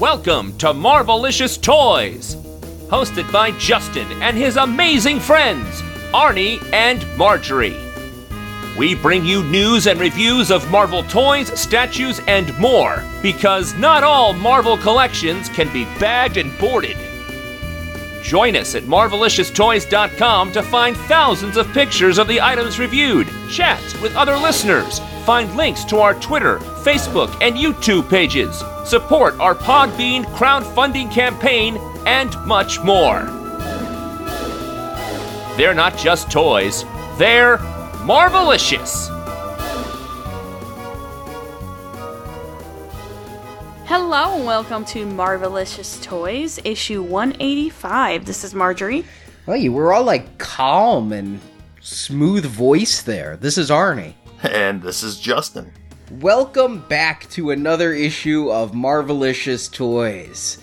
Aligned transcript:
Welcome 0.00 0.56
to 0.56 0.68
Marvelicious 0.68 1.60
Toys, 1.60 2.34
hosted 2.88 3.30
by 3.30 3.50
Justin 3.58 4.10
and 4.22 4.34
his 4.34 4.56
amazing 4.56 5.20
friends, 5.20 5.82
Arnie 6.14 6.58
and 6.72 7.04
Marjorie. 7.18 7.76
We 8.78 8.94
bring 8.94 9.26
you 9.26 9.44
news 9.44 9.86
and 9.86 10.00
reviews 10.00 10.50
of 10.50 10.70
Marvel 10.70 11.02
toys, 11.02 11.48
statues, 11.60 12.18
and 12.26 12.58
more, 12.58 13.04
because 13.20 13.74
not 13.74 14.02
all 14.02 14.32
Marvel 14.32 14.78
collections 14.78 15.50
can 15.50 15.70
be 15.70 15.84
bagged 15.98 16.38
and 16.38 16.58
boarded. 16.58 16.96
Join 18.22 18.56
us 18.56 18.74
at 18.74 18.84
MarveliciousToys.com 18.84 20.52
to 20.52 20.62
find 20.62 20.96
thousands 20.96 21.58
of 21.58 21.70
pictures 21.74 22.16
of 22.16 22.26
the 22.26 22.40
items 22.40 22.78
reviewed, 22.78 23.28
chat 23.50 23.82
with 24.00 24.16
other 24.16 24.38
listeners, 24.38 24.98
find 25.20 25.54
links 25.56 25.84
to 25.84 25.98
our 25.98 26.14
Twitter, 26.14 26.58
Facebook, 26.82 27.30
and 27.40 27.56
YouTube 27.56 28.08
pages, 28.08 28.62
support 28.84 29.38
our 29.38 29.54
Podbean 29.54 30.24
crowdfunding 30.34 31.10
campaign, 31.12 31.76
and 32.06 32.34
much 32.46 32.80
more. 32.80 33.22
They're 35.56 35.74
not 35.74 35.98
just 35.98 36.30
toys, 36.30 36.84
they're 37.18 37.58
Marvelicious! 38.06 39.08
Hello 43.84 44.36
and 44.36 44.46
welcome 44.46 44.84
to 44.86 45.04
Marvelicious 45.04 46.02
Toys, 46.02 46.58
issue 46.64 47.02
185. 47.02 48.24
This 48.24 48.44
is 48.44 48.54
Marjorie. 48.54 49.04
Well, 49.46 49.56
you 49.56 49.72
were 49.72 49.92
all 49.92 50.04
like 50.04 50.38
calm 50.38 51.12
and 51.12 51.40
smooth 51.80 52.46
voice 52.46 53.02
there. 53.02 53.36
This 53.36 53.58
is 53.58 53.68
Arnie. 53.68 54.14
And 54.42 54.80
this 54.82 55.02
is 55.02 55.20
Justin. 55.20 55.70
Welcome 56.12 56.80
back 56.88 57.28
to 57.30 57.50
another 57.50 57.92
issue 57.92 58.50
of 58.50 58.72
Marvelicious 58.72 59.70
Toys. 59.70 60.58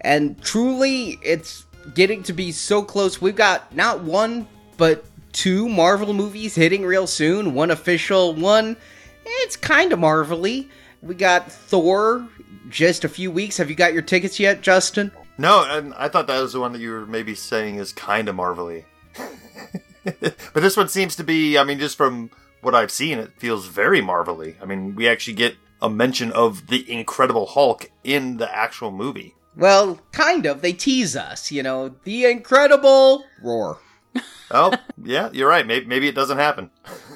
And 0.00 0.40
truly, 0.42 1.18
it's 1.22 1.66
getting 1.94 2.22
to 2.24 2.32
be 2.32 2.50
so 2.50 2.82
close. 2.82 3.20
We've 3.20 3.36
got 3.36 3.74
not 3.74 4.02
one, 4.02 4.48
but 4.78 5.04
two 5.32 5.68
Marvel 5.68 6.14
movies 6.14 6.54
hitting 6.54 6.82
real 6.82 7.06
soon. 7.06 7.52
One 7.52 7.70
official, 7.70 8.34
one, 8.34 8.76
it's 9.24 9.56
kind 9.56 9.92
of 9.92 9.98
Marvelly. 9.98 10.70
We 11.02 11.14
got 11.14 11.52
Thor 11.52 12.26
just 12.70 13.04
a 13.04 13.08
few 13.08 13.30
weeks. 13.30 13.58
Have 13.58 13.68
you 13.68 13.76
got 13.76 13.92
your 13.92 14.02
tickets 14.02 14.40
yet, 14.40 14.62
Justin? 14.62 15.12
No, 15.36 15.64
and 15.68 15.92
I 15.94 16.08
thought 16.08 16.26
that 16.26 16.40
was 16.40 16.54
the 16.54 16.60
one 16.60 16.72
that 16.72 16.80
you 16.80 16.90
were 16.90 17.06
maybe 17.06 17.34
saying 17.34 17.76
is 17.76 17.92
kind 17.92 18.28
of 18.28 18.34
marvelly. 18.34 18.86
but 20.04 20.54
this 20.54 20.76
one 20.76 20.88
seems 20.88 21.16
to 21.16 21.24
be, 21.24 21.58
I 21.58 21.64
mean, 21.64 21.78
just 21.78 21.96
from 21.96 22.30
what 22.60 22.74
I've 22.74 22.90
seen, 22.90 23.18
it 23.18 23.32
feels 23.38 23.66
very 23.66 24.00
marvelly. 24.00 24.56
I 24.60 24.64
mean, 24.64 24.94
we 24.94 25.08
actually 25.08 25.34
get 25.34 25.56
a 25.82 25.88
mention 25.88 26.32
of 26.32 26.66
the 26.68 26.90
Incredible 26.90 27.46
Hulk 27.46 27.90
in 28.04 28.36
the 28.36 28.54
actual 28.54 28.90
movie. 28.90 29.34
Well, 29.56 30.00
kind 30.12 30.46
of. 30.46 30.62
They 30.62 30.72
tease 30.72 31.16
us, 31.16 31.50
you 31.50 31.62
know, 31.62 31.94
the 32.04 32.26
incredible 32.26 33.24
roar. 33.42 33.78
Oh, 34.52 34.74
yeah, 35.00 35.30
you're 35.32 35.48
right. 35.48 35.64
Maybe, 35.64 35.86
maybe 35.86 36.08
it 36.08 36.16
doesn't 36.16 36.38
happen. 36.38 36.70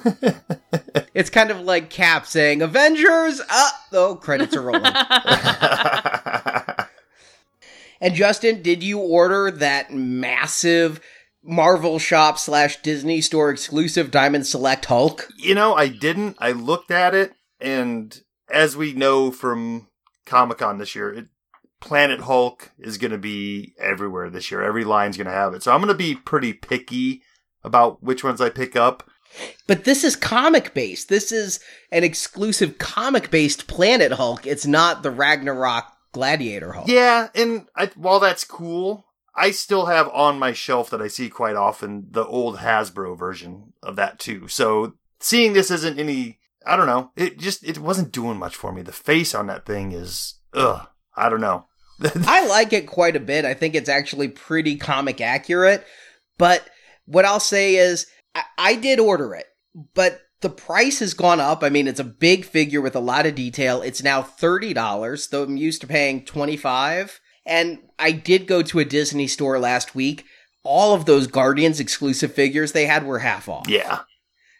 It's 1.15 1.29
kind 1.29 1.49
of 1.49 1.61
like 1.61 1.89
Cap 1.89 2.27
saying 2.27 2.61
Avengers. 2.61 3.41
Ah, 3.49 3.85
oh, 3.93 4.15
credits 4.15 4.53
are 4.53 4.61
rolling. 4.61 4.83
and 8.01 8.13
Justin, 8.13 8.61
did 8.61 8.83
you 8.83 8.99
order 8.99 9.49
that 9.49 9.93
massive 9.93 10.99
Marvel 11.45 11.99
Shop 11.99 12.37
slash 12.37 12.81
Disney 12.81 13.21
Store 13.21 13.51
exclusive 13.51 14.11
Diamond 14.11 14.47
Select 14.47 14.85
Hulk? 14.85 15.29
you 15.37 15.55
know, 15.55 15.75
I 15.75 15.87
didn't. 15.87 16.37
I 16.39 16.51
looked 16.51 16.91
at 16.91 17.13
it, 17.13 17.33
and 17.59 18.19
as 18.49 18.75
we 18.75 18.93
know 18.93 19.31
from 19.31 19.87
Comic 20.25 20.57
Con 20.57 20.77
this 20.77 20.95
year, 20.95 21.13
it, 21.13 21.25
Planet 21.79 22.21
Hulk 22.21 22.71
is 22.79 22.97
going 22.97 23.11
to 23.11 23.17
be 23.17 23.73
everywhere 23.79 24.29
this 24.29 24.49
year. 24.49 24.63
Every 24.63 24.83
line's 24.83 25.17
going 25.17 25.27
to 25.27 25.33
have 25.33 25.53
it. 25.53 25.61
So 25.61 25.71
I'm 25.71 25.79
going 25.81 25.87
to 25.89 25.93
be 25.93 26.15
pretty 26.15 26.53
picky 26.53 27.21
about 27.63 28.01
which 28.01 28.23
ones 28.23 28.41
I 28.41 28.49
pick 28.49 28.75
up. 28.75 29.09
But 29.67 29.83
this 29.83 30.03
is 30.03 30.15
comic 30.15 30.73
based. 30.73 31.09
This 31.09 31.31
is 31.31 31.59
an 31.91 32.03
exclusive 32.03 32.77
comic 32.77 33.29
based 33.29 33.67
Planet 33.67 34.13
Hulk. 34.13 34.47
It's 34.47 34.65
not 34.65 35.03
the 35.03 35.11
Ragnarok 35.11 35.85
Gladiator 36.11 36.71
Hulk. 36.71 36.87
Yeah, 36.87 37.27
and 37.35 37.67
I, 37.75 37.87
while 37.95 38.19
that's 38.19 38.45
cool, 38.45 39.04
I 39.35 39.51
still 39.51 39.87
have 39.87 40.07
on 40.09 40.39
my 40.39 40.53
shelf 40.53 40.89
that 40.89 41.01
I 41.01 41.07
see 41.07 41.29
quite 41.29 41.55
often 41.55 42.07
the 42.11 42.25
old 42.25 42.57
Hasbro 42.57 43.17
version 43.17 43.73
of 43.83 43.95
that 43.97 44.19
too. 44.19 44.47
So 44.47 44.93
seeing 45.19 45.53
this 45.53 45.69
isn't 45.71 45.99
any, 45.99 46.39
I 46.65 46.75
don't 46.75 46.87
know, 46.87 47.11
it 47.15 47.37
just 47.37 47.63
it 47.63 47.77
wasn't 47.77 48.13
doing 48.13 48.37
much 48.37 48.55
for 48.55 48.71
me. 48.71 48.81
The 48.81 48.91
face 48.91 49.35
on 49.35 49.47
that 49.47 49.65
thing 49.65 49.91
is, 49.91 50.35
ugh, 50.53 50.87
I 51.15 51.29
don't 51.29 51.41
know. 51.41 51.65
I 52.25 52.45
like 52.47 52.73
it 52.73 52.87
quite 52.87 53.15
a 53.15 53.21
bit. 53.21 53.45
I 53.45 53.53
think 53.53 53.75
it's 53.75 53.89
actually 53.89 54.29
pretty 54.29 54.77
comic 54.77 55.21
accurate. 55.21 55.85
But 56.37 56.67
what 57.05 57.25
I'll 57.25 57.39
say 57.39 57.75
is, 57.75 58.07
I, 58.33 58.43
I 58.57 58.75
did 58.75 58.99
order 58.99 59.33
it, 59.33 59.45
but 59.93 60.21
the 60.41 60.49
price 60.49 60.99
has 60.99 61.13
gone 61.13 61.39
up. 61.39 61.63
I 61.63 61.69
mean, 61.69 61.87
it's 61.87 61.99
a 61.99 62.05
big 62.05 62.45
figure 62.45 62.81
with 62.81 62.95
a 62.95 62.99
lot 62.99 63.25
of 63.25 63.35
detail. 63.35 63.81
It's 63.81 64.03
now 64.03 64.21
$30, 64.21 65.29
though 65.29 65.43
I'm 65.43 65.57
used 65.57 65.81
to 65.81 65.87
paying 65.87 66.25
25 66.25 67.19
And 67.45 67.79
I 67.99 68.11
did 68.11 68.47
go 68.47 68.61
to 68.63 68.79
a 68.79 68.85
Disney 68.85 69.27
store 69.27 69.59
last 69.59 69.93
week. 69.95 70.25
All 70.63 70.93
of 70.95 71.05
those 71.05 71.27
Guardians 71.27 71.79
exclusive 71.79 72.33
figures 72.33 72.71
they 72.71 72.85
had 72.87 73.05
were 73.05 73.19
half 73.19 73.47
off. 73.47 73.67
yeah, 73.69 73.99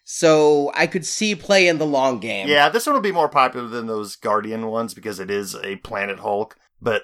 So 0.03 0.71
I 0.75 0.85
could 0.85 1.05
see 1.05 1.33
play 1.35 1.67
in 1.67 1.79
the 1.79 1.85
long 1.85 2.19
game. 2.19 2.47
yeah, 2.47 2.69
this 2.69 2.85
one 2.85 2.93
will 2.93 3.01
be 3.01 3.11
more 3.11 3.29
popular 3.29 3.67
than 3.67 3.87
those 3.87 4.15
Guardian 4.15 4.67
ones 4.67 4.93
because 4.93 5.19
it 5.19 5.31
is 5.31 5.55
a 5.55 5.77
Planet 5.77 6.19
Hulk. 6.19 6.55
But 6.79 7.03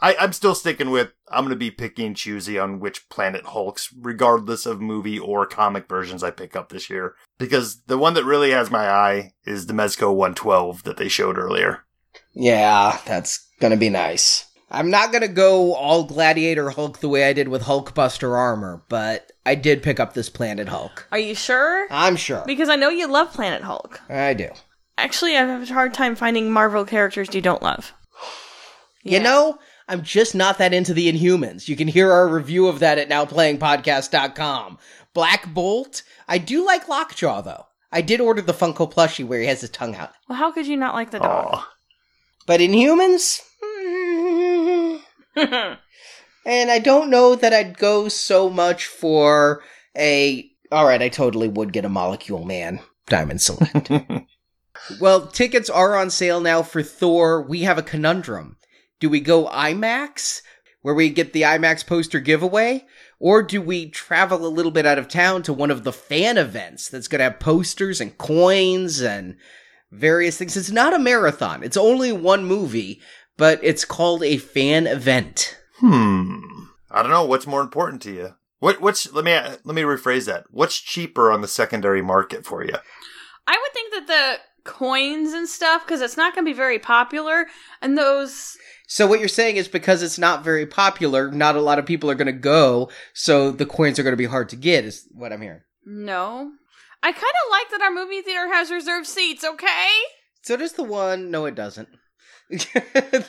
I, 0.00 0.14
I'm 0.18 0.32
still 0.32 0.54
sticking 0.54 0.90
with 0.90 1.12
I'm 1.30 1.44
going 1.44 1.50
to 1.50 1.56
be 1.56 1.70
picky 1.70 2.06
and 2.06 2.16
choosy 2.16 2.58
on 2.58 2.80
which 2.80 3.08
Planet 3.10 3.44
Hulks, 3.46 3.92
regardless 4.00 4.64
of 4.64 4.80
movie 4.80 5.18
or 5.18 5.44
comic 5.44 5.86
versions 5.88 6.22
I 6.22 6.30
pick 6.30 6.56
up 6.56 6.70
this 6.70 6.88
year. 6.88 7.16
Because 7.38 7.82
the 7.82 7.98
one 7.98 8.14
that 8.14 8.24
really 8.24 8.52
has 8.52 8.70
my 8.70 8.88
eye 8.88 9.32
is 9.44 9.66
the 9.66 9.74
Mezco 9.74 10.14
112 10.14 10.84
that 10.84 10.96
they 10.96 11.08
showed 11.08 11.36
earlier. 11.36 11.84
Yeah, 12.32 12.98
that's 13.04 13.46
gonna 13.60 13.76
be 13.76 13.90
nice. 13.90 14.46
I'm 14.70 14.90
not 14.90 15.12
gonna 15.12 15.28
go 15.28 15.74
all 15.74 16.04
Gladiator 16.04 16.70
Hulk 16.70 16.98
the 16.98 17.08
way 17.08 17.24
I 17.24 17.32
did 17.32 17.48
with 17.48 17.62
Hulkbuster 17.62 18.36
armor, 18.36 18.82
but 18.88 19.32
I 19.46 19.54
did 19.54 19.82
pick 19.82 19.98
up 19.98 20.12
this 20.12 20.28
Planet 20.28 20.68
Hulk. 20.68 21.08
Are 21.10 21.18
you 21.18 21.34
sure? 21.34 21.86
I'm 21.90 22.16
sure. 22.16 22.42
Because 22.46 22.68
I 22.68 22.76
know 22.76 22.90
you 22.90 23.06
love 23.08 23.32
Planet 23.32 23.62
Hulk. 23.62 24.00
I 24.10 24.34
do. 24.34 24.50
Actually, 24.98 25.36
I 25.36 25.44
have 25.44 25.70
a 25.70 25.72
hard 25.72 25.94
time 25.94 26.16
finding 26.16 26.50
Marvel 26.50 26.84
characters 26.84 27.34
you 27.34 27.40
don't 27.40 27.62
love. 27.62 27.92
You 29.04 29.20
know, 29.20 29.58
I'm 29.88 30.02
just 30.02 30.34
not 30.34 30.58
that 30.58 30.74
into 30.74 30.92
the 30.92 31.10
Inhumans. 31.10 31.66
You 31.66 31.76
can 31.76 31.88
hear 31.88 32.12
our 32.12 32.28
review 32.28 32.66
of 32.66 32.80
that 32.80 32.98
at 32.98 33.08
nowplayingpodcast.com. 33.08 34.78
Black 35.14 35.54
Bolt. 35.54 36.02
I 36.28 36.36
do 36.38 36.66
like 36.66 36.88
Lockjaw 36.88 37.40
though. 37.40 37.64
I 37.90 38.02
did 38.02 38.20
order 38.20 38.42
the 38.42 38.52
Funko 38.52 38.92
plushie 38.92 39.26
where 39.26 39.40
he 39.40 39.46
has 39.46 39.62
his 39.62 39.70
tongue 39.70 39.96
out. 39.96 40.10
Well, 40.28 40.36
how 40.36 40.52
could 40.52 40.66
you 40.66 40.76
not 40.76 40.94
like 40.94 41.10
the 41.10 41.20
dog? 41.20 41.54
Aw. 41.54 41.72
But 42.46 42.60
Inhumans? 42.60 43.40
and 46.46 46.70
I 46.70 46.78
don't 46.78 47.10
know 47.10 47.34
that 47.34 47.52
I'd 47.52 47.78
go 47.78 48.08
so 48.08 48.50
much 48.50 48.86
for 48.86 49.62
a. 49.96 50.50
Alright, 50.72 51.02
I 51.02 51.08
totally 51.08 51.48
would 51.48 51.72
get 51.72 51.84
a 51.84 51.88
Molecule 51.88 52.44
Man 52.44 52.80
Diamond 53.06 53.40
Select. 53.40 53.90
well, 55.00 55.26
tickets 55.26 55.70
are 55.70 55.96
on 55.96 56.10
sale 56.10 56.40
now 56.40 56.62
for 56.62 56.82
Thor. 56.82 57.42
We 57.42 57.62
have 57.62 57.78
a 57.78 57.82
conundrum. 57.82 58.56
Do 59.00 59.08
we 59.08 59.20
go 59.20 59.46
IMAX, 59.46 60.42
where 60.82 60.94
we 60.94 61.10
get 61.10 61.32
the 61.32 61.42
IMAX 61.42 61.86
poster 61.86 62.20
giveaway? 62.20 62.84
Or 63.20 63.42
do 63.42 63.60
we 63.60 63.90
travel 63.90 64.46
a 64.46 64.48
little 64.48 64.70
bit 64.70 64.86
out 64.86 64.98
of 64.98 65.08
town 65.08 65.42
to 65.44 65.52
one 65.52 65.70
of 65.70 65.84
the 65.84 65.92
fan 65.92 66.38
events 66.38 66.88
that's 66.88 67.08
going 67.08 67.18
to 67.18 67.24
have 67.24 67.40
posters 67.40 68.00
and 68.00 68.16
coins 68.18 69.00
and 69.00 69.36
various 69.90 70.36
things? 70.36 70.56
It's 70.56 70.70
not 70.70 70.94
a 70.94 70.98
marathon. 70.98 71.62
It's 71.62 71.76
only 71.76 72.12
one 72.12 72.44
movie, 72.44 73.00
but 73.38 73.58
it's 73.62 73.86
called 73.86 74.22
a 74.22 74.36
fan 74.36 74.86
event. 74.86 75.56
Hmm. 75.78 76.40
I 76.90 77.02
don't 77.02 77.10
know. 77.10 77.24
What's 77.24 77.46
more 77.46 77.62
important 77.62 78.02
to 78.02 78.12
you? 78.12 78.34
What? 78.58 78.82
What's? 78.82 79.10
Let 79.12 79.24
me 79.24 79.32
let 79.32 79.74
me 79.74 79.82
rephrase 79.82 80.26
that. 80.26 80.44
What's 80.50 80.78
cheaper 80.78 81.32
on 81.32 81.40
the 81.40 81.48
secondary 81.48 82.02
market 82.02 82.44
for 82.44 82.62
you? 82.62 82.74
I 83.46 83.58
would 83.58 83.72
think 83.72 83.94
that 83.94 84.06
the 84.06 84.70
coins 84.70 85.32
and 85.32 85.48
stuff, 85.48 85.86
because 85.86 86.02
it's 86.02 86.16
not 86.16 86.34
going 86.34 86.44
to 86.44 86.50
be 86.50 86.56
very 86.56 86.78
popular, 86.78 87.46
and 87.80 87.96
those. 87.96 88.56
So 88.86 89.06
what 89.06 89.20
you're 89.20 89.28
saying 89.28 89.56
is 89.56 89.68
because 89.68 90.02
it's 90.02 90.18
not 90.18 90.44
very 90.44 90.66
popular, 90.66 91.30
not 91.30 91.56
a 91.56 91.60
lot 91.60 91.78
of 91.78 91.86
people 91.86 92.10
are 92.10 92.14
going 92.14 92.26
to 92.26 92.32
go, 92.32 92.90
so 93.12 93.50
the 93.50 93.66
coins 93.66 93.98
are 93.98 94.02
going 94.02 94.14
to 94.14 94.16
be 94.16 94.24
hard 94.24 94.48
to 94.48 94.56
get, 94.56 94.84
is 94.84 95.06
what 95.12 95.32
I'm 95.32 95.42
hearing. 95.42 95.60
No. 95.84 96.52
I 97.02 97.12
kind 97.12 97.16
of 97.16 97.50
like 97.50 97.70
that 97.70 97.82
our 97.82 97.92
movie 97.92 98.22
theater 98.22 98.48
has 98.52 98.70
reserved 98.70 99.06
seats, 99.06 99.44
okay? 99.44 99.88
So 100.42 100.56
does 100.56 100.72
the 100.72 100.84
one. 100.84 101.30
No, 101.30 101.44
it 101.44 101.54
doesn't. 101.54 101.88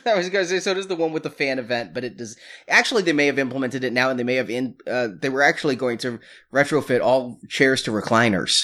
I 0.06 0.16
was 0.16 0.30
going 0.30 0.46
to 0.46 0.48
say 0.48 0.60
so 0.60 0.74
does 0.74 0.88
the 0.88 0.96
one 0.96 1.12
with 1.12 1.24
the 1.24 1.30
fan 1.30 1.60
event, 1.60 1.94
but 1.94 2.04
it 2.04 2.18
does. 2.18 2.38
Actually, 2.68 3.04
they 3.04 3.14
may 3.14 3.26
have 3.26 3.40
implemented 3.40 3.84
it 3.84 3.92
now, 3.92 4.10
and 4.10 4.18
they 4.18 4.24
may 4.24 4.36
have 4.36 4.50
in. 4.50 4.76
Uh, 4.88 5.10
they 5.14 5.30
were 5.30 5.44
actually 5.44 5.76
going 5.76 5.98
to 6.00 6.20
retrofit 6.54 7.02
all 7.02 7.40
chairs 7.50 7.84
to 7.84 7.92
recliners. 7.92 8.64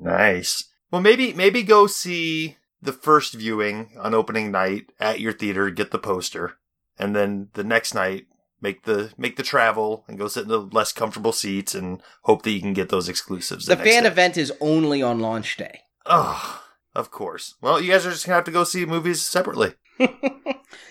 Nice. 0.00 0.64
Well, 0.90 1.02
maybe 1.02 1.32
maybe 1.34 1.62
go 1.62 1.86
see 1.86 2.56
the 2.80 2.92
first 2.92 3.34
viewing 3.34 3.90
on 3.98 4.14
opening 4.14 4.50
night 4.50 4.92
at 4.98 5.20
your 5.20 5.32
theater. 5.32 5.68
Get 5.70 5.90
the 5.90 5.98
poster, 5.98 6.54
and 6.98 7.14
then 7.14 7.48
the 7.52 7.64
next 7.64 7.94
night 7.94 8.26
make 8.62 8.84
the 8.84 9.12
make 9.18 9.36
the 9.36 9.42
travel 9.42 10.04
and 10.08 10.18
go 10.18 10.28
sit 10.28 10.44
in 10.44 10.48
the 10.48 10.60
less 10.60 10.92
comfortable 10.92 11.32
seats 11.32 11.74
and 11.74 12.00
hope 12.22 12.42
that 12.42 12.52
you 12.52 12.60
can 12.60 12.72
get 12.72 12.88
those 12.88 13.08
exclusives. 13.08 13.66
The 13.66 13.76
next 13.76 13.90
fan 13.90 14.02
day. 14.04 14.08
event 14.08 14.36
is 14.38 14.52
only 14.60 15.02
on 15.02 15.20
launch 15.20 15.56
day. 15.56 15.80
Oh, 16.06 16.62
of 16.94 17.10
course. 17.10 17.56
Well, 17.60 17.80
you 17.80 17.90
guys 17.90 18.06
are 18.06 18.10
just 18.10 18.24
gonna 18.24 18.36
have 18.36 18.44
to 18.44 18.50
go 18.50 18.64
see 18.64 18.86
movies 18.86 19.20
separately. 19.20 19.74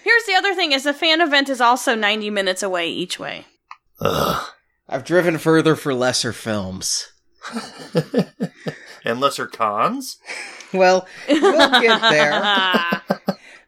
Here's 0.03 0.25
the 0.25 0.35
other 0.37 0.53
thing: 0.53 0.71
is 0.71 0.83
the 0.83 0.93
fan 0.93 1.21
event 1.21 1.49
is 1.49 1.61
also 1.61 1.95
90 1.95 2.29
minutes 2.29 2.63
away 2.63 2.89
each 2.89 3.19
way. 3.19 3.45
Ugh. 3.99 4.47
I've 4.89 5.05
driven 5.05 5.37
further 5.37 5.75
for 5.77 5.93
lesser 5.93 6.33
films. 6.33 7.07
and 9.05 9.19
lesser 9.21 9.47
cons. 9.47 10.17
Well, 10.73 11.07
we'll 11.29 11.81
get 11.81 12.01
there. 12.09 13.01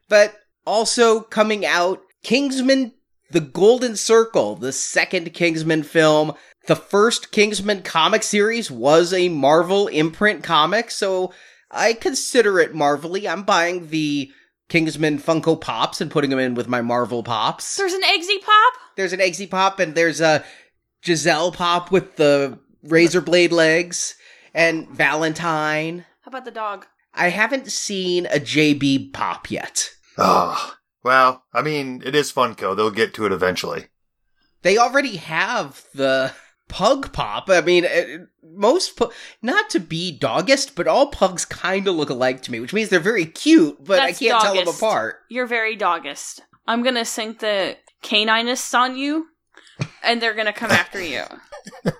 But 0.09 0.35
also 0.65 1.21
coming 1.21 1.65
out, 1.65 2.01
Kingsman 2.23 2.93
The 3.31 3.39
Golden 3.39 3.95
Circle, 3.95 4.57
the 4.57 4.73
second 4.73 5.33
Kingsman 5.33 5.83
film. 5.83 6.33
The 6.67 6.75
first 6.75 7.31
Kingsman 7.31 7.83
comic 7.83 8.23
series 8.23 8.69
was 8.69 9.13
a 9.13 9.29
Marvel 9.29 9.87
imprint 9.87 10.43
comic, 10.43 10.91
so 10.91 11.33
I 11.71 11.93
consider 11.93 12.59
it 12.59 12.75
Marvelly. 12.75 13.27
I'm 13.27 13.43
buying 13.43 13.87
the 13.87 14.31
Kingsman 14.69 15.19
Funko 15.19 15.59
Pops 15.59 16.01
and 16.01 16.09
putting 16.09 16.29
them 16.29 16.39
in 16.39 16.55
with 16.55 16.67
my 16.67 16.81
Marvel 16.81 17.23
Pops. 17.23 17.77
There's 17.77 17.93
an 17.93 18.01
Eggsy 18.01 18.41
Pop. 18.41 18.73
There's 18.95 19.13
an 19.13 19.19
Eggsy 19.19 19.49
Pop 19.49 19.79
and 19.79 19.95
there's 19.95 20.21
a 20.21 20.43
Giselle 21.05 21.51
Pop 21.51 21.91
with 21.91 22.15
the 22.15 22.57
razor 22.83 23.21
blade 23.21 23.51
legs 23.51 24.15
and 24.53 24.87
Valentine. 24.89 26.05
How 26.21 26.29
about 26.29 26.45
the 26.45 26.51
dog? 26.51 26.85
I 27.13 27.29
haven't 27.29 27.71
seen 27.71 28.25
a 28.27 28.39
JB 28.39 29.13
Pop 29.13 29.51
yet. 29.51 29.89
Oh, 30.17 30.75
well, 31.03 31.43
I 31.53 31.61
mean, 31.61 32.01
it 32.05 32.15
is 32.15 32.31
Funko. 32.31 32.75
They'll 32.75 32.91
get 32.91 33.13
to 33.15 33.25
it 33.25 33.31
eventually. 33.31 33.87
They 34.61 34.77
already 34.77 35.17
have 35.17 35.83
the 35.93 36.33
pug 36.73 37.13
pop. 37.13 37.51
I 37.51 37.61
mean, 37.61 37.85
uh, 37.85 38.25
most 38.41 38.97
pu- 38.97 39.11
not 39.43 39.69
to 39.69 39.79
be 39.79 40.17
doggist, 40.19 40.73
but 40.73 40.87
all 40.87 41.07
pugs 41.07 41.45
kind 41.45 41.87
of 41.87 41.93
look 41.93 42.09
alike 42.09 42.41
to 42.41 42.51
me, 42.51 42.59
which 42.59 42.73
means 42.73 42.89
they're 42.89 42.99
very 42.99 43.27
cute, 43.27 43.77
but 43.83 43.97
That's 43.97 44.19
I 44.19 44.25
can't 44.25 44.41
tell 44.41 44.55
them 44.55 44.67
apart. 44.67 45.17
You're 45.29 45.45
very 45.45 45.77
doggist. 45.77 46.41
I'm 46.65 46.81
gonna 46.81 47.05
sink 47.05 47.39
the 47.39 47.77
caninists 48.01 48.73
on 48.73 48.97
you, 48.97 49.27
and 50.03 50.19
they're 50.19 50.33
gonna 50.33 50.51
come 50.51 50.71
after 50.71 50.99
you. 50.99 51.23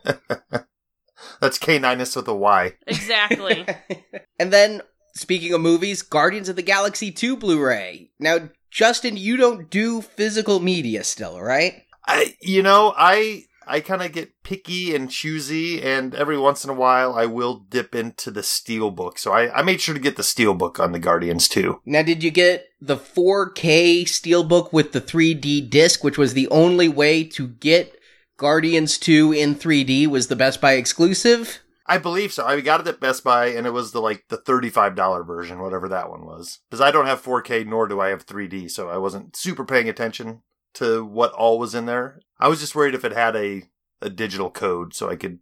That's 1.40 1.60
K9us 1.60 2.16
with 2.16 2.28
a 2.28 2.34
Y. 2.34 2.74
Exactly. 2.88 3.68
and 4.40 4.52
then, 4.52 4.82
speaking 5.14 5.54
of 5.54 5.62
movies, 5.62 6.02
Guardians 6.02 6.50
of 6.50 6.56
the 6.56 6.62
Galaxy 6.64 7.12
2 7.12 7.38
Blu-ray. 7.38 8.10
Now, 8.20 8.50
Justin, 8.72 9.18
you 9.18 9.38
don't 9.38 9.70
do 9.70 10.02
physical 10.02 10.60
media 10.60 11.04
still, 11.04 11.40
right? 11.40 11.84
I, 12.08 12.36
you 12.42 12.64
know, 12.64 12.94
I, 12.96 13.44
I 13.68 13.80
kind 13.80 14.02
of 14.02 14.12
get 14.12 14.44
picky 14.44 14.96
and 14.96 15.10
choosy, 15.10 15.82
and 15.82 16.14
every 16.16 16.38
once 16.38 16.64
in 16.64 16.70
a 16.70 16.76
while 16.76 17.14
I 17.14 17.26
will 17.26 17.66
dip 17.70 17.96
into 17.96 18.32
the 18.32 18.42
Steelbook. 18.42 19.18
So 19.18 19.32
I, 19.32 19.60
I 19.60 19.62
made 19.62 19.82
sure 19.82 19.94
to 19.94 20.02
get 20.02 20.16
the 20.16 20.24
Steelbook 20.24 20.80
on 20.80 20.92
the 20.92 21.00
Guardians 21.00 21.48
too. 21.48 21.80
Now, 21.86 22.02
did 22.04 22.24
you 22.24 22.32
get 22.32 22.68
the 22.82 22.98
4K 22.98 24.04
Steelbook 24.04 24.74
with 24.74 24.92
the 24.92 25.02
3D 25.02 25.70
disc, 25.70 26.04
which 26.04 26.18
was 26.18 26.34
the 26.34 26.48
only 26.50 26.90
way 26.90 27.24
to 27.26 27.48
get 27.48 27.98
Guardians 28.38 28.98
2 28.98 29.32
in 29.34 29.56
3D 29.56 30.08
was 30.08 30.28
the 30.28 30.36
Best 30.36 30.60
Buy 30.60 30.74
exclusive? 30.74 31.60
I 31.86 31.98
believe 31.98 32.32
so. 32.32 32.46
I 32.46 32.62
got 32.62 32.82
it 32.82 32.88
at 32.88 33.00
Best 33.00 33.24
Buy, 33.24 33.48
and 33.48 33.68
it 33.68 33.72
was 33.72 33.92
the 33.92 34.00
like 34.00 34.26
the 34.30 34.38
thirty-five 34.38 34.96
dollar 34.96 35.22
version, 35.24 35.60
whatever 35.60 35.90
that 35.90 36.10
one 36.10 36.26
was. 36.26 36.60
Because 36.70 36.80
I 36.80 36.92
don't 36.92 37.08
have 37.08 37.22
4K, 37.22 37.68
nor 37.68 37.88
do 37.88 38.00
I 38.00 38.08
have 38.08 38.26
3D, 38.26 38.72
so 38.72 38.88
I 38.88 38.98
wasn't 38.98 39.36
super 39.36 39.66
paying 39.66 39.90
attention 39.90 40.44
to 40.76 41.06
what 41.06 41.32
all 41.34 41.60
was 41.60 41.76
in 41.76 41.86
there. 41.86 42.20
I 42.40 42.48
was 42.48 42.60
just 42.60 42.76
worried 42.76 42.96
if 42.96 43.06
it 43.06 43.14
had 43.14 43.36
a 43.36 43.64
a 44.04 44.10
digital 44.10 44.52
code, 44.52 44.94
so 44.94 45.10
I 45.10 45.16
could 45.16 45.40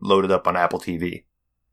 load 0.00 0.24
it 0.24 0.30
up 0.30 0.46
on 0.46 0.56
Apple 0.56 0.78
TV. 0.78 1.24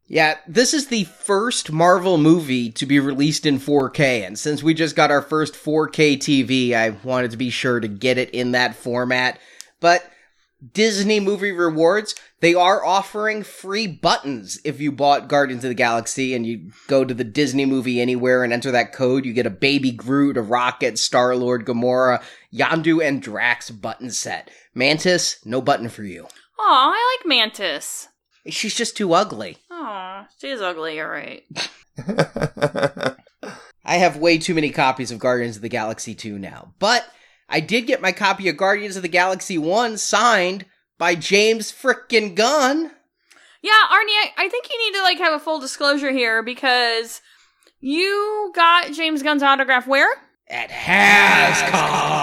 Yeah, 0.07 0.37
this 0.47 0.73
is 0.73 0.87
the 0.87 1.03
first 1.03 1.71
Marvel 1.71 2.17
movie 2.17 2.71
to 2.71 2.85
be 2.87 2.99
released 2.99 3.45
in 3.45 3.59
4K, 3.59 4.25
and 4.25 4.39
since 4.39 4.63
we 4.63 4.73
just 4.73 4.95
got 4.95 5.11
our 5.11 5.21
first 5.21 5.53
4K 5.53 6.17
TV, 6.17 6.73
I 6.73 6.91
wanted 7.03 7.31
to 7.31 7.37
be 7.37 7.51
sure 7.51 7.79
to 7.79 7.87
get 7.87 8.17
it 8.17 8.31
in 8.31 8.53
that 8.53 8.75
format. 8.75 9.37
But 9.79 10.03
Disney 10.73 11.19
Movie 11.19 11.51
Rewards, 11.51 12.15
they 12.41 12.53
are 12.53 12.85
offering 12.85 13.43
free 13.43 13.87
buttons 13.87 14.59
if 14.63 14.79
you 14.79 14.91
bought 14.91 15.27
Guardians 15.27 15.63
of 15.63 15.69
the 15.69 15.75
Galaxy 15.75 16.33
and 16.33 16.45
you 16.45 16.71
go 16.87 17.03
to 17.03 17.13
the 17.13 17.23
Disney 17.23 17.65
movie 17.65 17.99
anywhere 17.99 18.43
and 18.43 18.53
enter 18.53 18.71
that 18.71 18.93
code. 18.93 19.25
You 19.25 19.33
get 19.33 19.45
a 19.45 19.51
Baby 19.51 19.91
Groot, 19.91 20.37
a 20.37 20.41
Rocket, 20.41 20.97
Star 20.97 21.35
Lord, 21.35 21.65
Gamora, 21.65 22.23
Yondu, 22.53 23.05
and 23.05 23.21
Drax 23.21 23.71
button 23.71 24.09
set. 24.09 24.49
Mantis, 24.73 25.45
no 25.45 25.61
button 25.61 25.89
for 25.89 26.03
you. 26.03 26.27
Aw, 26.59 26.93
I 26.93 27.17
like 27.17 27.27
Mantis. 27.27 28.07
She's 28.47 28.75
just 28.75 28.95
too 28.95 29.13
ugly. 29.13 29.57
Aw, 29.69 30.27
she's 30.39 30.61
ugly, 30.61 30.95
you're 30.95 31.09
right. 31.09 31.43
I 33.85 33.97
have 33.97 34.17
way 34.17 34.37
too 34.37 34.53
many 34.53 34.69
copies 34.69 35.11
of 35.11 35.19
Guardians 35.19 35.55
of 35.55 35.61
the 35.61 35.69
Galaxy 35.69 36.15
2 36.15 36.37
now. 36.39 36.73
But 36.79 37.05
I 37.49 37.59
did 37.59 37.87
get 37.87 38.01
my 38.01 38.11
copy 38.11 38.47
of 38.47 38.57
Guardians 38.57 38.95
of 38.95 39.01
the 39.01 39.07
Galaxy 39.07 39.57
1 39.57 39.97
signed 39.97 40.65
by 40.99 41.15
James 41.15 41.71
frickin' 41.71 42.35
Gunn. 42.35 42.91
Yeah, 43.61 43.71
Arnie, 43.91 44.13
I, 44.13 44.31
I 44.37 44.49
think 44.49 44.69
you 44.69 44.77
need 44.77 44.97
to 44.97 45.01
like 45.01 45.17
have 45.17 45.33
a 45.33 45.39
full 45.39 45.59
disclosure 45.59 46.11
here 46.11 46.43
because 46.43 47.21
you 47.79 48.51
got 48.53 48.91
James 48.91 49.23
Gunn's 49.23 49.41
autograph 49.41 49.87
where? 49.87 50.09
At 50.47 50.69
HasCon. 50.69 52.19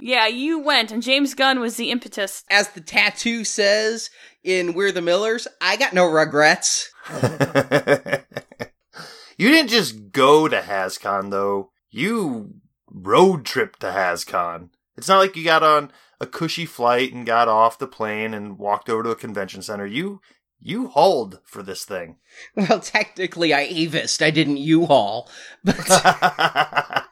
Yeah, 0.00 0.26
you 0.26 0.58
went, 0.58 0.90
and 0.90 1.02
James 1.02 1.34
Gunn 1.34 1.60
was 1.60 1.76
the 1.76 1.90
impetus. 1.90 2.42
As 2.50 2.68
the 2.70 2.80
tattoo 2.80 3.44
says 3.44 4.10
in 4.42 4.74
We're 4.74 4.92
the 4.92 5.00
Millers, 5.00 5.46
I 5.60 5.76
got 5.76 5.92
no 5.92 6.10
regrets. 6.10 6.90
you 7.12 7.22
didn't 9.48 9.70
just 9.70 10.10
go 10.10 10.48
to 10.48 10.60
HasCon 10.60 11.30
though. 11.30 11.70
You 11.90 12.54
road 12.90 13.44
trip 13.44 13.76
to 13.76 13.88
HasCon. 13.88 14.70
It's 14.96 15.08
not 15.08 15.18
like 15.18 15.36
you 15.36 15.44
got 15.44 15.62
on 15.62 15.90
a 16.20 16.26
cushy 16.26 16.66
flight 16.66 17.12
and 17.12 17.26
got 17.26 17.48
off 17.48 17.78
the 17.78 17.86
plane 17.86 18.34
and 18.34 18.58
walked 18.58 18.88
over 18.88 19.02
to 19.02 19.10
a 19.10 19.16
convention 19.16 19.62
center. 19.62 19.86
You 19.86 20.20
you 20.60 20.88
hauled 20.88 21.40
for 21.44 21.62
this 21.62 21.84
thing. 21.84 22.16
Well, 22.56 22.80
technically, 22.80 23.52
I 23.52 23.66
Avised. 23.66 24.22
I 24.24 24.30
didn't 24.30 24.58
U-Haul. 24.58 25.28
But 25.64 25.76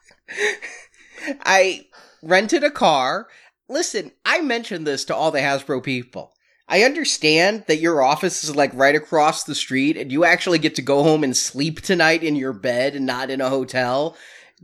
I 1.45 1.85
rented 2.21 2.63
a 2.63 2.71
car. 2.71 3.27
Listen, 3.67 4.11
I 4.25 4.41
mentioned 4.41 4.87
this 4.87 5.05
to 5.05 5.15
all 5.15 5.31
the 5.31 5.39
Hasbro 5.39 5.83
people. 5.83 6.33
I 6.67 6.83
understand 6.83 7.65
that 7.67 7.81
your 7.81 8.01
office 8.01 8.43
is 8.45 8.55
like 8.55 8.71
right 8.73 8.95
across 8.95 9.43
the 9.43 9.55
street 9.55 9.97
and 9.97 10.11
you 10.11 10.23
actually 10.23 10.59
get 10.59 10.75
to 10.75 10.81
go 10.81 11.03
home 11.03 11.23
and 11.23 11.35
sleep 11.35 11.81
tonight 11.81 12.23
in 12.23 12.37
your 12.37 12.53
bed 12.53 12.95
and 12.95 13.05
not 13.05 13.29
in 13.29 13.41
a 13.41 13.49
hotel. 13.49 14.15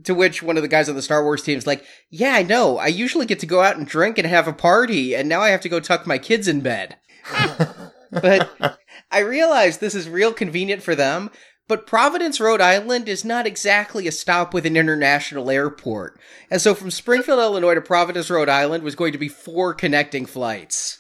To 0.04 0.13
which 0.13 0.44
one 0.44 0.58
of 0.58 0.63
the 0.63 0.70
guys 0.70 0.89
on 0.89 0.96
the 0.96 1.01
Star 1.01 1.24
Wars 1.24 1.42
team 1.42 1.58
is 1.58 1.68
like, 1.68 1.84
Yeah, 2.10 2.34
I 2.34 2.44
know. 2.44 2.77
I 2.77 2.88
usually 2.88 3.25
get 3.25 3.39
to 3.39 3.46
go 3.46 3.62
out 3.62 3.77
and 3.77 3.88
drink 3.88 4.18
and 4.18 4.27
have 4.27 4.48
a 4.48 4.54
party, 4.54 5.16
and 5.16 5.27
now 5.27 5.42
I 5.42 5.50
have 5.50 5.62
to 5.62 5.70
go 5.70 5.80
tuck 5.80 6.06
my 6.06 6.18
kids 6.18 6.48
in 6.48 6.62
bed. 6.62 6.98
but 8.12 8.80
I 9.12 9.20
realize 9.20 9.77
this 9.77 9.96
is 9.96 10.10
real 10.10 10.34
convenient 10.34 10.84
for 10.84 10.96
them. 10.96 11.32
But 11.68 11.86
Providence, 11.86 12.39
Rhode 12.39 12.62
Island 12.62 13.10
is 13.10 13.25
not 13.25 13.46
exactly 13.46 14.08
a 14.08 14.12
stop 14.12 14.54
with 14.54 14.66
an 14.66 14.77
international 14.77 15.51
airport. 15.51 16.18
And 16.50 16.62
so 16.62 16.74
from 16.74 16.92
Springfield, 16.92 17.39
Illinois 17.39 17.75
to 17.75 17.82
Providence, 17.82 18.30
Rhode 18.30 18.48
Island 18.48 18.84
was 18.84 18.96
going 18.96 19.12
to 19.12 19.18
be 19.18 19.27
four 19.27 19.74
connecting 19.74 20.25
flights. 20.25 21.00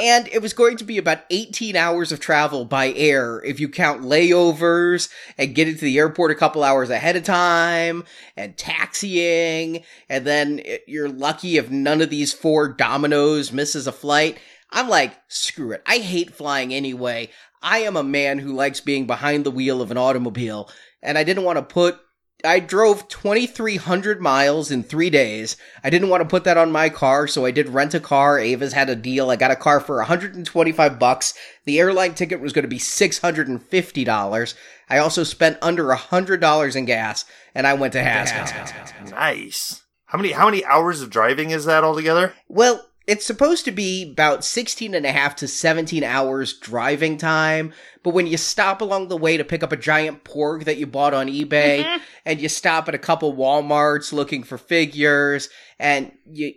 And 0.00 0.28
it 0.28 0.40
was 0.40 0.52
going 0.52 0.76
to 0.78 0.84
be 0.84 0.98
about 0.98 1.24
18 1.30 1.76
hours 1.76 2.12
of 2.12 2.20
travel 2.20 2.64
by 2.64 2.92
air 2.92 3.42
if 3.44 3.60
you 3.60 3.68
count 3.68 4.02
layovers 4.02 5.10
and 5.36 5.54
getting 5.54 5.74
to 5.74 5.80
the 5.80 5.98
airport 5.98 6.30
a 6.30 6.36
couple 6.36 6.64
hours 6.64 6.90
ahead 6.90 7.16
of 7.16 7.24
time 7.24 8.04
and 8.36 8.56
taxiing. 8.56 9.82
And 10.08 10.26
then 10.26 10.62
you're 10.86 11.08
lucky 11.08 11.56
if 11.56 11.70
none 11.70 12.00
of 12.00 12.10
these 12.10 12.32
four 12.32 12.68
dominoes 12.68 13.52
misses 13.52 13.86
a 13.86 13.92
flight. 13.92 14.38
I'm 14.70 14.88
like, 14.88 15.16
screw 15.28 15.72
it. 15.72 15.82
I 15.86 15.98
hate 15.98 16.34
flying 16.34 16.72
anyway. 16.72 17.30
I 17.62 17.80
am 17.80 17.96
a 17.96 18.02
man 18.02 18.38
who 18.38 18.52
likes 18.52 18.80
being 18.80 19.06
behind 19.06 19.44
the 19.44 19.50
wheel 19.50 19.82
of 19.82 19.90
an 19.90 19.98
automobile, 19.98 20.70
and 21.02 21.18
I 21.18 21.24
didn't 21.24 21.44
want 21.44 21.58
to 21.58 21.62
put. 21.62 22.00
I 22.44 22.60
drove 22.60 23.08
2,300 23.08 24.20
miles 24.20 24.70
in 24.70 24.82
three 24.82 25.10
days. 25.10 25.56
I 25.84 25.90
didn't 25.90 26.08
want 26.08 26.22
to 26.22 26.28
put 26.28 26.44
that 26.44 26.56
on 26.56 26.72
my 26.72 26.88
car, 26.88 27.26
so 27.26 27.44
I 27.44 27.50
did 27.50 27.68
rent 27.68 27.94
a 27.94 28.00
car. 28.00 28.38
Avis 28.38 28.72
had 28.72 28.88
a 28.88 28.96
deal. 28.96 29.30
I 29.30 29.36
got 29.36 29.50
a 29.50 29.56
car 29.56 29.80
for 29.80 29.96
125 29.96 30.98
bucks. 30.98 31.34
The 31.64 31.78
airline 31.78 32.14
ticket 32.14 32.40
was 32.40 32.52
going 32.52 32.64
to 32.64 32.68
be 32.68 32.78
$650. 32.78 34.54
I 34.88 34.98
also 34.98 35.24
spent 35.24 35.58
under 35.62 35.84
$100 35.86 36.76
in 36.76 36.84
gas, 36.84 37.24
and 37.54 37.66
I 37.66 37.74
went 37.74 37.92
to 37.92 38.02
HasCon. 38.02 39.10
nice. 39.10 39.82
How 40.06 40.18
many 40.18 40.32
how 40.32 40.46
many 40.46 40.64
hours 40.64 41.02
of 41.02 41.10
driving 41.10 41.50
is 41.50 41.66
that 41.66 41.84
altogether? 41.84 42.34
Well, 42.48 42.84
it's 43.10 43.26
supposed 43.26 43.64
to 43.64 43.72
be 43.72 44.12
about 44.12 44.44
16 44.44 44.94
and 44.94 45.04
a 45.04 45.10
half 45.10 45.34
to 45.34 45.48
17 45.48 46.04
hours 46.04 46.52
driving 46.52 47.16
time, 47.16 47.72
but 48.04 48.14
when 48.14 48.28
you 48.28 48.36
stop 48.36 48.80
along 48.80 49.08
the 49.08 49.16
way 49.16 49.36
to 49.36 49.42
pick 49.44 49.64
up 49.64 49.72
a 49.72 49.76
giant 49.76 50.22
porg 50.22 50.62
that 50.64 50.76
you 50.76 50.86
bought 50.86 51.12
on 51.12 51.26
eBay, 51.26 51.82
mm-hmm. 51.84 52.02
and 52.24 52.40
you 52.40 52.48
stop 52.48 52.86
at 52.86 52.94
a 52.94 52.98
couple 52.98 53.34
Walmarts 53.34 54.12
looking 54.12 54.44
for 54.44 54.56
figures, 54.56 55.48
and 55.80 56.12
you 56.30 56.54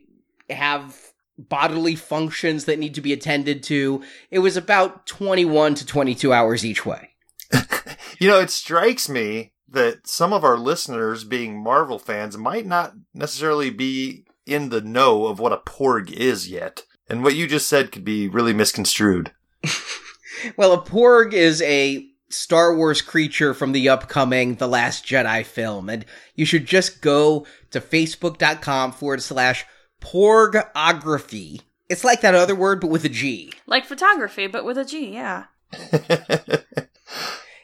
have 0.47 0.95
bodily 1.39 1.95
functions 1.95 2.65
that 2.65 2.77
need 2.77 2.93
to 2.93 3.01
be 3.01 3.13
attended 3.13 3.63
to. 3.63 4.03
It 4.29 4.37
was 4.37 4.55
about 4.55 5.07
21 5.07 5.73
to 5.73 5.85
22 5.87 6.31
hours 6.31 6.63
each 6.63 6.85
way. 6.85 7.09
You 8.19 8.29
know, 8.29 8.39
it 8.39 8.51
strikes 8.51 9.09
me 9.09 9.51
that 9.67 10.07
some 10.07 10.31
of 10.31 10.45
our 10.45 10.57
listeners, 10.57 11.25
being 11.25 11.61
Marvel 11.61 11.99
fans, 11.99 12.37
might 12.37 12.65
not 12.65 12.93
necessarily 13.13 13.69
be 13.69 14.23
in 14.45 14.69
the 14.69 14.81
know 14.81 15.27
of 15.27 15.39
what 15.39 15.53
a 15.53 15.57
porg 15.57 16.11
is 16.11 16.49
yet. 16.49 16.83
And 17.09 17.23
what 17.23 17.35
you 17.35 17.47
just 17.47 17.67
said 17.67 17.91
could 17.91 18.05
be 18.05 18.27
really 18.27 18.53
misconstrued. 18.53 19.31
Well, 20.57 20.73
a 20.73 20.81
porg 20.81 21.33
is 21.33 21.61
a 21.61 22.07
Star 22.29 22.75
Wars 22.75 23.01
creature 23.01 23.53
from 23.53 23.71
the 23.71 23.89
upcoming 23.89 24.55
The 24.55 24.67
Last 24.67 25.05
Jedi 25.05 25.45
film, 25.45 25.89
and 25.89 26.05
you 26.35 26.45
should 26.45 26.65
just 26.65 27.01
go 27.01 27.45
to 27.71 27.79
facebook.com 27.79 28.91
forward 28.91 29.21
slash 29.21 29.65
porgography. 29.99 31.61
It's 31.89 32.03
like 32.03 32.21
that 32.21 32.35
other 32.35 32.55
word, 32.55 32.81
but 32.81 32.89
with 32.89 33.05
a 33.05 33.09
G. 33.09 33.53
Like 33.67 33.85
photography, 33.85 34.47
but 34.47 34.65
with 34.65 34.77
a 34.77 34.85
G, 34.85 35.13
yeah. 35.13 35.45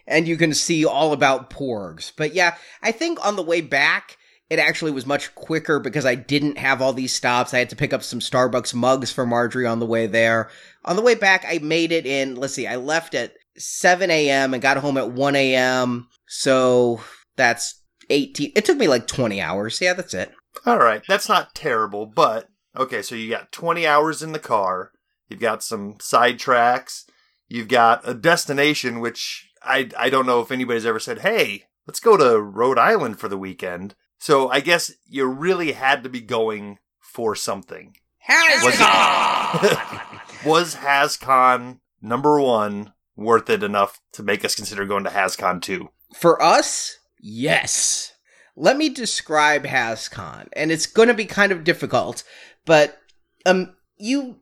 and 0.08 0.28
you 0.28 0.38
can 0.38 0.54
see 0.54 0.86
all 0.86 1.12
about 1.12 1.50
porgs. 1.50 2.12
But 2.16 2.34
yeah, 2.34 2.56
I 2.82 2.92
think 2.92 3.24
on 3.26 3.36
the 3.36 3.44
way 3.44 3.62
back, 3.62 4.18
it 4.50 4.60
actually 4.60 4.92
was 4.92 5.06
much 5.06 5.34
quicker 5.36 5.80
because 5.80 6.06
I 6.06 6.16
didn't 6.16 6.58
have 6.58 6.82
all 6.82 6.94
these 6.94 7.14
stops. 7.14 7.54
I 7.54 7.60
had 7.60 7.70
to 7.70 7.76
pick 7.76 7.94
up 7.94 8.04
some 8.04 8.20
Starbucks 8.20 8.74
mugs 8.74 9.12
for 9.12 9.26
Marjorie 9.26 9.68
on 9.68 9.80
the 9.80 9.86
way 9.86 10.08
there. 10.08 10.50
On 10.86 10.96
the 10.96 11.02
way 11.02 11.16
back, 11.16 11.46
I 11.48 11.60
made 11.60 11.92
it 11.92 12.06
in, 12.06 12.36
let's 12.36 12.54
see, 12.54 12.66
I 12.66 12.78
left 12.78 13.14
at 13.14 13.34
7 13.58 14.10
a.m. 14.10 14.54
and 14.54 14.62
got 14.62 14.78
home 14.78 14.98
at 14.98 15.12
1 15.12 15.36
a.m. 15.36 16.08
So 16.28 17.02
that's 17.38 17.82
18. 18.10 18.54
It 18.56 18.66
took 18.66 18.78
me 18.78 18.88
like 18.88 19.06
20 19.06 19.40
hours. 19.40 19.80
Yeah, 19.82 19.94
that's 19.94 20.14
it. 20.14 20.32
All 20.66 20.80
right, 20.80 21.04
that's 21.08 21.30
not 21.30 21.54
terrible, 21.54 22.06
but 22.08 22.50
okay, 22.76 23.02
so 23.02 23.16
you 23.16 23.30
got 23.30 23.52
20 23.52 23.86
hours 23.86 24.24
in 24.24 24.32
the 24.32 24.40
car. 24.40 24.92
You've 25.28 25.40
got 25.40 25.64
some 25.64 25.98
side 26.02 26.40
tracks. 26.40 27.06
You've 27.48 27.68
got 27.68 28.08
a 28.08 28.14
destination, 28.14 29.00
which 29.00 29.52
I 29.62 29.90
I 29.98 30.10
don't 30.10 30.26
know 30.26 30.42
if 30.42 30.52
anybody's 30.52 30.86
ever 30.86 31.00
said, 31.00 31.20
"Hey, 31.20 31.66
let's 31.88 32.00
go 32.00 32.18
to 32.18 32.42
Rhode 32.42 32.80
Island 32.80 33.20
for 33.20 33.28
the 33.28 33.38
weekend." 33.38 33.96
So 34.20 34.50
I 34.50 34.60
guess 34.60 34.92
you 35.08 35.26
really 35.26 35.72
had 35.72 36.04
to 36.04 36.10
be 36.10 36.22
going 36.22 36.78
for 37.00 37.36
something. 37.36 37.96
Was, 38.30 38.76
Hascon! 38.76 40.46
was 40.46 40.76
HasCon 40.76 41.80
number 42.02 42.40
one 42.40 42.94
worth 43.16 43.50
it 43.50 43.64
enough 43.64 44.00
to 44.14 44.24
make 44.24 44.46
us 44.46 44.56
consider 44.56 44.86
going 44.86 45.06
to 45.06 45.10
HasCon 45.10 45.62
two? 45.62 45.90
For 46.14 46.42
us, 46.42 46.98
yes. 47.20 48.14
Let 48.56 48.78
me 48.78 48.90
describe 48.90 49.64
HasCon, 49.64 50.50
and 50.54 50.70
it's 50.72 50.86
going 50.86 51.08
to 51.08 51.14
be 51.14 51.26
kind 51.26 51.52
of 51.52 51.64
difficult, 51.64 52.24
but 52.66 53.00
um, 53.46 53.74
you 53.98 54.36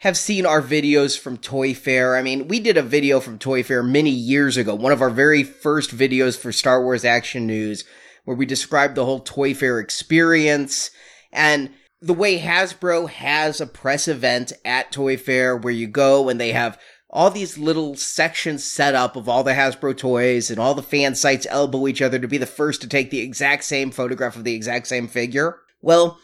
have 0.00 0.16
seen 0.16 0.46
our 0.46 0.62
videos 0.62 1.18
from 1.18 1.36
Toy 1.36 1.74
Fair. 1.74 2.16
I 2.16 2.22
mean, 2.22 2.46
we 2.46 2.60
did 2.60 2.76
a 2.76 2.82
video 2.82 3.18
from 3.18 3.38
Toy 3.38 3.64
Fair 3.64 3.82
many 3.82 4.10
years 4.10 4.56
ago, 4.56 4.74
one 4.74 4.92
of 4.92 5.02
our 5.02 5.10
very 5.10 5.42
first 5.42 5.90
videos 5.96 6.38
for 6.38 6.52
Star 6.52 6.80
Wars 6.80 7.04
Action 7.04 7.46
News, 7.46 7.84
where 8.26 8.36
we 8.36 8.44
described 8.44 8.94
the 8.94 9.06
whole 9.06 9.20
Toy 9.20 9.54
Fair 9.54 9.78
experience 9.78 10.90
and 11.32 11.70
the 12.02 12.12
way 12.12 12.38
Hasbro 12.38 13.08
has 13.08 13.60
a 13.60 13.66
press 13.66 14.06
event 14.06 14.52
at 14.64 14.92
Toy 14.92 15.16
Fair 15.16 15.56
where 15.56 15.72
you 15.72 15.86
go 15.86 16.28
and 16.28 16.38
they 16.38 16.52
have 16.52 16.78
all 17.08 17.30
these 17.30 17.56
little 17.56 17.94
sections 17.94 18.64
set 18.64 18.94
up 18.94 19.16
of 19.16 19.28
all 19.28 19.44
the 19.44 19.52
Hasbro 19.52 19.96
toys 19.96 20.50
and 20.50 20.58
all 20.58 20.74
the 20.74 20.82
fan 20.82 21.14
sites 21.14 21.46
elbow 21.48 21.86
each 21.86 22.02
other 22.02 22.18
to 22.18 22.28
be 22.28 22.36
the 22.36 22.46
first 22.46 22.82
to 22.82 22.88
take 22.88 23.10
the 23.10 23.20
exact 23.20 23.64
same 23.64 23.90
photograph 23.90 24.36
of 24.36 24.44
the 24.44 24.54
exact 24.54 24.86
same 24.88 25.06
figure. 25.06 25.60
Well, 25.80 26.18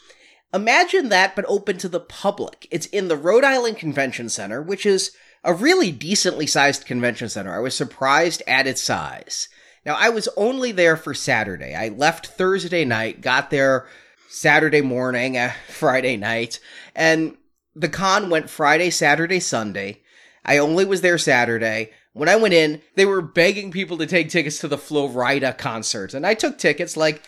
imagine 0.53 1.09
that 1.09 1.37
but 1.37 1.47
open 1.49 1.79
to 1.79 1.89
the 1.89 2.01
public. 2.01 2.67
It's 2.71 2.87
in 2.87 3.09
the 3.09 3.17
Rhode 3.17 3.45
Island 3.45 3.79
Convention 3.79 4.29
Center, 4.29 4.61
which 4.61 4.85
is 4.85 5.13
a 5.45 5.55
really 5.55 5.93
decently 5.93 6.47
sized 6.47 6.85
convention 6.85 7.29
center. 7.29 7.55
I 7.55 7.61
was 7.61 7.77
surprised 7.77 8.43
at 8.47 8.67
its 8.67 8.83
size. 8.83 9.49
Now, 9.85 9.97
I 9.99 10.11
was 10.11 10.29
only 10.37 10.73
there 10.73 10.97
for 10.97 11.15
Saturday. 11.15 11.75
I 11.75 11.89
left 11.89 12.29
Thursday 12.29 12.85
night, 12.85 13.21
got 13.21 13.51
there 13.51 13.87
Saturday 14.29 14.81
morning, 14.81 15.37
uh, 15.37 15.53
Friday 15.69 16.17
night, 16.17 16.61
and 16.95 17.37
the 17.75 17.89
con 17.89 18.31
went 18.31 18.51
Friday, 18.51 18.91
Saturday, 18.91 19.41
Sunday. 19.41 20.03
I 20.45 20.59
only 20.59 20.85
was 20.85 21.01
there 21.01 21.19
Saturday. 21.19 21.91
When 22.13 22.29
I 22.29 22.37
went 22.37 22.55
in, 22.55 22.83
they 22.95 23.07
were 23.07 23.23
begging 23.23 23.71
people 23.71 23.97
to 23.99 24.07
take 24.07 24.29
tickets 24.29 24.59
to 24.61 24.69
the 24.69 24.79
Flo 24.79 25.09
Rida 25.09 25.57
concert, 25.57 26.15
and 26.15 26.27
I 26.27 26.35
took 26.35 26.59
tickets 26.59 26.97
like, 26.97 27.23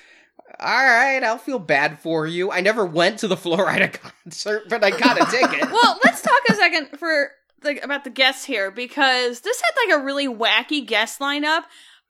all 0.60 0.84
right, 0.84 1.22
I'll 1.22 1.38
feel 1.38 1.58
bad 1.58 1.98
for 1.98 2.26
you. 2.26 2.52
I 2.52 2.60
never 2.60 2.84
went 2.84 3.18
to 3.20 3.28
the 3.28 3.36
Flo 3.36 3.56
Rida 3.58 3.92
concert, 3.92 4.68
but 4.68 4.84
I 4.84 4.90
got 4.90 5.20
a 5.20 5.24
ticket. 5.30 5.70
Well, 5.70 5.98
let's 6.04 6.22
talk 6.22 6.40
a 6.50 6.54
second 6.54 6.98
for 6.98 7.30
like 7.62 7.82
about 7.82 8.04
the 8.04 8.10
guests 8.10 8.44
here 8.44 8.70
because 8.70 9.40
this 9.40 9.62
had 9.62 9.88
like 9.88 10.00
a 10.00 10.04
really 10.04 10.28
wacky 10.28 10.86
guest 10.86 11.18
lineup. 11.18 11.62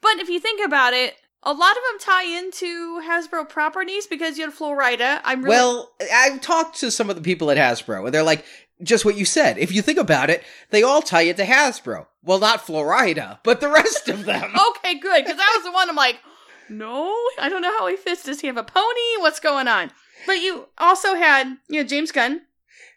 But 0.05 0.21
if 0.21 0.29
you 0.29 0.39
think 0.39 0.63
about 0.63 0.93
it, 0.93 1.17
a 1.43 1.55
lot 1.55 1.71
of 1.71 1.83
them 1.91 1.99
tie 1.99 2.25
into 2.25 3.01
Hasbro 3.01 3.49
properties 3.49 4.07
because 4.07 4.37
you 4.37 4.45
had 4.45 4.53
Flo 4.53 4.71
Rida. 4.71 5.23
I'm 5.25 5.43
really 5.43 5.57
Well, 5.57 5.93
I've 6.13 6.43
talked 6.43 6.79
to 6.81 6.91
some 6.91 7.09
of 7.09 7.17
the 7.17 7.23
people 7.23 7.51
at 7.51 7.57
Hasbro, 7.57 8.05
and 8.05 8.15
they're 8.15 8.23
like, 8.23 8.45
just 8.83 9.07
what 9.07 9.17
you 9.17 9.25
said. 9.25 9.57
If 9.57 9.73
you 9.73 9.81
think 9.81 9.99
about 9.99 10.29
it, 10.29 10.45
they 10.69 10.83
all 10.83 11.01
tie 11.01 11.23
it 11.23 11.39
to 11.39 11.47
Hasbro. 11.47 12.07
Well, 12.23 12.39
not 12.39 12.67
Flo 12.67 12.83
Rida, 12.83 13.39
but 13.45 13.63
the 13.63 13.71
rest 13.71 14.11
of 14.11 14.27
them. 14.27 14.53
okay, 14.69 14.99
good 14.99 15.25
because 15.25 15.39
that 15.39 15.53
was 15.57 15.65
the 15.65 15.73
one 15.73 15.89
I'm 15.89 15.97
like, 15.97 16.21
no, 16.69 17.15
I 17.39 17.49
don't 17.49 17.63
know 17.63 17.77
how 17.79 17.87
he 17.87 17.97
fits. 17.97 18.25
Does 18.25 18.43
he 18.43 18.47
have 18.47 18.59
a 18.59 18.63
pony? 18.63 19.17
What's 19.21 19.41
going 19.41 19.69
on? 19.69 19.91
But 20.27 20.35
you 20.35 20.69
also 20.77 21.15
had 21.15 21.57
you 21.69 21.83
know 21.83 21.89
James 21.89 22.13
Gunn. 22.13 22.43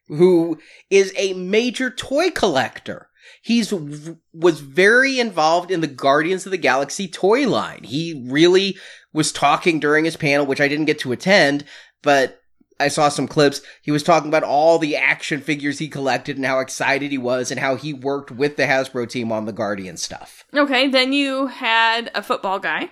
who 0.10 0.60
is 0.90 1.14
a 1.16 1.34
major 1.34 1.90
toy 1.90 2.32
collector. 2.32 3.08
He's 3.48 3.72
was 3.72 4.60
very 4.60 5.22
involved 5.22 5.72
in 5.72 5.80
the 5.80 5.88
Guardians 5.88 6.46
of 6.46 6.52
the 6.52 6.58
Galaxy 6.58 7.08
toy 7.08 7.48
line. 7.48 7.82
He 7.86 8.26
really 8.28 8.76
was 9.14 9.32
talking 9.32 9.80
during 9.80 10.04
his 10.04 10.18
panel, 10.18 10.46
which 10.46 10.60
I 10.60 10.68
didn't 10.68 10.84
get 10.84 11.00
to 11.00 11.14
attend, 11.14 11.64
but 12.04 12.42
I 12.78 12.90
saw 12.90 13.08
some 13.08 13.26
clips. 13.26 13.62
He 13.82 13.90
was 13.90 14.04
talking 14.04 14.28
about 14.28 14.44
all 14.44 14.80
the 14.80 14.98
action 14.98 15.40
figures 15.40 15.80
he 15.80 15.88
collected 15.88 16.36
and 16.36 16.46
how 16.46 16.60
excited 16.60 17.10
he 17.10 17.18
was 17.18 17.50
and 17.50 17.58
how 17.58 17.78
he 17.78 17.94
worked 17.94 18.32
with 18.32 18.58
the 18.58 18.64
Hasbro 18.64 19.10
team 19.10 19.32
on 19.32 19.46
the 19.46 19.54
Guardian 19.54 19.96
stuff. 19.96 20.44
Okay, 20.54 20.90
then 20.90 21.14
you 21.14 21.48
had 21.48 22.12
a 22.14 22.22
football 22.22 22.60
guy. 22.60 22.90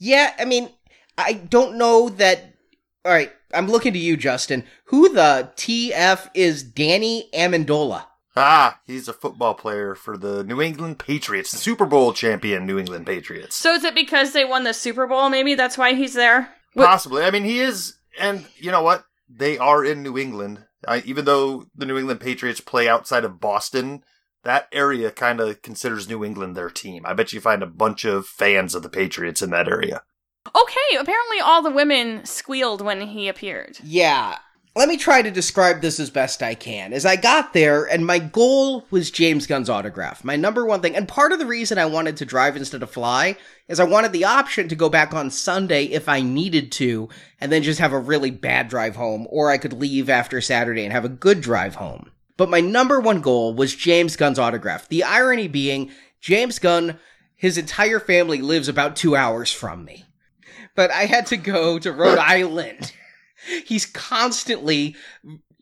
Yeah, 0.00 0.34
I 0.40 0.44
mean, 0.44 0.70
I 1.16 1.34
don't 1.34 1.78
know 1.78 2.08
that. 2.08 2.56
All 3.04 3.12
right, 3.12 3.30
I'm 3.52 3.68
looking 3.68 3.92
to 3.92 3.98
you, 4.00 4.16
Justin. 4.16 4.64
Who 4.86 5.10
the 5.10 5.52
TF 5.54 6.30
is 6.34 6.64
Danny 6.64 7.30
Amendola? 7.32 8.06
Ah, 8.36 8.80
he's 8.86 9.06
a 9.08 9.12
football 9.12 9.54
player 9.54 9.94
for 9.94 10.16
the 10.16 10.42
New 10.42 10.60
England 10.60 10.98
Patriots, 10.98 11.50
the 11.52 11.56
Super 11.58 11.86
Bowl 11.86 12.12
champion 12.12 12.66
New 12.66 12.78
England 12.78 13.06
Patriots. 13.06 13.54
So 13.56 13.72
is 13.74 13.84
it 13.84 13.94
because 13.94 14.32
they 14.32 14.44
won 14.44 14.64
the 14.64 14.74
Super 14.74 15.06
Bowl? 15.06 15.28
Maybe 15.28 15.54
that's 15.54 15.78
why 15.78 15.94
he's 15.94 16.14
there. 16.14 16.52
What- 16.72 16.86
Possibly. 16.86 17.22
I 17.24 17.30
mean, 17.30 17.44
he 17.44 17.60
is, 17.60 17.96
and 18.18 18.44
you 18.56 18.70
know 18.72 18.82
what? 18.82 19.04
They 19.28 19.56
are 19.58 19.84
in 19.84 20.02
New 20.02 20.18
England. 20.18 20.64
I, 20.86 20.98
even 21.06 21.24
though 21.24 21.66
the 21.76 21.86
New 21.86 21.96
England 21.96 22.20
Patriots 22.20 22.60
play 22.60 22.88
outside 22.88 23.24
of 23.24 23.40
Boston, 23.40 24.02
that 24.42 24.68
area 24.72 25.10
kind 25.10 25.40
of 25.40 25.62
considers 25.62 26.08
New 26.08 26.24
England 26.24 26.56
their 26.56 26.68
team. 26.70 27.04
I 27.06 27.14
bet 27.14 27.32
you 27.32 27.40
find 27.40 27.62
a 27.62 27.66
bunch 27.66 28.04
of 28.04 28.26
fans 28.26 28.74
of 28.74 28.82
the 28.82 28.90
Patriots 28.90 29.40
in 29.42 29.50
that 29.50 29.68
area. 29.68 30.02
Okay, 30.48 30.96
apparently 30.98 31.40
all 31.40 31.62
the 31.62 31.70
women 31.70 32.24
squealed 32.26 32.82
when 32.82 33.00
he 33.00 33.28
appeared. 33.28 33.78
Yeah. 33.82 34.36
Let 34.76 34.88
me 34.88 34.96
try 34.96 35.22
to 35.22 35.30
describe 35.30 35.80
this 35.80 36.00
as 36.00 36.10
best 36.10 36.42
I 36.42 36.56
can. 36.56 36.92
As 36.92 37.06
I 37.06 37.14
got 37.14 37.52
there, 37.52 37.84
and 37.84 38.04
my 38.04 38.18
goal 38.18 38.84
was 38.90 39.12
James 39.12 39.46
Gunn's 39.46 39.70
autograph. 39.70 40.24
My 40.24 40.34
number 40.34 40.66
one 40.66 40.80
thing, 40.80 40.96
and 40.96 41.06
part 41.06 41.30
of 41.30 41.38
the 41.38 41.46
reason 41.46 41.78
I 41.78 41.86
wanted 41.86 42.16
to 42.16 42.24
drive 42.24 42.56
instead 42.56 42.82
of 42.82 42.90
fly, 42.90 43.36
is 43.68 43.78
I 43.78 43.84
wanted 43.84 44.10
the 44.10 44.24
option 44.24 44.68
to 44.68 44.74
go 44.74 44.88
back 44.88 45.14
on 45.14 45.30
Sunday 45.30 45.84
if 45.84 46.08
I 46.08 46.22
needed 46.22 46.72
to, 46.72 47.08
and 47.40 47.52
then 47.52 47.62
just 47.62 47.78
have 47.78 47.92
a 47.92 48.00
really 48.00 48.32
bad 48.32 48.66
drive 48.66 48.96
home, 48.96 49.28
or 49.30 49.48
I 49.48 49.58
could 49.58 49.72
leave 49.72 50.10
after 50.10 50.40
Saturday 50.40 50.82
and 50.82 50.92
have 50.92 51.04
a 51.04 51.08
good 51.08 51.40
drive 51.40 51.76
home. 51.76 52.10
But 52.36 52.50
my 52.50 52.60
number 52.60 52.98
one 52.98 53.20
goal 53.20 53.54
was 53.54 53.76
James 53.76 54.16
Gunn's 54.16 54.40
autograph. 54.40 54.88
The 54.88 55.04
irony 55.04 55.46
being, 55.46 55.92
James 56.20 56.58
Gunn, 56.58 56.98
his 57.36 57.56
entire 57.56 58.00
family 58.00 58.42
lives 58.42 58.68
about 58.68 58.96
two 58.96 59.14
hours 59.14 59.52
from 59.52 59.84
me. 59.84 60.04
But 60.74 60.90
I 60.90 61.04
had 61.04 61.26
to 61.26 61.36
go 61.36 61.78
to 61.78 61.92
Rhode 61.92 62.18
Island. 62.18 62.92
He's 63.66 63.86
constantly 63.86 64.96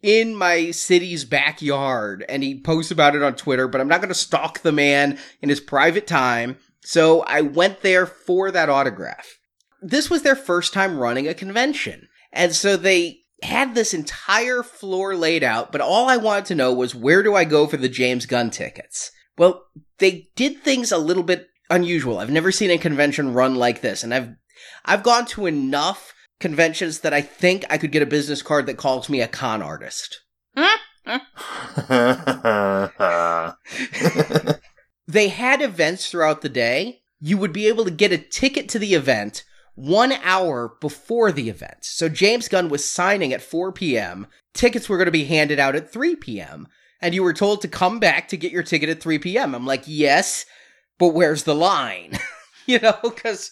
in 0.02 0.34
my 0.34 0.70
city's 0.72 1.24
backyard 1.24 2.24
and 2.28 2.42
he 2.42 2.60
posts 2.60 2.90
about 2.90 3.14
it 3.14 3.22
on 3.22 3.34
Twitter, 3.34 3.68
but 3.68 3.80
I'm 3.80 3.88
not 3.88 4.00
going 4.00 4.08
to 4.08 4.14
stalk 4.14 4.60
the 4.60 4.72
man 4.72 5.18
in 5.40 5.48
his 5.48 5.60
private 5.60 6.06
time. 6.06 6.56
So 6.84 7.20
I 7.22 7.40
went 7.40 7.82
there 7.82 8.06
for 8.06 8.50
that 8.50 8.68
autograph. 8.68 9.38
This 9.80 10.10
was 10.10 10.22
their 10.22 10.36
first 10.36 10.72
time 10.72 10.98
running 10.98 11.28
a 11.28 11.34
convention. 11.34 12.08
And 12.32 12.54
so 12.54 12.76
they 12.76 13.20
had 13.42 13.74
this 13.74 13.94
entire 13.94 14.62
floor 14.62 15.16
laid 15.16 15.42
out, 15.42 15.72
but 15.72 15.80
all 15.80 16.08
I 16.08 16.16
wanted 16.16 16.46
to 16.46 16.54
know 16.54 16.72
was 16.72 16.94
where 16.94 17.22
do 17.22 17.34
I 17.34 17.44
go 17.44 17.66
for 17.66 17.76
the 17.76 17.88
James 17.88 18.26
Gunn 18.26 18.50
tickets? 18.50 19.10
Well, 19.36 19.64
they 19.98 20.28
did 20.36 20.62
things 20.62 20.92
a 20.92 20.98
little 20.98 21.22
bit 21.22 21.48
unusual. 21.70 22.18
I've 22.18 22.30
never 22.30 22.52
seen 22.52 22.70
a 22.70 22.78
convention 22.78 23.34
run 23.34 23.54
like 23.54 23.80
this, 23.80 24.04
and 24.04 24.14
I've 24.14 24.30
I've 24.84 25.02
gone 25.02 25.26
to 25.26 25.46
enough 25.46 26.11
conventions 26.42 27.00
that 27.00 27.14
I 27.14 27.22
think 27.22 27.64
I 27.70 27.78
could 27.78 27.92
get 27.92 28.02
a 28.02 28.06
business 28.06 28.42
card 28.42 28.66
that 28.66 28.76
calls 28.76 29.08
me 29.08 29.22
a 29.22 29.28
con 29.28 29.62
artist. 29.62 30.20
They 35.06 35.28
had 35.28 35.60
events 35.60 36.10
throughout 36.10 36.42
the 36.42 36.48
day. 36.48 37.02
You 37.20 37.36
would 37.36 37.52
be 37.52 37.68
able 37.68 37.84
to 37.84 37.90
get 37.90 38.12
a 38.12 38.18
ticket 38.18 38.68
to 38.70 38.78
the 38.78 38.94
event 38.94 39.44
one 39.74 40.12
hour 40.22 40.76
before 40.80 41.32
the 41.32 41.48
event. 41.48 41.78
So 41.82 42.08
James 42.08 42.48
Gunn 42.48 42.68
was 42.68 42.90
signing 42.90 43.32
at 43.32 43.42
4 43.42 43.72
p.m. 43.72 44.26
Tickets 44.54 44.88
were 44.88 44.96
going 44.96 45.06
to 45.06 45.12
be 45.12 45.24
handed 45.24 45.58
out 45.58 45.76
at 45.76 45.92
3 45.92 46.16
p.m. 46.16 46.68
And 47.00 47.14
you 47.14 47.22
were 47.22 47.32
told 47.32 47.62
to 47.62 47.68
come 47.68 47.98
back 47.98 48.28
to 48.28 48.36
get 48.36 48.52
your 48.52 48.62
ticket 48.62 48.88
at 48.88 49.02
3 49.02 49.18
p.m. 49.18 49.54
I'm 49.54 49.66
like, 49.66 49.84
yes, 49.86 50.46
but 50.98 51.08
where's 51.08 51.44
the 51.44 51.54
line? 51.54 52.18
you 52.66 52.78
know, 52.78 52.96
because 53.02 53.50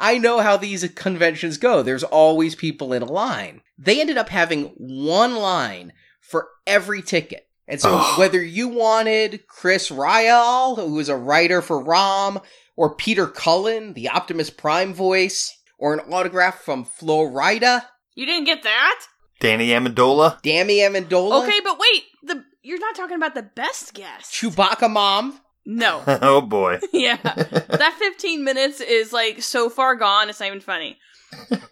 I 0.00 0.18
know 0.18 0.40
how 0.40 0.56
these 0.56 0.88
conventions 0.94 1.58
go. 1.58 1.82
There's 1.82 2.02
always 2.02 2.54
people 2.54 2.92
in 2.92 3.02
a 3.02 3.12
line. 3.12 3.60
They 3.78 4.00
ended 4.00 4.16
up 4.16 4.30
having 4.30 4.72
one 4.76 5.36
line 5.36 5.92
for 6.20 6.48
every 6.66 7.02
ticket. 7.02 7.46
And 7.68 7.80
so 7.80 7.98
Ugh. 7.98 8.18
whether 8.18 8.42
you 8.42 8.66
wanted 8.68 9.46
Chris 9.46 9.90
Ryall, 9.90 10.76
who 10.76 10.94
was 10.94 11.08
a 11.08 11.16
writer 11.16 11.60
for 11.62 11.80
ROM, 11.82 12.40
or 12.76 12.94
Peter 12.96 13.26
Cullen, 13.26 13.92
the 13.92 14.08
Optimus 14.08 14.48
Prime 14.50 14.94
voice, 14.94 15.56
or 15.78 15.92
an 15.94 16.00
autograph 16.12 16.60
from 16.62 16.84
Flo 16.84 17.18
Rida, 17.30 17.84
You 18.14 18.26
didn't 18.26 18.44
get 18.46 18.62
that? 18.62 19.00
Danny 19.38 19.68
Amendola. 19.68 20.40
Danny 20.42 20.78
Amendola, 20.78 21.44
Okay, 21.44 21.60
but 21.62 21.78
wait, 21.78 22.04
the 22.22 22.44
you're 22.62 22.78
not 22.80 22.94
talking 22.94 23.16
about 23.16 23.34
the 23.34 23.42
best 23.42 23.94
guest. 23.94 24.32
Chewbacca 24.32 24.90
Mom. 24.90 25.38
No. 25.72 26.02
oh 26.22 26.40
boy. 26.40 26.80
yeah. 26.92 27.16
That 27.22 27.94
15 27.98 28.42
minutes 28.42 28.80
is 28.80 29.12
like 29.12 29.40
so 29.40 29.70
far 29.70 29.94
gone, 29.94 30.28
it's 30.28 30.40
not 30.40 30.46
even 30.46 30.60
funny. 30.60 30.98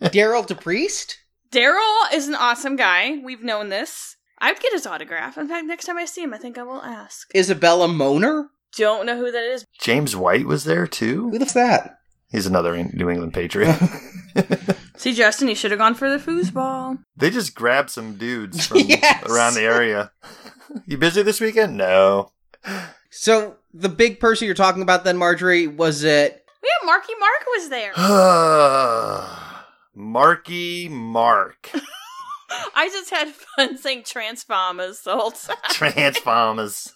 Derryl 0.00 0.46
DePriest? 0.46 1.16
Daryl 1.50 2.12
is 2.12 2.28
an 2.28 2.36
awesome 2.36 2.76
guy. 2.76 3.18
We've 3.24 3.42
known 3.42 3.70
this. 3.70 4.16
I'd 4.38 4.60
get 4.60 4.72
his 4.72 4.86
autograph. 4.86 5.36
In 5.36 5.48
fact, 5.48 5.66
next 5.66 5.86
time 5.86 5.96
I 5.98 6.04
see 6.04 6.22
him, 6.22 6.32
I 6.32 6.38
think 6.38 6.58
I 6.58 6.62
will 6.62 6.80
ask. 6.82 7.28
Isabella 7.34 7.88
Moner? 7.88 8.50
Don't 8.76 9.04
know 9.04 9.16
who 9.16 9.32
that 9.32 9.42
is. 9.42 9.64
James 9.80 10.14
White 10.14 10.46
was 10.46 10.62
there 10.62 10.86
too. 10.86 11.30
Who 11.30 11.38
the 11.38 11.46
that? 11.54 11.98
He's 12.30 12.46
another 12.46 12.76
New 12.92 13.10
England 13.10 13.34
Patriot. 13.34 13.76
See, 14.96 15.14
Justin, 15.14 15.48
you 15.48 15.54
should 15.54 15.70
have 15.72 15.78
gone 15.78 15.94
for 15.94 16.08
the 16.10 16.18
foosball. 16.18 16.98
they 17.16 17.30
just 17.30 17.54
grabbed 17.54 17.90
some 17.90 18.16
dudes 18.16 18.66
from 18.66 18.78
Yes. 18.78 19.24
around 19.24 19.54
the 19.54 19.62
area. 19.62 20.12
you 20.86 20.98
busy 20.98 21.22
this 21.22 21.40
weekend? 21.40 21.76
No. 21.76 22.30
So, 23.10 23.56
the 23.72 23.88
big 23.88 24.20
person 24.20 24.46
you're 24.46 24.54
talking 24.54 24.82
about 24.82 25.04
then, 25.04 25.16
Marjorie, 25.16 25.66
was 25.66 26.04
it 26.04 26.44
Yeah, 26.62 26.87
Marky 26.87 27.12
Mark 27.18 27.44
was 27.46 27.68
there. 27.68 27.92
Marky 29.94 30.88
Mark. 30.88 31.70
I 32.75 32.88
just 32.88 33.10
had 33.10 33.28
fun 33.28 33.76
saying 33.76 34.04
Transformers 34.04 35.02
the 35.02 35.14
whole 35.16 35.32
time. 35.32 35.56
Transformers. 35.70 36.92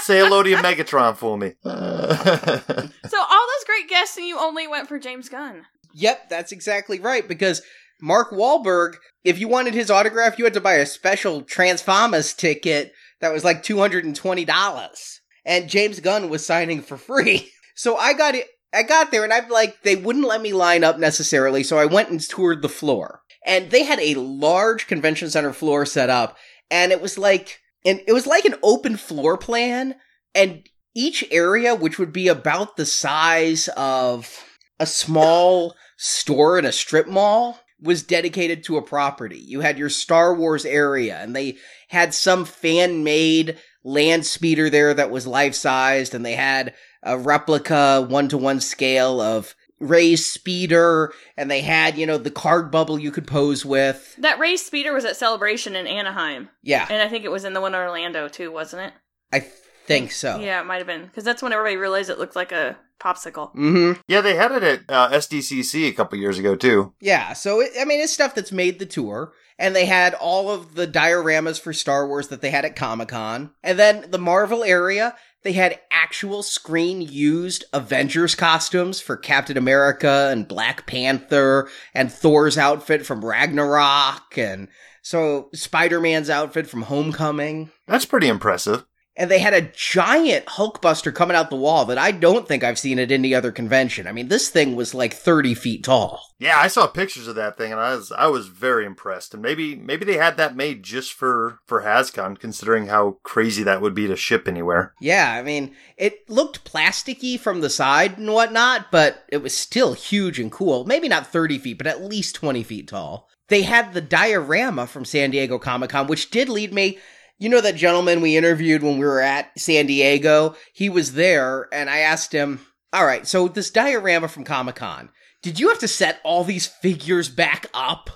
Say 0.00 0.18
hello 0.18 0.42
to 0.42 0.50
your 0.50 0.58
Megatron 0.62 1.16
for 1.16 1.36
me. 1.38 1.54
So 1.64 3.18
all 3.20 3.46
those 3.46 3.64
great 3.66 3.88
guests, 3.88 4.16
and 4.16 4.26
you 4.26 4.38
only 4.38 4.66
went 4.66 4.88
for 4.88 4.98
James 4.98 5.28
Gunn. 5.28 5.64
Yep, 5.94 6.28
that's 6.28 6.52
exactly 6.52 6.98
right. 6.98 7.26
Because 7.26 7.62
Mark 8.00 8.30
Wahlberg, 8.30 8.96
if 9.24 9.38
you 9.38 9.48
wanted 9.48 9.74
his 9.74 9.90
autograph, 9.90 10.38
you 10.38 10.44
had 10.44 10.54
to 10.54 10.60
buy 10.60 10.74
a 10.74 10.86
special 10.86 11.42
Transformers 11.42 12.34
ticket 12.34 12.92
that 13.20 13.32
was 13.32 13.44
like 13.44 13.62
$220. 13.62 15.18
And 15.44 15.68
James 15.68 16.00
Gunn 16.00 16.28
was 16.28 16.44
signing 16.44 16.82
for 16.82 16.96
free. 16.96 17.50
So 17.78 17.98
I 17.98 18.14
got 18.14 18.34
it. 18.34 18.46
I 18.72 18.84
got 18.84 19.10
there 19.10 19.22
and 19.22 19.34
I'm 19.34 19.50
like, 19.50 19.82
they 19.82 19.96
wouldn't 19.96 20.26
let 20.26 20.40
me 20.40 20.54
line 20.54 20.82
up 20.82 20.98
necessarily. 20.98 21.62
So 21.62 21.76
I 21.76 21.84
went 21.84 22.08
and 22.08 22.18
toured 22.18 22.62
the 22.62 22.70
floor. 22.70 23.20
And 23.44 23.70
they 23.70 23.84
had 23.84 24.00
a 24.00 24.14
large 24.14 24.86
convention 24.86 25.28
center 25.28 25.52
floor 25.52 25.84
set 25.84 26.08
up. 26.08 26.38
And 26.70 26.90
it 26.90 27.02
was 27.02 27.18
like, 27.18 27.60
and 27.84 28.00
it 28.06 28.14
was 28.14 28.26
like 28.26 28.46
an 28.46 28.54
open 28.62 28.96
floor 28.96 29.36
plan. 29.36 29.96
And 30.34 30.66
each 30.94 31.22
area, 31.30 31.74
which 31.74 31.98
would 31.98 32.14
be 32.14 32.28
about 32.28 32.78
the 32.78 32.86
size 32.86 33.68
of 33.76 34.42
a 34.80 34.86
small 34.86 35.74
store 35.98 36.58
in 36.58 36.64
a 36.64 36.72
strip 36.72 37.06
mall 37.06 37.60
was 37.80 38.02
dedicated 38.02 38.64
to 38.64 38.76
a 38.76 38.82
property. 38.82 39.38
You 39.38 39.60
had 39.60 39.78
your 39.78 39.90
Star 39.90 40.34
Wars 40.34 40.64
area 40.64 41.18
and 41.18 41.36
they 41.36 41.58
had 41.88 42.14
some 42.14 42.44
fan 42.44 43.04
made 43.04 43.58
land 43.84 44.26
speeder 44.26 44.70
there 44.70 44.94
that 44.94 45.10
was 45.10 45.26
life 45.26 45.54
sized 45.54 46.14
and 46.14 46.24
they 46.24 46.34
had 46.34 46.74
a 47.02 47.18
replica 47.18 48.04
one 48.08 48.28
to 48.28 48.38
one 48.38 48.60
scale 48.60 49.20
of 49.20 49.54
Rey's 49.78 50.24
speeder 50.26 51.12
and 51.36 51.50
they 51.50 51.60
had, 51.60 51.98
you 51.98 52.06
know, 52.06 52.16
the 52.18 52.30
card 52.30 52.70
bubble 52.70 52.98
you 52.98 53.10
could 53.10 53.26
pose 53.26 53.64
with. 53.64 54.16
That 54.18 54.38
Rey's 54.38 54.64
Speeder 54.64 54.92
was 54.94 55.04
at 55.04 55.16
Celebration 55.16 55.76
in 55.76 55.86
Anaheim, 55.86 56.48
Yeah, 56.62 56.86
and 56.88 57.02
I 57.02 57.08
think 57.08 57.24
it 57.24 57.30
was 57.30 57.44
in 57.44 57.52
the 57.52 57.60
one 57.60 57.74
in 57.74 57.80
Orlando 57.80 58.28
too, 58.28 58.50
wasn't 58.50 58.82
it? 58.86 58.94
I 59.32 59.40
think 59.86 60.12
so. 60.12 60.38
Yeah, 60.38 60.62
it 60.62 60.64
might 60.64 60.78
have 60.78 60.86
been 60.86 61.04
because 61.04 61.24
that's 61.24 61.42
when 61.42 61.52
everybody 61.52 61.76
realized 61.76 62.08
it 62.08 62.18
looked 62.18 62.36
like 62.36 62.52
a 62.52 62.78
popsicle. 63.00 63.54
Mm-hmm. 63.54 64.00
yeah, 64.08 64.20
they 64.20 64.34
had 64.34 64.52
it 64.52 64.62
at 64.62 64.80
uh, 64.88 65.10
SDCC 65.10 65.88
a 65.88 65.92
couple 65.92 66.18
years 66.18 66.38
ago 66.38 66.56
too. 66.56 66.92
Yeah, 67.00 67.32
so 67.32 67.60
it, 67.60 67.72
I 67.80 67.84
mean, 67.84 68.00
it's 68.00 68.12
stuff 68.12 68.34
that's 68.34 68.52
made 68.52 68.78
the 68.78 68.86
tour, 68.86 69.32
and 69.58 69.74
they 69.74 69.86
had 69.86 70.14
all 70.14 70.50
of 70.50 70.74
the 70.74 70.86
dioramas 70.86 71.60
for 71.60 71.72
Star 71.72 72.06
Wars 72.06 72.28
that 72.28 72.40
they 72.40 72.50
had 72.50 72.64
at 72.64 72.76
Comic 72.76 73.08
Con, 73.08 73.50
and 73.62 73.78
then 73.78 74.10
the 74.10 74.18
Marvel 74.18 74.64
area. 74.64 75.14
They 75.42 75.52
had 75.52 75.78
actual 75.92 76.42
screen 76.42 77.00
used 77.00 77.66
Avengers 77.72 78.34
costumes 78.34 78.98
for 79.00 79.16
Captain 79.16 79.56
America 79.56 80.28
and 80.32 80.48
Black 80.48 80.86
Panther 80.88 81.68
and 81.94 82.10
Thor's 82.10 82.58
outfit 82.58 83.06
from 83.06 83.24
Ragnarok 83.24 84.36
and 84.36 84.66
so 85.02 85.50
Spider-Man's 85.54 86.28
outfit 86.28 86.66
from 86.66 86.82
Homecoming. 86.82 87.70
That's 87.86 88.06
pretty 88.06 88.26
impressive. 88.26 88.86
And 89.18 89.30
they 89.30 89.38
had 89.38 89.54
a 89.54 89.70
giant 89.72 90.44
Hulkbuster 90.44 91.14
coming 91.14 91.36
out 91.36 91.48
the 91.48 91.56
wall 91.56 91.86
that 91.86 91.96
I 91.96 92.10
don't 92.10 92.46
think 92.46 92.62
I've 92.62 92.78
seen 92.78 92.98
at 92.98 93.10
any 93.10 93.34
other 93.34 93.50
convention. 93.50 94.06
I 94.06 94.12
mean, 94.12 94.28
this 94.28 94.50
thing 94.50 94.76
was 94.76 94.94
like 94.94 95.14
30 95.14 95.54
feet 95.54 95.84
tall. 95.84 96.20
Yeah, 96.38 96.58
I 96.58 96.68
saw 96.68 96.86
pictures 96.86 97.26
of 97.26 97.34
that 97.36 97.56
thing 97.56 97.72
and 97.72 97.80
I 97.80 97.94
was 97.94 98.12
I 98.12 98.26
was 98.26 98.48
very 98.48 98.84
impressed. 98.84 99.32
And 99.32 99.42
maybe 99.42 99.74
maybe 99.74 100.04
they 100.04 100.18
had 100.18 100.36
that 100.36 100.54
made 100.54 100.82
just 100.82 101.14
for 101.14 101.60
for 101.64 101.82
HasCon, 101.82 102.38
considering 102.38 102.88
how 102.88 103.18
crazy 103.22 103.62
that 103.62 103.80
would 103.80 103.94
be 103.94 104.06
to 104.06 104.16
ship 104.16 104.46
anywhere. 104.46 104.92
Yeah, 105.00 105.32
I 105.32 105.42
mean, 105.42 105.74
it 105.96 106.28
looked 106.28 106.70
plasticky 106.70 107.40
from 107.40 107.62
the 107.62 107.70
side 107.70 108.18
and 108.18 108.30
whatnot, 108.32 108.90
but 108.90 109.24
it 109.32 109.38
was 109.38 109.56
still 109.56 109.94
huge 109.94 110.38
and 110.38 110.52
cool. 110.52 110.84
Maybe 110.84 111.08
not 111.08 111.26
30 111.26 111.58
feet, 111.58 111.78
but 111.78 111.86
at 111.86 112.02
least 112.02 112.34
20 112.34 112.62
feet 112.62 112.88
tall. 112.88 113.28
They 113.48 113.62
had 113.62 113.94
the 113.94 114.00
diorama 114.00 114.86
from 114.86 115.04
San 115.04 115.30
Diego 115.30 115.58
Comic 115.58 115.90
Con, 115.90 116.06
which 116.06 116.30
did 116.30 116.48
lead 116.48 116.72
me. 116.72 116.98
You 117.38 117.50
know 117.50 117.60
that 117.60 117.76
gentleman 117.76 118.22
we 118.22 118.36
interviewed 118.36 118.82
when 118.82 118.98
we 118.98 119.04
were 119.04 119.20
at 119.20 119.50
San 119.58 119.86
Diego? 119.86 120.54
He 120.72 120.88
was 120.88 121.12
there, 121.12 121.68
and 121.70 121.90
I 121.90 121.98
asked 121.98 122.32
him, 122.32 122.60
All 122.94 123.04
right, 123.04 123.26
so 123.26 123.46
this 123.46 123.70
diorama 123.70 124.28
from 124.28 124.44
Comic 124.44 124.76
Con, 124.76 125.10
did 125.42 125.60
you 125.60 125.68
have 125.68 125.78
to 125.80 125.88
set 125.88 126.20
all 126.24 126.44
these 126.44 126.66
figures 126.66 127.28
back 127.28 127.66
up? 127.74 128.08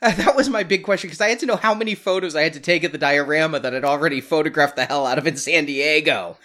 That 0.20 0.34
was 0.34 0.48
my 0.48 0.62
big 0.62 0.82
question 0.82 1.08
because 1.08 1.20
I 1.20 1.28
had 1.28 1.40
to 1.40 1.46
know 1.46 1.56
how 1.56 1.74
many 1.74 1.94
photos 1.94 2.34
I 2.34 2.42
had 2.42 2.54
to 2.54 2.60
take 2.60 2.84
of 2.84 2.92
the 2.92 2.96
diorama 2.96 3.60
that 3.60 3.74
I'd 3.74 3.84
already 3.84 4.22
photographed 4.22 4.76
the 4.76 4.86
hell 4.86 5.06
out 5.06 5.18
of 5.18 5.26
in 5.26 5.36
San 5.36 5.66
Diego. 5.66 6.38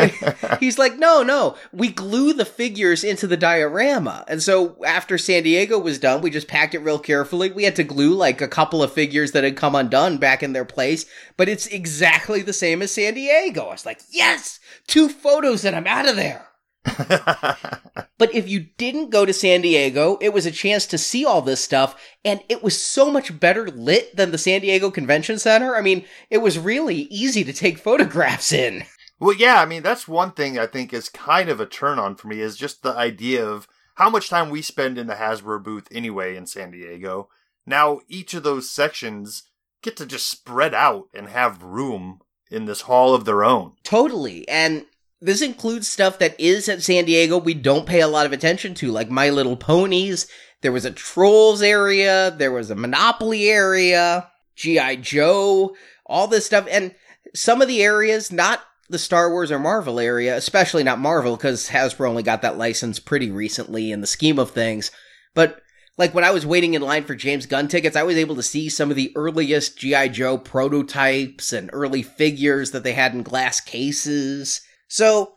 He's 0.60 0.76
like, 0.76 0.98
no, 0.98 1.22
no, 1.22 1.56
we 1.72 1.88
glue 1.88 2.32
the 2.32 2.44
figures 2.44 3.04
into 3.04 3.28
the 3.28 3.36
diorama. 3.36 4.24
And 4.26 4.42
so 4.42 4.84
after 4.84 5.18
San 5.18 5.44
Diego 5.44 5.78
was 5.78 6.00
done, 6.00 6.20
we 6.20 6.30
just 6.30 6.48
packed 6.48 6.74
it 6.74 6.80
real 6.80 6.98
carefully. 6.98 7.52
We 7.52 7.62
had 7.62 7.76
to 7.76 7.84
glue 7.84 8.12
like 8.12 8.40
a 8.40 8.48
couple 8.48 8.82
of 8.82 8.92
figures 8.92 9.30
that 9.32 9.44
had 9.44 9.56
come 9.56 9.76
undone 9.76 10.18
back 10.18 10.42
in 10.42 10.52
their 10.52 10.64
place, 10.64 11.06
but 11.36 11.48
it's 11.48 11.68
exactly 11.68 12.42
the 12.42 12.52
same 12.52 12.82
as 12.82 12.90
San 12.90 13.14
Diego. 13.14 13.66
I 13.66 13.72
was 13.72 13.86
like, 13.86 14.00
yes, 14.10 14.58
two 14.88 15.08
photos 15.08 15.64
and 15.64 15.76
I'm 15.76 15.86
out 15.86 16.08
of 16.08 16.16
there. 16.16 16.48
But 18.18 18.34
if 18.34 18.48
you 18.48 18.60
didn't 18.78 19.10
go 19.10 19.26
to 19.26 19.32
San 19.32 19.60
Diego, 19.60 20.18
it 20.20 20.32
was 20.32 20.46
a 20.46 20.50
chance 20.50 20.86
to 20.86 20.98
see 20.98 21.24
all 21.24 21.42
this 21.42 21.62
stuff, 21.62 22.00
and 22.24 22.40
it 22.48 22.62
was 22.62 22.80
so 22.80 23.10
much 23.10 23.38
better 23.38 23.68
lit 23.68 24.16
than 24.16 24.30
the 24.30 24.38
San 24.38 24.62
Diego 24.62 24.90
Convention 24.90 25.38
Center. 25.38 25.76
I 25.76 25.82
mean, 25.82 26.04
it 26.30 26.38
was 26.38 26.58
really 26.58 27.02
easy 27.10 27.44
to 27.44 27.52
take 27.52 27.78
photographs 27.82 28.52
in. 28.52 28.84
Well, 29.18 29.36
yeah, 29.36 29.60
I 29.60 29.66
mean, 29.66 29.82
that's 29.82 30.08
one 30.08 30.32
thing 30.32 30.58
I 30.58 30.66
think 30.66 30.92
is 30.92 31.08
kind 31.08 31.48
of 31.48 31.60
a 31.60 31.66
turn 31.66 31.98
on 31.98 32.16
for 32.16 32.28
me 32.28 32.40
is 32.40 32.56
just 32.56 32.82
the 32.82 32.94
idea 32.94 33.46
of 33.46 33.68
how 33.96 34.10
much 34.10 34.28
time 34.28 34.50
we 34.50 34.62
spend 34.62 34.98
in 34.98 35.06
the 35.06 35.14
Hasbro 35.14 35.62
booth 35.62 35.88
anyway 35.90 36.36
in 36.36 36.46
San 36.46 36.70
Diego. 36.70 37.28
Now, 37.66 38.00
each 38.08 38.34
of 38.34 38.42
those 38.42 38.70
sections 38.70 39.44
get 39.82 39.96
to 39.96 40.06
just 40.06 40.28
spread 40.30 40.74
out 40.74 41.08
and 41.14 41.28
have 41.28 41.62
room 41.62 42.20
in 42.50 42.66
this 42.66 42.82
hall 42.82 43.14
of 43.14 43.24
their 43.24 43.42
own. 43.42 43.72
Totally. 43.82 44.46
And 44.48 44.84
this 45.20 45.42
includes 45.42 45.88
stuff 45.88 46.18
that 46.18 46.38
is 46.38 46.68
at 46.68 46.82
San 46.82 47.04
Diego 47.04 47.38
we 47.38 47.54
don't 47.54 47.86
pay 47.86 48.00
a 48.00 48.08
lot 48.08 48.26
of 48.26 48.32
attention 48.32 48.74
to, 48.74 48.90
like 48.90 49.10
My 49.10 49.30
Little 49.30 49.56
Ponies. 49.56 50.26
There 50.62 50.72
was 50.72 50.84
a 50.84 50.90
Trolls 50.90 51.62
area, 51.62 52.34
there 52.36 52.52
was 52.52 52.70
a 52.70 52.76
Monopoly 52.76 53.48
area, 53.48 54.30
G.I. 54.56 54.96
Joe, 54.96 55.76
all 56.04 56.26
this 56.26 56.46
stuff. 56.46 56.66
And 56.70 56.94
some 57.34 57.60
of 57.60 57.68
the 57.68 57.82
areas, 57.82 58.32
not 58.32 58.62
the 58.88 58.98
Star 58.98 59.30
Wars 59.30 59.50
or 59.50 59.58
Marvel 59.58 60.00
area, 60.00 60.36
especially 60.36 60.82
not 60.82 60.98
Marvel, 60.98 61.36
because 61.36 61.68
Hasbro 61.68 62.08
only 62.08 62.22
got 62.22 62.42
that 62.42 62.58
license 62.58 62.98
pretty 62.98 63.30
recently 63.30 63.92
in 63.92 64.00
the 64.00 64.06
scheme 64.06 64.38
of 64.38 64.50
things. 64.50 64.90
But 65.34 65.60
like 65.98 66.14
when 66.14 66.24
I 66.24 66.30
was 66.30 66.46
waiting 66.46 66.74
in 66.74 66.82
line 66.82 67.04
for 67.04 67.14
James 67.14 67.46
Gunn 67.46 67.68
tickets, 67.68 67.96
I 67.96 68.02
was 68.02 68.16
able 68.16 68.36
to 68.36 68.42
see 68.42 68.68
some 68.68 68.90
of 68.90 68.96
the 68.96 69.12
earliest 69.16 69.78
G.I. 69.78 70.08
Joe 70.08 70.38
prototypes 70.38 71.52
and 71.52 71.70
early 71.72 72.02
figures 72.02 72.70
that 72.70 72.84
they 72.84 72.92
had 72.92 73.14
in 73.14 73.22
glass 73.22 73.60
cases. 73.60 74.60
So 74.88 75.34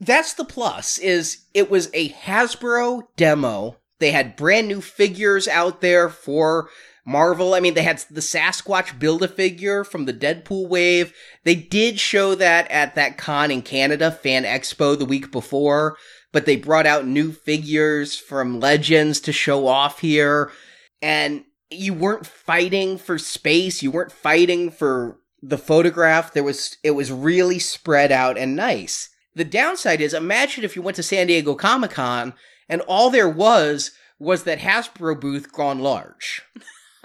that's 0.00 0.34
the 0.34 0.44
plus 0.44 0.98
is 0.98 1.44
it 1.54 1.70
was 1.70 1.90
a 1.92 2.10
Hasbro 2.10 3.02
demo. 3.16 3.76
They 3.98 4.12
had 4.12 4.36
brand 4.36 4.68
new 4.68 4.80
figures 4.80 5.48
out 5.48 5.80
there 5.80 6.08
for 6.08 6.68
Marvel. 7.04 7.54
I 7.54 7.60
mean, 7.60 7.74
they 7.74 7.82
had 7.82 8.04
the 8.10 8.20
Sasquatch 8.20 8.98
build 8.98 9.22
a 9.22 9.28
figure 9.28 9.82
from 9.82 10.04
the 10.04 10.12
Deadpool 10.12 10.68
wave. 10.68 11.12
They 11.44 11.54
did 11.54 11.98
show 11.98 12.34
that 12.36 12.70
at 12.70 12.94
that 12.94 13.18
con 13.18 13.50
in 13.50 13.62
Canada, 13.62 14.12
Fan 14.12 14.44
Expo 14.44 14.96
the 14.96 15.04
week 15.04 15.32
before, 15.32 15.96
but 16.32 16.46
they 16.46 16.56
brought 16.56 16.86
out 16.86 17.06
new 17.06 17.32
figures 17.32 18.16
from 18.16 18.60
Legends 18.60 19.20
to 19.20 19.32
show 19.32 19.66
off 19.66 20.00
here. 20.00 20.52
And 21.00 21.44
you 21.70 21.94
weren't 21.94 22.26
fighting 22.26 22.98
for 22.98 23.18
space. 23.18 23.82
You 23.82 23.90
weren't 23.90 24.12
fighting 24.12 24.70
for 24.70 25.18
the 25.42 25.58
photograph. 25.58 26.32
There 26.32 26.44
was, 26.44 26.76
it 26.82 26.92
was 26.92 27.12
really 27.12 27.58
spread 27.58 28.12
out 28.12 28.38
and 28.38 28.56
nice. 28.56 29.10
The 29.34 29.44
downside 29.44 30.00
is 30.00 30.14
imagine 30.14 30.64
if 30.64 30.74
you 30.74 30.82
went 30.82 30.96
to 30.96 31.02
San 31.02 31.28
Diego 31.28 31.54
Comic 31.54 31.92
Con 31.92 32.34
and 32.68 32.80
all 32.82 33.10
there 33.10 33.28
was 33.28 33.92
was 34.18 34.44
that 34.44 34.58
Hasbro 34.58 35.20
booth 35.20 35.52
gone 35.52 35.78
large. 35.78 36.42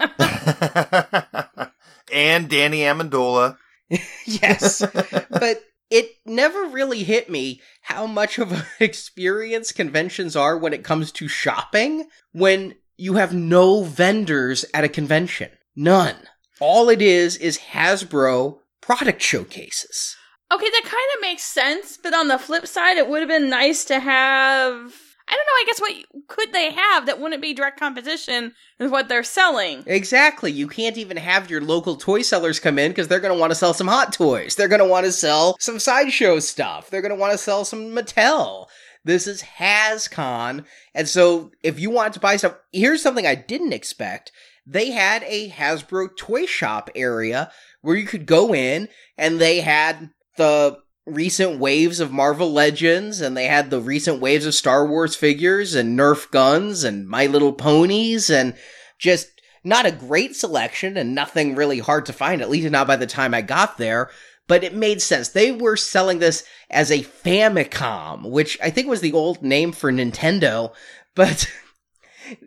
and 2.12 2.48
Danny 2.48 2.80
Amendola. 2.80 3.56
yes. 4.26 4.84
but 5.30 5.62
it 5.90 6.16
never 6.26 6.64
really 6.64 7.04
hit 7.04 7.30
me 7.30 7.60
how 7.82 8.06
much 8.06 8.38
of 8.38 8.52
an 8.52 8.64
experience 8.80 9.72
conventions 9.72 10.34
are 10.34 10.58
when 10.58 10.72
it 10.72 10.82
comes 10.84 11.12
to 11.12 11.28
shopping 11.28 12.08
when 12.32 12.74
you 12.96 13.14
have 13.14 13.34
no 13.34 13.82
vendors 13.84 14.64
at 14.74 14.84
a 14.84 14.88
convention. 14.88 15.50
None. 15.76 16.16
All 16.60 16.88
it 16.88 17.02
is 17.02 17.36
is 17.36 17.58
Hasbro 17.72 18.58
product 18.80 19.22
showcases. 19.22 20.16
Okay, 20.52 20.70
that 20.70 20.82
kind 20.84 20.94
of 21.16 21.20
makes 21.20 21.42
sense, 21.42 21.96
but 21.96 22.14
on 22.14 22.28
the 22.28 22.38
flip 22.38 22.66
side, 22.66 22.96
it 22.96 23.08
would 23.08 23.20
have 23.20 23.28
been 23.28 23.50
nice 23.50 23.84
to 23.86 23.98
have. 23.98 24.94
I 25.26 25.36
don't 25.36 25.46
know. 25.46 25.52
I 25.52 25.64
guess 25.66 25.80
what 25.80 26.28
could 26.28 26.52
they 26.52 26.70
have 26.70 27.06
that 27.06 27.18
wouldn't 27.18 27.40
be 27.40 27.54
direct 27.54 27.80
competition 27.80 28.52
with 28.78 28.90
what 28.90 29.08
they're 29.08 29.22
selling? 29.22 29.82
Exactly. 29.86 30.52
You 30.52 30.68
can't 30.68 30.98
even 30.98 31.16
have 31.16 31.50
your 31.50 31.62
local 31.62 31.96
toy 31.96 32.20
sellers 32.20 32.60
come 32.60 32.78
in 32.78 32.90
because 32.90 33.08
they're 33.08 33.20
going 33.20 33.34
to 33.34 33.40
want 33.40 33.50
to 33.50 33.56
sell 33.56 33.72
some 33.72 33.88
hot 33.88 34.12
toys. 34.12 34.54
They're 34.54 34.68
going 34.68 34.82
to 34.82 34.86
want 34.86 35.06
to 35.06 35.12
sell 35.12 35.56
some 35.60 35.78
sideshow 35.78 36.40
stuff. 36.40 36.90
They're 36.90 37.00
going 37.00 37.08
to 37.08 37.18
want 37.18 37.32
to 37.32 37.38
sell 37.38 37.64
some 37.64 37.86
Mattel. 37.92 38.66
This 39.02 39.26
is 39.26 39.42
HasCon. 39.42 40.64
And 40.94 41.08
so 41.08 41.52
if 41.62 41.80
you 41.80 41.90
want 41.90 42.12
to 42.14 42.20
buy 42.20 42.36
stuff, 42.36 42.58
here's 42.70 43.02
something 43.02 43.26
I 43.26 43.34
didn't 43.34 43.72
expect. 43.72 44.30
They 44.66 44.90
had 44.90 45.22
a 45.24 45.50
Hasbro 45.50 46.16
toy 46.16 46.46
shop 46.46 46.90
area 46.94 47.50
where 47.82 47.96
you 47.96 48.06
could 48.06 48.26
go 48.26 48.54
in 48.54 48.88
and 49.18 49.38
they 49.40 49.60
had 49.60 50.10
the 50.36 50.78
recent 51.06 51.58
waves 51.58 52.00
of 52.00 52.10
Marvel 52.10 52.50
Legends 52.50 53.20
and 53.20 53.36
they 53.36 53.44
had 53.46 53.70
the 53.70 53.80
recent 53.80 54.20
waves 54.20 54.46
of 54.46 54.54
Star 54.54 54.86
Wars 54.86 55.14
figures 55.14 55.74
and 55.74 55.98
Nerf 55.98 56.30
guns 56.30 56.82
and 56.82 57.06
My 57.06 57.26
Little 57.26 57.52
Ponies 57.52 58.30
and 58.30 58.54
just 58.98 59.28
not 59.62 59.86
a 59.86 59.92
great 59.92 60.34
selection 60.34 60.96
and 60.96 61.14
nothing 61.14 61.54
really 61.54 61.78
hard 61.78 62.06
to 62.06 62.12
find, 62.12 62.40
at 62.40 62.50
least 62.50 62.70
not 62.70 62.86
by 62.86 62.96
the 62.96 63.06
time 63.06 63.34
I 63.34 63.42
got 63.42 63.76
there. 63.78 64.10
But 64.46 64.62
it 64.62 64.74
made 64.74 65.00
sense. 65.00 65.30
They 65.30 65.52
were 65.52 65.76
selling 65.76 66.18
this 66.18 66.44
as 66.70 66.90
a 66.90 67.02
Famicom, 67.02 68.30
which 68.30 68.58
I 68.62 68.68
think 68.68 68.88
was 68.88 69.00
the 69.00 69.12
old 69.12 69.42
name 69.42 69.72
for 69.72 69.90
Nintendo, 69.90 70.74
but 71.14 71.50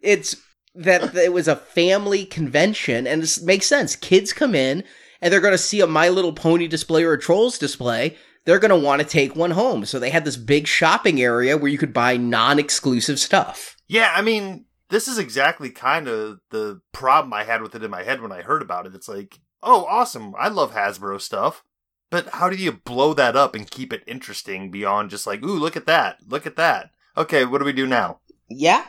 it's 0.01 0.35
that 0.77 1.15
it 1.15 1.33
was 1.33 1.47
a 1.47 1.55
family 1.55 2.25
convention 2.25 3.07
and 3.07 3.23
it 3.23 3.39
makes 3.43 3.65
sense. 3.65 3.95
Kids 3.95 4.31
come 4.33 4.55
in, 4.55 4.83
and 5.21 5.33
they're 5.33 5.41
going 5.41 5.53
to 5.53 5.57
see 5.57 5.81
a 5.81 5.87
My 5.87 6.09
Little 6.09 6.33
Pony 6.33 6.67
display 6.67 7.03
or 7.03 7.13
a 7.13 7.19
Trolls 7.19 7.57
display, 7.57 8.17
they're 8.45 8.59
going 8.59 8.69
to 8.69 8.77
want 8.77 9.01
to 9.01 9.07
take 9.07 9.35
one 9.35 9.51
home. 9.51 9.85
So 9.85 9.99
they 9.99 10.09
had 10.09 10.23
this 10.23 10.37
big 10.37 10.67
shopping 10.67 11.21
area 11.21 11.57
where 11.57 11.69
you 11.69 11.77
could 11.77 11.93
buy 11.93 12.17
non 12.17 12.59
exclusive 12.59 13.19
stuff. 13.19 13.75
Yeah, 13.87 14.13
I 14.15 14.21
mean, 14.21 14.65
this 14.89 15.07
is 15.07 15.17
exactly 15.17 15.69
kind 15.69 16.07
of 16.07 16.39
the 16.51 16.81
problem 16.91 17.33
I 17.33 17.43
had 17.43 17.61
with 17.61 17.75
it 17.75 17.83
in 17.83 17.91
my 17.91 18.03
head 18.03 18.21
when 18.21 18.31
I 18.31 18.41
heard 18.41 18.61
about 18.61 18.85
it. 18.85 18.95
It's 18.95 19.09
like, 19.09 19.39
oh, 19.63 19.85
awesome. 19.85 20.33
I 20.37 20.47
love 20.47 20.73
Hasbro 20.73 21.19
stuff. 21.19 21.63
But 22.09 22.29
how 22.29 22.49
do 22.49 22.55
you 22.55 22.71
blow 22.71 23.13
that 23.15 23.35
up 23.35 23.53
and 23.53 23.69
keep 23.69 23.91
it 23.91 24.03
interesting 24.07 24.71
beyond 24.71 25.09
just 25.09 25.27
like, 25.27 25.43
ooh, 25.43 25.59
look 25.59 25.75
at 25.75 25.87
that. 25.87 26.19
Look 26.25 26.45
at 26.45 26.55
that. 26.55 26.91
Okay, 27.17 27.43
what 27.43 27.57
do 27.57 27.65
we 27.65 27.73
do 27.73 27.85
now? 27.85 28.19
Yeah. 28.49 28.85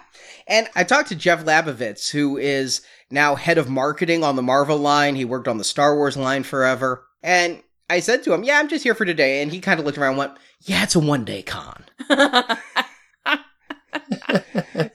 And 0.47 0.69
I 0.75 0.85
talked 0.85 1.09
to 1.09 1.17
Jeff 1.17 1.45
Labovitz, 1.45 2.11
who 2.11 2.37
is 2.37 2.83
now 3.11 3.35
head 3.35 3.59
of 3.59 3.69
marketing 3.69 4.23
on 4.23 4.37
the 4.37 4.43
Marvel 4.43 4.79
line. 4.79 5.17
He 5.17 5.25
worked 5.25 5.49
on 5.49 5.59
the 5.59 5.65
Star 5.65 5.97
Wars 5.97 6.17
line 6.17 6.43
forever. 6.43 7.05
And 7.23 7.63
I 7.91 8.01
said 8.01 8.23
to 8.25 8.33
him, 8.33 8.45
Yeah, 8.45 8.59
I'm 8.59 8.69
just 8.69 8.85
here 8.85 8.95
for 8.95 9.05
today. 9.05 9.43
And 9.43 9.53
he 9.53 9.61
kind 9.61 9.81
of 9.81 9.87
looked 9.87 9.99
around 9.99 10.11
and 10.11 10.19
went, 10.19 10.33
Yeah, 10.63 10.83
it's 10.85 10.95
a 10.95 11.01
one 11.01 11.25
day 11.25 11.43
con. 11.43 11.85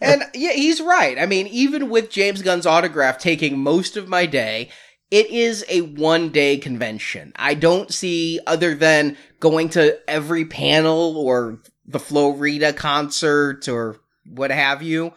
and 0.01 0.23
yeah, 0.33 0.53
he's 0.53 0.81
right. 0.81 1.19
I 1.19 1.25
mean, 1.25 1.47
even 1.47 1.89
with 1.89 2.09
James 2.09 2.41
Gunn's 2.41 2.65
autograph 2.65 3.17
taking 3.17 3.59
most 3.59 3.97
of 3.97 4.07
my 4.07 4.25
day, 4.25 4.69
it 5.11 5.29
is 5.29 5.65
a 5.69 5.81
one 5.81 6.29
day 6.29 6.57
convention. 6.57 7.33
I 7.35 7.53
don't 7.53 7.93
see, 7.93 8.39
other 8.47 8.75
than 8.75 9.17
going 9.39 9.69
to 9.69 9.99
every 10.09 10.45
panel 10.45 11.17
or 11.17 11.59
the 11.85 11.99
Flo 11.99 12.33
Rida 12.33 12.75
concert 12.75 13.67
or 13.67 13.99
what 14.25 14.51
have 14.51 14.81
you, 14.81 15.13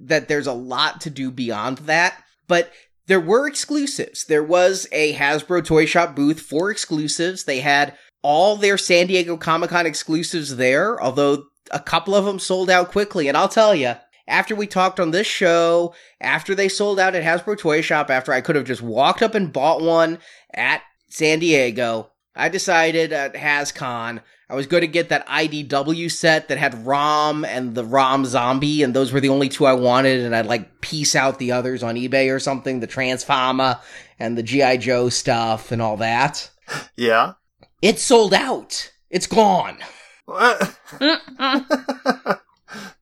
that 0.00 0.28
there's 0.28 0.46
a 0.46 0.52
lot 0.52 1.00
to 1.02 1.10
do 1.10 1.30
beyond 1.30 1.78
that. 1.78 2.22
But 2.46 2.72
there 3.06 3.20
were 3.20 3.46
exclusives. 3.46 4.24
There 4.24 4.42
was 4.42 4.86
a 4.92 5.14
Hasbro 5.14 5.64
Toy 5.64 5.86
Shop 5.86 6.14
booth 6.16 6.40
for 6.40 6.70
exclusives. 6.70 7.44
They 7.44 7.60
had 7.60 7.96
all 8.22 8.56
their 8.56 8.78
San 8.78 9.06
Diego 9.06 9.36
Comic 9.36 9.70
Con 9.70 9.86
exclusives 9.86 10.56
there, 10.56 11.00
although 11.02 11.44
a 11.70 11.80
couple 11.80 12.14
of 12.14 12.24
them 12.24 12.38
sold 12.38 12.70
out 12.70 12.90
quickly. 12.90 13.28
And 13.28 13.36
I'll 13.36 13.48
tell 13.48 13.74
you, 13.74 13.94
after 14.26 14.54
we 14.54 14.66
talked 14.66 14.98
on 14.98 15.10
this 15.10 15.26
show, 15.26 15.94
after 16.20 16.54
they 16.54 16.68
sold 16.68 16.98
out 16.98 17.14
at 17.14 17.22
Hasbro 17.22 17.58
Toy 17.58 17.82
Shop, 17.82 18.10
after 18.10 18.32
I 18.32 18.40
could 18.40 18.56
have 18.56 18.64
just 18.64 18.82
walked 18.82 19.22
up 19.22 19.34
and 19.34 19.52
bought 19.52 19.82
one 19.82 20.18
at 20.54 20.82
San 21.10 21.40
Diego, 21.40 22.10
I 22.34 22.48
decided 22.48 23.12
at 23.12 23.34
HasCon 23.34 24.22
I 24.48 24.54
was 24.54 24.66
going 24.66 24.82
to 24.82 24.86
get 24.86 25.08
that 25.08 25.26
IDW 25.26 26.10
set 26.10 26.48
that 26.48 26.58
had 26.58 26.86
Rom 26.86 27.44
and 27.44 27.74
the 27.74 27.84
Rom 27.84 28.26
Zombie, 28.26 28.82
and 28.82 28.92
those 28.92 29.10
were 29.10 29.20
the 29.20 29.30
only 29.30 29.48
two 29.48 29.64
I 29.64 29.72
wanted, 29.72 30.20
and 30.20 30.36
I'd 30.36 30.46
like 30.46 30.82
piece 30.82 31.16
out 31.16 31.38
the 31.38 31.52
others 31.52 31.82
on 31.82 31.94
eBay 31.94 32.34
or 32.34 32.38
something, 32.38 32.80
the 32.80 32.86
Transformer 32.86 33.80
and 34.18 34.36
the 34.36 34.42
G.I. 34.42 34.76
Joe 34.76 35.08
stuff 35.08 35.72
and 35.72 35.80
all 35.80 35.96
that. 35.96 36.50
Yeah. 36.96 37.34
It's 37.80 38.02
sold 38.02 38.34
out. 38.34 38.92
It's 39.08 39.26
gone. 39.26 39.78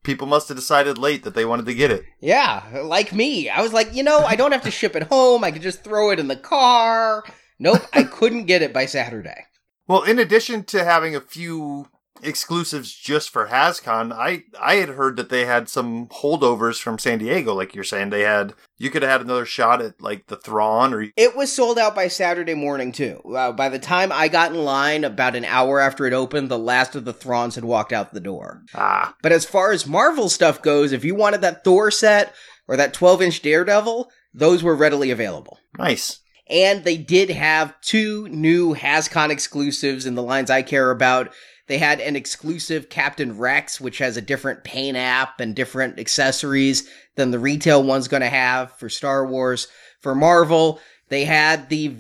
People 0.03 0.27
must 0.27 0.49
have 0.49 0.57
decided 0.57 0.99
late 0.99 1.25
that 1.25 1.35
they 1.35 1.45
wanted 1.45 1.67
to 1.67 1.75
get 1.75 1.91
it. 1.91 2.05
Yeah, 2.21 2.83
like 2.85 3.13
me. 3.13 3.49
I 3.49 3.63
was 3.63 3.73
like, 3.73 3.95
you 3.95 4.03
know, 4.03 4.19
I 4.19 4.37
don't 4.37 4.53
have 4.53 4.63
to 4.63 4.71
ship 4.71 4.97
it 4.97 5.05
home. 5.05 5.45
I 5.45 5.51
could 5.51 5.63
just 5.63 5.83
throw 5.83 6.11
it 6.11 6.19
in 6.19 6.29
the 6.29 6.37
car. 6.37 7.25
Nope, 7.59 7.83
I 7.93 8.05
couldn't 8.05 8.47
get 8.47 8.63
it 8.63 8.73
by 8.73 8.87
Saturday. 8.87 9.47
Well, 9.93 10.05
in 10.05 10.19
addition 10.19 10.65
to 10.65 10.85
having 10.85 11.15
a 11.15 11.21
few 11.21 11.87
exclusives 12.23 12.95
just 12.95 13.29
for 13.29 13.49
HasCon, 13.49 14.11
I 14.11 14.45
I 14.59 14.77
had 14.77 14.89
heard 14.89 15.19
that 15.19 15.29
they 15.29 15.45
had 15.45 15.69
some 15.69 16.07
holdovers 16.07 16.81
from 16.81 16.99
San 16.99 17.19
Diego, 17.19 17.53
like 17.53 17.75
you're 17.75 17.85
saying. 17.85 18.09
They 18.09 18.23
had 18.23 18.55
you 18.79 18.89
could 18.89 19.03
have 19.03 19.11
had 19.11 19.21
another 19.21 19.45
shot 19.45 19.83
at 19.83 20.01
like 20.01 20.29
the 20.29 20.37
Thrawn, 20.37 20.95
or 20.95 21.09
it 21.15 21.37
was 21.37 21.53
sold 21.53 21.79
out 21.79 21.95
by 21.95 22.09
Saturday 22.09 22.55
morning 22.55 22.91
too. 22.91 23.21
Uh, 23.37 23.53
by 23.53 23.69
the 23.69 23.79
time 23.79 24.11
I 24.11 24.29
got 24.29 24.53
in 24.53 24.65
line, 24.65 25.05
about 25.05 25.37
an 25.37 25.45
hour 25.45 25.79
after 25.79 26.07
it 26.07 26.15
opened, 26.15 26.49
the 26.49 26.59
last 26.59 26.97
of 26.97 27.05
the 27.05 27.13
Thrawns 27.13 27.57
had 27.57 27.65
walked 27.67 27.93
out 27.93 28.15
the 28.15 28.19
door. 28.19 28.63
Ah, 28.75 29.15
but 29.23 29.31
as 29.31 29.45
far 29.45 29.73
as 29.73 29.87
Marvel 29.87 30.31
stuff 30.31 30.63
goes, 30.63 30.93
if 30.93 31.05
you 31.05 31.15
wanted 31.15 31.43
that 31.43 31.65
Thor 31.65 31.91
set 31.91 32.33
or 32.67 32.79
that 32.79 32.95
12 32.95 33.21
inch 33.21 33.43
Daredevil, 33.43 34.11
those 34.33 34.63
were 34.63 34.75
readily 34.75 35.11
available. 35.11 35.59
Nice. 35.77 36.22
And 36.49 36.85
they 36.85 36.97
did 36.97 37.31
have 37.31 37.81
two 37.81 38.29
new 38.29 38.75
HasCon 38.75 39.31
exclusives 39.31 40.07
in 40.07 40.15
the 40.15 40.23
lines 40.23 40.51
I 40.51 40.63
care 40.63 40.91
about. 40.91 41.33
They 41.69 41.79
had 41.79 42.01
an 42.01 42.17
exclusive 42.17 42.89
Captain 42.89 43.39
Rex, 43.39 43.81
which 43.81 43.99
has 43.99 44.17
a 44.17 44.23
different 44.23 44.65
paint 44.65 44.97
app 44.97 45.41
and 45.41 45.55
different 45.55 45.99
accessories 45.99 46.91
than 47.15 47.31
the 47.31 47.39
retail 47.39 47.83
one's 47.83 48.09
going 48.09 48.23
to 48.23 48.29
have 48.29 48.73
for 48.73 48.89
Star 48.89 49.27
Wars. 49.27 49.69
For 50.01 50.15
Marvel, 50.15 50.81
they 51.09 51.25
had 51.25 51.69
the 51.69 51.97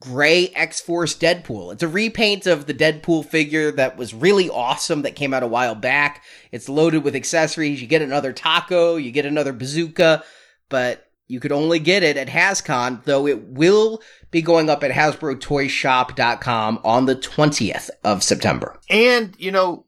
gray 0.00 0.48
X-Force 0.48 1.16
Deadpool. 1.16 1.72
It's 1.72 1.82
a 1.82 1.88
repaint 1.88 2.46
of 2.46 2.66
the 2.66 2.74
Deadpool 2.74 3.24
figure 3.24 3.72
that 3.72 3.96
was 3.96 4.12
really 4.12 4.50
awesome 4.50 5.02
that 5.02 5.16
came 5.16 5.32
out 5.32 5.42
a 5.42 5.48
while 5.48 5.74
back. 5.74 6.24
It's 6.52 6.68
loaded 6.68 7.04
with 7.04 7.16
accessories. 7.16 7.80
You 7.80 7.86
get 7.86 8.02
another 8.02 8.32
taco, 8.32 8.96
you 8.96 9.10
get 9.10 9.26
another 9.26 9.52
bazooka, 9.52 10.24
but 10.68 11.07
You 11.28 11.40
could 11.40 11.52
only 11.52 11.78
get 11.78 12.02
it 12.02 12.16
at 12.16 12.28
HasCon, 12.28 13.04
though 13.04 13.26
it 13.26 13.42
will 13.48 14.02
be 14.30 14.42
going 14.42 14.70
up 14.70 14.82
at 14.82 14.90
HasbroToyShop.com 14.90 16.80
on 16.82 17.06
the 17.06 17.16
20th 17.16 17.90
of 18.02 18.22
September. 18.22 18.80
And, 18.88 19.36
you 19.38 19.52
know, 19.52 19.84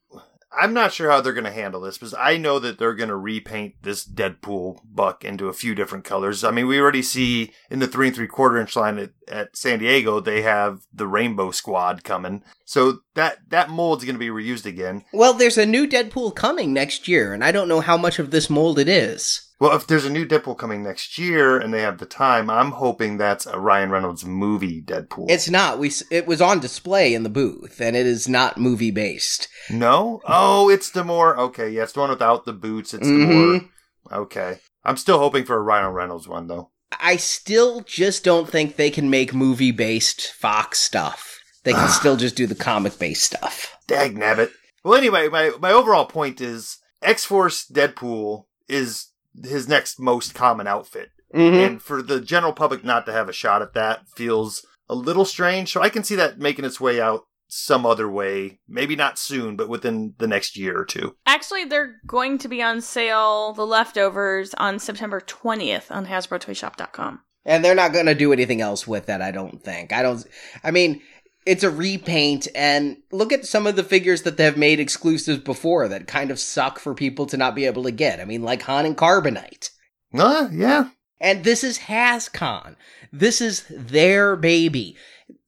I'm 0.52 0.74
not 0.74 0.92
sure 0.92 1.10
how 1.10 1.20
they're 1.20 1.32
going 1.32 1.44
to 1.44 1.52
handle 1.52 1.80
this 1.80 1.96
because 1.96 2.14
I 2.14 2.36
know 2.36 2.58
that 2.58 2.78
they're 2.78 2.94
going 2.94 3.08
to 3.08 3.16
repaint 3.16 3.76
this 3.82 4.04
Deadpool 4.04 4.80
buck 4.84 5.24
into 5.24 5.48
a 5.48 5.52
few 5.52 5.74
different 5.74 6.04
colors. 6.04 6.42
I 6.42 6.50
mean, 6.50 6.66
we 6.66 6.80
already 6.80 7.02
see 7.02 7.52
in 7.70 7.78
the 7.78 7.86
three 7.86 8.08
and 8.08 8.16
three 8.16 8.26
quarter 8.26 8.58
inch 8.58 8.74
line 8.74 8.98
at, 8.98 9.10
at 9.28 9.56
San 9.56 9.78
Diego, 9.78 10.20
they 10.20 10.42
have 10.42 10.82
the 10.92 11.06
Rainbow 11.06 11.52
Squad 11.52 12.02
coming. 12.02 12.42
So 12.64 13.00
that, 13.14 13.48
that 13.48 13.70
mold's 13.70 14.04
going 14.04 14.16
to 14.16 14.18
be 14.18 14.28
reused 14.28 14.66
again. 14.66 15.04
Well, 15.12 15.34
there's 15.34 15.58
a 15.58 15.64
new 15.64 15.86
Deadpool 15.86 16.34
coming 16.34 16.72
next 16.72 17.06
year, 17.06 17.32
and 17.32 17.44
I 17.44 17.52
don't 17.52 17.68
know 17.68 17.80
how 17.80 17.96
much 17.96 18.18
of 18.18 18.30
this 18.30 18.50
mold 18.50 18.78
it 18.78 18.88
is. 18.88 19.49
Well, 19.60 19.76
if 19.76 19.86
there's 19.86 20.06
a 20.06 20.10
new 20.10 20.24
Deadpool 20.26 20.56
coming 20.56 20.82
next 20.82 21.18
year 21.18 21.58
and 21.58 21.72
they 21.72 21.82
have 21.82 21.98
the 21.98 22.06
time, 22.06 22.48
I'm 22.48 22.70
hoping 22.72 23.18
that's 23.18 23.44
a 23.46 23.58
Ryan 23.60 23.90
Reynolds 23.90 24.24
movie 24.24 24.80
Deadpool. 24.82 25.26
It's 25.28 25.50
not. 25.50 25.78
We 25.78 25.92
it 26.10 26.26
was 26.26 26.40
on 26.40 26.60
display 26.60 27.12
in 27.12 27.24
the 27.24 27.28
booth, 27.28 27.78
and 27.80 27.94
it 27.94 28.06
is 28.06 28.26
not 28.26 28.56
movie 28.58 28.90
based. 28.90 29.48
no? 29.68 30.20
Oh, 30.26 30.70
it's 30.70 30.90
the 30.90 31.04
more 31.04 31.38
okay. 31.38 31.68
Yeah, 31.68 31.82
it's 31.82 31.92
the 31.92 32.00
one 32.00 32.10
without 32.10 32.46
the 32.46 32.54
boots. 32.54 32.94
It's 32.94 33.06
the 33.06 33.12
Mhm. 33.12 33.60
more 34.10 34.20
okay. 34.22 34.60
I'm 34.82 34.96
still 34.96 35.18
hoping 35.18 35.44
for 35.44 35.56
a 35.56 35.60
Ryan 35.62 35.92
Reynolds 35.92 36.26
one 36.26 36.46
though. 36.46 36.70
I 36.98 37.16
still 37.16 37.82
just 37.82 38.24
don't 38.24 38.48
think 38.50 38.74
they 38.76 38.90
can 38.90 39.10
make 39.10 39.34
movie 39.34 39.72
based 39.72 40.32
Fox 40.32 40.80
stuff. 40.80 41.38
They 41.64 41.72
can 41.74 41.88
still 42.00 42.16
just 42.16 42.34
do 42.34 42.46
the 42.46 42.54
comic 42.54 42.98
based 42.98 43.24
stuff. 43.24 43.76
Dag 43.86 44.16
nabbit. 44.16 44.50
Well, 44.82 44.94
anyway, 44.94 45.28
my 45.28 45.52
my 45.60 45.70
overall 45.70 46.06
point 46.06 46.40
is 46.40 46.78
X 47.02 47.26
Force 47.26 47.66
Deadpool 47.70 48.46
is 48.66 49.08
his 49.44 49.68
next 49.68 49.98
most 50.00 50.34
common 50.34 50.66
outfit, 50.66 51.10
Mm-hmm. 51.34 51.54
and 51.58 51.80
for 51.82 52.02
the 52.02 52.20
general 52.20 52.52
public 52.52 52.82
not 52.84 53.06
to 53.06 53.12
have 53.12 53.28
a 53.28 53.32
shot 53.32 53.62
at 53.62 53.72
that 53.74 54.08
feels 54.16 54.66
a 54.88 54.96
little 54.96 55.24
strange. 55.24 55.70
So 55.72 55.80
I 55.80 55.88
can 55.88 56.02
see 56.02 56.16
that 56.16 56.40
making 56.40 56.64
its 56.64 56.80
way 56.80 57.00
out 57.00 57.20
some 57.46 57.86
other 57.86 58.10
way. 58.10 58.58
Maybe 58.68 58.96
not 58.96 59.16
soon, 59.16 59.54
but 59.54 59.68
within 59.68 60.14
the 60.18 60.26
next 60.26 60.56
year 60.56 60.76
or 60.76 60.84
two. 60.84 61.14
Actually, 61.26 61.66
they're 61.66 61.94
going 62.04 62.38
to 62.38 62.48
be 62.48 62.60
on 62.62 62.80
sale, 62.80 63.52
the 63.52 63.64
leftovers, 63.66 64.54
on 64.54 64.80
September 64.80 65.20
20th 65.20 65.90
on 65.94 66.06
HasbroToyShop.com. 66.06 67.20
And 67.44 67.64
they're 67.64 67.74
not 67.74 67.92
going 67.92 68.06
to 68.06 68.14
do 68.14 68.32
anything 68.32 68.60
else 68.60 68.86
with 68.86 69.06
that, 69.06 69.22
I 69.22 69.30
don't 69.30 69.62
think. 69.62 69.92
I 69.92 70.02
don't. 70.02 70.24
I 70.62 70.70
mean, 70.72 71.00
it's 71.46 71.64
a 71.64 71.70
repaint, 71.70 72.48
and 72.54 72.98
look 73.10 73.32
at 73.32 73.46
some 73.46 73.66
of 73.66 73.76
the 73.76 73.82
figures 73.82 74.22
that 74.22 74.36
they've 74.36 74.56
made 74.56 74.80
exclusives 74.80 75.40
before 75.40 75.88
that 75.88 76.06
kind 76.06 76.30
of 76.30 76.38
suck 76.38 76.78
for 76.78 76.94
people 76.94 77.26
to 77.26 77.36
not 77.36 77.54
be 77.54 77.64
able 77.64 77.82
to 77.84 77.90
get. 77.90 78.20
I 78.20 78.24
mean, 78.24 78.42
like 78.42 78.62
Han 78.62 78.86
and 78.86 78.96
Carbonite. 78.96 79.70
Uh, 80.12 80.48
yeah. 80.52 80.90
And 81.20 81.44
this 81.44 81.64
is 81.64 81.78
HasCon. 81.78 82.76
This 83.12 83.40
is 83.40 83.64
their 83.70 84.36
baby. 84.36 84.96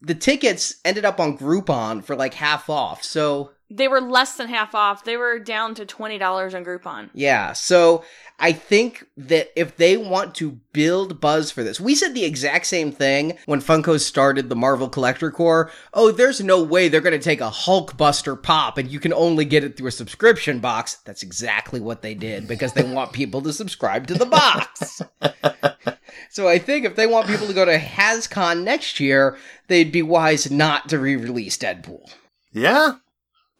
The 0.01 0.15
tickets 0.15 0.77
ended 0.85 1.05
up 1.05 1.21
on 1.21 1.39
Groupon 1.39 2.05
for 2.05 2.17
like 2.17 2.35
half 2.35 2.69
off. 2.69 3.03
So, 3.03 3.53
They 3.77 3.89
were 3.89 4.01
less 4.01 4.37
than 4.37 4.49
half 4.49 4.75
off. 4.75 5.05
They 5.05 5.17
were 5.17 5.39
down 5.39 5.75
to 5.77 5.87
$20 5.87 6.55
on 6.55 6.65
Groupon. 6.65 7.11
yeah. 7.15 7.53
So, 7.53 8.05
I 8.39 8.51
think 8.53 9.07
that 9.17 9.51
if 9.55 9.77
they 9.77 9.97
want 9.97 10.35
to 10.37 10.59
build 10.73 11.21
buzz 11.21 11.53
for 11.53 11.63
this, 11.63 11.81
we 11.81 11.95
said 11.95 12.13
the 12.13 12.25
exact 12.25 12.67
same 12.67 12.91
thing 12.91 13.39
when 13.47 13.61
Funko 13.61 14.01
started 14.01 14.49
the 14.49 14.57
Marvel 14.57 14.89
Collector 14.89 15.31
Corps. 15.31 15.71
Oh, 15.95 16.11
there's 16.11 16.41
no 16.41 16.61
way 16.61 16.89
they're 16.89 17.01
going 17.01 17.13
to 17.13 17.21
take 17.21 17.41
a 17.41 17.51
Hulkbuster 17.51 18.43
pop 18.43 18.79
and 18.79 18.91
you 18.91 18.99
can 18.99 19.13
only 19.13 19.45
get 19.45 19.63
it 19.63 19.77
through 19.77 19.89
a 19.89 19.93
subscription 19.93 20.59
box. 20.59 20.97
That's 21.05 21.23
exactly 21.23 21.79
what 21.79 22.03
they 22.03 22.15
did 22.15 22.49
because 22.49 22.73
they 22.73 22.83
want 22.83 23.13
people 23.13 23.43
to 23.43 23.53
subscribe 23.53 24.09
to 24.09 24.15
the 24.15 24.27
box. 24.27 25.03
So 26.33 26.49
I 26.49 26.59
think 26.59 26.87
if 26.87 26.97
they 26.97 27.07
want 27.07 27.27
people 27.27 27.47
to 27.47 27.53
go 27.53 27.67
to 27.67 27.79
HasCon 27.79 28.65
next 28.65 28.99
year, 29.01 29.37
they'd 29.69 29.93
be 29.93 30.01
wise 30.01 30.51
not 30.51 30.89
to 30.89 30.99
re-release 30.99 31.59
Deadpool. 31.59 32.11
Yeah. 32.53 32.97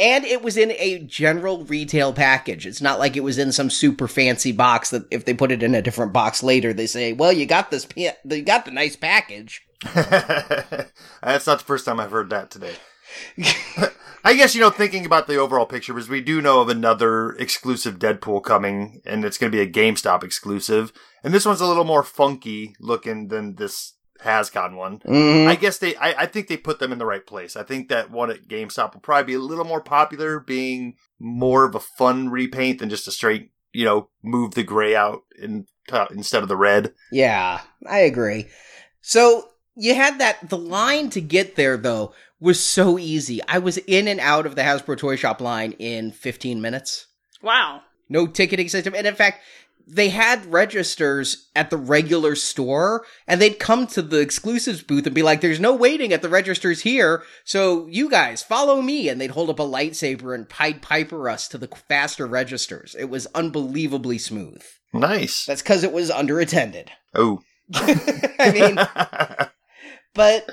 And 0.03 0.25
it 0.25 0.43
was 0.43 0.57
in 0.57 0.73
a 0.73 0.99
general 0.99 1.65
retail 1.65 2.13
package. 2.13 2.67
It's 2.67 2.83
not 2.83 2.99
like 2.99 3.17
it 3.17 3.23
was 3.23 3.39
in 3.39 3.53
some 3.53 3.71
super 3.71 4.09
fancy 4.09 4.51
box 4.51 4.91
that 4.91 5.05
if 5.13 5.25
they 5.25 5.33
put 5.33 5.53
it 5.53 5.63
in 5.63 5.77
a 5.77 5.83
different 5.83 6.13
box 6.13 6.43
later, 6.43 6.73
they 6.73 6.87
say, 6.87 7.13
"Well, 7.13 7.33
you 7.33 7.47
got 7.47 7.71
this, 7.71 7.87
you 7.95 8.43
got 8.43 8.65
the 8.65 8.73
nice 8.73 8.97
package." 8.97 9.63
That's 9.95 11.47
not 11.47 11.59
the 11.61 11.65
first 11.65 11.87
time 11.87 12.01
I've 12.01 12.11
heard 12.11 12.31
that 12.31 12.51
today. 12.51 12.75
I 14.25 14.35
guess, 14.35 14.55
you 14.55 14.61
know, 14.61 14.71
thinking 14.71 15.05
about 15.05 15.27
the 15.27 15.37
overall 15.37 15.67
picture, 15.67 15.93
because 15.93 16.09
we 16.09 16.21
do 16.21 16.41
know 16.41 16.61
of 16.61 16.69
another 16.69 17.33
exclusive 17.33 17.99
Deadpool 17.99 18.45
coming, 18.45 19.01
and 19.05 19.25
it's 19.25 19.37
going 19.37 19.51
to 19.51 19.57
be 19.57 19.63
a 19.63 19.71
GameStop 19.71 20.23
exclusive. 20.23 20.93
And 21.25 21.35
this 21.35 21.45
one's 21.45 21.61
a 21.61 21.67
little 21.67 21.85
more 21.85 22.05
funky 22.05 22.75
looking 22.79 23.29
than 23.29 23.57
this 23.57 23.95
HasCon 24.23 24.77
one. 24.77 24.99
Mhm. 25.01 25.47
I 25.49 25.55
guess 25.57 25.79
they, 25.79 25.95
I, 25.97 26.23
I 26.23 26.27
think 26.27 26.49
they 26.49 26.57
put 26.57 26.79
them 26.79 26.93
in 26.93 26.99
the 26.99 27.07
right 27.07 27.27
place. 27.27 27.57
I 27.57 27.63
think 27.63 27.89
that 27.89 28.11
one 28.11 28.31
at 28.31 28.49
GameStop 28.49 28.95
will 28.95 29.01
probably 29.01 29.33
be 29.33 29.35
a 29.35 29.39
little 29.41 29.65
more 29.65 29.81
popular, 29.81 30.41
being 30.41 30.95
more 31.19 31.65
of 31.65 31.75
a 31.75 31.81
fun 31.81 32.29
repaint 32.31 32.79
than 32.81 32.91
just 32.91 33.09
a 33.09 33.13
straight, 33.13 33.51
you 33.73 33.85
know, 33.85 34.09
move 34.23 34.55
the 34.55 34.63
gray 34.63 34.95
out 34.97 35.23
in, 35.41 35.67
uh, 35.91 36.07
instead 36.11 36.43
of 36.43 36.49
the 36.49 36.57
red. 36.57 36.93
Yeah, 37.11 37.61
I 37.89 38.01
agree. 38.01 38.47
So 39.01 39.49
you 39.75 39.95
had 39.95 40.19
that. 40.21 40.49
The 40.49 40.59
line 40.59 41.11
to 41.11 41.21
get 41.21 41.57
there 41.57 41.77
though 41.77 42.13
was 42.41 42.59
so 42.61 42.99
easy. 42.99 43.41
I 43.49 43.59
was 43.59 43.79
in 43.79 44.09
and 44.09 44.21
out 44.21 44.47
of 44.47 44.55
the 44.57 44.63
Hasbro 44.63 44.97
Toy 44.99 45.17
Shop 45.17 45.41
line 45.41 45.73
in 45.79 46.11
15 46.13 46.61
minutes. 46.61 47.07
Wow. 47.41 47.83
no 48.09 48.27
ticketing 48.27 48.69
system. 48.69 48.95
And 48.95 49.07
in 49.07 49.15
fact, 49.15 49.41
they 49.87 50.09
had 50.09 50.53
registers 50.53 51.49
at 51.55 51.71
the 51.71 51.77
regular 51.77 52.35
store 52.35 53.05
and 53.27 53.41
they'd 53.41 53.59
come 53.59 53.87
to 53.89 54.03
the 54.03 54.21
exclusives 54.21 54.83
booth 54.83 55.07
and 55.07 55.15
be 55.15 55.23
like, 55.23 55.41
there's 55.41 55.61
no 55.61 55.75
waiting 55.75 56.13
at 56.13 56.23
the 56.23 56.29
registers 56.29 56.83
here. 56.83 57.23
So 57.45 57.87
you 57.89 58.11
guys 58.11 58.43
follow 58.43 58.81
me. 58.81 59.09
And 59.09 59.21
they'd 59.21 59.31
hold 59.31 59.51
up 59.51 59.59
a 59.59 59.65
lightsaber 59.65 60.35
and 60.35 60.49
Pied 60.49 60.83
Piper 60.83 61.29
us 61.29 61.49
to 61.49 61.59
the 61.59 61.69
faster 61.89 62.27
registers. 62.27 62.95
It 62.99 63.11
was 63.11 63.27
unbelievably 63.35 64.19
smooth. 64.19 64.63
Nice. 64.93 65.47
That's 65.47 65.63
because 65.63 65.85
it 65.85 65.93
was 65.93 66.11
underattended. 66.11 66.89
Oh. 67.15 67.41
I 67.75 68.53
mean, 68.53 69.49
but 70.15 70.51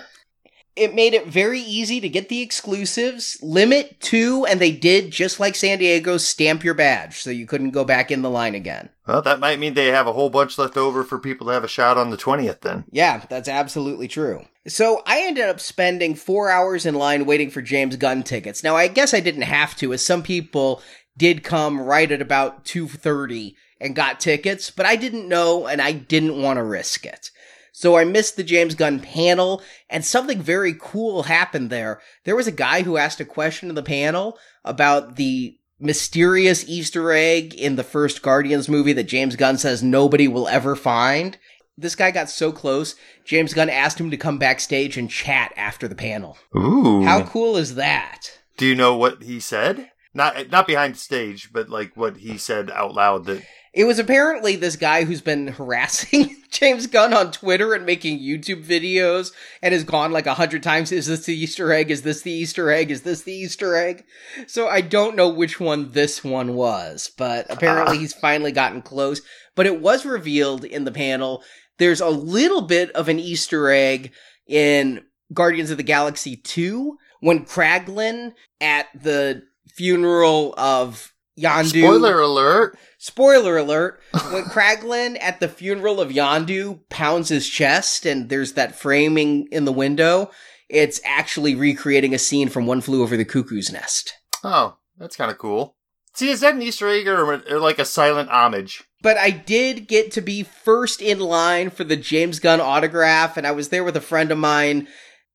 it 0.76 0.96
made 0.96 1.14
it 1.14 1.28
very 1.28 1.60
easy 1.60 2.00
to 2.00 2.10
get 2.10 2.30
the 2.30 2.42
exclusives. 2.42 3.38
Limit 3.42 4.00
two, 4.00 4.46
and 4.46 4.60
they 4.60 4.72
did 4.72 5.12
just 5.12 5.40
like 5.40 5.56
San 5.56 5.80
Diego 5.80 6.18
stamp 6.18 6.64
your 6.64 6.74
badge, 6.74 7.20
so 7.20 7.30
you 7.30 7.46
couldn't 7.46 7.72
go 7.72 7.84
back 7.84 8.12
in 8.12 8.22
the 8.22 8.30
line 8.30 8.56
again. 8.56 8.90
Well, 9.08 9.22
that 9.22 9.40
might 9.40 9.60
mean 9.60 9.74
they 9.74 9.88
have 9.88 10.08
a 10.08 10.14
whole 10.14 10.30
bunch 10.30 10.58
left 10.58 10.78
over 10.78 11.04
for 11.04 11.20
people 11.20 11.48
to 11.48 11.54
have 11.54 11.64
a 11.64 11.68
shot 11.68 11.98
on 11.98 12.12
the 12.12 12.18
20th 12.18 12.62
then. 12.62 12.86
Yeah, 12.92 13.24
that's 13.30 13.50
absolutely 13.50 14.08
true. 14.08 14.46
So 14.68 15.02
I 15.06 15.22
ended 15.22 15.46
up 15.46 15.60
spending 15.60 16.16
four 16.16 16.50
hours 16.50 16.86
in 16.86 16.96
line 16.96 17.26
waiting 17.26 17.50
for 17.50 17.62
James 17.62 17.96
Gunn 17.96 18.24
tickets. 18.24 18.64
Now 18.64 18.76
I 18.76 18.88
guess 18.88 19.14
I 19.14 19.20
didn't 19.20 19.42
have 19.44 19.76
to, 19.78 19.94
as 19.94 20.06
some 20.06 20.24
people 20.24 20.82
did 21.18 21.44
come 21.44 21.82
right 21.82 22.12
at 22.12 22.22
about 22.22 22.66
two 22.66 22.88
thirty 22.88 23.56
and 23.82 23.96
got 23.96 24.20
tickets, 24.20 24.70
but 24.70 24.86
I 24.86 24.96
didn't 24.96 25.28
know 25.28 25.68
and 25.68 25.82
I 25.82 25.92
didn't 25.92 26.42
want 26.42 26.58
to 26.58 26.64
risk 26.64 27.06
it. 27.06 27.32
So 27.80 27.96
I 27.96 28.04
missed 28.04 28.36
the 28.36 28.44
James 28.44 28.76
Gunn 28.76 29.00
panel, 29.00 29.62
and 29.90 30.04
something 30.04 30.42
very 30.42 30.76
cool 30.78 31.24
happened 31.24 31.70
there. 31.70 32.02
There 32.26 32.36
was 32.36 32.46
a 32.46 32.52
guy 32.52 32.82
who 32.82 32.98
asked 32.98 33.22
a 33.22 33.26
question 33.26 33.70
in 33.70 33.76
the 33.76 33.82
panel 33.82 34.38
about 34.66 35.16
the 35.16 35.58
mysterious 35.80 36.68
Easter 36.68 37.14
egg 37.14 37.54
in 37.54 37.78
the 37.78 37.86
first 37.86 38.22
Guardians 38.22 38.68
movie 38.68 38.92
that 38.92 39.06
James 39.06 39.38
Gunn 39.38 39.58
says 39.58 39.82
nobody 39.82 40.28
will 40.28 40.50
ever 40.50 40.76
find. 40.76 41.38
This 41.78 41.96
guy 41.96 42.12
got 42.12 42.30
so 42.30 42.52
close, 42.52 42.96
James 43.24 43.54
Gunn 43.54 43.70
asked 43.70 43.98
him 43.98 44.12
to 44.12 44.18
come 44.18 44.40
backstage 44.40 44.98
and 44.98 45.10
chat 45.10 45.54
after 45.56 45.88
the 45.88 45.96
panel. 45.96 46.38
Ooh. 46.58 47.04
How 47.06 47.24
cool 47.24 47.56
is 47.56 47.76
that? 47.76 48.40
Do 48.58 48.66
you 48.66 48.76
know 48.76 48.98
what 48.98 49.24
he 49.24 49.40
said? 49.40 49.90
Not 50.14 50.50
not 50.50 50.68
behind 50.68 50.98
stage, 50.98 51.54
but 51.54 51.70
like 51.70 51.96
what 51.96 52.18
he 52.18 52.38
said 52.38 52.70
out 52.72 52.94
loud 52.94 53.24
that 53.28 53.42
It 53.74 53.84
was 53.86 54.00
apparently 54.00 54.56
this 54.56 54.76
guy 54.76 55.04
who's 55.04 55.22
been 55.22 55.48
harassing 55.60 56.36
James 56.52 56.88
Gunn 56.88 57.14
on 57.14 57.32
Twitter 57.32 57.74
and 57.74 57.86
making 57.86 58.20
YouTube 58.20 58.66
videos 58.66 59.32
and 59.62 59.74
has 59.74 59.84
gone 59.84 60.12
like 60.12 60.26
a 60.26 60.34
hundred 60.34 60.64
times. 60.64 60.92
Is 60.92 61.06
this 61.08 61.26
the 61.26 61.36
Easter 61.36 61.72
egg? 61.72 61.92
Is 61.92 62.02
this 62.02 62.22
the 62.22 62.32
Easter 62.32 62.72
egg? 62.72 62.90
Is 62.92 63.04
this 63.04 63.22
the 63.22 63.34
Easter 63.34 63.76
egg? 63.76 64.06
So 64.48 64.68
I 64.68 64.82
don't 64.82 65.16
know 65.16 65.30
which 65.30 65.60
one 65.60 65.92
this 65.92 66.24
one 66.24 66.56
was, 66.56 67.12
but 67.18 67.46
apparently 67.50 67.98
Ah. 67.98 68.00
he's 68.00 68.14
finally 68.14 68.52
gotten 68.52 68.82
close. 68.82 69.22
But 69.56 69.66
it 69.68 69.82
was 69.82 70.06
revealed 70.06 70.66
in 70.66 70.86
the 70.86 70.92
panel. 70.92 71.44
There's 71.78 72.02
a 72.02 72.10
little 72.10 72.62
bit 72.62 72.92
of 72.92 73.08
an 73.10 73.20
Easter 73.20 73.70
egg 73.70 74.12
in 74.48 75.04
Guardians 75.34 75.70
of 75.70 75.78
the 75.78 75.84
Galaxy 75.84 76.36
2 76.36 76.98
when 77.22 77.46
Kraglin 77.46 78.34
at 78.60 78.88
the 79.00 79.44
funeral 79.76 80.54
of 80.58 81.14
Yondu. 81.40 81.82
spoiler 81.82 82.20
alert. 82.20 82.78
Spoiler 82.98 83.58
alert, 83.58 84.02
when 84.32 84.44
Kraglin 84.46 85.18
at 85.22 85.40
the 85.40 85.48
funeral 85.48 86.02
of 86.02 86.10
Yondu 86.10 86.80
pounds 86.90 87.30
his 87.30 87.48
chest 87.48 88.06
and 88.06 88.30
there's 88.30 88.54
that 88.54 88.76
framing 88.76 89.48
in 89.52 89.66
the 89.66 89.72
window, 89.72 90.32
it's 90.70 91.00
actually 91.06 91.56
recreating 91.56 92.14
a 92.14 92.20
scene 92.20 92.50
from 92.50 92.66
One 92.66 92.82
Flew 92.82 93.02
Over 93.02 93.16
the 93.16 93.26
Cuckoo's 93.26 93.72
Nest. 93.72 94.14
Oh, 94.44 94.78
that's 94.98 95.16
kind 95.16 95.32
of 95.32 95.38
cool. 95.38 95.76
See, 96.14 96.30
is 96.30 96.42
that 96.42 96.56
an 96.56 96.62
Easter 96.62 96.90
egg 96.90 97.08
or, 97.08 97.42
or 97.50 97.60
like 97.60 97.80
a 97.80 97.86
silent 97.86 98.30
homage? 98.30 98.84
but 99.02 99.18
I 99.18 99.30
did 99.30 99.88
get 99.88 100.12
to 100.14 100.22
be 100.22 100.44
first 100.44 101.02
in 101.02 101.20
line 101.20 101.70
for 101.70 101.84
the 101.84 101.96
James 101.96 102.40
Gunn 102.40 102.60
autograph, 102.60 103.38
and 103.38 103.48
I 103.48 103.52
was 103.52 103.70
there 103.70 103.84
with 103.84 103.96
a 103.96 104.02
friend 104.02 104.32
of 104.32 104.38
mine, 104.38 104.88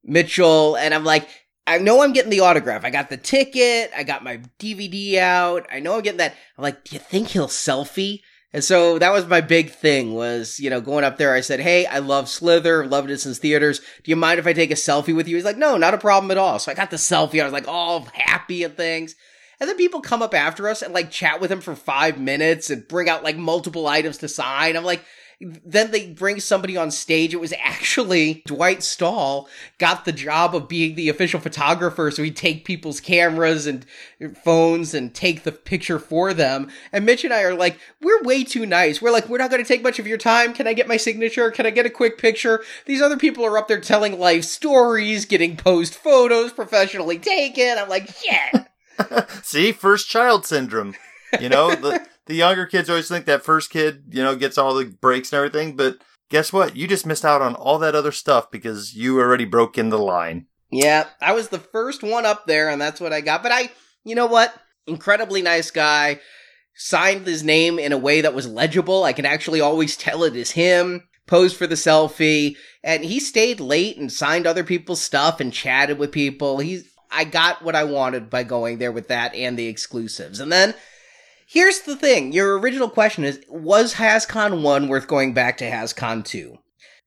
Mitchell, 0.02 0.76
and 0.76 0.92
I'm 0.92 1.04
like, 1.04 1.28
I 1.66 1.78
know 1.78 2.02
I'm 2.02 2.12
getting 2.12 2.30
the 2.30 2.40
autograph. 2.40 2.84
I 2.84 2.90
got 2.90 3.08
the 3.08 3.16
ticket. 3.16 3.90
I 3.96 4.02
got 4.02 4.22
my 4.22 4.40
DVD 4.58 5.16
out. 5.16 5.66
I 5.72 5.80
know 5.80 5.96
I'm 5.96 6.02
getting 6.02 6.18
that. 6.18 6.34
I'm 6.58 6.62
like, 6.62 6.84
do 6.84 6.94
you 6.94 7.00
think 7.00 7.28
he'll 7.28 7.48
selfie? 7.48 8.20
And 8.54 8.62
so 8.62 9.00
that 9.00 9.12
was 9.12 9.26
my 9.26 9.40
big 9.40 9.70
thing 9.70 10.14
was, 10.14 10.60
you 10.60 10.70
know, 10.70 10.80
going 10.80 11.02
up 11.02 11.18
there. 11.18 11.34
I 11.34 11.40
said, 11.40 11.58
Hey, 11.58 11.86
I 11.86 11.98
love 11.98 12.28
Slither, 12.28 12.86
loved 12.86 13.10
it 13.10 13.18
since 13.18 13.38
theaters. 13.38 13.80
Do 13.80 14.10
you 14.10 14.16
mind 14.16 14.38
if 14.38 14.46
I 14.46 14.52
take 14.52 14.70
a 14.70 14.74
selfie 14.74 15.14
with 15.14 15.26
you? 15.26 15.34
He's 15.34 15.44
like, 15.44 15.56
no, 15.56 15.76
not 15.76 15.92
a 15.92 15.98
problem 15.98 16.30
at 16.30 16.38
all. 16.38 16.60
So 16.60 16.70
I 16.70 16.76
got 16.76 16.90
the 16.90 16.96
selfie. 16.96 17.40
I 17.40 17.44
was 17.44 17.52
like, 17.52 17.66
all 17.66 18.06
happy 18.12 18.62
and 18.62 18.76
things. 18.76 19.16
And 19.58 19.68
then 19.68 19.76
people 19.76 20.00
come 20.00 20.22
up 20.22 20.34
after 20.34 20.68
us 20.68 20.82
and 20.82 20.94
like 20.94 21.10
chat 21.10 21.40
with 21.40 21.50
him 21.50 21.60
for 21.60 21.74
five 21.74 22.20
minutes 22.20 22.70
and 22.70 22.86
bring 22.86 23.08
out 23.08 23.24
like 23.24 23.36
multiple 23.36 23.88
items 23.88 24.18
to 24.18 24.28
sign. 24.28 24.76
I'm 24.76 24.84
like, 24.84 25.04
then 25.40 25.90
they 25.90 26.08
bring 26.08 26.40
somebody 26.40 26.76
on 26.76 26.90
stage. 26.90 27.34
It 27.34 27.40
was 27.40 27.52
actually 27.58 28.42
Dwight 28.46 28.82
Stahl 28.82 29.48
got 29.78 30.04
the 30.04 30.12
job 30.12 30.54
of 30.54 30.68
being 30.68 30.94
the 30.94 31.08
official 31.08 31.40
photographer. 31.40 32.10
So 32.10 32.22
he'd 32.22 32.36
take 32.36 32.64
people's 32.64 33.00
cameras 33.00 33.66
and 33.66 33.84
phones 34.42 34.94
and 34.94 35.14
take 35.14 35.42
the 35.42 35.52
picture 35.52 35.98
for 35.98 36.32
them. 36.32 36.70
And 36.92 37.04
Mitch 37.04 37.24
and 37.24 37.32
I 37.32 37.42
are 37.42 37.54
like, 37.54 37.78
we're 38.00 38.22
way 38.22 38.44
too 38.44 38.66
nice. 38.66 39.02
We're 39.02 39.10
like, 39.12 39.28
we're 39.28 39.38
not 39.38 39.50
going 39.50 39.62
to 39.62 39.68
take 39.68 39.82
much 39.82 39.98
of 39.98 40.06
your 40.06 40.18
time. 40.18 40.54
Can 40.54 40.66
I 40.66 40.72
get 40.72 40.88
my 40.88 40.96
signature? 40.96 41.50
Can 41.50 41.66
I 41.66 41.70
get 41.70 41.86
a 41.86 41.90
quick 41.90 42.18
picture? 42.18 42.62
These 42.86 43.02
other 43.02 43.16
people 43.16 43.44
are 43.44 43.58
up 43.58 43.68
there 43.68 43.80
telling 43.80 44.18
life 44.18 44.44
stories, 44.44 45.24
getting 45.26 45.56
posed 45.56 45.94
photos 45.94 46.52
professionally 46.52 47.18
taken. 47.18 47.78
I'm 47.78 47.88
like, 47.88 48.10
yeah. 48.24 48.64
See, 49.42 49.72
first 49.72 50.08
child 50.08 50.46
syndrome. 50.46 50.94
You 51.40 51.48
know, 51.48 51.74
the 51.74 52.06
the 52.26 52.34
younger 52.34 52.66
kids 52.66 52.88
always 52.88 53.08
think 53.08 53.26
that 53.26 53.44
first 53.44 53.70
kid, 53.70 54.04
you 54.10 54.22
know, 54.22 54.36
gets 54.36 54.58
all 54.58 54.74
the 54.74 54.86
breaks 54.86 55.32
and 55.32 55.38
everything, 55.38 55.76
but 55.76 55.98
guess 56.30 56.52
what? 56.52 56.76
You 56.76 56.88
just 56.88 57.06
missed 57.06 57.24
out 57.24 57.42
on 57.42 57.54
all 57.54 57.78
that 57.78 57.94
other 57.94 58.12
stuff 58.12 58.50
because 58.50 58.94
you 58.94 59.20
already 59.20 59.44
broke 59.44 59.78
in 59.78 59.90
the 59.90 59.98
line. 59.98 60.46
Yeah, 60.70 61.06
I 61.20 61.32
was 61.32 61.48
the 61.48 61.58
first 61.58 62.02
one 62.02 62.26
up 62.26 62.46
there, 62.46 62.68
and 62.68 62.80
that's 62.80 63.00
what 63.00 63.12
I 63.12 63.20
got. 63.20 63.42
But 63.42 63.52
I, 63.52 63.70
you 64.04 64.14
know 64.14 64.26
what? 64.26 64.54
Incredibly 64.86 65.42
nice 65.42 65.70
guy. 65.70 66.20
Signed 66.74 67.26
his 67.26 67.44
name 67.44 67.78
in 67.78 67.92
a 67.92 67.98
way 67.98 68.22
that 68.22 68.34
was 68.34 68.48
legible. 68.48 69.04
I 69.04 69.12
can 69.12 69.26
actually 69.26 69.60
always 69.60 69.96
tell 69.96 70.24
it 70.24 70.34
is 70.34 70.50
him. 70.50 71.06
Posed 71.26 71.56
for 71.56 71.66
the 71.66 71.76
selfie, 71.76 72.56
and 72.82 73.04
he 73.04 73.18
stayed 73.20 73.60
late 73.60 73.96
and 73.96 74.12
signed 74.12 74.46
other 74.46 74.64
people's 74.64 75.00
stuff 75.00 75.40
and 75.40 75.52
chatted 75.52 75.98
with 75.98 76.12
people. 76.12 76.58
He's, 76.58 76.84
I 77.10 77.24
got 77.24 77.62
what 77.62 77.76
I 77.76 77.84
wanted 77.84 78.28
by 78.28 78.42
going 78.42 78.78
there 78.78 78.92
with 78.92 79.08
that 79.08 79.34
and 79.34 79.58
the 79.58 79.68
exclusives. 79.68 80.40
And 80.40 80.52
then 80.52 80.74
Here's 81.54 81.82
the 81.82 81.94
thing. 81.94 82.32
Your 82.32 82.58
original 82.58 82.90
question 82.90 83.22
is, 83.22 83.40
was 83.48 83.94
HasCon 83.94 84.60
1 84.60 84.88
worth 84.88 85.06
going 85.06 85.34
back 85.34 85.56
to 85.58 85.70
HasCon 85.70 86.24
2? 86.24 86.58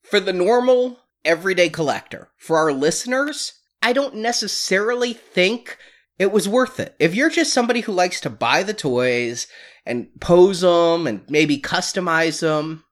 For 0.04 0.22
the 0.22 0.32
normal, 0.32 1.00
everyday 1.26 1.68
collector, 1.68 2.30
for 2.38 2.58
our 2.58 2.72
listeners, 2.72 3.56
I 3.82 3.92
don't 3.92 4.16
necessarily 4.16 5.12
think 5.12 5.78
it 6.18 6.32
was 6.32 6.48
worth 6.48 6.80
it. 6.80 6.96
If 6.98 7.14
you're 7.14 7.30
just 7.30 7.52
somebody 7.52 7.82
who 7.82 7.92
likes 7.92 8.22
to 8.22 8.30
buy 8.30 8.64
the 8.64 8.74
toys 8.74 9.48
and 9.86 10.08
pose 10.22 10.62
them 10.62 11.08
and 11.08 11.26
maybe 11.28 11.60
customize 11.60 12.40
them, 12.40 12.86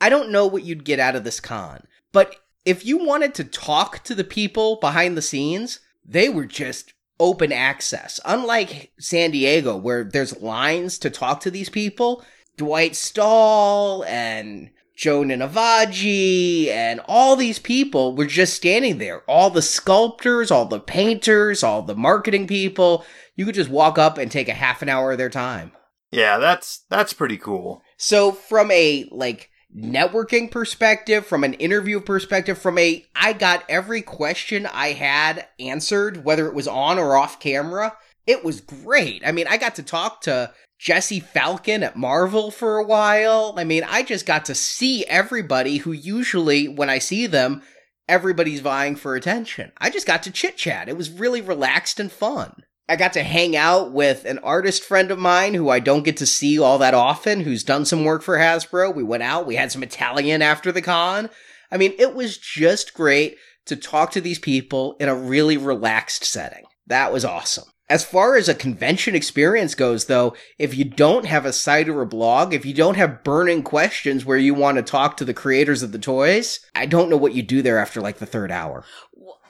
I 0.00 0.08
don't 0.08 0.32
know 0.32 0.46
what 0.46 0.64
you'd 0.64 0.86
get 0.86 0.98
out 0.98 1.14
of 1.14 1.24
this 1.24 1.40
con. 1.40 1.86
But 2.12 2.36
if 2.64 2.86
you 2.86 3.04
wanted 3.04 3.34
to 3.34 3.44
talk 3.44 4.02
to 4.04 4.14
the 4.14 4.24
people 4.24 4.76
behind 4.76 5.18
the 5.18 5.20
scenes, 5.20 5.80
they 6.02 6.30
were 6.30 6.46
just 6.46 6.94
open 7.22 7.52
access. 7.52 8.18
Unlike 8.24 8.92
San 8.98 9.30
Diego, 9.30 9.76
where 9.76 10.02
there's 10.02 10.42
lines 10.42 10.98
to 10.98 11.08
talk 11.08 11.40
to 11.40 11.50
these 11.50 11.68
people, 11.68 12.24
Dwight 12.56 12.96
Stahl 12.96 14.04
and 14.04 14.70
Joe 14.96 15.22
Ninivaggi 15.22 16.66
and 16.66 17.00
all 17.06 17.36
these 17.36 17.60
people 17.60 18.16
were 18.16 18.26
just 18.26 18.54
standing 18.54 18.98
there. 18.98 19.22
All 19.28 19.50
the 19.50 19.62
sculptors, 19.62 20.50
all 20.50 20.66
the 20.66 20.80
painters, 20.80 21.62
all 21.62 21.82
the 21.82 21.94
marketing 21.94 22.48
people. 22.48 23.04
You 23.36 23.46
could 23.46 23.54
just 23.54 23.70
walk 23.70 23.98
up 23.98 24.18
and 24.18 24.30
take 24.30 24.48
a 24.48 24.54
half 24.54 24.82
an 24.82 24.88
hour 24.88 25.12
of 25.12 25.18
their 25.18 25.30
time. 25.30 25.72
Yeah, 26.10 26.38
that's 26.38 26.84
that's 26.90 27.12
pretty 27.12 27.38
cool. 27.38 27.82
So 27.96 28.32
from 28.32 28.70
a 28.72 29.08
like 29.12 29.48
networking 29.76 30.50
perspective, 30.50 31.26
from 31.26 31.44
an 31.44 31.54
interview 31.54 32.00
perspective, 32.00 32.58
from 32.58 32.78
a 32.78 33.06
I 33.14 33.32
got 33.32 33.64
every 33.68 34.02
question 34.02 34.66
I 34.66 34.88
had 34.88 35.46
answered, 35.58 36.24
whether 36.24 36.46
it 36.46 36.54
was 36.54 36.68
on 36.68 36.98
or 36.98 37.16
off 37.16 37.40
camera. 37.40 37.96
It 38.26 38.44
was 38.44 38.60
great. 38.60 39.22
I 39.26 39.32
mean, 39.32 39.46
I 39.48 39.56
got 39.56 39.74
to 39.76 39.82
talk 39.82 40.22
to 40.22 40.52
Jesse 40.78 41.20
Falcon 41.20 41.82
at 41.82 41.96
Marvel 41.96 42.50
for 42.50 42.78
a 42.78 42.84
while. 42.84 43.54
I 43.56 43.64
mean, 43.64 43.84
I 43.88 44.02
just 44.02 44.26
got 44.26 44.44
to 44.46 44.54
see 44.54 45.04
everybody 45.06 45.78
who 45.78 45.92
usually, 45.92 46.68
when 46.68 46.90
I 46.90 46.98
see 46.98 47.26
them, 47.26 47.62
everybody's 48.08 48.60
vying 48.60 48.96
for 48.96 49.14
attention. 49.14 49.72
I 49.78 49.90
just 49.90 50.06
got 50.06 50.22
to 50.24 50.30
chit 50.30 50.56
chat. 50.56 50.88
It 50.88 50.96
was 50.96 51.10
really 51.10 51.40
relaxed 51.40 51.98
and 51.98 52.12
fun. 52.12 52.64
I 52.88 52.96
got 52.96 53.12
to 53.14 53.22
hang 53.22 53.56
out 53.56 53.92
with 53.92 54.24
an 54.24 54.38
artist 54.40 54.82
friend 54.82 55.10
of 55.10 55.18
mine 55.18 55.54
who 55.54 55.70
I 55.70 55.78
don't 55.78 56.02
get 56.02 56.16
to 56.18 56.26
see 56.26 56.58
all 56.58 56.78
that 56.78 56.94
often, 56.94 57.40
who's 57.40 57.62
done 57.62 57.84
some 57.84 58.04
work 58.04 58.22
for 58.22 58.38
Hasbro. 58.38 58.94
We 58.94 59.02
went 59.02 59.22
out, 59.22 59.46
we 59.46 59.56
had 59.56 59.72
some 59.72 59.82
Italian 59.82 60.42
after 60.42 60.72
the 60.72 60.82
con. 60.82 61.30
I 61.70 61.78
mean, 61.78 61.94
it 61.98 62.14
was 62.14 62.36
just 62.36 62.92
great 62.92 63.36
to 63.66 63.76
talk 63.76 64.10
to 64.12 64.20
these 64.20 64.38
people 64.38 64.96
in 64.98 65.08
a 65.08 65.14
really 65.14 65.56
relaxed 65.56 66.24
setting. 66.24 66.64
That 66.86 67.12
was 67.12 67.24
awesome. 67.24 67.64
As 67.88 68.04
far 68.04 68.36
as 68.36 68.48
a 68.48 68.54
convention 68.54 69.14
experience 69.14 69.74
goes, 69.74 70.06
though, 70.06 70.34
if 70.58 70.74
you 70.74 70.84
don't 70.84 71.26
have 71.26 71.44
a 71.44 71.52
site 71.52 71.90
or 71.90 72.00
a 72.00 72.06
blog, 72.06 72.54
if 72.54 72.64
you 72.64 72.72
don't 72.72 72.96
have 72.96 73.22
burning 73.22 73.62
questions 73.62 74.24
where 74.24 74.38
you 74.38 74.54
want 74.54 74.78
to 74.78 74.82
talk 74.82 75.16
to 75.18 75.26
the 75.26 75.34
creators 75.34 75.82
of 75.82 75.92
the 75.92 75.98
toys, 75.98 76.60
I 76.74 76.86
don't 76.86 77.10
know 77.10 77.18
what 77.18 77.34
you 77.34 77.42
do 77.42 77.60
there 77.60 77.78
after 77.78 78.00
like 78.00 78.16
the 78.16 78.24
third 78.24 78.50
hour. 78.50 78.84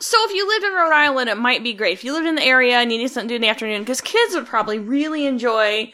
So 0.02 0.16
if 0.28 0.34
you 0.34 0.48
lived 0.48 0.64
in 0.64 0.72
Rhode 0.72 0.92
Island, 0.92 1.30
it 1.30 1.38
might 1.38 1.62
be 1.62 1.74
great. 1.74 1.92
If 1.92 2.02
you 2.02 2.12
lived 2.12 2.26
in 2.26 2.34
the 2.34 2.42
area 2.42 2.74
and 2.78 2.90
you 2.90 2.98
need 2.98 3.08
something 3.08 3.28
to 3.28 3.32
do 3.32 3.36
in 3.36 3.42
the 3.42 3.48
afternoon, 3.48 3.82
because 3.82 4.00
kids 4.00 4.34
would 4.34 4.46
probably 4.46 4.80
really 4.80 5.26
enjoy. 5.26 5.92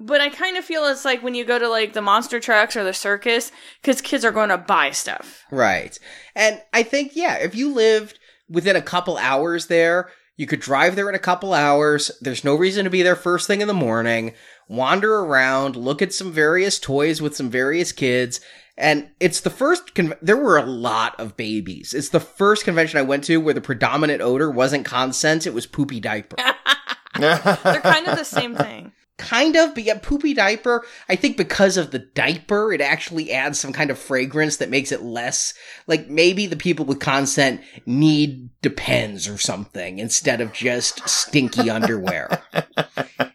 But 0.00 0.20
I 0.20 0.28
kind 0.28 0.56
of 0.56 0.64
feel 0.64 0.84
it's 0.86 1.04
like 1.04 1.22
when 1.22 1.36
you 1.36 1.44
go 1.44 1.60
to 1.60 1.68
like 1.68 1.92
the 1.92 2.02
monster 2.02 2.40
trucks 2.40 2.74
or 2.76 2.82
the 2.82 2.92
circus, 2.92 3.52
because 3.80 4.00
kids 4.00 4.24
are 4.24 4.32
going 4.32 4.48
to 4.48 4.58
buy 4.58 4.90
stuff. 4.90 5.44
Right. 5.52 5.96
And 6.34 6.60
I 6.72 6.82
think, 6.82 7.12
yeah, 7.14 7.36
if 7.36 7.54
you 7.54 7.72
lived 7.72 8.18
within 8.48 8.74
a 8.74 8.82
couple 8.82 9.16
hours 9.18 9.68
there, 9.68 10.10
you 10.36 10.48
could 10.48 10.58
drive 10.58 10.96
there 10.96 11.08
in 11.08 11.14
a 11.14 11.20
couple 11.20 11.54
hours. 11.54 12.10
There's 12.20 12.42
no 12.42 12.56
reason 12.56 12.82
to 12.84 12.90
be 12.90 13.02
there 13.02 13.14
first 13.14 13.46
thing 13.46 13.60
in 13.60 13.68
the 13.68 13.72
morning. 13.72 14.34
Wander 14.68 15.20
around, 15.20 15.76
look 15.76 16.02
at 16.02 16.12
some 16.12 16.32
various 16.32 16.80
toys 16.80 17.22
with 17.22 17.36
some 17.36 17.50
various 17.50 17.92
kids, 17.92 18.40
and 18.76 19.10
it's 19.20 19.40
the 19.40 19.50
first, 19.50 19.94
con- 19.94 20.14
there 20.20 20.36
were 20.36 20.56
a 20.56 20.66
lot 20.66 21.18
of 21.20 21.36
babies. 21.36 21.94
It's 21.94 22.08
the 22.08 22.20
first 22.20 22.64
convention 22.64 22.98
I 22.98 23.02
went 23.02 23.24
to 23.24 23.38
where 23.38 23.54
the 23.54 23.60
predominant 23.60 24.20
odor 24.20 24.50
wasn't 24.50 24.84
consent, 24.84 25.46
it 25.46 25.54
was 25.54 25.66
poopy 25.66 26.00
diaper. 26.00 26.36
They're 27.18 27.38
kind 27.38 28.08
of 28.08 28.18
the 28.18 28.24
same 28.24 28.56
thing. 28.56 28.92
Kind 29.16 29.56
of, 29.56 29.74
but 29.74 29.84
yeah, 29.84 29.98
poopy 30.02 30.34
diaper. 30.34 30.84
I 31.08 31.14
think 31.14 31.36
because 31.36 31.76
of 31.76 31.92
the 31.92 32.00
diaper, 32.00 32.72
it 32.72 32.80
actually 32.80 33.30
adds 33.30 33.60
some 33.60 33.72
kind 33.72 33.92
of 33.92 33.98
fragrance 33.98 34.56
that 34.56 34.70
makes 34.70 34.90
it 34.90 35.02
less 35.02 35.54
like 35.86 36.08
maybe 36.08 36.48
the 36.48 36.56
people 36.56 36.84
with 36.84 36.98
consent 36.98 37.60
need 37.86 38.50
Depends 38.60 39.28
or 39.28 39.36
something 39.36 39.98
instead 39.98 40.40
of 40.40 40.54
just 40.54 41.06
stinky 41.08 41.68
underwear. 41.68 42.42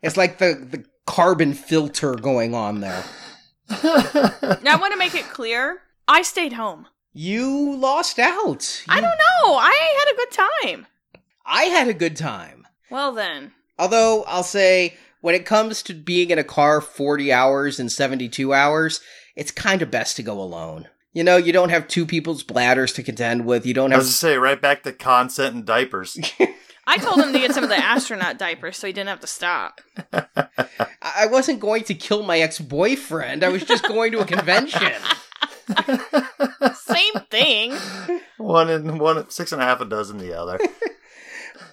It's 0.02 0.18
like 0.18 0.38
the, 0.38 0.56
the 0.56 0.86
carbon 1.06 1.54
filter 1.54 2.16
going 2.16 2.56
on 2.56 2.80
there. 2.80 3.04
Now 3.70 4.74
I 4.74 4.78
want 4.80 4.94
to 4.94 5.00
make 5.00 5.16
it 5.16 5.26
clear. 5.30 5.82
I 6.08 6.22
stayed 6.22 6.54
home. 6.54 6.88
You 7.14 7.76
lost 7.76 8.20
out. 8.20 8.84
I 8.88 9.02
don't 9.02 9.10
know. 9.44 9.56
I 9.56 9.96
had 10.00 10.14
a 10.14 10.18
good 10.18 10.32
time. 10.32 10.88
I 11.46 11.64
had 11.64 11.88
a 11.88 11.94
good 11.94 12.16
time. 12.16 12.68
Well 12.90 13.12
then. 13.14 13.52
Although 13.78 14.24
I'll 14.24 14.44
say, 14.44 14.96
when 15.22 15.36
it 15.36 15.46
comes 15.46 15.82
to 15.84 15.94
being 15.94 16.30
in 16.30 16.40
a 16.40 16.44
car 16.44 16.82
40 16.82 17.32
hours 17.32 17.80
and 17.80 17.92
72 17.92 18.54
hours, 18.54 19.02
it's 19.36 19.52
kind 19.52 19.82
of 19.82 19.92
best 19.92 20.16
to 20.18 20.24
go 20.24 20.40
alone. 20.40 20.88
You 21.14 21.24
know, 21.24 21.38
you 21.38 21.52
don't 21.52 21.70
have 21.70 21.88
two 21.88 22.06
people's 22.06 22.44
bladders 22.44 22.94
to 22.94 23.04
contend 23.04 23.46
with. 23.46 23.66
You 23.66 23.74
don't 23.74 23.92
I 23.92 23.96
have. 23.96 24.02
was 24.02 24.10
to 24.12 24.16
say, 24.18 24.38
right 24.38 24.62
back 24.62 24.84
to 24.84 24.92
consent 24.94 25.56
and 25.56 25.66
diapers. 25.66 26.18
I 26.90 26.98
told 26.98 27.20
him 27.20 27.32
to 27.34 27.40
get 27.40 27.54
some 27.54 27.64
of 27.64 27.70
the 27.70 27.78
astronaut 27.78 28.40
diapers 28.40 28.78
so 28.78 28.88
he 28.88 28.94
didn't 28.94 29.10
have 29.10 29.20
to 29.20 29.28
stop. 29.28 29.80
I 30.12 30.48
I 31.02 31.28
wasn't 31.28 31.60
going 31.60 31.84
to 31.84 31.94
kill 31.94 32.24
my 32.24 32.40
ex 32.40 32.60
boyfriend. 32.60 33.44
I 33.44 33.50
was 33.50 33.64
just 33.64 33.88
going 33.88 34.12
to 34.14 34.22
a 34.22 34.26
convention. 34.26 34.94
Same 36.74 37.14
thing. 37.30 37.76
one 38.38 38.70
and 38.70 39.00
one, 39.00 39.30
six 39.30 39.52
and 39.52 39.62
a 39.62 39.66
half 39.66 39.82
a 39.82 39.86
dozen 39.86 40.18
the 40.18 40.34
other. 40.34 40.60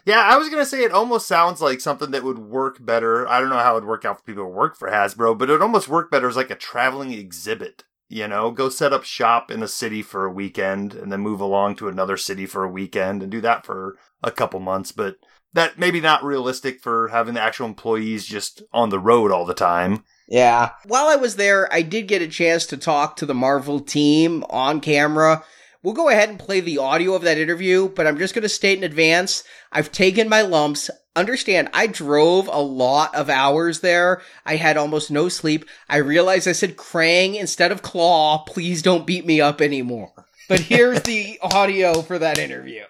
yeah, 0.04 0.20
I 0.20 0.36
was 0.36 0.50
gonna 0.50 0.66
say 0.66 0.84
it 0.84 0.92
almost 0.92 1.26
sounds 1.26 1.62
like 1.62 1.80
something 1.80 2.10
that 2.10 2.24
would 2.24 2.38
work 2.38 2.84
better. 2.84 3.26
I 3.26 3.40
don't 3.40 3.48
know 3.48 3.56
how 3.56 3.72
it 3.72 3.74
would 3.76 3.88
work 3.88 4.04
out 4.04 4.18
for 4.18 4.24
people 4.24 4.44
who 4.44 4.50
work 4.50 4.76
for 4.76 4.90
Hasbro, 4.90 5.38
but 5.38 5.48
it 5.48 5.52
would 5.52 5.62
almost 5.62 5.88
work 5.88 6.10
better 6.10 6.28
as 6.28 6.36
like 6.36 6.50
a 6.50 6.56
traveling 6.56 7.12
exhibit. 7.12 7.84
You 8.08 8.28
know, 8.28 8.52
go 8.52 8.68
set 8.68 8.92
up 8.92 9.02
shop 9.02 9.50
in 9.50 9.62
a 9.62 9.68
city 9.68 10.02
for 10.02 10.26
a 10.26 10.32
weekend 10.32 10.94
and 10.94 11.10
then 11.10 11.20
move 11.20 11.40
along 11.40 11.76
to 11.76 11.88
another 11.88 12.16
city 12.16 12.46
for 12.46 12.62
a 12.62 12.70
weekend 12.70 13.22
and 13.22 13.32
do 13.32 13.40
that 13.40 13.66
for 13.66 13.96
a 14.26 14.30
couple 14.30 14.60
months. 14.60 14.92
But 14.92 15.16
that 15.54 15.78
maybe 15.78 16.00
not 16.00 16.22
realistic 16.22 16.80
for 16.82 17.08
having 17.08 17.34
the 17.34 17.40
actual 17.40 17.66
employees 17.66 18.26
just 18.26 18.62
on 18.72 18.90
the 18.90 18.98
road 18.98 19.32
all 19.32 19.46
the 19.46 19.54
time. 19.54 20.04
Yeah. 20.28 20.72
While 20.84 21.06
I 21.06 21.16
was 21.16 21.36
there, 21.36 21.72
I 21.72 21.82
did 21.82 22.08
get 22.08 22.20
a 22.20 22.28
chance 22.28 22.66
to 22.66 22.76
talk 22.76 23.16
to 23.16 23.26
the 23.26 23.34
Marvel 23.34 23.80
team 23.80 24.44
on 24.50 24.80
camera. 24.80 25.44
We'll 25.82 25.94
go 25.94 26.08
ahead 26.08 26.28
and 26.28 26.38
play 26.38 26.60
the 26.60 26.78
audio 26.78 27.14
of 27.14 27.22
that 27.22 27.38
interview, 27.38 27.88
but 27.88 28.06
I'm 28.06 28.18
just 28.18 28.34
going 28.34 28.42
to 28.42 28.48
state 28.48 28.76
in 28.76 28.84
advance 28.84 29.44
I've 29.70 29.92
taken 29.92 30.28
my 30.28 30.42
lumps. 30.42 30.90
Understand, 31.14 31.70
I 31.72 31.86
drove 31.86 32.48
a 32.48 32.60
lot 32.60 33.14
of 33.14 33.30
hours 33.30 33.80
there. 33.80 34.20
I 34.44 34.56
had 34.56 34.76
almost 34.76 35.10
no 35.10 35.28
sleep. 35.28 35.64
I 35.88 35.98
realized 35.98 36.48
I 36.48 36.52
said 36.52 36.76
Krang 36.76 37.36
instead 37.36 37.72
of 37.72 37.82
Klaw. 37.82 38.44
Please 38.44 38.82
don't 38.82 39.06
beat 39.06 39.24
me 39.24 39.40
up 39.40 39.60
anymore. 39.60 40.12
But 40.48 40.60
here's 40.60 41.02
the 41.04 41.38
audio 41.40 42.02
for 42.02 42.18
that 42.18 42.38
interview. 42.38 42.84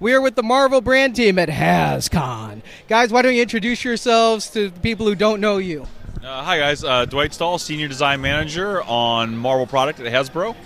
We 0.00 0.14
are 0.14 0.20
with 0.22 0.34
the 0.34 0.42
Marvel 0.42 0.80
brand 0.80 1.14
team 1.14 1.38
at 1.38 1.50
HasCon. 1.50 2.62
Guys, 2.88 3.12
why 3.12 3.20
don't 3.20 3.34
you 3.34 3.42
introduce 3.42 3.84
yourselves 3.84 4.48
to 4.52 4.70
people 4.70 5.04
who 5.04 5.14
don't 5.14 5.42
know 5.42 5.58
you? 5.58 5.86
Uh, 6.24 6.42
hi, 6.42 6.58
guys. 6.58 6.82
Uh, 6.82 7.04
Dwight 7.04 7.34
Stahl, 7.34 7.58
Senior 7.58 7.86
Design 7.86 8.20
Manager 8.20 8.82
on 8.84 9.36
Marvel 9.36 9.66
Product 9.66 10.00
at 10.00 10.06
Hasbro. 10.10 10.56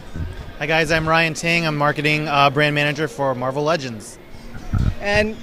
Hi, 0.60 0.66
guys. 0.66 0.92
I'm 0.92 1.08
Ryan 1.08 1.34
Ting. 1.34 1.66
I'm 1.66 1.76
Marketing 1.76 2.28
uh, 2.28 2.48
Brand 2.50 2.76
Manager 2.76 3.08
for 3.08 3.34
Marvel 3.34 3.64
Legends. 3.64 4.20
And 5.00 5.36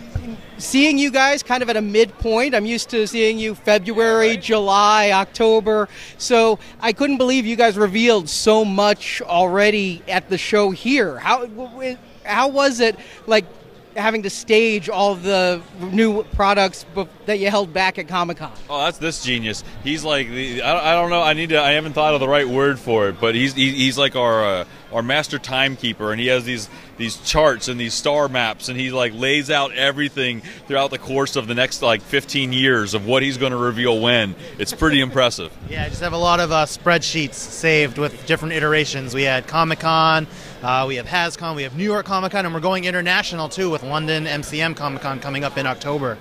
seeing 0.57 0.97
you 0.97 1.11
guys 1.11 1.43
kind 1.43 1.61
of 1.61 1.69
at 1.69 1.75
a 1.75 1.81
midpoint, 1.81 2.55
I'm 2.55 2.65
used 2.65 2.89
to 2.91 3.05
seeing 3.07 3.39
you 3.39 3.55
February, 3.55 4.37
July, 4.37 5.11
October. 5.11 5.89
So 6.17 6.59
I 6.79 6.93
couldn't 6.93 7.17
believe 7.17 7.45
you 7.45 7.57
guys 7.57 7.77
revealed 7.77 8.29
so 8.29 8.63
much 8.63 9.21
already 9.21 10.01
at 10.07 10.29
the 10.29 10.37
show 10.37 10.71
here. 10.71 11.19
How 11.19 11.45
how 12.23 12.47
was 12.47 12.79
it 12.79 12.97
like 13.27 13.45
having 13.95 14.23
to 14.23 14.29
stage 14.29 14.89
all 14.89 15.15
the 15.15 15.61
new 15.79 16.23
products 16.23 16.85
that 17.25 17.39
you 17.39 17.49
held 17.49 17.73
back 17.73 17.97
at 17.99 18.07
Comic 18.07 18.37
Con. 18.37 18.51
Oh, 18.69 18.85
that's 18.85 18.97
this 18.97 19.23
genius. 19.23 19.63
He's 19.83 20.03
like 20.03 20.29
the, 20.29 20.61
I, 20.61 20.93
don't 20.93 21.09
know. 21.09 21.21
I 21.21 21.33
need 21.33 21.49
to. 21.49 21.61
I 21.61 21.71
haven't 21.71 21.93
thought 21.93 22.13
of 22.13 22.19
the 22.19 22.27
right 22.27 22.47
word 22.47 22.79
for 22.79 23.09
it, 23.09 23.19
but 23.19 23.35
he's 23.35 23.53
he's 23.53 23.97
like 23.97 24.15
our 24.15 24.43
uh, 24.43 24.65
our 24.91 25.01
master 25.01 25.39
timekeeper, 25.39 26.11
and 26.11 26.19
he 26.19 26.27
has 26.27 26.45
these 26.45 26.69
these 26.97 27.17
charts 27.17 27.67
and 27.67 27.79
these 27.79 27.93
star 27.93 28.27
maps, 28.27 28.69
and 28.69 28.79
he 28.79 28.91
like 28.91 29.13
lays 29.13 29.49
out 29.49 29.73
everything 29.73 30.41
throughout 30.67 30.91
the 30.91 30.99
course 30.99 31.35
of 31.35 31.47
the 31.47 31.55
next 31.55 31.81
like 31.81 32.01
15 32.01 32.53
years 32.53 32.93
of 32.93 33.05
what 33.05 33.23
he's 33.23 33.37
going 33.37 33.51
to 33.51 33.57
reveal 33.57 33.99
when. 33.99 34.35
It's 34.57 34.73
pretty 34.73 35.01
impressive. 35.01 35.51
Yeah, 35.69 35.85
I 35.85 35.89
just 35.89 36.01
have 36.01 36.13
a 36.13 36.17
lot 36.17 36.39
of 36.39 36.51
uh, 36.51 36.65
spreadsheets 36.65 37.33
saved 37.33 37.97
with 37.97 38.25
different 38.25 38.53
iterations. 38.53 39.13
We 39.13 39.23
had 39.23 39.47
Comic 39.47 39.79
Con, 39.79 40.27
uh, 40.63 40.85
we 40.87 40.95
have 40.95 41.07
HasCon, 41.07 41.55
we 41.55 41.63
have 41.63 41.75
New 41.75 41.83
York 41.83 42.05
Comic 42.05 42.31
Con, 42.31 42.45
and 42.45 42.53
we're 42.53 42.59
going 42.59 42.85
international 42.85 43.49
too 43.49 43.69
with 43.69 43.83
London 43.83 44.25
MCM 44.25 44.75
Comic 44.75 45.01
Con 45.01 45.19
coming 45.19 45.43
up 45.43 45.57
in 45.57 45.65
October. 45.65 46.17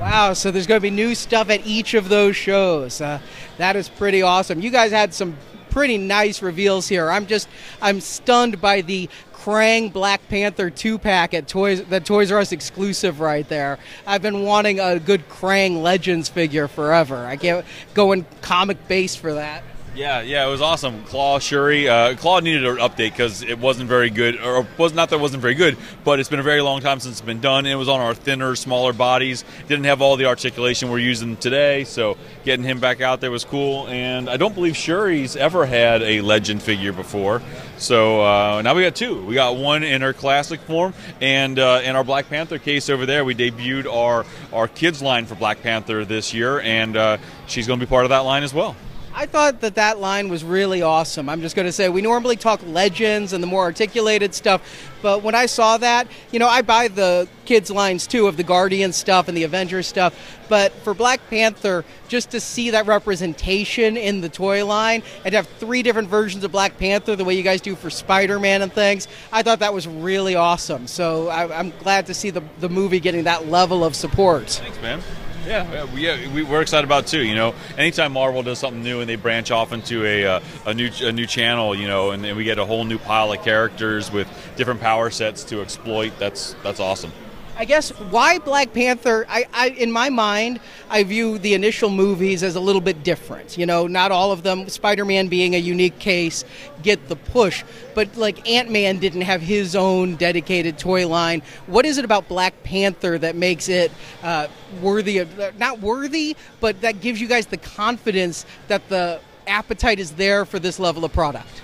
Wow, 0.00 0.32
so 0.32 0.50
there's 0.50 0.66
going 0.66 0.78
to 0.78 0.82
be 0.82 0.90
new 0.90 1.14
stuff 1.14 1.50
at 1.50 1.66
each 1.66 1.94
of 1.94 2.08
those 2.08 2.36
shows. 2.36 3.00
Uh, 3.00 3.18
that 3.56 3.74
is 3.74 3.88
pretty 3.88 4.22
awesome. 4.22 4.60
You 4.60 4.70
guys 4.70 4.92
had 4.92 5.12
some 5.12 5.36
pretty 5.70 5.98
nice 5.98 6.42
reveals 6.42 6.88
here. 6.88 7.10
I'm 7.10 7.26
just 7.26 7.48
I'm 7.80 8.00
stunned 8.00 8.60
by 8.60 8.80
the 8.80 9.08
Krang 9.32 9.92
Black 9.92 10.26
Panther 10.28 10.70
two 10.70 10.98
pack 10.98 11.34
at 11.34 11.48
Toys 11.48 11.82
the 11.84 12.00
Toys 12.00 12.32
R 12.32 12.40
Us 12.40 12.52
exclusive 12.52 13.20
right 13.20 13.48
there. 13.48 13.78
I've 14.06 14.22
been 14.22 14.42
wanting 14.42 14.80
a 14.80 14.98
good 14.98 15.28
Krang 15.28 15.82
Legends 15.82 16.28
figure 16.28 16.68
forever. 16.68 17.24
I 17.24 17.36
can't 17.36 17.64
go 17.94 18.12
in 18.12 18.26
comic 18.40 18.88
base 18.88 19.14
for 19.14 19.34
that. 19.34 19.62
Yeah, 19.98 20.20
yeah, 20.20 20.46
it 20.46 20.48
was 20.48 20.60
awesome. 20.60 21.02
Klaw 21.06 21.40
Shuri. 21.40 21.88
Uh, 21.88 22.14
Klaw 22.14 22.38
needed 22.38 22.64
an 22.64 22.76
update 22.76 23.10
because 23.10 23.42
it 23.42 23.58
wasn't 23.58 23.88
very 23.88 24.10
good, 24.10 24.38
or 24.40 24.64
was 24.76 24.94
not 24.94 25.10
that 25.10 25.16
it 25.16 25.20
wasn't 25.20 25.42
very 25.42 25.54
good, 25.56 25.76
but 26.04 26.20
it's 26.20 26.28
been 26.28 26.38
a 26.38 26.44
very 26.44 26.60
long 26.60 26.80
time 26.80 27.00
since 27.00 27.14
it's 27.14 27.20
been 27.20 27.40
done. 27.40 27.66
It 27.66 27.74
was 27.74 27.88
on 27.88 27.98
our 27.98 28.14
thinner, 28.14 28.54
smaller 28.54 28.92
bodies. 28.92 29.44
Didn't 29.66 29.86
have 29.86 30.00
all 30.00 30.14
the 30.14 30.26
articulation 30.26 30.88
we're 30.88 31.00
using 31.00 31.36
today, 31.36 31.82
so 31.82 32.16
getting 32.44 32.64
him 32.64 32.78
back 32.78 33.00
out 33.00 33.20
there 33.20 33.32
was 33.32 33.44
cool. 33.44 33.88
And 33.88 34.30
I 34.30 34.36
don't 34.36 34.54
believe 34.54 34.76
Shuri's 34.76 35.34
ever 35.34 35.66
had 35.66 36.00
a 36.02 36.20
legend 36.20 36.62
figure 36.62 36.92
before, 36.92 37.42
so 37.78 38.24
uh, 38.24 38.62
now 38.62 38.76
we 38.76 38.82
got 38.82 38.94
two. 38.94 39.20
We 39.24 39.34
got 39.34 39.56
one 39.56 39.82
in 39.82 40.02
her 40.02 40.12
classic 40.12 40.60
form, 40.60 40.94
and 41.20 41.58
uh, 41.58 41.80
in 41.82 41.96
our 41.96 42.04
Black 42.04 42.28
Panther 42.28 42.60
case 42.60 42.88
over 42.88 43.04
there, 43.04 43.24
we 43.24 43.34
debuted 43.34 43.92
our 43.92 44.24
our 44.52 44.68
kids 44.68 45.02
line 45.02 45.26
for 45.26 45.34
Black 45.34 45.60
Panther 45.60 46.04
this 46.04 46.32
year, 46.32 46.60
and 46.60 46.96
uh, 46.96 47.16
she's 47.48 47.66
going 47.66 47.80
to 47.80 47.84
be 47.84 47.90
part 47.90 48.04
of 48.04 48.10
that 48.10 48.20
line 48.20 48.44
as 48.44 48.54
well. 48.54 48.76
I 49.14 49.26
thought 49.26 49.60
that 49.62 49.74
that 49.76 49.98
line 49.98 50.28
was 50.28 50.44
really 50.44 50.82
awesome. 50.82 51.28
I'm 51.28 51.40
just 51.40 51.56
going 51.56 51.66
to 51.66 51.72
say 51.72 51.88
we 51.88 52.02
normally 52.02 52.36
talk 52.36 52.60
legends 52.66 53.32
and 53.32 53.42
the 53.42 53.46
more 53.46 53.62
articulated 53.62 54.34
stuff, 54.34 54.90
but 55.02 55.22
when 55.22 55.34
I 55.34 55.46
saw 55.46 55.76
that, 55.78 56.08
you 56.30 56.38
know, 56.38 56.46
I 56.48 56.62
buy 56.62 56.88
the 56.88 57.28
kids 57.44 57.70
lines 57.70 58.06
too 58.06 58.26
of 58.26 58.36
the 58.36 58.42
Guardian 58.42 58.92
stuff 58.92 59.28
and 59.28 59.36
the 59.36 59.44
Avengers 59.44 59.86
stuff, 59.86 60.38
but 60.48 60.72
for 60.72 60.94
Black 60.94 61.20
Panther, 61.30 61.84
just 62.08 62.30
to 62.30 62.40
see 62.40 62.70
that 62.70 62.86
representation 62.86 63.96
in 63.96 64.20
the 64.20 64.28
toy 64.28 64.64
line 64.64 65.02
and 65.24 65.32
to 65.32 65.38
have 65.38 65.48
three 65.58 65.82
different 65.82 66.08
versions 66.08 66.44
of 66.44 66.52
Black 66.52 66.78
Panther 66.78 67.16
the 67.16 67.24
way 67.24 67.34
you 67.34 67.42
guys 67.42 67.60
do 67.60 67.74
for 67.74 67.90
Spider-Man 67.90 68.62
and 68.62 68.72
things, 68.72 69.08
I 69.32 69.42
thought 69.42 69.60
that 69.60 69.74
was 69.74 69.88
really 69.88 70.34
awesome. 70.34 70.86
So 70.86 71.28
I, 71.28 71.58
am 71.58 71.72
glad 71.78 72.06
to 72.06 72.14
see 72.14 72.30
the 72.30 72.42
the 72.60 72.68
movie 72.68 73.00
getting 73.00 73.24
that 73.24 73.48
level 73.48 73.84
of 73.84 73.94
support. 73.94 74.50
Thanks, 74.50 74.80
man. 74.80 75.02
Yeah, 75.46 75.86
yeah, 75.94 76.32
we, 76.32 76.44
are 76.44 76.60
excited 76.60 76.84
about 76.84 77.06
too. 77.06 77.24
You 77.24 77.34
know, 77.34 77.54
anytime 77.76 78.12
Marvel 78.12 78.42
does 78.42 78.58
something 78.58 78.82
new 78.82 79.00
and 79.00 79.08
they 79.08 79.16
branch 79.16 79.50
off 79.50 79.72
into 79.72 80.04
a 80.04 80.26
uh, 80.26 80.40
a 80.66 80.74
new 80.74 80.90
a 81.00 81.12
new 81.12 81.26
channel, 81.26 81.74
you 81.74 81.88
know, 81.88 82.10
and, 82.10 82.24
and 82.26 82.36
we 82.36 82.44
get 82.44 82.58
a 82.58 82.64
whole 82.64 82.84
new 82.84 82.98
pile 82.98 83.32
of 83.32 83.42
characters 83.42 84.10
with 84.10 84.28
different 84.56 84.80
power 84.80 85.10
sets 85.10 85.44
to 85.44 85.60
exploit. 85.62 86.12
That's 86.18 86.54
that's 86.62 86.80
awesome. 86.80 87.12
I 87.58 87.64
guess 87.64 87.90
why 87.90 88.38
Black 88.38 88.72
Panther? 88.72 89.26
I, 89.28 89.44
I, 89.52 89.70
in 89.70 89.90
my 89.90 90.10
mind, 90.10 90.60
I 90.88 91.02
view 91.02 91.38
the 91.38 91.54
initial 91.54 91.90
movies 91.90 92.44
as 92.44 92.54
a 92.54 92.60
little 92.60 92.80
bit 92.80 93.02
different. 93.02 93.58
You 93.58 93.66
know, 93.66 93.88
not 93.88 94.12
all 94.12 94.30
of 94.30 94.44
them. 94.44 94.68
Spider-Man 94.68 95.26
being 95.26 95.56
a 95.56 95.58
unique 95.58 95.98
case, 95.98 96.44
get 96.84 97.08
the 97.08 97.16
push, 97.16 97.64
but 97.96 98.16
like 98.16 98.48
Ant-Man 98.48 98.98
didn't 98.98 99.22
have 99.22 99.42
his 99.42 99.74
own 99.74 100.14
dedicated 100.14 100.78
toy 100.78 101.08
line. 101.08 101.42
What 101.66 101.84
is 101.84 101.98
it 101.98 102.04
about 102.04 102.28
Black 102.28 102.62
Panther 102.62 103.18
that 103.18 103.34
makes 103.34 103.68
it 103.68 103.90
uh, 104.22 104.46
worthy 104.80 105.18
of 105.18 105.58
not 105.58 105.80
worthy, 105.80 106.36
but 106.60 106.80
that 106.82 107.00
gives 107.00 107.20
you 107.20 107.26
guys 107.26 107.46
the 107.46 107.56
confidence 107.56 108.46
that 108.68 108.88
the 108.88 109.20
appetite 109.48 109.98
is 109.98 110.12
there 110.12 110.44
for 110.44 110.60
this 110.60 110.78
level 110.78 111.04
of 111.04 111.12
product? 111.12 111.62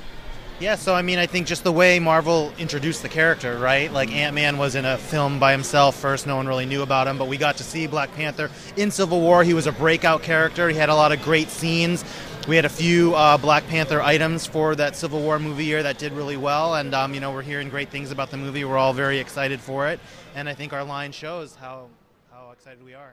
Yeah, 0.61 0.77
so 0.77 0.95
I 0.95 1.03
mean, 1.03 1.19
I 1.19 1.27
think 1.27 1.49
just 1.49 1.65
the 1.65 1.73
way 1.73 1.99
Marvel 1.99 2.53
introduced 2.59 3.03
the 3.03 3.09
character, 3.09 3.59
right? 3.59 3.93
Like 3.93 4.13
Ant 4.13 4.37
Man 4.37 4.57
was 4.57 4.77
in 4.77 4.85
a 4.85 4.97
film 4.97 5.41
by 5.41 5.51
himself 5.51 5.97
first, 5.97 6.29
no 6.29 6.37
one 6.37 6.47
really 6.47 6.65
knew 6.65 6.83
about 6.83 7.09
him, 7.09 7.19
but 7.19 7.27
we 7.27 7.37
got 7.37 7.57
to 7.57 7.65
see 7.65 7.89
Black 7.89 8.15
Panther 8.15 8.51
in 8.77 8.93
Civil 8.93 9.21
War. 9.21 9.43
He 9.43 9.53
was 9.53 9.67
a 9.67 9.73
breakout 9.73 10.23
character, 10.23 10.69
he 10.69 10.77
had 10.77 10.91
a 10.91 10.95
lot 10.95 11.11
of 11.11 11.21
great 11.23 11.49
scenes. 11.49 12.05
We 12.47 12.55
had 12.55 12.65
a 12.67 12.71
few 12.71 13.15
uh, 13.15 13.37
Black 13.37 13.67
Panther 13.67 14.01
items 14.01 14.47
for 14.47 14.77
that 14.77 14.95
Civil 14.95 15.23
War 15.23 15.41
movie 15.41 15.65
year 15.65 15.83
that 15.83 15.99
did 15.99 16.13
really 16.13 16.37
well, 16.37 16.77
and 16.77 16.95
um, 16.95 17.15
you 17.15 17.21
know 17.21 17.33
we're 17.33 17.43
hearing 17.43 17.69
great 17.69 17.89
things 17.89 18.13
about 18.13 18.31
the 18.31 18.37
movie. 18.37 18.65
We're 18.65 18.79
all 18.79 18.93
very 18.93 19.19
excited 19.19 19.61
for 19.61 19.89
it, 19.89 19.99
and 20.37 20.49
I 20.49 20.55
think 20.55 20.73
our 20.73 20.85
line 20.85 21.11
shows 21.11 21.57
how 21.57 21.89
how 22.31 22.53
excited 22.53 22.85
we 22.85 22.95
are. 22.95 23.13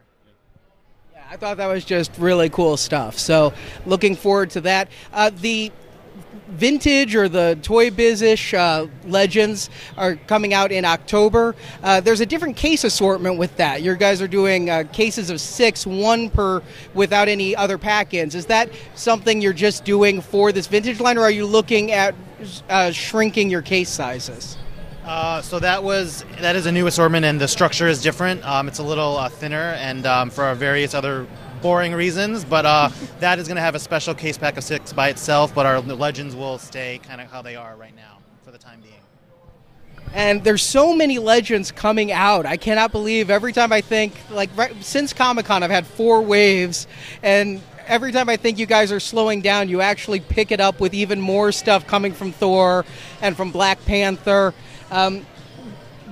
Yeah, 1.14 1.24
I 1.32 1.38
thought 1.38 1.58
that 1.58 1.68
was 1.68 1.86
just 1.86 2.12
really 2.20 2.50
cool 2.50 2.78
stuff. 2.78 3.18
So, 3.18 3.54
looking 3.86 4.16
forward 4.16 4.52
to 4.52 4.62
that. 4.62 4.90
Uh, 5.14 5.32
the 5.34 5.72
vintage 6.52 7.16
or 7.16 7.30
the 7.30 7.58
toy 7.62 7.90
bizish 7.90 8.54
uh, 8.54 8.88
legends 9.06 9.70
are 9.98 10.16
coming 10.28 10.54
out 10.54 10.72
in 10.72 10.86
October. 10.86 11.56
Uh, 11.82 12.02
there's 12.02 12.22
a 12.22 12.26
different 12.26 12.56
case 12.56 12.84
assortment 12.84 13.38
with 13.38 13.56
that. 13.58 13.82
Your 13.82 13.96
guys 13.96 14.22
are 14.22 14.28
doing 14.28 14.70
uh, 14.70 14.84
cases 14.92 15.30
of 15.30 15.40
six, 15.42 15.86
one 15.88 16.30
per, 16.30 16.62
without 16.94 17.28
any 17.28 17.56
other 17.56 17.78
pack-ins. 17.78 18.36
Is 18.36 18.46
that 18.48 18.70
something 18.96 19.42
you're 19.42 19.54
just 19.54 19.86
doing 19.86 20.22
for 20.22 20.52
this 20.52 20.68
vintage 20.68 21.00
line, 21.00 21.18
or 21.18 21.22
are 21.22 21.32
you 21.32 21.46
looking 21.46 21.92
at 21.92 22.14
uh, 22.70 22.92
shrinking 22.92 23.50
your 23.50 23.62
case 23.62 23.90
sizes? 23.90 24.58
Uh, 25.04 25.42
so 25.42 25.58
that 25.60 25.84
was 25.84 26.24
that 26.42 26.56
is 26.56 26.68
a 26.68 26.72
new 26.72 26.86
assortment, 26.86 27.26
and 27.26 27.42
the 27.42 27.48
structure 27.48 27.88
is 27.88 28.02
different. 28.02 28.46
Um, 28.46 28.68
it's 28.68 28.80
a 28.80 28.84
little 28.84 29.18
uh, 29.18 29.30
thinner, 29.30 29.74
and 29.80 30.06
um, 30.06 30.30
for 30.30 30.44
our 30.44 30.54
various 30.54 30.94
other 30.94 31.26
boring 31.62 31.94
reasons, 31.94 32.44
but 32.44 32.66
uh, 32.66 32.90
that 33.20 33.40
is 33.40 33.48
going 33.48 33.56
to 33.56 33.62
have 33.62 33.76
a 33.76 33.80
special 33.80 34.14
case 34.14 34.38
pack 34.38 34.58
of 34.58 34.64
six 34.64 34.92
by 34.94 35.10
itself. 35.10 35.54
But 35.54 35.66
our 35.66 35.80
legends 35.82 36.36
will 36.36 36.58
stay 36.58 37.00
kind 37.04 37.22
of 37.22 37.30
how 37.30 37.42
they 37.42 37.56
are 37.56 37.76
right 37.76 37.96
now 37.96 38.18
for 38.44 38.52
the 38.52 38.58
time 38.58 38.82
being. 38.82 38.96
And 40.14 40.44
there's 40.44 40.64
so 40.64 40.94
many 40.94 41.20
legends 41.20 41.72
coming 41.72 42.12
out. 42.12 42.46
I 42.46 42.58
cannot 42.58 42.92
believe 42.92 43.30
every 43.30 43.54
time 43.54 43.72
I 43.72 43.82
think 43.82 44.14
like 44.30 44.50
right, 44.58 44.76
since 44.84 45.14
Comic 45.14 45.46
Con, 45.46 45.64
I've 45.64 45.72
had 45.72 45.88
four 45.88 46.22
waves, 46.22 46.88
and 47.24 47.62
every 47.88 48.12
time 48.12 48.28
I 48.28 48.36
think 48.36 48.60
you 48.60 48.66
guys 48.66 48.92
are 48.92 49.00
slowing 49.00 49.42
down, 49.42 49.70
you 49.70 49.82
actually 49.82 50.20
pick 50.20 50.52
it 50.52 50.60
up 50.60 50.80
with 50.80 50.94
even 50.94 51.22
more 51.22 51.52
stuff 51.52 51.88
coming 51.88 52.14
from 52.14 52.32
Thor 52.32 52.86
and 53.22 53.38
from 53.38 53.52
Black 53.52 53.84
Panther. 53.86 54.54
Um, 54.90 55.26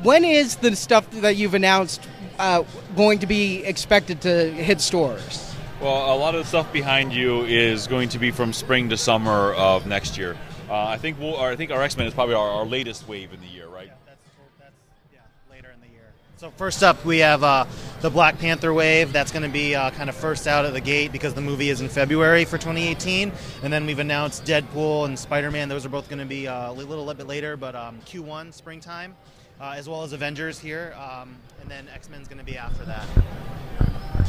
when 0.01 0.23
is 0.23 0.55
the 0.57 0.75
stuff 0.77 1.09
that 1.11 1.35
you've 1.35 1.53
announced 1.53 2.07
uh, 2.39 2.63
going 2.95 3.19
to 3.19 3.27
be 3.27 3.63
expected 3.65 4.21
to 4.21 4.51
hit 4.51 4.81
stores? 4.81 5.53
Well, 5.81 6.15
a 6.15 6.17
lot 6.17 6.35
of 6.35 6.41
the 6.41 6.47
stuff 6.47 6.73
behind 6.73 7.13
you 7.13 7.43
is 7.45 7.87
going 7.87 8.09
to 8.09 8.19
be 8.19 8.31
from 8.31 8.53
spring 8.53 8.89
to 8.89 8.97
summer 8.97 9.53
of 9.53 9.85
next 9.85 10.17
year. 10.17 10.35
Uh, 10.69 10.85
I 10.85 10.97
think 10.97 11.19
we'll, 11.19 11.37
I 11.37 11.55
think 11.55 11.71
our 11.71 11.81
X 11.81 11.97
Men 11.97 12.07
is 12.07 12.13
probably 12.13 12.35
our, 12.35 12.49
our, 12.49 12.65
latest 12.65 13.07
wave 13.07 13.33
in 13.33 13.39
the 13.39 13.47
year, 13.47 13.67
right? 13.67 13.87
Yeah, 13.87 13.93
that's, 14.05 14.21
that's 14.59 14.73
yeah, 15.11 15.19
later 15.49 15.71
in 15.73 15.81
the 15.81 15.87
year. 15.87 16.11
So 16.37 16.51
first 16.51 16.83
up, 16.83 17.03
we 17.05 17.19
have 17.19 17.43
uh, 17.43 17.65
the 18.01 18.11
Black 18.11 18.37
Panther 18.37 18.71
wave. 18.71 19.11
That's 19.11 19.31
going 19.31 19.43
to 19.43 19.49
be 19.49 19.73
uh, 19.73 19.89
kind 19.91 20.09
of 20.09 20.15
first 20.15 20.47
out 20.47 20.65
of 20.65 20.73
the 20.73 20.81
gate 20.81 21.11
because 21.11 21.33
the 21.33 21.41
movie 21.41 21.69
is 21.69 21.81
in 21.81 21.89
February 21.89 22.45
for 22.45 22.59
2018, 22.59 23.31
and 23.63 23.73
then 23.73 23.85
we've 23.87 23.97
announced 23.97 24.45
Deadpool 24.45 25.05
and 25.05 25.17
Spider-Man. 25.17 25.69
Those 25.69 25.87
are 25.87 25.89
both 25.89 26.07
going 26.07 26.19
to 26.19 26.25
be 26.25 26.47
uh, 26.47 26.71
a 26.71 26.73
little 26.73 27.11
bit 27.15 27.25
later, 27.25 27.57
but 27.57 27.75
um, 27.75 27.99
Q1 28.05 28.53
springtime, 28.53 29.15
uh, 29.59 29.73
as 29.75 29.89
well 29.89 30.03
as 30.03 30.13
Avengers 30.13 30.59
here, 30.59 30.95
um, 30.97 31.35
and 31.61 31.69
then 31.69 31.87
X-Men's 31.93 32.27
going 32.27 32.39
to 32.39 32.45
be 32.45 32.57
after 32.57 32.85
that. 32.85 33.05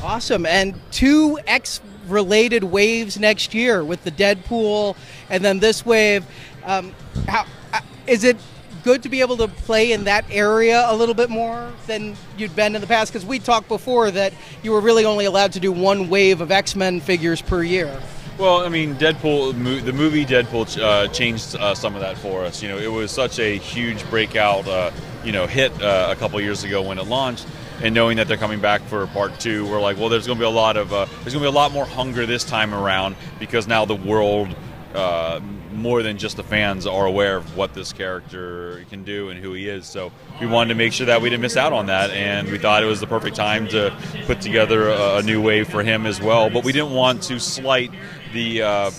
Awesome. 0.03 0.47
And 0.47 0.74
two 0.91 1.39
X 1.47 1.81
related 2.09 2.64
waves 2.64 3.18
next 3.18 3.55
year 3.55 3.85
with 3.85 4.03
the 4.03 4.11
Deadpool 4.11 4.97
and 5.28 5.45
then 5.45 5.59
this 5.59 5.85
wave. 5.85 6.24
Um, 6.64 6.95
how, 7.28 7.45
uh, 7.72 7.81
is 8.07 8.24
it 8.24 8.37
good 8.83 9.03
to 9.03 9.11
be 9.11 9.20
able 9.20 9.37
to 9.37 9.47
play 9.47 9.93
in 9.93 10.05
that 10.05 10.24
area 10.31 10.85
a 10.89 10.97
little 10.97 11.14
bit 11.14 11.28
more 11.28 11.70
than 11.87 12.16
you'd 12.39 12.57
been 12.57 12.74
in 12.74 12.81
the 12.81 12.87
past? 12.87 13.12
Because 13.12 13.26
we 13.26 13.39
talked 13.39 13.68
before 13.68 14.11
that 14.11 14.33
you 14.62 14.72
were 14.72 14.81
really 14.81 15.05
only 15.05 15.26
allowed 15.26 15.53
to 15.53 15.61
do 15.61 15.70
one 15.70 16.09
wave 16.09 16.41
of 16.41 16.51
X 16.51 16.74
Men 16.74 17.01
figures 17.01 17.43
per 17.43 17.62
year. 17.62 18.01
Well, 18.41 18.64
I 18.64 18.70
mean, 18.70 18.95
Deadpool, 18.95 19.53
the 19.84 19.93
movie 19.93 20.24
Deadpool 20.24 20.82
uh, 20.82 21.09
changed 21.09 21.57
uh, 21.57 21.74
some 21.74 21.95
of 21.95 22.01
that 22.01 22.16
for 22.16 22.43
us. 22.43 22.62
You 22.62 22.70
know, 22.70 22.78
it 22.78 22.91
was 22.91 23.11
such 23.11 23.38
a 23.38 23.59
huge 23.59 24.09
breakout, 24.09 24.66
uh, 24.66 24.93
you 25.22 25.30
know, 25.30 25.47
hit 25.47 25.70
uh, 25.82 26.09
a 26.11 26.16
couple 26.16 26.41
years 26.41 26.64
ago 26.64 26.80
when 26.80 26.99
it 26.99 27.07
launched. 27.07 27.47
And 27.82 27.95
knowing 27.95 28.16
that 28.16 28.28
they're 28.28 28.38
coming 28.38 28.61
back 28.61 28.80
for 28.84 29.07
part 29.09 29.38
two, 29.38 29.68
we're 29.68 29.78
like, 29.78 29.99
well, 29.99 30.09
there's 30.09 30.26
going 30.26 30.38
to 30.38 30.43
be 30.43 30.47
a 30.47 30.49
lot 30.49 30.78
of, 30.78 30.91
uh, 30.91 31.05
there's 31.05 31.34
going 31.34 31.45
to 31.45 31.51
be 31.51 31.55
a 31.55 31.61
lot 31.61 31.72
more 31.72 31.84
hunger 31.84 32.24
this 32.24 32.43
time 32.43 32.72
around 32.72 33.14
because 33.38 33.68
now 33.68 33.84
the 33.84 33.95
world, 33.95 34.57
uh, 34.95 35.38
more 35.74 36.03
than 36.03 36.16
just 36.16 36.36
the 36.36 36.43
fans, 36.43 36.86
are 36.86 37.05
aware 37.07 37.36
of 37.36 37.57
what 37.59 37.74
this 37.74 37.93
character 37.93 38.84
can 38.88 39.05
do 39.05 39.28
and 39.28 39.38
who 39.38 39.53
he 39.53 39.68
is. 39.68 39.86
So 39.86 40.12
we 40.41 40.47
wanted 40.47 40.70
to 40.70 40.74
make 40.76 40.95
sure 40.95 41.07
that 41.07 41.20
we 41.20 41.28
didn't 41.28 41.43
miss 41.43 41.59
out 41.59 41.74
on 41.74 41.86
that, 41.86 42.11
and 42.11 42.51
we 42.51 42.59
thought 42.59 42.82
it 42.82 42.86
was 42.86 43.01
the 43.01 43.07
perfect 43.07 43.36
time 43.36 43.68
to 43.68 43.95
put 44.26 44.41
together 44.41 44.88
a, 44.88 45.16
a 45.16 45.22
new 45.22 45.41
wave 45.41 45.68
for 45.68 45.82
him 45.82 46.07
as 46.07 46.20
well. 46.20 46.51
But 46.51 46.64
we 46.64 46.72
didn't 46.72 46.93
want 46.93 47.22
to 47.24 47.38
slight 47.38 47.93
the 48.33 48.62
uh, 48.62 48.91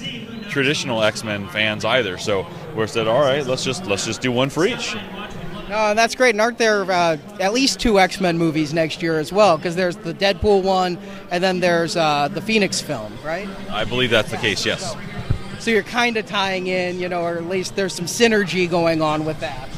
traditional 0.50 1.04
X-Men 1.04 1.48
fans 1.50 1.86
either. 1.86 2.18
So 2.18 2.46
we 2.76 2.86
said, 2.88 3.08
all 3.08 3.22
right, 3.22 3.46
let's 3.46 3.64
just 3.64 3.86
let's 3.86 4.06
just 4.06 4.22
do 4.22 4.32
one 4.32 4.50
for 4.50 4.66
each. 4.66 4.96
No, 5.70 5.94
that's 5.94 6.16
great. 6.16 6.32
And 6.36 6.42
aren't 6.42 6.58
there 6.58 6.84
uh, 6.84 7.18
at 7.40 7.54
least 7.54 7.80
two 7.80 8.00
X 8.00 8.20
Men 8.20 8.38
movies 8.38 8.74
next 8.74 9.02
year 9.02 9.20
as 9.20 9.32
well? 9.32 9.56
Because 9.56 9.76
there's 9.76 9.96
the 9.96 10.14
Deadpool 10.14 10.64
one, 10.64 10.98
and 11.32 11.42
then 11.42 11.62
there's 11.62 11.96
uh, 11.96 12.28
the 12.28 12.42
Phoenix 12.42 12.82
film, 12.82 13.18
right? 13.24 13.48
I 13.70 13.86
believe 13.86 14.10
that's 14.10 14.32
the 14.32 14.38
case. 14.38 14.66
Yes. 14.66 14.96
So 15.60 15.72
you're 15.72 15.84
kind 15.84 16.18
of 16.18 16.26
tying 16.26 16.68
in, 16.68 17.00
you 17.00 17.08
know, 17.08 17.22
or 17.22 17.38
at 17.38 17.46
least 17.46 17.76
there's 17.76 17.94
some 17.94 18.06
synergy 18.06 18.70
going 18.70 19.02
on 19.02 19.26
with 19.26 19.40
that. 19.40 19.70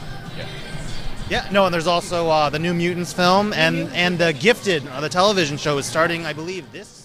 Yeah, 1.30 1.48
no, 1.52 1.66
and 1.66 1.74
there's 1.74 1.88
also 1.88 2.30
uh, 2.30 2.50
the 2.50 2.60
New 2.60 2.74
Mutants 2.74 3.14
film 3.14 3.54
and 3.54 3.90
and 3.94 4.18
the 4.18 4.34
Gifted, 4.34 4.86
uh, 4.88 5.00
the 5.00 5.10
television 5.10 5.58
show, 5.58 5.78
is 5.78 5.86
starting, 5.86 6.26
I 6.26 6.34
believe, 6.34 6.72
this 6.72 7.03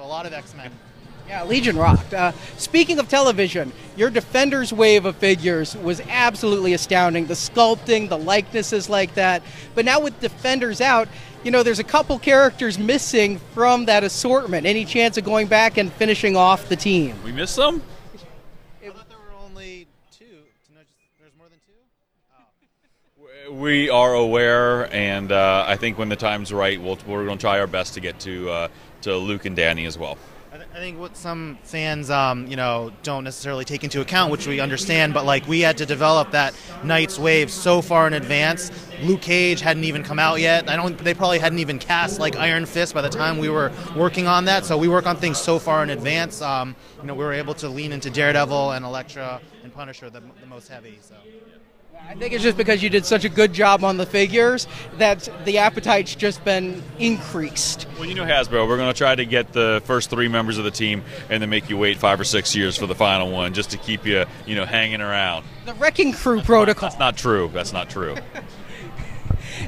So 0.00 0.06
a 0.06 0.08
lot 0.08 0.24
of 0.24 0.32
X 0.32 0.54
Men. 0.54 0.72
Yeah, 1.28 1.44
Legion 1.44 1.76
rocked. 1.76 2.14
Uh, 2.14 2.32
speaking 2.56 2.98
of 2.98 3.10
television, 3.10 3.70
your 3.98 4.08
Defenders 4.08 4.72
wave 4.72 5.04
of 5.04 5.14
figures 5.16 5.76
was 5.76 6.00
absolutely 6.08 6.72
astounding. 6.72 7.26
The 7.26 7.34
sculpting, 7.34 8.08
the 8.08 8.16
likenesses 8.16 8.88
like 8.88 9.12
that. 9.16 9.42
But 9.74 9.84
now 9.84 10.00
with 10.00 10.18
Defenders 10.18 10.80
out, 10.80 11.06
you 11.44 11.50
know, 11.50 11.62
there's 11.62 11.80
a 11.80 11.84
couple 11.84 12.18
characters 12.18 12.78
missing 12.78 13.40
from 13.52 13.84
that 13.84 14.02
assortment. 14.02 14.66
Any 14.66 14.86
chance 14.86 15.18
of 15.18 15.24
going 15.24 15.48
back 15.48 15.76
and 15.76 15.92
finishing 15.92 16.34
off 16.34 16.70
the 16.70 16.76
team? 16.76 17.22
We 17.22 17.32
missed 17.32 17.56
them? 17.56 17.82
I 18.82 18.88
thought 18.88 19.06
there 19.10 19.18
were 19.18 19.44
only 19.44 19.86
two. 20.10 20.24
No, 20.74 20.80
just, 20.80 20.92
there's 21.20 21.32
more 21.36 21.48
than 21.50 21.58
two. 23.48 23.54
We 23.54 23.90
are 23.90 24.14
aware, 24.14 24.90
and 24.94 25.30
uh, 25.30 25.66
I 25.68 25.76
think 25.76 25.98
when 25.98 26.08
the 26.08 26.16
time's 26.16 26.54
right, 26.54 26.80
we'll, 26.80 26.96
we're 27.06 27.26
going 27.26 27.36
to 27.36 27.42
try 27.42 27.60
our 27.60 27.66
best 27.66 27.92
to 27.94 28.00
get 28.00 28.18
to 28.20 28.48
uh, 28.48 28.68
to 29.02 29.16
Luke 29.16 29.44
and 29.44 29.56
Danny 29.56 29.86
as 29.86 29.98
well. 29.98 30.18
I, 30.52 30.56
th- 30.56 30.68
I 30.74 30.78
think 30.78 30.98
what 30.98 31.16
some 31.16 31.58
fans, 31.62 32.10
um, 32.10 32.48
you 32.48 32.56
know, 32.56 32.90
don't 33.04 33.22
necessarily 33.22 33.64
take 33.64 33.84
into 33.84 34.00
account, 34.00 34.32
which 34.32 34.48
we 34.48 34.58
understand, 34.58 35.14
but 35.14 35.24
like 35.24 35.46
we 35.46 35.60
had 35.60 35.78
to 35.78 35.86
develop 35.86 36.32
that 36.32 36.54
Knights 36.82 37.20
wave 37.20 37.52
so 37.52 37.80
far 37.80 38.08
in 38.08 38.14
advance. 38.14 38.72
Luke 39.02 39.22
Cage 39.22 39.60
hadn't 39.60 39.84
even 39.84 40.02
come 40.02 40.18
out 40.18 40.40
yet. 40.40 40.68
I 40.68 40.74
don't. 40.74 40.98
They 40.98 41.14
probably 41.14 41.38
hadn't 41.38 41.60
even 41.60 41.78
cast 41.78 42.18
like 42.18 42.34
Iron 42.34 42.66
Fist 42.66 42.94
by 42.94 43.00
the 43.00 43.08
time 43.08 43.38
we 43.38 43.48
were 43.48 43.70
working 43.94 44.26
on 44.26 44.46
that. 44.46 44.64
So 44.64 44.76
we 44.76 44.88
work 44.88 45.06
on 45.06 45.16
things 45.16 45.38
so 45.38 45.60
far 45.60 45.84
in 45.84 45.90
advance. 45.90 46.42
Um, 46.42 46.74
you 47.00 47.06
know, 47.06 47.14
we 47.14 47.24
were 47.24 47.32
able 47.32 47.54
to 47.54 47.68
lean 47.68 47.92
into 47.92 48.10
Daredevil 48.10 48.72
and 48.72 48.84
Elektra 48.84 49.40
and 49.62 49.72
Punisher, 49.72 50.10
the, 50.10 50.20
the 50.40 50.46
most 50.46 50.66
heavy. 50.66 50.98
So. 51.00 51.14
I 52.08 52.14
think 52.14 52.32
it's 52.32 52.42
just 52.42 52.56
because 52.56 52.82
you 52.82 52.90
did 52.90 53.06
such 53.06 53.24
a 53.24 53.28
good 53.28 53.52
job 53.52 53.84
on 53.84 53.96
the 53.96 54.04
figures 54.04 54.66
that 54.98 55.28
the 55.44 55.58
appetite's 55.58 56.14
just 56.14 56.44
been 56.44 56.82
increased. 56.98 57.86
Well, 57.96 58.04
you 58.04 58.14
know 58.14 58.24
Hasbro, 58.24 58.66
we're 58.68 58.76
going 58.76 58.92
to 58.92 58.98
try 58.98 59.14
to 59.14 59.24
get 59.24 59.52
the 59.52 59.80
first 59.84 60.10
three 60.10 60.28
members 60.28 60.58
of 60.58 60.64
the 60.64 60.70
team, 60.70 61.04
and 61.28 61.40
then 61.40 61.48
make 61.50 61.70
you 61.70 61.78
wait 61.78 61.98
five 61.98 62.20
or 62.20 62.24
six 62.24 62.54
years 62.54 62.76
for 62.76 62.86
the 62.86 62.94
final 62.94 63.30
one, 63.30 63.54
just 63.54 63.70
to 63.70 63.78
keep 63.78 64.04
you, 64.04 64.24
you 64.44 64.56
know, 64.56 64.64
hanging 64.64 65.00
around. 65.00 65.44
The 65.66 65.74
Wrecking 65.74 66.12
Crew 66.12 66.40
protocol. 66.40 66.88
That's 66.88 66.98
not 66.98 67.16
true. 67.16 67.50
That's 67.52 67.72
not 67.72 67.88
true. 67.88 68.16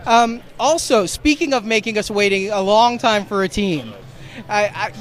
Um, 0.06 0.42
also, 0.58 1.06
speaking 1.06 1.52
of 1.52 1.64
making 1.64 1.98
us 1.98 2.10
waiting 2.10 2.50
a 2.50 2.60
long 2.60 2.98
time 2.98 3.24
for 3.24 3.42
a 3.42 3.48
team, 3.48 3.92
I, 4.48 4.64
I, 4.68 4.92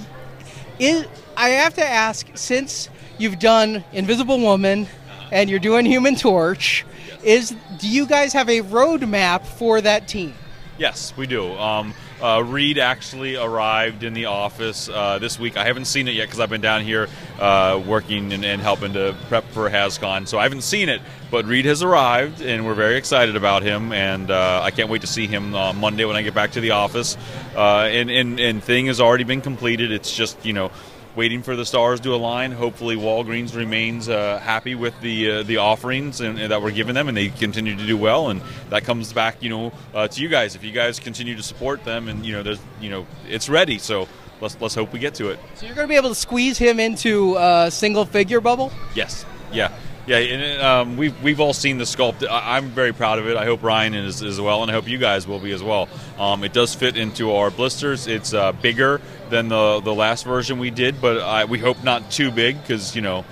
is, 0.79 1.05
I 1.37 1.49
have 1.49 1.73
to 1.75 1.85
ask 1.85 2.27
since 2.35 2.89
you've 3.17 3.39
done 3.39 3.83
Invisible 3.93 4.39
Woman 4.39 4.87
and 5.31 5.49
you're 5.49 5.59
doing 5.59 5.85
Human 5.85 6.15
Torch, 6.15 6.85
is 7.23 7.55
do 7.77 7.87
you 7.87 8.05
guys 8.05 8.33
have 8.33 8.49
a 8.49 8.61
roadmap 8.61 9.45
for 9.45 9.81
that 9.81 10.07
team? 10.07 10.33
Yes, 10.77 11.15
we 11.15 11.27
do. 11.27 11.53
Um, 11.53 11.93
uh, 12.21 12.43
Reed 12.43 12.77
actually 12.77 13.35
arrived 13.35 14.03
in 14.03 14.13
the 14.13 14.25
office 14.25 14.89
uh, 14.89 15.19
this 15.19 15.39
week. 15.39 15.57
I 15.57 15.65
haven't 15.65 15.85
seen 15.85 16.07
it 16.07 16.15
yet 16.15 16.25
because 16.25 16.39
I've 16.39 16.49
been 16.49 16.61
down 16.61 16.83
here 16.83 17.07
uh, 17.39 17.81
working 17.85 18.31
and, 18.31 18.45
and 18.45 18.61
helping 18.61 18.93
to 18.93 19.15
prep 19.27 19.43
for 19.49 19.69
HasCon, 19.69 20.27
so 20.27 20.37
I 20.37 20.43
haven't 20.43 20.61
seen 20.61 20.89
it. 20.89 21.01
But 21.29 21.45
Reed 21.45 21.65
has 21.65 21.83
arrived, 21.83 22.41
and 22.41 22.65
we're 22.65 22.73
very 22.73 22.95
excited 22.95 23.35
about 23.35 23.63
him, 23.63 23.91
and 23.91 24.29
uh, 24.29 24.61
I 24.63 24.71
can't 24.71 24.89
wait 24.89 25.01
to 25.01 25.07
see 25.07 25.27
him 25.27 25.55
uh, 25.55 25.73
Monday 25.73 26.05
when 26.05 26.15
I 26.15 26.21
get 26.21 26.33
back 26.33 26.51
to 26.51 26.61
the 26.61 26.71
office. 26.71 27.17
Uh, 27.55 27.81
and, 27.81 28.09
and 28.09 28.39
and 28.39 28.63
thing 28.63 28.87
has 28.87 29.01
already 29.01 29.23
been 29.23 29.41
completed. 29.41 29.91
It's 29.91 30.15
just 30.15 30.43
you 30.45 30.53
know 30.53 30.71
waiting 31.15 31.43
for 31.43 31.55
the 31.55 31.65
stars 31.65 31.99
to 32.01 32.13
align. 32.13 32.51
Hopefully, 32.51 32.95
Walgreens 32.95 33.55
remains 33.55 34.09
uh, 34.09 34.39
happy 34.39 34.75
with 34.75 34.99
the 35.01 35.31
uh, 35.31 35.43
the 35.43 35.57
offerings 35.57 36.21
and, 36.21 36.39
and 36.39 36.51
that 36.51 36.61
we're 36.61 36.71
giving 36.71 36.95
them, 36.95 37.07
and 37.07 37.17
they 37.17 37.29
continue 37.29 37.75
to 37.75 37.85
do 37.85 37.97
well. 37.97 38.29
And 38.29 38.41
that 38.69 38.83
comes 38.83 39.13
back, 39.13 39.41
you 39.41 39.49
know, 39.49 39.73
uh, 39.93 40.07
to 40.07 40.21
you 40.21 40.29
guys. 40.29 40.55
If 40.55 40.63
you 40.63 40.71
guys 40.71 40.99
continue 40.99 41.35
to 41.35 41.43
support 41.43 41.83
them, 41.83 42.07
and 42.07 42.25
you 42.25 42.33
know, 42.33 42.43
there's, 42.43 42.59
you 42.79 42.89
know, 42.89 43.05
it's 43.27 43.49
ready. 43.49 43.77
So 43.77 44.07
let's 44.39 44.59
let's 44.59 44.75
hope 44.75 44.93
we 44.93 44.99
get 44.99 45.15
to 45.15 45.29
it. 45.29 45.39
So 45.55 45.65
you're 45.65 45.75
going 45.75 45.87
to 45.87 45.91
be 45.91 45.97
able 45.97 46.09
to 46.09 46.15
squeeze 46.15 46.57
him 46.57 46.79
into 46.79 47.35
a 47.37 47.69
single 47.71 48.05
figure 48.05 48.41
bubble? 48.41 48.71
Yes. 48.95 49.25
Yeah. 49.51 49.71
Yeah, 50.11 50.17
and 50.17 50.61
um, 50.61 50.97
we've, 50.97 51.23
we've 51.23 51.39
all 51.39 51.53
seen 51.53 51.77
the 51.77 51.85
sculpt. 51.85 52.27
I- 52.29 52.57
I'm 52.57 52.67
very 52.71 52.91
proud 52.91 53.17
of 53.17 53.29
it. 53.29 53.37
I 53.37 53.45
hope 53.45 53.63
Ryan 53.63 53.93
is 53.93 54.21
as 54.21 54.41
well, 54.41 54.61
and 54.61 54.69
I 54.69 54.73
hope 54.73 54.85
you 54.89 54.97
guys 54.97 55.25
will 55.25 55.39
be 55.39 55.53
as 55.53 55.63
well. 55.63 55.87
Um, 56.19 56.43
it 56.43 56.51
does 56.51 56.75
fit 56.75 56.97
into 56.97 57.31
our 57.33 57.49
blisters. 57.49 58.07
It's 58.07 58.33
uh, 58.33 58.51
bigger 58.51 58.99
than 59.29 59.47
the 59.47 59.79
the 59.79 59.93
last 59.93 60.25
version 60.25 60.59
we 60.59 60.69
did, 60.69 60.99
but 60.99 61.21
I, 61.21 61.45
we 61.45 61.59
hope 61.59 61.81
not 61.85 62.11
too 62.11 62.29
big 62.29 62.61
because 62.61 62.93
you 62.93 63.01
know 63.01 63.23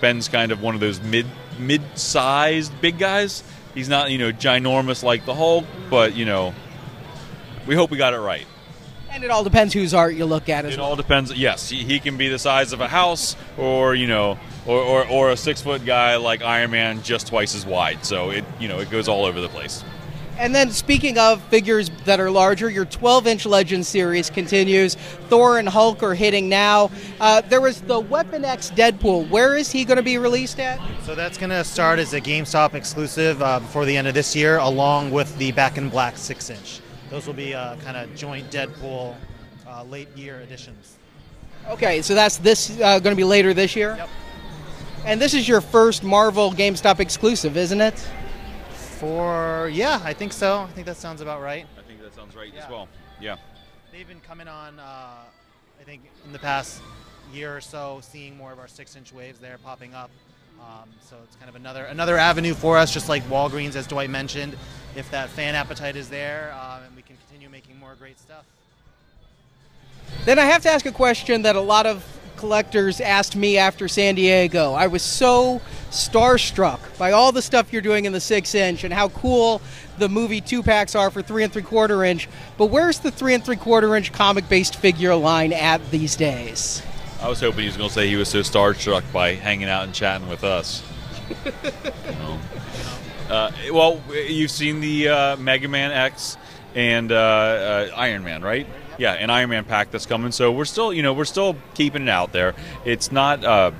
Ben's 0.00 0.28
kind 0.28 0.52
of 0.52 0.62
one 0.62 0.74
of 0.74 0.80
those 0.80 1.02
mid 1.02 1.26
mid 1.58 1.82
sized 1.98 2.72
big 2.80 2.98
guys. 2.98 3.44
He's 3.74 3.90
not 3.90 4.10
you 4.10 4.16
know 4.16 4.32
ginormous 4.32 5.02
like 5.02 5.26
the 5.26 5.34
Hulk, 5.34 5.66
but 5.90 6.16
you 6.16 6.24
know 6.24 6.54
we 7.66 7.74
hope 7.74 7.90
we 7.90 7.98
got 7.98 8.14
it 8.14 8.20
right. 8.20 8.46
And 9.12 9.22
it 9.24 9.30
all 9.30 9.44
depends 9.44 9.74
whose 9.74 9.92
art 9.92 10.14
you 10.14 10.24
look 10.24 10.48
at 10.48 10.64
as 10.64 10.74
It 10.74 10.78
well. 10.80 10.90
all 10.90 10.96
depends. 10.96 11.32
Yes, 11.34 11.68
he, 11.68 11.84
he 11.84 12.00
can 12.00 12.16
be 12.16 12.28
the 12.28 12.38
size 12.38 12.72
of 12.72 12.80
a 12.80 12.88
house, 12.88 13.36
or 13.58 13.94
you 13.94 14.06
know, 14.06 14.38
or, 14.66 14.78
or, 14.80 15.06
or 15.08 15.30
a 15.30 15.36
six 15.36 15.60
foot 15.60 15.84
guy 15.84 16.16
like 16.16 16.42
Iron 16.42 16.70
Man, 16.70 17.02
just 17.02 17.26
twice 17.26 17.54
as 17.54 17.66
wide. 17.66 18.04
So 18.06 18.30
it 18.30 18.44
you 18.58 18.68
know 18.68 18.78
it 18.80 18.90
goes 18.90 19.08
all 19.08 19.24
over 19.26 19.40
the 19.40 19.48
place. 19.50 19.84
And 20.38 20.54
then, 20.54 20.70
speaking 20.70 21.18
of 21.18 21.42
figures 21.44 21.90
that 22.06 22.18
are 22.18 22.30
larger, 22.30 22.68
your 22.70 22.86
12 22.86 23.26
inch 23.26 23.44
Legend 23.46 23.84
series 23.84 24.30
continues. 24.30 24.94
Thor 25.28 25.58
and 25.58 25.68
Hulk 25.68 26.02
are 26.02 26.14
hitting 26.14 26.48
now. 26.48 26.90
Uh, 27.20 27.42
there 27.42 27.60
was 27.60 27.82
the 27.82 28.00
Weapon 28.00 28.42
X 28.44 28.70
Deadpool. 28.70 29.28
Where 29.28 29.54
is 29.56 29.70
he 29.70 29.84
going 29.84 29.98
to 29.98 30.02
be 30.02 30.16
released 30.16 30.58
at? 30.58 30.80
So 31.04 31.14
that's 31.14 31.36
going 31.36 31.50
to 31.50 31.62
start 31.62 31.98
as 31.98 32.14
a 32.14 32.20
GameStop 32.20 32.72
exclusive 32.74 33.42
uh, 33.42 33.60
before 33.60 33.84
the 33.84 33.94
end 33.96 34.08
of 34.08 34.14
this 34.14 34.34
year, 34.34 34.56
along 34.56 35.10
with 35.10 35.36
the 35.36 35.52
Back 35.52 35.76
in 35.76 35.90
Black 35.90 36.16
six 36.16 36.48
inch. 36.48 36.80
Those 37.12 37.26
will 37.26 37.34
be 37.34 37.54
uh, 37.54 37.76
kind 37.76 37.94
of 37.98 38.16
joint 38.16 38.50
Deadpool 38.50 39.14
uh, 39.68 39.84
late 39.84 40.08
year 40.16 40.40
editions. 40.40 40.96
Okay, 41.68 42.00
so 42.00 42.14
that's 42.14 42.38
this 42.38 42.80
uh, 42.80 42.98
going 43.00 43.14
to 43.14 43.20
be 43.20 43.22
later 43.22 43.52
this 43.52 43.76
year? 43.76 43.96
Yep. 43.98 44.08
And 45.04 45.20
this 45.20 45.34
is 45.34 45.46
your 45.46 45.60
first 45.60 46.02
Marvel 46.02 46.52
GameStop 46.52 47.00
exclusive, 47.00 47.58
isn't 47.58 47.82
it? 47.82 47.98
For 48.70 49.68
yeah, 49.70 50.00
I 50.02 50.14
think 50.14 50.32
so. 50.32 50.60
I 50.60 50.68
think 50.68 50.86
that 50.86 50.96
sounds 50.96 51.20
about 51.20 51.42
right. 51.42 51.66
I 51.78 51.82
think 51.82 52.00
that 52.00 52.14
sounds 52.14 52.34
right 52.34 52.50
Yeah. 52.54 52.64
as 52.64 52.70
well. 52.70 52.88
Yeah. 53.20 53.36
They've 53.92 54.08
been 54.08 54.20
coming 54.20 54.48
on. 54.48 54.78
Uh, 54.78 54.82
I 55.78 55.84
think 55.84 56.00
in 56.24 56.32
the 56.32 56.38
past 56.38 56.80
year 57.30 57.54
or 57.54 57.60
so, 57.60 58.00
seeing 58.00 58.38
more 58.38 58.52
of 58.52 58.58
our 58.58 58.68
six 58.68 58.96
inch 58.96 59.12
waves 59.12 59.38
there 59.38 59.58
popping 59.58 59.92
up. 59.92 60.10
Um, 60.62 60.88
so 61.08 61.16
it's 61.24 61.36
kind 61.36 61.48
of 61.48 61.56
another 61.56 61.84
another 61.84 62.16
avenue 62.16 62.54
for 62.54 62.78
us, 62.78 62.92
just 62.92 63.08
like 63.08 63.22
Walgreens, 63.24 63.76
as 63.76 63.86
Dwight 63.86 64.10
mentioned. 64.10 64.56
If 64.94 65.10
that 65.10 65.30
fan 65.30 65.54
appetite 65.54 65.96
is 65.96 66.08
there, 66.08 66.54
um, 66.54 66.82
and 66.86 66.94
we 66.94 67.02
can 67.02 67.16
continue 67.28 67.48
making 67.48 67.78
more 67.78 67.94
great 67.98 68.18
stuff. 68.18 68.44
Then 70.24 70.38
I 70.38 70.44
have 70.44 70.62
to 70.62 70.70
ask 70.70 70.86
a 70.86 70.92
question 70.92 71.42
that 71.42 71.56
a 71.56 71.60
lot 71.60 71.86
of 71.86 72.04
collectors 72.36 73.00
asked 73.00 73.36
me 73.36 73.56
after 73.56 73.88
San 73.88 74.16
Diego. 74.16 74.72
I 74.72 74.88
was 74.88 75.02
so 75.02 75.60
starstruck 75.90 76.80
by 76.98 77.12
all 77.12 77.32
the 77.32 77.42
stuff 77.42 77.72
you're 77.72 77.82
doing 77.82 78.04
in 78.04 78.12
the 78.12 78.20
six 78.20 78.54
inch 78.54 78.84
and 78.84 78.92
how 78.92 79.08
cool 79.10 79.60
the 79.98 80.08
movie 80.08 80.40
two 80.40 80.62
packs 80.62 80.94
are 80.94 81.10
for 81.10 81.22
three 81.22 81.44
and 81.44 81.52
three 81.52 81.62
quarter 81.62 82.04
inch. 82.04 82.28
But 82.58 82.66
where's 82.66 82.98
the 82.98 83.10
three 83.10 83.34
and 83.34 83.44
three 83.44 83.56
quarter 83.56 83.94
inch 83.96 84.12
comic 84.12 84.48
based 84.48 84.76
figure 84.76 85.14
line 85.14 85.52
at 85.52 85.90
these 85.90 86.16
days? 86.16 86.82
I 87.22 87.28
was 87.28 87.38
hoping 87.38 87.60
he 87.60 87.66
was 87.66 87.76
going 87.76 87.88
to 87.88 87.94
say 87.94 88.08
he 88.08 88.16
was 88.16 88.28
so 88.28 88.40
starstruck 88.40 89.04
by 89.12 89.34
hanging 89.34 89.68
out 89.68 89.84
and 89.84 89.94
chatting 89.94 90.28
with 90.28 90.42
us. 90.42 90.82
You 91.44 91.52
know. 92.14 92.38
uh, 93.30 93.52
well, 93.72 94.02
you've 94.12 94.50
seen 94.50 94.80
the 94.80 95.08
uh, 95.08 95.36
Mega 95.36 95.68
Man 95.68 95.92
X 95.92 96.36
and 96.74 97.12
uh, 97.12 97.14
uh, 97.14 97.90
Iron 97.94 98.24
Man, 98.24 98.42
right? 98.42 98.66
Yeah, 98.98 99.12
an 99.12 99.30
Iron 99.30 99.50
Man 99.50 99.64
pack 99.64 99.92
that's 99.92 100.04
coming. 100.04 100.32
So 100.32 100.50
we're 100.50 100.64
still, 100.64 100.92
you 100.92 101.04
know, 101.04 101.12
we're 101.12 101.24
still 101.24 101.54
keeping 101.74 102.02
it 102.02 102.08
out 102.08 102.32
there. 102.32 102.56
It's 102.84 103.12
not, 103.12 103.44
uh, 103.44 103.70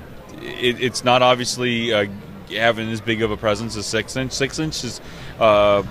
it, 0.41 0.81
it's 0.81 1.03
not 1.03 1.21
obviously 1.23 1.93
uh, 1.93 2.07
having 2.49 2.89
as 2.91 3.01
big 3.01 3.23
of 3.23 3.33
a 3.33 3.37
presence 3.37 3.77
as 3.77 3.87
six 3.87 4.15
inch. 4.15 4.31
Six 4.31 4.61
inch 4.61 4.85
is. 4.85 5.01
Uh, 5.41 5.83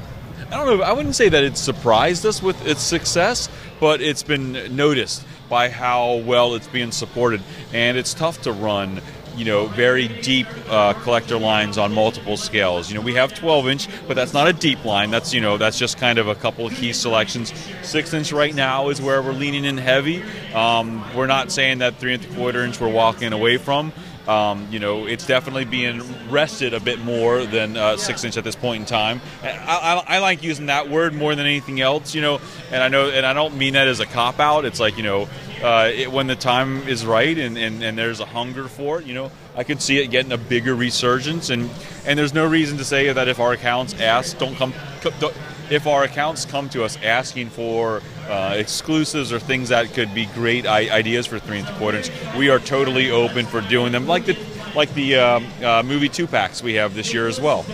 I 0.47 0.55
don't 0.55 0.79
know. 0.79 0.83
I 0.83 0.93
wouldn't 0.93 1.15
say 1.15 1.27
that 1.27 1.43
it 1.43 1.57
surprised 1.57 2.25
us 2.25 2.41
with 2.41 2.65
its 2.65 2.81
success, 2.81 3.49
but 3.81 4.01
it's 4.01 4.23
been 4.23 4.75
noticed 4.75 5.23
by 5.51 5.69
how 5.69 6.15
well 6.15 6.55
it's 6.55 6.67
being 6.67 6.91
supported, 6.91 7.43
and 7.73 7.97
it's 7.97 8.15
tough 8.15 8.41
to 8.43 8.51
run. 8.51 9.01
You 9.35 9.45
know, 9.45 9.67
very 9.67 10.07
deep 10.07 10.47
uh, 10.67 10.93
collector 10.93 11.37
lines 11.37 11.77
on 11.77 11.93
multiple 11.93 12.35
scales. 12.35 12.89
You 12.89 12.95
know, 12.95 13.01
we 13.01 13.13
have 13.13 13.33
12 13.33 13.67
inch, 13.67 13.87
but 14.07 14.15
that's 14.15 14.33
not 14.33 14.47
a 14.47 14.53
deep 14.53 14.83
line. 14.83 15.09
That's 15.09 15.33
you 15.33 15.39
know, 15.39 15.57
that's 15.57 15.77
just 15.77 15.97
kind 15.97 16.19
of 16.19 16.27
a 16.27 16.35
couple 16.35 16.65
of 16.65 16.73
key 16.73 16.91
selections. 16.91 17.53
Six 17.81 18.13
inch 18.13 18.33
right 18.33 18.53
now 18.53 18.89
is 18.89 19.01
where 19.01 19.21
we're 19.21 19.31
leaning 19.33 19.63
in 19.63 19.77
heavy. 19.77 20.23
Um, 20.53 21.03
we're 21.15 21.27
not 21.27 21.51
saying 21.51 21.79
that 21.79 21.95
three 21.97 22.13
and 22.13 22.23
three 22.23 22.35
quarter 22.35 22.63
inch 22.63 22.79
we're 22.79 22.91
walking 22.91 23.31
away 23.31 23.57
from. 23.57 23.93
Um, 24.27 24.67
you 24.69 24.79
know, 24.79 25.07
it's 25.07 25.25
definitely 25.25 25.65
being 25.65 26.01
rested 26.29 26.75
a 26.75 26.79
bit 26.79 26.99
more 26.99 27.43
than 27.43 27.75
uh, 27.75 27.97
six 27.97 28.23
inch 28.23 28.37
at 28.37 28.43
this 28.43 28.55
point 28.55 28.81
in 28.81 28.85
time. 28.85 29.19
I, 29.41 29.49
I, 29.49 30.03
I, 30.15 30.19
like 30.19 30.43
using 30.43 30.67
that 30.67 30.89
word 30.89 31.15
more 31.15 31.33
than 31.33 31.47
anything 31.47 31.81
else, 31.81 32.13
you 32.13 32.21
know. 32.21 32.39
And 32.71 32.83
I 32.83 32.87
know, 32.87 33.09
and 33.09 33.25
I 33.25 33.33
don't 33.33 33.57
mean 33.57 33.73
that 33.73 33.87
as 33.87 33.99
a 33.99 34.05
cop 34.05 34.39
out. 34.39 34.63
It's 34.63 34.79
like 34.79 34.97
you 34.97 35.03
know, 35.03 35.27
uh, 35.63 35.91
it, 35.93 36.11
when 36.11 36.27
the 36.27 36.35
time 36.35 36.87
is 36.87 37.03
right 37.03 37.35
and, 37.35 37.57
and, 37.57 37.83
and 37.83 37.97
there's 37.97 38.19
a 38.19 38.25
hunger 38.25 38.67
for 38.67 38.99
it, 38.99 39.05
you 39.05 39.13
know, 39.13 39.31
I 39.55 39.63
could 39.63 39.81
see 39.81 39.97
it 39.97 40.07
getting 40.07 40.31
a 40.31 40.37
bigger 40.37 40.75
resurgence. 40.75 41.49
And 41.49 41.69
and 42.05 42.17
there's 42.17 42.33
no 42.33 42.47
reason 42.47 42.77
to 42.77 42.85
say 42.85 43.11
that 43.11 43.27
if 43.27 43.39
our 43.39 43.53
accounts 43.53 43.99
ask, 43.99 44.37
don't 44.37 44.55
come. 44.55 44.73
Don't, 45.19 45.35
if 45.71 45.87
our 45.87 46.03
accounts 46.03 46.45
come 46.45 46.69
to 46.69 46.83
us 46.83 46.97
asking 47.01 47.49
for 47.49 48.01
uh, 48.27 48.53
exclusives 48.57 49.31
or 49.31 49.39
things 49.39 49.69
that 49.69 49.93
could 49.93 50.13
be 50.13 50.25
great 50.27 50.67
I- 50.67 50.89
ideas 50.89 51.25
for 51.25 51.39
three 51.39 51.59
and 51.59 51.67
three 51.67 51.77
quarters, 51.77 52.11
we 52.37 52.49
are 52.49 52.59
totally 52.59 53.09
open 53.09 53.45
for 53.45 53.61
doing 53.61 53.91
them. 53.91 54.05
Like 54.05 54.25
the 54.25 54.37
like 54.75 54.93
the 54.93 55.15
um, 55.15 55.47
uh, 55.63 55.81
movie 55.83 56.09
two 56.09 56.27
packs 56.27 56.61
we 56.61 56.75
have 56.75 56.93
this 56.93 57.13
year 57.13 57.27
as 57.27 57.39
well. 57.41 57.65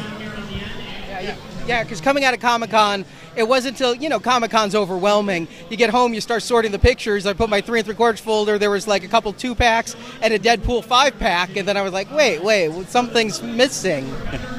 Yeah, 1.68 1.84
because 1.84 2.00
coming 2.00 2.24
out 2.24 2.34
of 2.34 2.40
Comic 2.40 2.70
Con, 2.70 3.04
it 3.36 3.46
wasn't 3.46 3.74
until 3.74 3.94
you 3.94 4.08
know 4.10 4.20
Comic 4.20 4.52
Con's 4.52 4.74
overwhelming. 4.74 5.48
You 5.70 5.76
get 5.76 5.90
home, 5.90 6.14
you 6.14 6.22
start 6.22 6.44
sorting 6.44 6.72
the 6.72 6.80
pictures. 6.80 7.26
I 7.26 7.34
put 7.34 7.50
my 7.50 7.60
three 7.62 7.80
and 7.80 7.86
three 7.86 7.96
quarters 7.96 8.22
folder. 8.22 8.58
There 8.58 8.72
was 8.72 8.88
like 8.88 9.04
a 9.04 9.08
couple 9.08 9.34
two 9.34 9.54
packs 9.54 9.96
and 10.22 10.34
a 10.34 10.40
Deadpool 10.40 10.86
five 10.86 11.20
pack, 11.20 11.58
and 11.58 11.68
then 11.68 11.76
I 11.76 11.82
was 11.82 11.92
like, 11.92 12.10
wait, 12.12 12.42
wait, 12.42 12.88
something's 12.88 13.42
missing. 13.42 14.10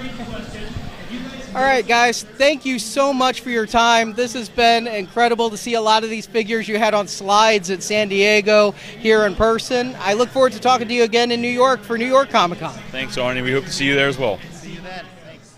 All 1.55 1.63
right, 1.63 1.87
guys, 1.87 2.25
thank 2.25 2.67
you 2.67 2.79
so 2.79 3.11
much 3.11 3.41
for 3.41 3.49
your 3.49 3.65
time. 3.65 4.13
This 4.13 4.35
has 4.35 4.51
been 4.51 4.87
incredible 4.87 5.49
to 5.49 5.57
see 5.57 5.75
a 5.75 5.81
lot 5.81 6.05
of 6.05 6.11
these 6.11 6.27
figures 6.27 6.69
you 6.69 6.77
had 6.79 6.93
on 6.93 7.09
slides 7.09 7.71
at 7.71 7.83
San 7.83 8.11
Diego 8.11 8.73
here 9.01 9.25
in 9.25 9.35
person. 9.35 9.97
I 9.99 10.13
look 10.13 10.29
forward 10.29 10.53
to 10.53 10.61
talking 10.61 10.87
to 10.89 10.95
you 10.95 11.05
again 11.05 11.33
in 11.33 11.41
New 11.41 11.49
York 11.49 11.81
for 11.81 11.97
New 11.97 12.07
York 12.07 12.29
Comic 12.29 12.59
Con. 12.59 12.75
Thanks, 12.91 13.17
Arnie. 13.17 13.43
We 13.43 13.51
hope 13.53 13.65
to 13.65 13.73
see 13.73 13.87
you 13.87 13.95
there 13.95 14.09
as 14.09 14.19
well. 14.19 14.39
See 14.53 14.73
you 14.73 14.81
then. 14.83 15.07
Thanks. 15.25 15.57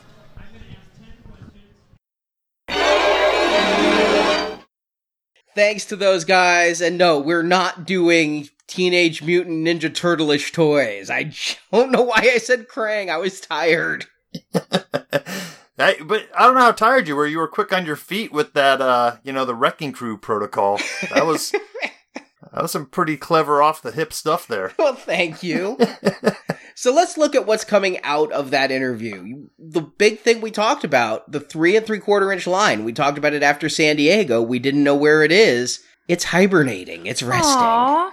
Thanks 5.56 5.84
to 5.86 5.96
those 5.96 6.24
guys, 6.24 6.80
and 6.80 6.98
no, 6.98 7.18
we're 7.18 7.42
not 7.42 7.84
doing 7.84 8.48
Teenage 8.68 9.22
Mutant 9.22 9.66
Ninja 9.66 9.92
Turtle-ish 9.92 10.52
toys. 10.52 11.10
I 11.10 11.32
don't 11.72 11.90
know 11.90 12.02
why 12.02 12.20
I 12.32 12.38
said 12.38 12.68
Krang. 12.68 13.10
I 13.10 13.16
was 13.16 13.40
tired. 13.40 14.06
Hey, 15.80 15.96
but 16.04 16.28
I 16.36 16.44
don't 16.44 16.56
know 16.56 16.60
how 16.60 16.72
tired 16.72 17.08
you 17.08 17.16
were. 17.16 17.26
You 17.26 17.38
were 17.38 17.48
quick 17.48 17.72
on 17.72 17.86
your 17.86 17.96
feet 17.96 18.32
with 18.32 18.52
that, 18.52 18.82
uh, 18.82 19.16
you 19.24 19.32
know, 19.32 19.46
the 19.46 19.54
wrecking 19.54 19.92
crew 19.92 20.18
protocol. 20.18 20.78
That 21.14 21.24
was 21.24 21.52
that 22.52 22.60
was 22.60 22.72
some 22.72 22.84
pretty 22.84 23.16
clever 23.16 23.62
off 23.62 23.80
the 23.80 23.90
hip 23.90 24.12
stuff 24.12 24.46
there. 24.46 24.72
Well, 24.78 24.94
thank 24.94 25.42
you. 25.42 25.78
so 26.74 26.92
let's 26.92 27.16
look 27.16 27.34
at 27.34 27.46
what's 27.46 27.64
coming 27.64 27.98
out 28.02 28.30
of 28.30 28.50
that 28.50 28.70
interview. 28.70 29.48
The 29.58 29.80
big 29.80 30.20
thing 30.20 30.42
we 30.42 30.50
talked 30.50 30.84
about, 30.84 31.32
the 31.32 31.40
three 31.40 31.76
and 31.76 31.86
three 31.86 31.98
quarter 31.98 32.30
inch 32.30 32.46
line. 32.46 32.84
We 32.84 32.92
talked 32.92 33.16
about 33.16 33.32
it 33.32 33.42
after 33.42 33.70
San 33.70 33.96
Diego. 33.96 34.42
We 34.42 34.58
didn't 34.58 34.84
know 34.84 34.96
where 34.96 35.22
it 35.22 35.32
is. 35.32 35.82
It's 36.08 36.24
hibernating. 36.24 37.06
It's 37.06 37.22
resting. 37.22 37.56
Aw. 37.56 38.12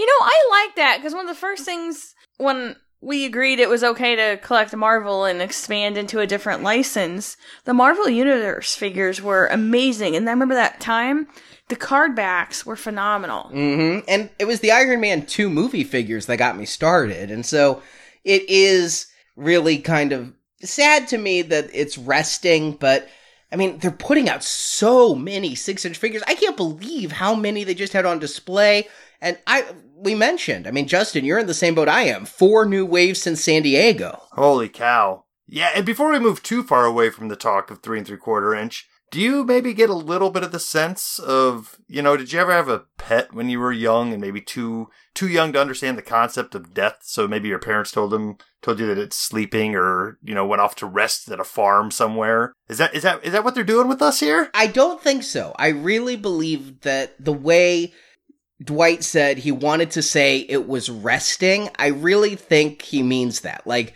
You 0.00 0.06
know, 0.06 0.12
I 0.20 0.66
like 0.66 0.76
that 0.76 0.96
because 0.98 1.14
one 1.14 1.28
of 1.28 1.34
the 1.34 1.40
first 1.40 1.64
things 1.64 2.14
when 2.38 2.74
we 3.04 3.26
agreed 3.26 3.60
it 3.60 3.68
was 3.68 3.84
okay 3.84 4.16
to 4.16 4.38
collect 4.38 4.74
Marvel 4.74 5.26
and 5.26 5.42
expand 5.42 5.98
into 5.98 6.20
a 6.20 6.26
different 6.26 6.62
license, 6.62 7.36
the 7.64 7.74
Marvel 7.74 8.08
Universe 8.08 8.74
figures 8.74 9.20
were 9.20 9.46
amazing. 9.48 10.16
And 10.16 10.26
I 10.28 10.32
remember 10.32 10.54
that 10.54 10.80
time, 10.80 11.28
the 11.68 11.76
card 11.76 12.16
backs 12.16 12.64
were 12.64 12.76
phenomenal. 12.76 13.48
hmm 13.48 13.98
And 14.08 14.30
it 14.38 14.46
was 14.46 14.60
the 14.60 14.72
Iron 14.72 15.00
Man 15.00 15.26
2 15.26 15.50
movie 15.50 15.84
figures 15.84 16.26
that 16.26 16.38
got 16.38 16.56
me 16.56 16.64
started. 16.64 17.30
And 17.30 17.44
so 17.44 17.82
it 18.24 18.48
is 18.48 19.06
really 19.36 19.78
kind 19.78 20.12
of 20.12 20.32
sad 20.62 21.06
to 21.08 21.18
me 21.18 21.42
that 21.42 21.68
it's 21.74 21.98
resting, 21.98 22.72
but 22.72 23.08
I 23.54 23.56
mean, 23.56 23.78
they're 23.78 23.92
putting 23.92 24.28
out 24.28 24.42
so 24.42 25.14
many 25.14 25.54
six 25.54 25.84
inch 25.84 25.96
figures. 25.96 26.24
I 26.26 26.34
can't 26.34 26.56
believe 26.56 27.12
how 27.12 27.36
many 27.36 27.62
they 27.62 27.74
just 27.74 27.92
had 27.92 28.04
on 28.04 28.18
display. 28.18 28.88
And 29.20 29.38
I, 29.46 29.64
we 29.94 30.16
mentioned, 30.16 30.66
I 30.66 30.72
mean, 30.72 30.88
Justin, 30.88 31.24
you're 31.24 31.38
in 31.38 31.46
the 31.46 31.54
same 31.54 31.76
boat 31.76 31.88
I 31.88 32.02
am. 32.02 32.24
Four 32.24 32.66
new 32.66 32.84
waves 32.84 33.22
since 33.22 33.44
San 33.44 33.62
Diego. 33.62 34.20
Holy 34.32 34.68
cow. 34.68 35.26
Yeah, 35.46 35.70
and 35.72 35.86
before 35.86 36.10
we 36.10 36.18
move 36.18 36.42
too 36.42 36.64
far 36.64 36.84
away 36.84 37.10
from 37.10 37.28
the 37.28 37.36
talk 37.36 37.70
of 37.70 37.80
three 37.80 37.98
and 37.98 38.06
three 38.06 38.16
quarter 38.16 38.56
inch, 38.56 38.88
do 39.12 39.20
you 39.20 39.44
maybe 39.44 39.72
get 39.72 39.88
a 39.88 39.94
little 39.94 40.30
bit 40.30 40.42
of 40.42 40.50
the 40.50 40.58
sense 40.58 41.20
of, 41.20 41.78
you 41.86 42.02
know, 42.02 42.16
did 42.16 42.32
you 42.32 42.40
ever 42.40 42.50
have 42.50 42.68
a 42.68 42.86
pet 42.98 43.32
when 43.32 43.48
you 43.48 43.60
were 43.60 43.70
young 43.70 44.12
and 44.12 44.20
maybe 44.20 44.40
too 44.40 44.88
too 45.14 45.28
young 45.28 45.52
to 45.52 45.60
understand 45.60 45.96
the 45.96 46.02
concept 46.02 46.56
of 46.56 46.74
death? 46.74 46.98
So 47.02 47.28
maybe 47.28 47.46
your 47.46 47.60
parents 47.60 47.92
told 47.92 48.10
them 48.10 48.38
told 48.64 48.80
you 48.80 48.86
that 48.86 48.98
it's 48.98 49.16
sleeping 49.16 49.74
or, 49.76 50.18
you 50.22 50.34
know, 50.34 50.46
went 50.46 50.62
off 50.62 50.74
to 50.76 50.86
rest 50.86 51.30
at 51.30 51.38
a 51.38 51.44
farm 51.44 51.90
somewhere. 51.90 52.54
Is 52.68 52.78
that 52.78 52.94
is 52.94 53.02
that 53.02 53.24
is 53.24 53.32
that 53.32 53.44
what 53.44 53.54
they're 53.54 53.62
doing 53.62 53.88
with 53.88 54.02
us 54.02 54.20
here? 54.20 54.50
I 54.54 54.66
don't 54.66 55.00
think 55.00 55.22
so. 55.22 55.54
I 55.58 55.68
really 55.68 56.16
believe 56.16 56.80
that 56.80 57.22
the 57.22 57.32
way 57.32 57.92
Dwight 58.62 59.04
said 59.04 59.38
he 59.38 59.52
wanted 59.52 59.90
to 59.92 60.02
say 60.02 60.38
it 60.38 60.66
was 60.66 60.88
resting, 60.88 61.68
I 61.78 61.88
really 61.88 62.36
think 62.36 62.82
he 62.82 63.02
means 63.02 63.40
that. 63.40 63.66
Like, 63.66 63.94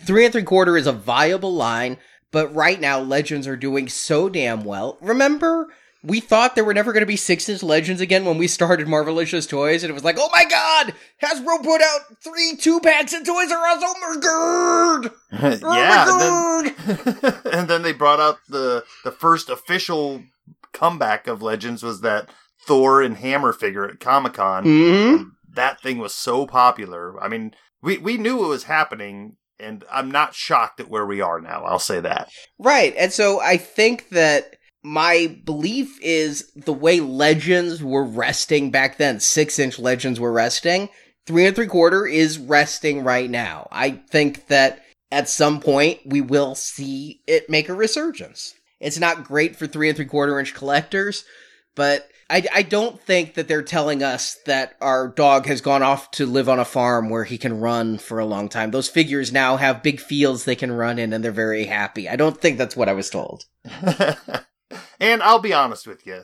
three 0.00 0.24
and 0.24 0.32
three 0.32 0.42
quarter 0.42 0.76
is 0.76 0.86
a 0.86 0.92
viable 0.92 1.54
line, 1.54 1.98
but 2.30 2.52
right 2.54 2.80
now 2.80 2.98
Legends 2.98 3.46
are 3.46 3.56
doing 3.56 3.88
so 3.88 4.28
damn 4.28 4.64
well. 4.64 4.98
Remember, 5.00 5.68
we 6.04 6.20
thought 6.20 6.54
there 6.54 6.64
were 6.64 6.74
never 6.74 6.92
going 6.92 7.02
to 7.02 7.06
be 7.06 7.16
six 7.16 7.48
inch 7.48 7.62
Legends 7.62 8.00
again 8.00 8.24
when 8.24 8.38
we 8.38 8.48
started 8.48 8.86
Marvelicious 8.86 9.48
Toys, 9.48 9.82
and 9.82 9.90
it 9.90 9.94
was 9.94 10.04
like, 10.04 10.16
oh 10.18 10.28
my 10.32 10.44
god, 10.44 10.94
Hasbro 11.22 11.62
put 11.62 11.80
out 11.80 12.00
three 12.22 12.56
two 12.56 12.80
packs 12.80 13.12
and 13.12 13.24
Toys 13.24 13.50
R 13.52 13.66
Us. 13.66 13.82
Oh 13.84 13.94
my 14.00 14.20
god! 14.20 15.12
yeah, 15.40 15.58
Oh 15.62 16.62
my 16.62 16.68
and 16.68 16.76
then, 17.14 17.34
and 17.52 17.68
then 17.68 17.82
they 17.82 17.92
brought 17.92 18.20
out 18.20 18.38
the 18.48 18.84
the 19.04 19.12
first 19.12 19.48
official 19.48 20.22
comeback 20.72 21.26
of 21.26 21.42
Legends 21.42 21.82
was 21.82 22.00
that 22.00 22.28
Thor 22.66 23.02
and 23.02 23.16
Hammer 23.16 23.52
figure 23.52 23.84
at 23.88 24.00
Comic 24.00 24.34
Con. 24.34 24.64
hmm 24.64 25.22
That 25.54 25.80
thing 25.80 25.98
was 25.98 26.14
so 26.14 26.46
popular. 26.46 27.20
I 27.22 27.28
mean, 27.28 27.54
we 27.82 27.98
we 27.98 28.16
knew 28.16 28.44
it 28.44 28.48
was 28.48 28.64
happening, 28.64 29.36
and 29.60 29.84
I'm 29.90 30.10
not 30.10 30.34
shocked 30.34 30.80
at 30.80 30.88
where 30.88 31.06
we 31.06 31.20
are 31.20 31.40
now. 31.40 31.64
I'll 31.64 31.78
say 31.78 32.00
that. 32.00 32.28
Right. 32.58 32.94
And 32.96 33.12
so 33.12 33.40
I 33.40 33.56
think 33.56 34.08
that 34.10 34.56
my 34.82 35.38
belief 35.44 35.98
is 36.02 36.50
the 36.56 36.72
way 36.72 37.00
legends 37.00 37.82
were 37.82 38.04
resting 38.04 38.70
back 38.70 38.98
then, 38.98 39.20
six 39.20 39.58
inch 39.58 39.78
legends 39.78 40.18
were 40.18 40.32
resting, 40.32 40.88
three 41.26 41.46
and 41.46 41.54
three 41.54 41.66
quarter 41.66 42.06
is 42.06 42.38
resting 42.38 43.04
right 43.04 43.30
now. 43.30 43.68
I 43.70 43.90
think 43.90 44.48
that 44.48 44.82
at 45.10 45.28
some 45.28 45.60
point 45.60 46.00
we 46.04 46.20
will 46.20 46.54
see 46.54 47.20
it 47.26 47.48
make 47.48 47.68
a 47.68 47.74
resurgence. 47.74 48.54
It's 48.80 48.98
not 48.98 49.24
great 49.24 49.54
for 49.56 49.66
three 49.66 49.88
and 49.88 49.96
three 49.96 50.06
quarter 50.06 50.40
inch 50.40 50.54
collectors, 50.54 51.24
but 51.76 52.08
I, 52.28 52.44
I 52.52 52.62
don't 52.62 53.00
think 53.00 53.34
that 53.34 53.46
they're 53.46 53.62
telling 53.62 54.02
us 54.02 54.38
that 54.46 54.74
our 54.80 55.06
dog 55.06 55.46
has 55.46 55.60
gone 55.60 55.82
off 55.82 56.10
to 56.12 56.26
live 56.26 56.48
on 56.48 56.58
a 56.58 56.64
farm 56.64 57.10
where 57.10 57.24
he 57.24 57.38
can 57.38 57.60
run 57.60 57.98
for 57.98 58.18
a 58.18 58.26
long 58.26 58.48
time. 58.48 58.70
Those 58.70 58.88
figures 58.88 59.32
now 59.32 59.58
have 59.58 59.82
big 59.82 60.00
fields 60.00 60.44
they 60.44 60.56
can 60.56 60.72
run 60.72 60.98
in 60.98 61.12
and 61.12 61.22
they're 61.22 61.30
very 61.30 61.66
happy. 61.66 62.08
I 62.08 62.16
don't 62.16 62.40
think 62.40 62.58
that's 62.58 62.76
what 62.76 62.88
I 62.88 62.94
was 62.94 63.10
told. 63.10 63.44
and 65.02 65.22
I'll 65.22 65.40
be 65.40 65.52
honest 65.52 65.86
with 65.86 66.06
you. 66.06 66.22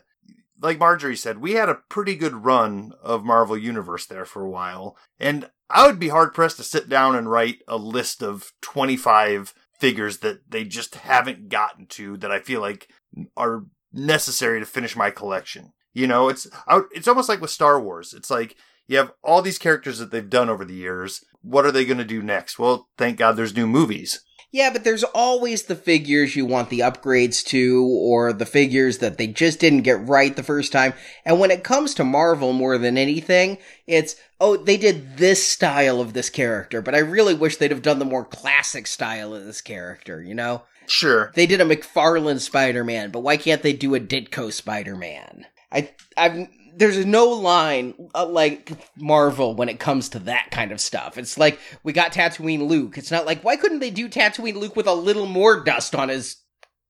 Like 0.60 0.78
Marjorie 0.78 1.16
said, 1.16 1.38
we 1.38 1.52
had 1.52 1.68
a 1.68 1.82
pretty 1.88 2.14
good 2.14 2.44
run 2.44 2.92
of 3.02 3.24
Marvel 3.24 3.58
Universe 3.58 4.06
there 4.06 4.24
for 4.24 4.44
a 4.44 4.50
while. 4.50 4.96
And 5.18 5.50
I 5.68 5.86
would 5.86 5.98
be 5.98 6.08
hard 6.08 6.32
pressed 6.32 6.56
to 6.56 6.62
sit 6.62 6.88
down 6.88 7.14
and 7.14 7.30
write 7.30 7.58
a 7.68 7.76
list 7.76 8.22
of 8.22 8.52
25 8.62 9.52
figures 9.78 10.18
that 10.18 10.50
they 10.50 10.64
just 10.64 10.94
haven't 10.96 11.48
gotten 11.48 11.86
to 11.86 12.16
that 12.18 12.30
I 12.30 12.40
feel 12.40 12.60
like 12.60 12.88
are 13.36 13.64
necessary 13.92 14.60
to 14.60 14.66
finish 14.66 14.96
my 14.96 15.10
collection. 15.10 15.72
You 15.92 16.06
know, 16.06 16.28
it's 16.28 16.46
it's 16.92 17.08
almost 17.08 17.28
like 17.28 17.40
with 17.40 17.50
Star 17.50 17.80
Wars. 17.80 18.14
It's 18.14 18.30
like 18.30 18.56
you 18.86 18.96
have 18.98 19.12
all 19.22 19.42
these 19.42 19.58
characters 19.58 19.98
that 19.98 20.10
they've 20.10 20.28
done 20.28 20.48
over 20.48 20.64
the 20.64 20.74
years. 20.74 21.24
What 21.42 21.64
are 21.64 21.72
they 21.72 21.84
going 21.84 21.98
to 21.98 22.04
do 22.04 22.22
next? 22.22 22.58
Well, 22.58 22.88
thank 22.96 23.18
God 23.18 23.32
there's 23.32 23.56
new 23.56 23.66
movies. 23.66 24.24
Yeah, 24.50 24.70
but 24.70 24.82
there's 24.82 25.04
always 25.04 25.64
the 25.64 25.76
figures 25.76 26.34
you 26.34 26.46
want 26.46 26.70
the 26.70 26.80
upgrades 26.80 27.44
to, 27.46 27.84
or 27.84 28.32
the 28.32 28.46
figures 28.46 28.98
that 28.98 29.18
they 29.18 29.26
just 29.26 29.60
didn't 29.60 29.82
get 29.82 30.06
right 30.06 30.34
the 30.34 30.42
first 30.42 30.72
time. 30.72 30.94
And 31.26 31.38
when 31.38 31.50
it 31.50 31.64
comes 31.64 31.92
to 31.94 32.04
Marvel 32.04 32.54
more 32.54 32.78
than 32.78 32.96
anything, 32.96 33.58
it's, 33.86 34.16
oh, 34.40 34.56
they 34.56 34.78
did 34.78 35.18
this 35.18 35.46
style 35.46 36.00
of 36.00 36.14
this 36.14 36.30
character, 36.30 36.80
but 36.80 36.94
I 36.94 36.98
really 36.98 37.34
wish 37.34 37.58
they'd 37.58 37.70
have 37.70 37.82
done 37.82 37.98
the 37.98 38.06
more 38.06 38.24
classic 38.24 38.86
style 38.86 39.34
of 39.34 39.44
this 39.44 39.60
character, 39.60 40.22
you 40.22 40.34
know? 40.34 40.62
Sure. 40.86 41.30
They 41.34 41.46
did 41.46 41.60
a 41.60 41.66
McFarlane 41.66 42.40
Spider-Man, 42.40 43.10
but 43.10 43.20
why 43.20 43.36
can't 43.36 43.62
they 43.62 43.74
do 43.74 43.94
a 43.94 44.00
Ditko 44.00 44.50
Spider-Man? 44.50 45.44
I, 45.70 45.90
I've, 46.16 46.48
there's 46.78 47.04
no 47.04 47.26
line 47.26 47.94
uh, 48.14 48.26
like 48.26 48.72
Marvel 48.96 49.54
when 49.54 49.68
it 49.68 49.80
comes 49.80 50.08
to 50.10 50.18
that 50.20 50.50
kind 50.50 50.72
of 50.72 50.80
stuff. 50.80 51.18
It's 51.18 51.36
like 51.36 51.58
we 51.82 51.92
got 51.92 52.12
Tatooine 52.12 52.68
Luke. 52.68 52.96
It's 52.96 53.10
not 53.10 53.26
like 53.26 53.42
why 53.42 53.56
couldn't 53.56 53.80
they 53.80 53.90
do 53.90 54.08
Tatooine 54.08 54.56
Luke 54.56 54.76
with 54.76 54.86
a 54.86 54.94
little 54.94 55.26
more 55.26 55.62
dust 55.62 55.94
on 55.94 56.08
his 56.08 56.36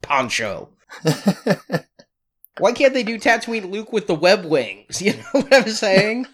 poncho? 0.03 0.71
why 2.59 2.73
can't 2.73 2.95
they 2.95 3.03
do 3.03 3.19
Tatooine 3.19 3.71
Luke 3.71 3.93
with 3.93 4.07
the 4.07 4.15
web 4.15 4.45
wings? 4.45 5.03
You 5.09 5.15
know 5.15 5.41
what 5.41 5.55
I'm 5.55 5.69
saying? 5.69 6.27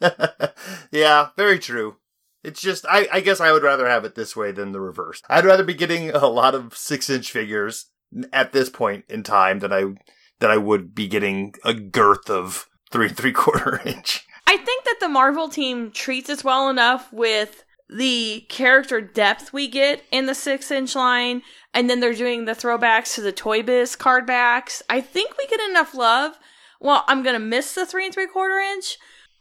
yeah, 0.90 1.28
very 1.36 1.58
true. 1.58 1.96
It's 2.42 2.60
just, 2.60 2.86
I, 2.88 3.08
I 3.12 3.20
guess 3.20 3.40
I 3.40 3.50
would 3.50 3.62
rather 3.62 3.88
have 3.88 4.04
it 4.04 4.14
this 4.14 4.36
way 4.36 4.52
than 4.52 4.72
the 4.72 4.80
reverse. 4.80 5.20
I'd 5.28 5.44
rather 5.44 5.64
be 5.64 5.74
getting 5.74 6.10
a 6.10 6.26
lot 6.26 6.54
of 6.54 6.76
six 6.76 7.10
inch 7.10 7.30
figures 7.30 7.86
at 8.32 8.52
this 8.52 8.70
point 8.70 9.04
in 9.08 9.22
time 9.22 9.58
than 9.60 9.72
I 9.72 9.84
than 10.38 10.50
I 10.50 10.56
would 10.56 10.94
be 10.94 11.08
getting 11.08 11.54
a 11.64 11.74
girth 11.74 12.28
of 12.30 12.68
three 12.90 13.08
and 13.08 13.16
three 13.16 13.32
quarter 13.32 13.80
inch. 13.86 14.26
I 14.46 14.56
think 14.56 14.84
that 14.84 14.98
the 15.00 15.08
Marvel 15.08 15.48
team 15.48 15.90
treats 15.90 16.30
us 16.30 16.44
well 16.44 16.68
enough 16.68 17.12
with 17.12 17.64
the 17.88 18.44
character 18.48 19.00
depth 19.00 19.52
we 19.52 19.68
get 19.68 20.04
in 20.10 20.26
the 20.26 20.34
six 20.34 20.70
inch 20.70 20.94
line, 20.94 21.42
and 21.72 21.88
then 21.88 22.00
they're 22.00 22.14
doing 22.14 22.44
the 22.44 22.52
throwbacks 22.52 23.14
to 23.14 23.20
the 23.20 23.32
Toy 23.32 23.62
Biz 23.62 23.96
card 23.96 24.26
backs. 24.26 24.82
I 24.88 25.00
think 25.00 25.36
we 25.36 25.46
get 25.46 25.60
enough 25.68 25.94
love. 25.94 26.38
Well, 26.80 27.04
I'm 27.08 27.22
gonna 27.22 27.38
miss 27.38 27.74
the 27.74 27.86
three 27.86 28.06
and 28.06 28.14
three 28.14 28.26
quarter 28.26 28.58
inch. 28.58 28.98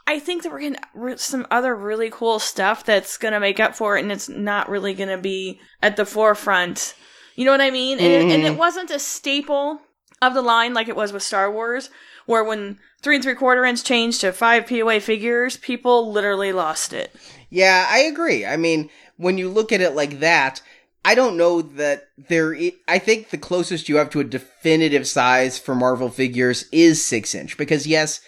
I 0.07 0.19
think 0.19 0.43
that 0.43 0.51
we're 0.51 0.59
getting 0.59 1.17
some 1.17 1.47
other 1.49 1.75
really 1.75 2.11
cool 2.11 2.37
stuff 2.37 2.83
that's 2.83 3.17
gonna 3.17 3.39
make 3.39 3.59
up 3.59 3.75
for 3.75 3.97
it, 3.97 4.01
and 4.01 4.11
it's 4.11 4.29
not 4.29 4.69
really 4.69 4.93
gonna 4.93 5.17
be 5.17 5.59
at 5.81 5.95
the 5.95 6.05
forefront. 6.05 6.95
You 7.35 7.45
know 7.45 7.51
what 7.51 7.61
I 7.61 7.71
mean? 7.71 7.97
Mm-hmm. 7.97 8.05
And, 8.05 8.13
it, 8.13 8.35
and 8.35 8.43
it 8.43 8.49
mm-hmm. 8.49 8.59
wasn't 8.59 8.91
a 8.91 8.99
staple 8.99 9.81
of 10.21 10.33
the 10.33 10.41
line 10.41 10.73
like 10.73 10.87
it 10.87 10.95
was 10.95 11.11
with 11.11 11.23
Star 11.23 11.51
Wars, 11.51 11.89
where 12.25 12.43
when 12.43 12.79
three 13.01 13.15
and 13.15 13.23
three 13.23 13.35
quarter 13.35 13.65
inch 13.65 13.83
changed 13.83 14.21
to 14.21 14.31
five 14.31 14.67
POA 14.67 14.99
figures, 14.99 15.57
people 15.57 16.11
literally 16.11 16.51
lost 16.51 16.93
it. 16.93 17.15
Yeah, 17.49 17.87
I 17.89 17.99
agree. 17.99 18.45
I 18.45 18.57
mean, 18.57 18.89
when 19.17 19.37
you 19.37 19.49
look 19.49 19.71
at 19.71 19.81
it 19.81 19.95
like 19.95 20.19
that, 20.19 20.61
I 21.05 21.13
don't 21.13 21.37
know 21.37 21.61
that 21.61 22.07
there. 22.17 22.57
I 22.87 22.97
think 22.97 23.29
the 23.29 23.37
closest 23.37 23.87
you 23.87 23.97
have 23.97 24.09
to 24.09 24.19
a 24.19 24.23
definitive 24.23 25.07
size 25.07 25.59
for 25.59 25.75
Marvel 25.75 26.09
figures 26.09 26.65
is 26.71 27.05
six 27.05 27.35
inch 27.35 27.57
because 27.57 27.85
yes, 27.85 28.21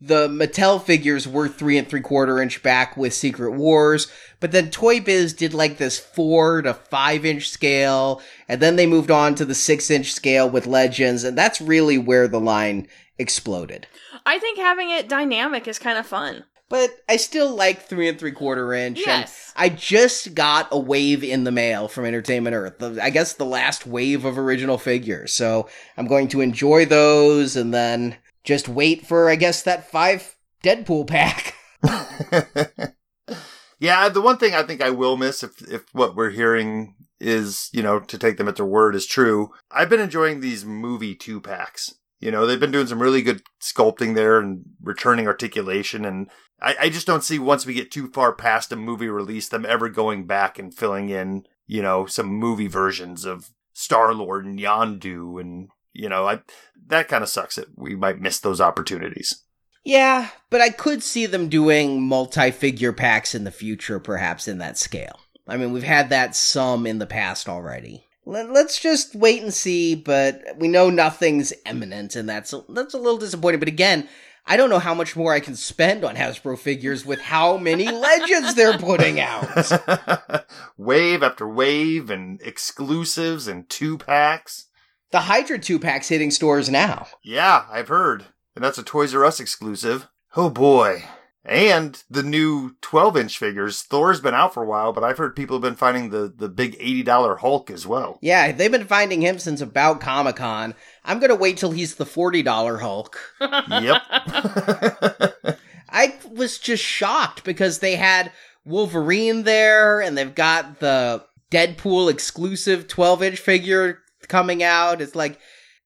the 0.00 0.28
Mattel 0.28 0.80
figures 0.80 1.26
were 1.26 1.48
three 1.48 1.78
and 1.78 1.88
three 1.88 2.02
quarter 2.02 2.40
inch 2.40 2.62
back 2.62 2.96
with 2.96 3.14
Secret 3.14 3.52
Wars, 3.52 4.06
but 4.40 4.52
then 4.52 4.70
Toy 4.70 5.00
Biz 5.00 5.32
did 5.32 5.54
like 5.54 5.78
this 5.78 5.98
four 5.98 6.62
to 6.62 6.74
five 6.74 7.24
inch 7.24 7.48
scale, 7.48 8.20
and 8.46 8.60
then 8.60 8.76
they 8.76 8.86
moved 8.86 9.10
on 9.10 9.34
to 9.34 9.44
the 9.44 9.54
six 9.54 9.90
inch 9.90 10.12
scale 10.12 10.48
with 10.48 10.66
Legends, 10.66 11.24
and 11.24 11.36
that's 11.36 11.60
really 11.60 11.98
where 11.98 12.28
the 12.28 12.38
line 12.40 12.86
exploded. 13.18 13.86
I 14.24 14.38
think 14.38 14.58
having 14.58 14.90
it 14.90 15.08
dynamic 15.08 15.66
is 15.68 15.78
kind 15.78 15.98
of 15.98 16.06
fun. 16.06 16.44
But 16.68 16.90
I 17.08 17.16
still 17.16 17.54
like 17.54 17.82
three 17.82 18.08
and 18.08 18.18
three 18.18 18.32
quarter 18.32 18.74
inch. 18.74 19.00
Yes. 19.06 19.52
I 19.56 19.70
just 19.70 20.34
got 20.34 20.68
a 20.70 20.78
wave 20.78 21.24
in 21.24 21.44
the 21.44 21.50
mail 21.50 21.88
from 21.88 22.04
Entertainment 22.04 22.54
Earth. 22.54 22.78
The, 22.78 22.98
I 23.02 23.08
guess 23.08 23.32
the 23.32 23.46
last 23.46 23.86
wave 23.86 24.26
of 24.26 24.38
original 24.38 24.76
figures. 24.76 25.32
So 25.32 25.68
I'm 25.96 26.06
going 26.06 26.28
to 26.28 26.42
enjoy 26.42 26.84
those 26.84 27.56
and 27.56 27.72
then 27.72 28.16
just 28.44 28.68
wait 28.68 29.06
for, 29.06 29.30
I 29.30 29.36
guess, 29.36 29.62
that 29.62 29.90
five 29.90 30.36
Deadpool 30.62 31.06
pack. 31.06 31.54
yeah, 33.78 34.08
the 34.10 34.20
one 34.20 34.36
thing 34.36 34.54
I 34.54 34.62
think 34.62 34.82
I 34.82 34.90
will 34.90 35.16
miss 35.16 35.42
if 35.42 35.62
if 35.70 35.84
what 35.94 36.16
we're 36.16 36.30
hearing 36.30 36.96
is, 37.20 37.70
you 37.72 37.82
know, 37.82 37.98
to 38.00 38.18
take 38.18 38.36
them 38.36 38.48
at 38.48 38.56
their 38.56 38.66
word 38.66 38.94
is 38.94 39.06
true. 39.06 39.52
I've 39.70 39.88
been 39.88 40.00
enjoying 40.00 40.40
these 40.40 40.64
movie 40.64 41.14
two 41.14 41.40
packs. 41.40 41.94
You 42.20 42.30
know, 42.30 42.46
they've 42.46 42.58
been 42.58 42.72
doing 42.72 42.86
some 42.86 43.00
really 43.00 43.22
good 43.22 43.42
sculpting 43.60 44.14
there 44.14 44.38
and 44.38 44.64
returning 44.82 45.26
articulation. 45.26 46.04
And 46.04 46.28
I, 46.60 46.76
I 46.80 46.88
just 46.88 47.06
don't 47.06 47.22
see 47.22 47.38
once 47.38 47.64
we 47.64 47.74
get 47.74 47.90
too 47.90 48.08
far 48.08 48.32
past 48.32 48.72
a 48.72 48.76
movie 48.76 49.08
release, 49.08 49.48
them 49.48 49.64
ever 49.66 49.88
going 49.88 50.26
back 50.26 50.58
and 50.58 50.74
filling 50.74 51.10
in, 51.10 51.44
you 51.66 51.80
know, 51.80 52.06
some 52.06 52.26
movie 52.26 52.66
versions 52.66 53.24
of 53.24 53.50
Star 53.72 54.12
Lord 54.12 54.44
and 54.44 54.58
Yondu 54.58 55.40
and 55.40 55.68
you 55.98 56.08
know, 56.08 56.26
I 56.26 56.40
that 56.86 57.08
kind 57.08 57.22
of 57.22 57.28
sucks 57.28 57.56
that 57.56 57.76
we 57.76 57.96
might 57.96 58.20
miss 58.20 58.38
those 58.38 58.60
opportunities. 58.60 59.42
Yeah, 59.84 60.28
but 60.48 60.60
I 60.60 60.70
could 60.70 61.02
see 61.02 61.26
them 61.26 61.48
doing 61.48 62.02
multi-figure 62.02 62.92
packs 62.92 63.34
in 63.34 63.44
the 63.44 63.50
future, 63.50 63.98
perhaps 63.98 64.46
in 64.46 64.58
that 64.58 64.78
scale. 64.78 65.18
I 65.46 65.56
mean, 65.56 65.72
we've 65.72 65.82
had 65.82 66.10
that 66.10 66.36
some 66.36 66.86
in 66.86 66.98
the 66.98 67.06
past 67.06 67.48
already. 67.48 68.06
Let's 68.28 68.78
just 68.78 69.14
wait 69.14 69.42
and 69.42 69.54
see, 69.54 69.94
but 69.94 70.42
we 70.58 70.68
know 70.68 70.90
nothing's 70.90 71.54
imminent, 71.64 72.14
and 72.14 72.28
that's 72.28 72.52
a, 72.52 72.62
that's 72.68 72.92
a 72.92 72.98
little 72.98 73.16
disappointing. 73.16 73.58
But 73.58 73.68
again, 73.68 74.06
I 74.46 74.58
don't 74.58 74.68
know 74.68 74.78
how 74.78 74.92
much 74.92 75.16
more 75.16 75.32
I 75.32 75.40
can 75.40 75.56
spend 75.56 76.04
on 76.04 76.14
Hasbro 76.14 76.58
figures 76.58 77.06
with 77.06 77.20
how 77.20 77.56
many 77.56 77.88
legends 77.90 78.54
they're 78.54 78.76
putting 78.76 79.18
out. 79.18 80.44
wave 80.76 81.22
after 81.22 81.48
wave, 81.48 82.10
and 82.10 82.38
exclusives, 82.42 83.48
and 83.48 83.66
two 83.70 83.96
packs. 83.96 84.66
The 85.10 85.20
Hydra 85.20 85.58
2 85.58 85.78
pack's 85.78 86.08
hitting 86.08 86.30
stores 86.30 86.68
now. 86.68 87.06
Yeah, 87.22 87.64
I've 87.70 87.88
heard. 87.88 88.26
And 88.54 88.62
that's 88.62 88.76
a 88.76 88.82
Toys 88.82 89.14
R 89.14 89.24
Us 89.24 89.40
exclusive. 89.40 90.06
Oh 90.36 90.50
boy. 90.50 91.04
And 91.48 92.02
the 92.10 92.22
new 92.22 92.76
12 92.82 93.16
inch 93.16 93.38
figures. 93.38 93.82
Thor's 93.82 94.20
been 94.20 94.34
out 94.34 94.54
for 94.54 94.62
a 94.62 94.66
while, 94.66 94.92
but 94.92 95.02
I've 95.02 95.18
heard 95.18 95.34
people 95.34 95.56
have 95.56 95.62
been 95.62 95.74
finding 95.74 96.10
the, 96.10 96.32
the 96.34 96.48
big 96.48 96.78
$80 96.78 97.38
Hulk 97.38 97.70
as 97.70 97.86
well. 97.86 98.18
Yeah, 98.20 98.52
they've 98.52 98.70
been 98.70 98.86
finding 98.86 99.22
him 99.22 99.38
since 99.38 99.60
about 99.60 100.00
Comic 100.00 100.36
Con. 100.36 100.74
I'm 101.04 101.18
going 101.18 101.30
to 101.30 101.36
wait 101.36 101.56
till 101.56 101.70
he's 101.70 101.94
the 101.94 102.04
$40 102.04 102.80
Hulk. 102.80 103.18
yep. 103.40 104.02
I 105.90 106.14
was 106.30 106.58
just 106.58 106.84
shocked 106.84 107.44
because 107.44 107.78
they 107.78 107.96
had 107.96 108.30
Wolverine 108.64 109.44
there 109.44 110.00
and 110.00 110.16
they've 110.16 110.34
got 110.34 110.80
the 110.80 111.24
Deadpool 111.50 112.10
exclusive 112.10 112.88
12 112.88 113.22
inch 113.22 113.38
figure 113.38 114.00
coming 114.28 114.62
out. 114.62 115.00
It's 115.00 115.14
like 115.14 115.40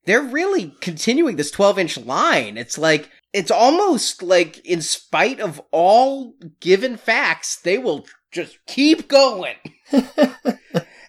they're 0.04 0.22
really 0.22 0.74
continuing 0.80 1.36
this 1.36 1.50
12 1.50 1.78
inch 1.78 1.98
line. 1.98 2.56
It's 2.56 2.76
like 2.76 3.10
it's 3.32 3.50
almost 3.50 4.22
like 4.22 4.64
in 4.64 4.82
spite 4.82 5.40
of 5.40 5.60
all 5.70 6.34
given 6.60 6.96
facts, 6.96 7.56
they 7.56 7.78
will 7.78 8.06
just 8.30 8.58
keep 8.66 9.08
going. 9.08 9.56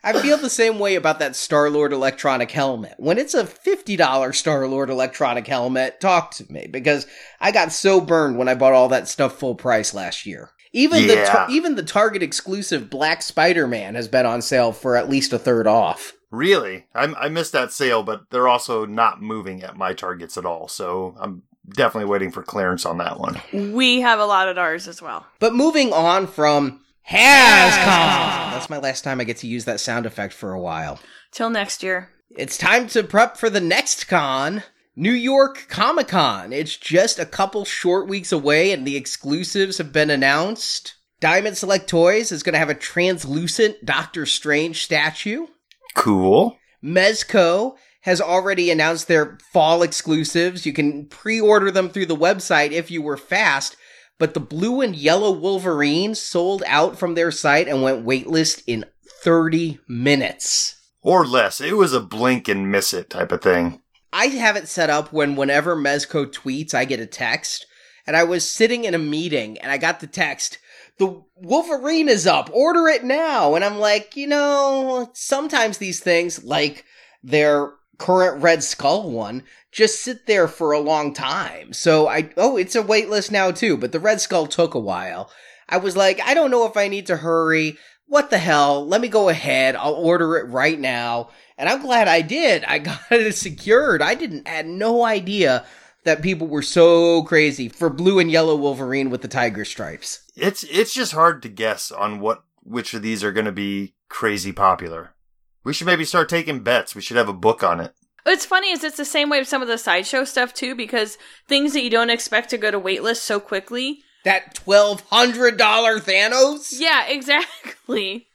I 0.05 0.21
feel 0.21 0.37
the 0.37 0.49
same 0.49 0.79
way 0.79 0.95
about 0.95 1.19
that 1.19 1.35
Star 1.35 1.69
Lord 1.69 1.93
electronic 1.93 2.51
helmet. 2.51 2.95
When 2.97 3.17
it's 3.17 3.33
a 3.33 3.45
$50 3.45 4.35
Star 4.35 4.67
Lord 4.67 4.89
electronic 4.89 5.47
helmet, 5.47 6.01
talk 6.01 6.31
to 6.31 6.51
me 6.51 6.67
because 6.69 7.07
I 7.39 7.51
got 7.51 7.71
so 7.71 8.01
burned 8.01 8.37
when 8.37 8.49
I 8.49 8.55
bought 8.55 8.73
all 8.73 8.89
that 8.89 9.07
stuff 9.07 9.39
full 9.39 9.55
price 9.55 9.93
last 9.93 10.25
year. 10.25 10.51
Even 10.73 11.03
yeah. 11.03 11.07
the 11.07 11.25
tar- 11.25 11.47
even 11.51 11.75
the 11.75 11.83
Target 11.83 12.23
exclusive 12.23 12.89
Black 12.89 13.21
Spider-Man 13.21 13.95
has 13.95 14.07
been 14.07 14.25
on 14.25 14.41
sale 14.41 14.71
for 14.71 14.97
at 14.97 15.09
least 15.09 15.31
a 15.31 15.39
third 15.39 15.67
off. 15.67 16.13
Really? 16.31 16.87
I, 16.95 17.03
I 17.13 17.29
missed 17.29 17.51
that 17.51 17.71
sale, 17.71 18.01
but 18.01 18.31
they're 18.31 18.47
also 18.47 18.85
not 18.85 19.21
moving 19.21 19.61
at 19.61 19.77
my 19.77 19.93
targets 19.93 20.35
at 20.35 20.45
all. 20.45 20.67
So 20.67 21.15
I'm 21.19 21.43
definitely 21.67 22.09
waiting 22.09 22.31
for 22.31 22.43
clearance 22.43 22.85
on 22.85 22.97
that 22.97 23.19
one. 23.19 23.41
We 23.73 24.01
have 24.01 24.19
a 24.19 24.25
lot 24.25 24.47
of 24.47 24.57
ours 24.57 24.87
as 24.87 25.01
well. 25.01 25.25
But 25.39 25.55
moving 25.55 25.93
on 25.93 26.27
from 26.27 26.81
HasCon. 27.09 28.51
That's 28.51 28.69
my 28.69 28.79
last 28.79 29.03
time 29.03 29.19
I 29.19 29.23
get 29.23 29.37
to 29.37 29.47
use 29.47 29.65
that 29.65 29.79
sound 29.79 30.05
effect 30.05 30.33
for 30.33 30.53
a 30.53 30.59
while. 30.59 30.99
Till 31.31 31.49
next 31.49 31.83
year. 31.83 32.09
It's 32.29 32.57
time 32.57 32.87
to 32.87 33.03
prep 33.03 33.37
for 33.37 33.49
the 33.49 33.61
next 33.61 34.07
con. 34.07 34.63
New 34.95 35.11
York 35.11 35.65
Comic 35.69 36.09
Con. 36.09 36.53
It's 36.53 36.77
just 36.77 37.17
a 37.17 37.25
couple 37.25 37.65
short 37.65 38.07
weeks 38.07 38.31
away 38.31 38.71
and 38.71 38.85
the 38.85 38.95
exclusives 38.95 39.79
have 39.79 39.91
been 39.91 40.11
announced. 40.11 40.95
Diamond 41.19 41.57
Select 41.57 41.87
Toys 41.87 42.31
is 42.31 42.43
going 42.43 42.53
to 42.53 42.59
have 42.59 42.69
a 42.69 42.75
translucent 42.75 43.83
Doctor 43.83 44.25
Strange 44.27 44.83
statue. 44.83 45.47
Cool. 45.95 46.57
Mezco 46.83 47.75
has 48.03 48.19
already 48.21 48.69
announced 48.69 49.07
their 49.07 49.37
fall 49.51 49.81
exclusives. 49.81 50.65
You 50.65 50.73
can 50.73 51.05
pre-order 51.07 51.71
them 51.71 51.89
through 51.89 52.07
the 52.07 52.15
website 52.15 52.71
if 52.71 52.91
you 52.91 53.01
were 53.01 53.17
fast, 53.17 53.77
but 54.19 54.33
the 54.33 54.39
blue 54.39 54.81
and 54.81 54.95
yellow 54.95 55.31
Wolverine 55.31 56.13
sold 56.13 56.63
out 56.67 56.99
from 56.99 57.15
their 57.15 57.31
site 57.31 57.67
and 57.67 57.81
went 57.81 58.05
waitlist 58.05 58.63
in 58.67 58.85
30 59.23 59.79
minutes. 59.87 60.75
Or 61.01 61.25
less. 61.25 61.61
It 61.61 61.77
was 61.77 61.93
a 61.93 62.01
blink 62.01 62.47
and 62.49 62.69
miss 62.69 62.93
it 62.93 63.09
type 63.09 63.31
of 63.31 63.41
thing. 63.41 63.81
I 64.11 64.27
have 64.27 64.57
it 64.57 64.67
set 64.67 64.89
up 64.89 65.13
when 65.13 65.35
whenever 65.35 65.75
Mezco 65.75 66.25
tweets, 66.25 66.73
I 66.73 66.85
get 66.85 66.99
a 66.99 67.05
text. 67.05 67.65
And 68.05 68.17
I 68.17 68.25
was 68.25 68.49
sitting 68.49 68.83
in 68.83 68.93
a 68.93 68.99
meeting 68.99 69.57
and 69.59 69.71
I 69.71 69.77
got 69.77 70.01
the 70.01 70.07
text, 70.07 70.59
the 70.99 71.23
Wolverine 71.37 72.09
is 72.09 72.27
up, 72.27 72.49
order 72.53 72.89
it 72.89 73.05
now. 73.05 73.55
And 73.55 73.63
I'm 73.63 73.79
like, 73.79 74.17
you 74.17 74.27
know, 74.27 75.09
sometimes 75.13 75.77
these 75.77 76.01
things, 76.01 76.43
like 76.43 76.83
their 77.23 77.71
current 77.97 78.41
Red 78.41 78.63
Skull 78.63 79.09
one, 79.09 79.43
just 79.71 80.01
sit 80.01 80.25
there 80.25 80.47
for 80.47 80.71
a 80.71 80.79
long 80.79 81.13
time. 81.13 81.73
So 81.73 82.07
I, 82.07 82.29
oh, 82.37 82.57
it's 82.57 82.75
a 82.75 82.81
wait 82.81 83.09
list 83.09 83.31
now 83.31 83.51
too, 83.51 83.77
but 83.77 83.91
the 83.91 83.99
Red 83.99 84.21
Skull 84.21 84.47
took 84.47 84.73
a 84.73 84.79
while. 84.79 85.29
I 85.69 85.77
was 85.77 85.97
like, 85.97 86.21
I 86.21 86.33
don't 86.33 86.51
know 86.51 86.65
if 86.65 86.77
I 86.77 86.87
need 86.87 87.07
to 87.07 87.17
hurry. 87.17 87.77
What 88.07 88.29
the 88.29 88.37
hell? 88.37 88.85
Let 88.85 89.01
me 89.01 89.07
go 89.07 89.29
ahead. 89.29 89.75
I'll 89.75 89.93
order 89.93 90.37
it 90.37 90.47
right 90.49 90.79
now. 90.79 91.29
And 91.57 91.69
I'm 91.69 91.81
glad 91.81 92.07
I 92.07 92.21
did. 92.21 92.63
I 92.65 92.77
got 92.79 92.99
it 93.11 93.35
secured. 93.35 94.01
I 94.01 94.15
didn't 94.15 94.47
had 94.47 94.67
no 94.67 95.03
idea 95.03 95.65
that 96.03 96.21
people 96.21 96.47
were 96.47 96.61
so 96.61 97.23
crazy 97.23 97.69
for 97.69 97.89
blue 97.89 98.19
and 98.19 98.29
yellow 98.29 98.55
Wolverine 98.55 99.09
with 99.09 99.21
the 99.21 99.27
tiger 99.27 99.65
stripes. 99.65 100.21
It's 100.35 100.63
it's 100.65 100.93
just 100.93 101.13
hard 101.13 101.41
to 101.43 101.49
guess 101.49 101.91
on 101.91 102.19
what 102.19 102.43
which 102.63 102.93
of 102.93 103.01
these 103.01 103.23
are 103.23 103.31
going 103.31 103.45
to 103.45 103.51
be 103.51 103.95
crazy 104.09 104.51
popular. 104.51 105.15
We 105.63 105.73
should 105.73 105.87
maybe 105.87 106.05
start 106.05 106.29
taking 106.29 106.61
bets. 106.61 106.95
We 106.95 107.01
should 107.01 107.17
have 107.17 107.29
a 107.29 107.33
book 107.33 107.63
on 107.63 107.79
it. 107.79 107.93
What's 108.23 108.45
funny 108.45 108.71
is 108.71 108.83
it's 108.83 108.97
the 108.97 109.05
same 109.05 109.29
way 109.29 109.39
with 109.39 109.47
some 109.47 109.61
of 109.61 109.67
the 109.67 109.77
sideshow 109.77 110.23
stuff 110.23 110.53
too, 110.53 110.75
because 110.75 111.17
things 111.47 111.73
that 111.73 111.83
you 111.83 111.89
don't 111.89 112.09
expect 112.09 112.49
to 112.51 112.57
go 112.57 112.71
to 112.71 112.79
waitlist 112.79 113.17
so 113.17 113.39
quickly. 113.39 114.01
That 114.23 114.55
twelve 114.55 115.01
hundred 115.09 115.57
dollar 115.57 115.99
Thanos? 115.99 116.73
Yeah, 116.77 117.05
exactly. 117.07 118.27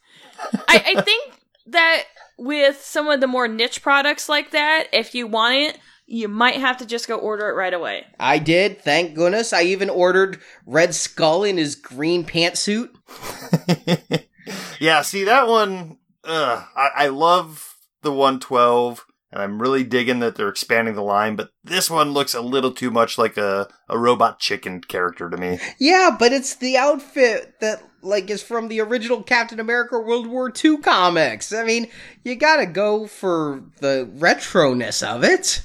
I, 0.68 0.94
I 0.96 1.00
think 1.02 1.32
that 1.68 2.04
with 2.36 2.82
some 2.82 3.08
of 3.08 3.20
the 3.20 3.26
more 3.26 3.48
niche 3.48 3.82
products 3.82 4.28
like 4.28 4.50
that, 4.50 4.88
if 4.92 5.14
you 5.14 5.26
want 5.26 5.56
it, 5.56 5.78
you 6.06 6.28
might 6.28 6.56
have 6.56 6.78
to 6.78 6.86
just 6.86 7.08
go 7.08 7.16
order 7.16 7.48
it 7.48 7.54
right 7.54 7.74
away. 7.74 8.06
I 8.18 8.38
did, 8.38 8.80
thank 8.80 9.14
goodness. 9.14 9.52
I 9.52 9.62
even 9.62 9.90
ordered 9.90 10.40
Red 10.64 10.94
Skull 10.94 11.44
in 11.44 11.58
his 11.58 11.74
green 11.74 12.24
pantsuit. 12.24 12.90
yeah, 14.80 15.02
see 15.02 15.24
that 15.24 15.48
one. 15.48 15.97
Uh, 16.24 16.64
I, 16.76 16.90
I 16.96 17.08
love 17.08 17.76
the 18.02 18.12
112, 18.12 19.04
and 19.32 19.42
I'm 19.42 19.60
really 19.60 19.84
digging 19.84 20.20
that 20.20 20.36
they're 20.36 20.48
expanding 20.48 20.94
the 20.94 21.02
line. 21.02 21.36
But 21.36 21.50
this 21.62 21.90
one 21.90 22.12
looks 22.12 22.34
a 22.34 22.40
little 22.40 22.72
too 22.72 22.90
much 22.90 23.18
like 23.18 23.36
a 23.36 23.68
a 23.88 23.98
robot 23.98 24.38
chicken 24.38 24.80
character 24.80 25.30
to 25.30 25.36
me. 25.36 25.58
Yeah, 25.78 26.16
but 26.18 26.32
it's 26.32 26.56
the 26.56 26.76
outfit 26.76 27.54
that 27.60 27.82
like 28.02 28.30
is 28.30 28.42
from 28.42 28.68
the 28.68 28.80
original 28.80 29.22
Captain 29.22 29.60
America 29.60 29.98
World 29.98 30.26
War 30.26 30.52
II 30.52 30.78
comics. 30.78 31.52
I 31.52 31.64
mean, 31.64 31.88
you 32.24 32.36
gotta 32.36 32.66
go 32.66 33.06
for 33.06 33.64
the 33.80 34.10
retroness 34.16 35.06
of 35.06 35.24
it. 35.24 35.62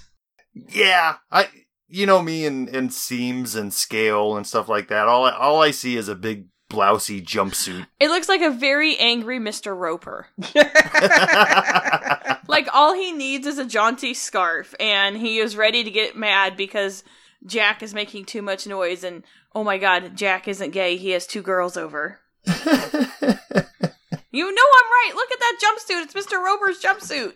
Yeah, 0.54 1.18
I 1.32 1.50
you 1.88 2.06
know 2.06 2.22
me 2.22 2.46
and, 2.46 2.68
and 2.70 2.92
seams 2.92 3.56
and 3.56 3.74
scale 3.74 4.36
and 4.36 4.48
stuff 4.48 4.68
like 4.68 4.88
that. 4.88 5.08
All 5.08 5.26
I, 5.26 5.32
all 5.32 5.62
I 5.62 5.72
see 5.72 5.96
is 5.96 6.08
a 6.08 6.16
big 6.16 6.48
blousy 6.74 7.22
jumpsuit. 7.22 7.88
It 8.00 8.10
looks 8.10 8.28
like 8.28 8.42
a 8.42 8.50
very 8.50 8.98
angry 8.98 9.40
Mr. 9.40 9.78
Roper. 9.78 10.28
like 12.48 12.68
all 12.74 12.94
he 12.94 13.12
needs 13.12 13.46
is 13.46 13.58
a 13.58 13.66
jaunty 13.66 14.14
scarf 14.14 14.74
and 14.80 15.18
he 15.18 15.38
is 15.38 15.56
ready 15.56 15.84
to 15.84 15.92
get 15.92 16.18
mad 16.18 16.58
because 16.58 17.04
Jack 17.46 17.84
is 17.84 17.94
making 17.94 18.26
too 18.26 18.42
much 18.42 18.66
noise 18.66 19.04
and 19.04 19.24
oh 19.54 19.64
my 19.64 19.78
god, 19.78 20.16
Jack 20.16 20.48
isn't 20.48 20.72
gay, 20.72 20.98
he 20.98 21.12
has 21.12 21.28
two 21.28 21.42
girls 21.42 21.78
over. 21.78 22.20
you 22.46 22.54
know 22.56 22.64
I'm 24.32 24.32
right. 24.32 25.12
Look 25.16 25.32
at 25.32 25.40
that 25.40 25.60
jumpsuit. 25.62 26.04
It's 26.04 26.14
Mr. 26.14 26.44
Roper's 26.44 26.82
jumpsuit. 26.82 27.34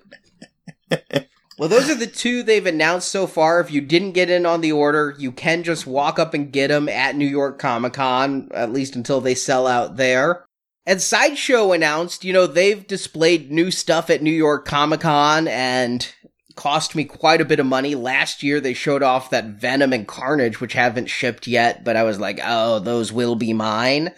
Well, 1.58 1.70
those 1.70 1.90
are 1.90 1.96
the 1.96 2.06
two 2.06 2.44
they've 2.44 2.66
announced 2.66 3.10
so 3.10 3.26
far. 3.26 3.60
If 3.60 3.72
you 3.72 3.82
didn't 3.82 4.12
get 4.12 4.30
in 4.30 4.46
on 4.46 4.62
the 4.62 4.72
order, 4.72 5.16
you 5.18 5.32
can 5.32 5.64
just 5.64 5.88
walk 5.88 6.20
up 6.20 6.36
and 6.36 6.52
get 6.52 6.68
them 6.68 6.88
at 6.88 7.16
New 7.16 7.26
York 7.26 7.58
Comic 7.58 7.94
Con, 7.94 8.50
at 8.54 8.72
least 8.72 8.96
until 8.96 9.22
they 9.22 9.34
sell 9.34 9.66
out 9.66 9.98
there. 9.98 10.46
And 10.86 11.02
Sideshow 11.02 11.72
announced, 11.72 12.24
you 12.24 12.32
know, 12.32 12.46
they've 12.46 12.86
displayed 12.86 13.52
new 13.52 13.72
stuff 13.72 14.10
at 14.12 14.22
New 14.22 14.32
York 14.32 14.66
Comic 14.66 15.02
Con 15.02 15.48
and 15.48 16.08
cost 16.56 16.96
me 16.96 17.06
quite 17.06 17.42
a 17.42 17.46
bit 17.46 17.60
of 17.60 17.66
money. 17.66 17.96
Last 17.96 18.44
year 18.44 18.62
they 18.62 18.74
showed 18.74 19.02
off 19.02 19.32
that 19.32 19.46
Venom 19.46 19.94
and 19.94 20.08
Carnage, 20.08 20.62
which 20.62 20.74
haven't 20.74 21.08
shipped 21.08 21.48
yet, 21.48 21.84
but 21.84 21.96
I 21.96 22.04
was 22.04 22.20
like, 22.20 22.40
oh, 22.44 22.80
those 22.80 23.12
will 23.12 23.36
be 23.36 23.52
mine. 23.54 24.12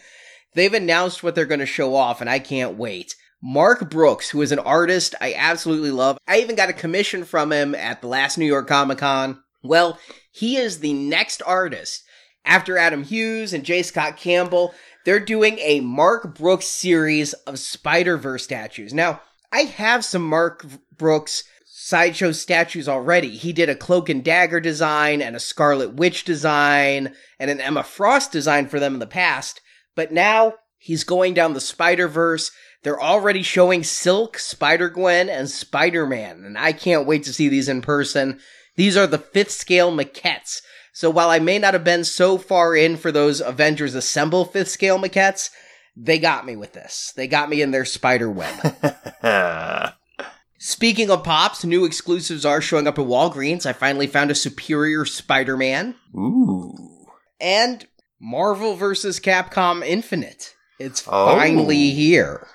They've 0.55 0.73
announced 0.73 1.23
what 1.23 1.35
they're 1.35 1.45
going 1.45 1.59
to 1.59 1.65
show 1.65 1.95
off 1.95 2.19
and 2.19 2.29
I 2.29 2.39
can't 2.39 2.77
wait. 2.77 3.15
Mark 3.41 3.89
Brooks, 3.89 4.29
who 4.29 4.41
is 4.41 4.51
an 4.51 4.59
artist 4.59 5.15
I 5.21 5.33
absolutely 5.33 5.91
love. 5.91 6.17
I 6.27 6.39
even 6.39 6.55
got 6.55 6.69
a 6.69 6.73
commission 6.73 7.23
from 7.23 7.51
him 7.51 7.73
at 7.73 8.01
the 8.01 8.07
last 8.07 8.37
New 8.37 8.45
York 8.45 8.67
Comic 8.67 8.97
Con. 8.97 9.41
Well, 9.63 9.97
he 10.31 10.57
is 10.57 10.79
the 10.79 10.93
next 10.93 11.41
artist. 11.45 12.03
After 12.45 12.77
Adam 12.77 13.03
Hughes 13.03 13.53
and 13.53 13.63
J. 13.63 13.83
Scott 13.83 14.17
Campbell, 14.17 14.73
they're 15.05 15.19
doing 15.19 15.59
a 15.59 15.81
Mark 15.81 16.35
Brooks 16.37 16.65
series 16.67 17.33
of 17.33 17.59
Spider 17.59 18.17
Verse 18.17 18.43
statues. 18.43 18.93
Now, 18.93 19.21
I 19.51 19.61
have 19.61 20.05
some 20.05 20.27
Mark 20.27 20.65
Brooks 20.95 21.43
sideshow 21.65 22.31
statues 22.31 22.87
already. 22.87 23.29
He 23.29 23.53
did 23.53 23.69
a 23.69 23.75
Cloak 23.75 24.09
and 24.09 24.23
Dagger 24.23 24.59
design 24.59 25.21
and 25.21 25.35
a 25.35 25.39
Scarlet 25.39 25.93
Witch 25.93 26.23
design 26.23 27.13
and 27.39 27.49
an 27.49 27.61
Emma 27.61 27.83
Frost 27.83 28.31
design 28.31 28.67
for 28.67 28.79
them 28.79 28.93
in 28.93 28.99
the 28.99 29.07
past. 29.07 29.61
But 29.95 30.11
now 30.11 30.55
he's 30.77 31.03
going 31.03 31.33
down 31.33 31.53
the 31.53 31.61
Spider 31.61 32.07
Verse 32.07 32.51
they're 32.83 33.01
already 33.01 33.43
showing 33.43 33.83
Silk, 33.83 34.39
Spider 34.39 34.89
Gwen, 34.89 35.29
and 35.29 35.49
Spider 35.49 36.05
Man, 36.05 36.43
and 36.45 36.57
I 36.57 36.71
can't 36.71 37.07
wait 37.07 37.23
to 37.23 37.33
see 37.33 37.49
these 37.49 37.69
in 37.69 37.81
person. 37.81 38.39
These 38.75 38.95
are 38.95 39.07
the 39.07 39.17
fifth 39.17 39.51
scale 39.51 39.91
maquettes. 39.91 40.61
So 40.93 41.09
while 41.09 41.29
I 41.29 41.39
may 41.39 41.59
not 41.59 41.73
have 41.73 41.83
been 41.83 42.03
so 42.03 42.37
far 42.37 42.75
in 42.75 42.97
for 42.97 43.11
those 43.11 43.41
Avengers 43.41 43.95
Assemble 43.95 44.45
fifth 44.45 44.69
scale 44.69 44.97
maquettes, 44.97 45.49
they 45.95 46.17
got 46.19 46.45
me 46.45 46.55
with 46.55 46.73
this. 46.73 47.13
They 47.15 47.27
got 47.27 47.49
me 47.49 47.61
in 47.61 47.71
their 47.71 47.85
spider 47.85 48.29
web. 48.29 48.75
Speaking 50.59 51.09
of 51.09 51.23
pops, 51.23 51.63
new 51.63 51.85
exclusives 51.85 52.45
are 52.45 52.59
showing 52.59 52.87
up 52.87 52.99
at 52.99 53.05
Walgreens. 53.05 53.65
I 53.65 53.71
finally 53.73 54.07
found 54.07 54.29
a 54.29 54.35
superior 54.35 55.05
Spider 55.05 55.55
Man. 55.55 55.95
Ooh. 56.13 56.73
And 57.39 57.87
Marvel 58.19 58.75
vs. 58.75 59.21
Capcom 59.21 59.85
Infinite. 59.85 60.55
It's 60.77 61.05
oh. 61.07 61.37
finally 61.37 61.91
here. 61.91 62.45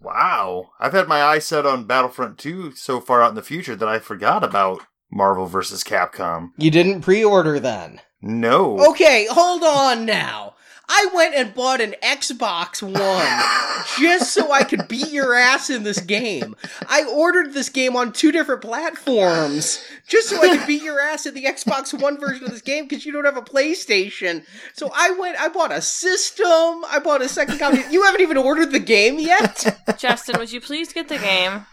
Wow. 0.00 0.70
I've 0.80 0.92
had 0.92 1.08
my 1.08 1.22
eye 1.22 1.38
set 1.38 1.66
on 1.66 1.84
Battlefront 1.84 2.38
2 2.38 2.72
so 2.74 3.00
far 3.00 3.22
out 3.22 3.30
in 3.30 3.34
the 3.34 3.42
future 3.42 3.76
that 3.76 3.88
I 3.88 3.98
forgot 3.98 4.42
about 4.42 4.82
Marvel 5.12 5.46
vs. 5.46 5.84
Capcom. 5.84 6.50
You 6.56 6.70
didn't 6.70 7.02
pre 7.02 7.24
order 7.24 7.60
then? 7.60 8.00
No. 8.22 8.78
Okay, 8.90 9.26
hold 9.30 9.62
on 9.62 10.06
now. 10.06 10.54
I 10.92 11.08
went 11.14 11.36
and 11.36 11.54
bought 11.54 11.80
an 11.80 11.94
Xbox 12.02 12.82
One 12.82 13.84
just 14.00 14.34
so 14.34 14.50
I 14.50 14.64
could 14.64 14.88
beat 14.88 15.10
your 15.10 15.34
ass 15.34 15.70
in 15.70 15.84
this 15.84 16.00
game. 16.00 16.56
I 16.88 17.04
ordered 17.04 17.52
this 17.52 17.68
game 17.68 17.94
on 17.94 18.12
two 18.12 18.32
different 18.32 18.60
platforms 18.60 19.84
just 20.08 20.28
so 20.28 20.42
I 20.42 20.56
could 20.56 20.66
beat 20.66 20.82
your 20.82 21.00
ass 21.00 21.26
in 21.26 21.34
the 21.34 21.44
Xbox 21.44 21.98
One 21.98 22.18
version 22.18 22.44
of 22.44 22.50
this 22.50 22.60
game 22.60 22.88
because 22.88 23.06
you 23.06 23.12
don't 23.12 23.24
have 23.24 23.36
a 23.36 23.42
PlayStation. 23.42 24.44
So 24.72 24.90
I 24.92 25.12
went, 25.12 25.40
I 25.40 25.48
bought 25.48 25.70
a 25.70 25.80
system, 25.80 26.84
I 26.90 27.00
bought 27.02 27.22
a 27.22 27.28
second 27.28 27.60
copy. 27.60 27.82
You 27.90 28.02
haven't 28.02 28.22
even 28.22 28.36
ordered 28.36 28.72
the 28.72 28.80
game 28.80 29.20
yet? 29.20 29.80
Justin, 29.96 30.40
would 30.40 30.50
you 30.50 30.60
please 30.60 30.92
get 30.92 31.08
the 31.08 31.18
game? 31.18 31.66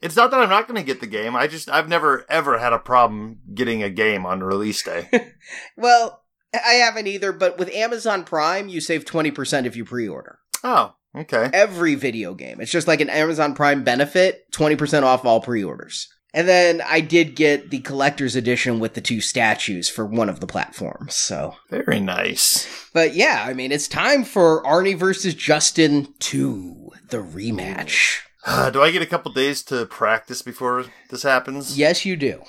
It's 0.00 0.16
not 0.16 0.30
that 0.30 0.40
I'm 0.40 0.48
not 0.48 0.68
going 0.68 0.78
to 0.78 0.86
get 0.86 1.00
the 1.00 1.06
game. 1.06 1.34
I 1.34 1.46
just 1.46 1.68
I've 1.68 1.88
never 1.88 2.24
ever 2.28 2.58
had 2.58 2.72
a 2.72 2.78
problem 2.78 3.38
getting 3.52 3.82
a 3.82 3.90
game 3.90 4.26
on 4.26 4.42
release 4.42 4.82
day. 4.82 5.08
well, 5.76 6.22
I 6.54 6.74
haven't 6.74 7.06
either, 7.06 7.32
but 7.32 7.58
with 7.58 7.72
Amazon 7.74 8.24
Prime, 8.24 8.68
you 8.68 8.80
save 8.80 9.04
20% 9.04 9.66
if 9.66 9.76
you 9.76 9.84
pre 9.84 10.08
order. 10.08 10.38
Oh, 10.64 10.94
okay. 11.16 11.50
Every 11.52 11.94
video 11.94 12.34
game. 12.34 12.60
It's 12.60 12.70
just 12.72 12.88
like 12.88 13.00
an 13.00 13.10
Amazon 13.10 13.54
Prime 13.54 13.84
benefit 13.84 14.50
20% 14.52 15.02
off 15.02 15.24
all 15.24 15.40
pre 15.40 15.62
orders. 15.62 16.08
And 16.34 16.46
then 16.46 16.82
I 16.86 17.00
did 17.00 17.36
get 17.36 17.70
the 17.70 17.80
collector's 17.80 18.36
edition 18.36 18.80
with 18.80 18.94
the 18.94 19.00
two 19.00 19.20
statues 19.20 19.88
for 19.88 20.04
one 20.04 20.28
of 20.28 20.40
the 20.40 20.46
platforms. 20.46 21.14
So 21.14 21.56
very 21.70 22.00
nice. 22.00 22.68
But 22.92 23.14
yeah, 23.14 23.44
I 23.48 23.54
mean, 23.54 23.72
it's 23.72 23.88
time 23.88 24.24
for 24.24 24.62
Arnie 24.62 24.96
versus 24.96 25.34
Justin 25.34 26.14
2, 26.18 26.90
the 27.08 27.18
rematch. 27.18 28.18
Uh, 28.46 28.70
do 28.70 28.82
I 28.82 28.90
get 28.90 29.02
a 29.02 29.06
couple 29.06 29.32
days 29.32 29.62
to 29.64 29.86
practice 29.86 30.42
before 30.42 30.84
this 31.10 31.22
happens? 31.22 31.78
Yes, 31.78 32.04
you 32.04 32.16
do. 32.16 32.42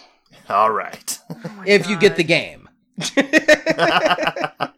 All 0.48 0.72
right. 0.72 1.18
Oh 1.32 1.50
my 1.56 1.66
if 1.66 1.88
you 1.90 1.98
get 1.98 2.16
the 2.16 2.24
game. 2.24 2.69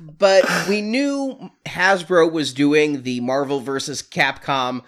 but 0.00 0.44
we 0.68 0.80
knew 0.80 1.50
Hasbro 1.66 2.30
was 2.30 2.52
doing 2.52 3.02
the 3.02 3.20
Marvel 3.20 3.60
vs. 3.60 4.02
Capcom 4.02 4.82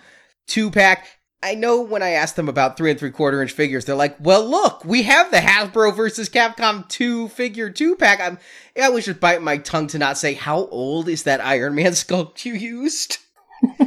two 0.46 0.70
pack. 0.70 1.06
I 1.42 1.54
know 1.54 1.82
when 1.82 2.02
I 2.02 2.10
asked 2.10 2.36
them 2.36 2.48
about 2.48 2.78
three 2.78 2.90
and 2.90 2.98
three 2.98 3.10
quarter 3.10 3.42
inch 3.42 3.52
figures, 3.52 3.84
they're 3.84 3.94
like, 3.94 4.16
"Well, 4.18 4.48
look, 4.48 4.84
we 4.84 5.02
have 5.02 5.30
the 5.30 5.38
Hasbro 5.38 5.94
versus 5.94 6.28
Capcom 6.28 6.88
two 6.88 7.28
figure 7.28 7.70
two 7.70 7.96
pack." 7.96 8.20
I'm, 8.20 8.38
I 8.80 8.88
was 8.88 9.04
just 9.04 9.20
biting 9.20 9.44
my 9.44 9.58
tongue 9.58 9.88
to 9.88 9.98
not 9.98 10.16
say 10.16 10.34
how 10.34 10.66
old 10.66 11.08
is 11.08 11.24
that 11.24 11.44
Iron 11.44 11.74
Man 11.74 11.92
sculpt 11.92 12.44
you 12.44 12.54
used. 12.54 13.18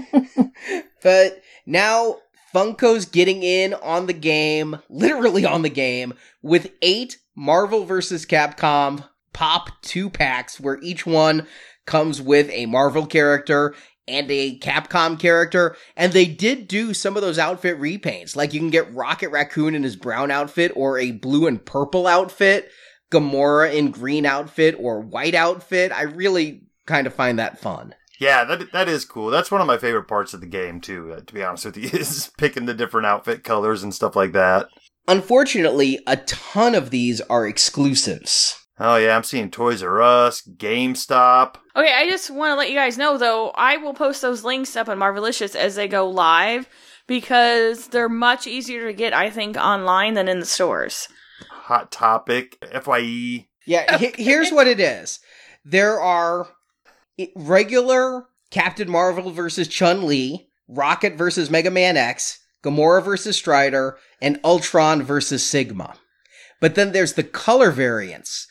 but 1.04 1.42
now 1.66 2.18
Funko's 2.54 3.06
getting 3.06 3.44
in 3.44 3.74
on 3.74 4.06
the 4.06 4.14
game, 4.14 4.78
literally 4.90 5.46
on 5.46 5.62
the 5.62 5.70
game, 5.70 6.14
with 6.42 6.72
eight 6.82 7.18
Marvel 7.38 7.86
vs. 7.86 8.26
Capcom 8.26 9.08
pop 9.32 9.70
two 9.84 10.10
packs 10.10 10.60
where 10.60 10.80
each 10.82 11.06
one 11.06 11.46
comes 11.86 12.20
with 12.20 12.50
a 12.50 12.66
Marvel 12.66 13.06
character 13.06 13.76
and 14.08 14.30
a 14.32 14.58
Capcom 14.58 15.20
character. 15.20 15.78
And 15.96 16.12
they 16.12 16.26
did 16.26 16.68
do 16.68 16.96
some 16.96 17.16
of 17.16 17.22
those 17.22 17.38
outfit 17.38 17.80
repaints. 17.80 18.36
Like 18.36 18.54
you 18.54 18.60
can 18.60 18.72
get 18.72 18.92
Rocket 18.94 19.30
Raccoon 19.30 19.76
in 19.76 19.84
his 19.84 19.96
brown 19.96 20.32
outfit 20.32 20.72
or 20.76 20.98
a 20.98 21.12
blue 21.12 21.46
and 21.46 21.64
purple 21.64 22.08
outfit, 22.08 22.72
Gamora 23.12 23.72
in 23.74 23.92
green 23.92 24.26
outfit 24.26 24.76
or 24.80 25.00
white 25.00 25.36
outfit. 25.36 25.92
I 25.92 26.02
really 26.04 26.64
kind 26.88 27.06
of 27.06 27.14
find 27.14 27.38
that 27.38 27.60
fun. 27.60 27.94
Yeah, 28.20 28.46
that 28.46 28.72
that 28.72 28.90
is 28.90 29.06
cool. 29.06 29.30
That's 29.30 29.52
one 29.52 29.62
of 29.62 29.68
my 29.68 29.78
favorite 29.78 30.08
parts 30.08 30.34
of 30.34 30.42
the 30.42 30.48
game 30.48 30.82
too. 30.82 31.14
uh, 31.14 31.22
To 31.22 31.34
be 31.36 31.44
honest 31.44 31.66
with 31.66 31.78
you, 31.78 31.90
is 31.94 32.32
picking 32.38 32.66
the 32.66 32.74
different 32.74 33.06
outfit 33.06 33.44
colors 33.44 33.84
and 33.84 33.94
stuff 33.94 34.16
like 34.16 34.32
that. 34.32 34.70
Unfortunately, 35.08 36.00
a 36.06 36.18
ton 36.18 36.76
of 36.76 36.90
these 36.90 37.22
are 37.22 37.48
exclusives. 37.48 38.56
Oh 38.80 38.96
yeah, 38.98 39.16
I'm 39.16 39.24
seeing 39.24 39.50
Toys 39.50 39.82
R 39.82 40.02
Us, 40.02 40.42
GameStop. 40.42 41.56
Okay, 41.76 41.94
I 41.94 42.08
just 42.10 42.30
want 42.30 42.52
to 42.52 42.56
let 42.56 42.70
you 42.70 42.76
guys 42.76 42.98
know 42.98 43.18
though, 43.18 43.50
I 43.56 43.78
will 43.78 43.94
post 43.94 44.22
those 44.22 44.44
links 44.44 44.76
up 44.76 44.88
on 44.90 45.00
Marvelicious 45.00 45.56
as 45.56 45.76
they 45.76 45.88
go 45.88 46.08
live 46.10 46.68
because 47.08 47.88
they're 47.88 48.10
much 48.10 48.46
easier 48.46 48.86
to 48.88 48.94
get, 48.94 49.14
I 49.14 49.30
think, 49.30 49.56
online 49.58 50.14
than 50.14 50.28
in 50.28 50.40
the 50.40 50.46
stores. 50.46 51.08
Hot 51.50 51.92
Topic, 51.92 52.58
Fye. 52.84 53.48
Yeah, 53.66 53.98
he- 53.98 54.14
here's 54.24 54.52
what 54.52 54.68
it 54.68 54.80
is. 54.80 55.20
There 55.66 56.00
are 56.00 56.48
regular 57.36 58.26
Captain 58.52 58.90
Marvel 58.90 59.32
versus 59.32 59.68
Chun 59.68 60.06
Li, 60.06 60.48
Rocket 60.68 61.16
versus 61.16 61.50
Mega 61.50 61.72
Man 61.72 61.98
X, 61.98 62.40
Gamora 62.64 63.04
versus 63.04 63.36
Strider, 63.38 63.98
and 64.22 64.40
Ultron 64.44 65.04
versus 65.04 65.44
Sigma. 65.46 65.96
But 66.60 66.76
then 66.76 66.92
there's 66.92 67.14
the 67.14 67.24
color 67.24 67.72
variants. 67.72 68.48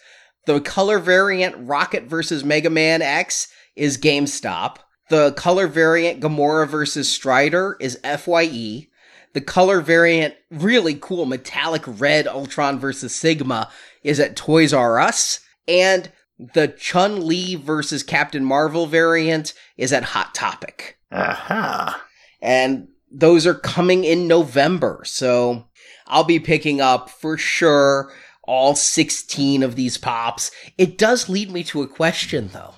The 0.46 0.60
color 0.60 0.98
variant 0.98 1.56
Rocket 1.58 2.04
versus 2.04 2.44
Mega 2.44 2.70
Man 2.70 3.02
X 3.02 3.48
is 3.74 3.98
GameStop. 3.98 4.76
The 5.10 5.32
color 5.32 5.66
variant 5.66 6.20
Gamora 6.20 6.68
versus 6.68 7.12
Strider 7.12 7.76
is 7.80 7.98
FYE. 8.04 8.88
The 9.34 9.40
color 9.40 9.80
variant, 9.80 10.34
really 10.50 10.94
cool 10.94 11.26
metallic 11.26 11.82
red 11.86 12.26
Ultron 12.26 12.78
versus 12.78 13.14
Sigma, 13.14 13.70
is 14.02 14.18
at 14.18 14.36
Toys 14.36 14.72
R 14.72 14.98
Us. 14.98 15.40
And 15.68 16.10
the 16.54 16.68
Chun 16.68 17.26
Li 17.26 17.54
versus 17.54 18.02
Captain 18.02 18.44
Marvel 18.44 18.86
variant 18.86 19.52
is 19.76 19.92
at 19.92 20.04
Hot 20.04 20.34
Topic. 20.34 20.98
Aha. 21.10 22.02
And 22.40 22.88
those 23.10 23.46
are 23.46 23.54
coming 23.54 24.04
in 24.04 24.26
November. 24.28 25.02
So 25.04 25.66
I'll 26.06 26.24
be 26.24 26.38
picking 26.38 26.80
up 26.80 27.10
for 27.10 27.36
sure 27.36 28.12
all 28.42 28.74
16 28.74 29.62
of 29.62 29.76
these 29.76 29.98
pops. 29.98 30.50
It 30.78 30.98
does 30.98 31.28
lead 31.28 31.50
me 31.50 31.64
to 31.64 31.82
a 31.82 31.88
question 31.88 32.50
though. 32.52 32.74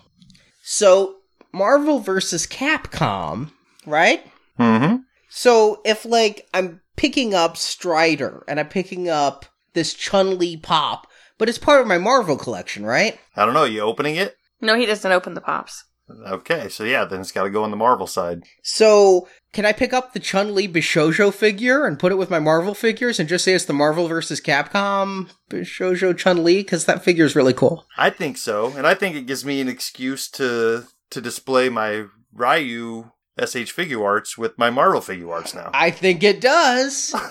So 0.62 1.16
Marvel 1.53 2.01
versus 2.01 2.47
Capcom, 2.47 3.53
right? 3.87 4.24
Mm-hmm. 4.59 4.97
So 5.29 5.81
if 5.85 6.05
like 6.05 6.49
I'm 6.55 6.81
picking 6.97 7.35
up 7.35 7.57
Strider 7.57 8.45
and 8.49 8.59
I'm 8.59 8.68
picking 8.68 9.09
up 9.09 9.47
this 9.74 9.95
Chun 9.95 10.39
Li 10.39 10.57
pop, 10.57 11.07
but 11.37 11.49
it's 11.49 11.59
part 11.59 11.81
of 11.81 11.87
my 11.87 11.99
Marvel 11.99 12.37
collection, 12.37 12.85
right? 12.85 13.18
I 13.37 13.45
don't 13.45 13.55
know. 13.55 13.64
You 13.64 13.81
opening 13.81 14.16
it? 14.16 14.37
No, 14.61 14.74
he 14.74 14.87
doesn't 14.87 15.12
open 15.12 15.35
the 15.35 15.41
pops. 15.41 15.85
Okay, 16.26 16.68
so 16.68 16.84
yeah, 16.84 17.04
then 17.04 17.20
it's 17.20 17.32
got 17.32 17.42
to 17.44 17.50
go 17.50 17.62
on 17.64 17.70
the 17.70 17.76
Marvel 17.76 18.06
side. 18.06 18.44
So 18.62 19.28
can 19.52 19.66
I 19.66 19.72
pick 19.72 19.92
up 19.92 20.12
the 20.12 20.20
Chun 20.20 20.54
Li 20.54 20.66
Bishojo 20.68 21.32
figure 21.34 21.86
and 21.86 21.98
put 21.98 22.12
it 22.12 22.16
with 22.16 22.30
my 22.30 22.38
Marvel 22.38 22.74
figures 22.74 23.20
and 23.20 23.28
just 23.28 23.44
say 23.44 23.52
it's 23.52 23.66
the 23.66 23.72
Marvel 23.72 24.09
versus 24.09 24.40
Capcom 24.40 25.28
Bishojo 25.50 26.16
Chun 26.16 26.42
Li? 26.44 26.59
Because 26.62 26.86
that 26.86 27.04
figure 27.04 27.24
is 27.24 27.36
really 27.36 27.52
cool. 27.52 27.86
I 27.98 28.11
think 28.11 28.38
so, 28.38 28.72
and 28.76 28.86
I 28.86 28.94
think 28.94 29.16
it 29.16 29.26
gives 29.26 29.44
me 29.44 29.61
an 29.61 29.68
excuse 29.68 30.28
to 30.32 30.84
to 31.11 31.20
display 31.20 31.68
my 31.68 32.04
Ryu 32.32 33.11
SH 33.38 33.72
Figuarts 33.74 34.36
with 34.38 34.59
my 34.59 34.70
Marvel 34.70 35.00
Figuarts 35.00 35.54
now. 35.54 35.70
I 35.74 35.90
think 35.90 36.22
it 36.22 36.40
does. 36.40 37.14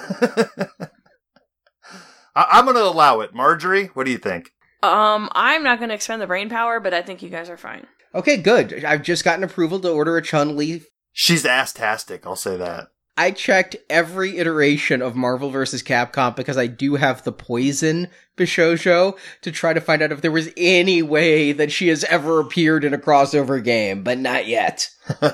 I- 2.35 2.47
I'm 2.51 2.65
going 2.65 2.75
to 2.77 2.83
allow 2.83 3.19
it. 3.21 3.33
Marjorie, 3.33 3.87
what 3.93 4.05
do 4.05 4.11
you 4.11 4.17
think? 4.17 4.51
Um, 4.83 5.29
I'm 5.33 5.63
not 5.63 5.79
going 5.79 5.89
to 5.89 5.95
expend 5.95 6.21
the 6.21 6.27
brain 6.27 6.49
power, 6.49 6.79
but 6.79 6.93
I 6.93 7.01
think 7.01 7.21
you 7.23 7.29
guys 7.29 7.49
are 7.49 7.57
fine. 7.57 7.87
Okay, 8.13 8.37
good. 8.37 8.83
I've 8.85 9.03
just 9.03 9.23
gotten 9.23 9.43
approval 9.43 9.79
to 9.81 9.91
order 9.91 10.17
a 10.17 10.21
Chun 10.21 10.55
Li. 10.55 10.83
She's 11.11 11.45
ass-tastic, 11.45 12.25
I'll 12.25 12.35
say 12.35 12.57
that. 12.57 12.87
I 13.19 13.31
checked 13.31 13.75
every 13.89 14.37
iteration 14.37 15.01
of 15.01 15.15
Marvel 15.15 15.49
vs. 15.49 15.81
Capcom 15.81 16.35
because 16.35 16.57
I 16.57 16.67
do 16.67 16.95
have 16.95 17.23
the 17.23 17.31
Poison 17.31 18.09
Bishojo 18.37 19.17
to 19.41 19.51
try 19.51 19.73
to 19.73 19.81
find 19.81 20.03
out 20.03 20.11
if 20.11 20.21
there 20.21 20.31
was 20.31 20.49
any 20.55 21.01
way 21.01 21.51
that 21.51 21.71
she 21.71 21.87
has 21.87 22.03
ever 22.03 22.39
appeared 22.39 22.83
in 22.83 22.93
a 22.93 22.99
crossover 22.99 23.63
game, 23.63 24.03
but 24.03 24.19
not 24.19 24.45
yet. 24.45 24.89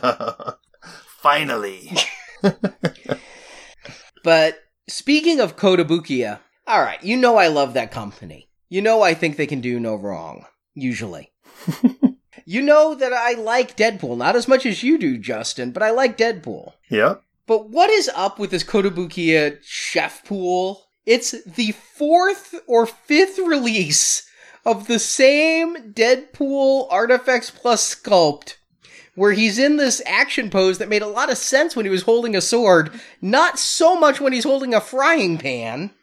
Finally. 1.18 1.92
But 4.24 4.58
speaking 4.88 5.42
of 5.42 5.58
Kotobukiya, 5.58 6.40
alright, 6.68 7.04
you 7.04 7.18
know 7.18 7.36
I 7.36 7.48
love 7.48 7.74
that 7.74 7.92
company. 7.92 8.50
You 8.70 8.82
know 8.82 9.02
I 9.02 9.14
think 9.14 9.36
they 9.36 9.46
can 9.46 9.60
do 9.62 9.80
no 9.80 9.96
wrong, 9.96 10.46
usually. 10.74 11.32
you 12.46 12.62
know 12.62 12.96
that 12.96 13.14
I 13.14 13.34
like 13.34 13.78
Deadpool, 13.78 14.18
not 14.18 14.36
as 14.36 14.48
much 14.48 14.66
as 14.66 14.84
you 14.84 14.98
do, 14.98 15.18
Justin, 15.18 15.72
but 15.72 15.84
I 15.84 15.92
like 15.92 16.18
Deadpool. 16.18 16.74
Yep. 16.90 17.24
But 17.46 17.70
what 17.70 17.90
is 17.90 18.10
up 18.16 18.40
with 18.40 18.52
this 18.52 18.64
Kotobukiya 18.64 19.60
chef 19.64 20.24
pool? 20.26 20.86
It's 21.06 21.44
the 21.44 21.72
fourth 21.72 22.56
or 22.68 22.86
fifth 22.86 23.38
release 23.38 24.28
of 24.66 24.88
the 24.88 25.00
same 25.00 25.94
Deadpool 25.94 26.90
ARTFX 26.90 27.54
Plus 27.54 27.96
sculpt, 27.96 28.56
where 29.16 29.34
he's 29.34 29.60
in 29.60 29.76
this 29.76 30.02
action 30.06 30.50
pose 30.50 30.78
that 30.78 30.88
made 30.88 31.02
a 31.02 31.08
lot 31.08 31.30
of 31.30 31.38
sense 31.38 31.76
when 31.76 31.86
he 31.86 31.92
was 31.92 32.04
holding 32.04 32.36
a 32.36 32.42
sword, 32.42 32.92
not 33.22 33.60
so 33.60 34.00
much 34.00 34.22
when 34.22 34.32
he's 34.32 34.46
holding 34.46 34.74
a 34.74 34.80
frying 34.80 35.38
pan. 35.38 35.92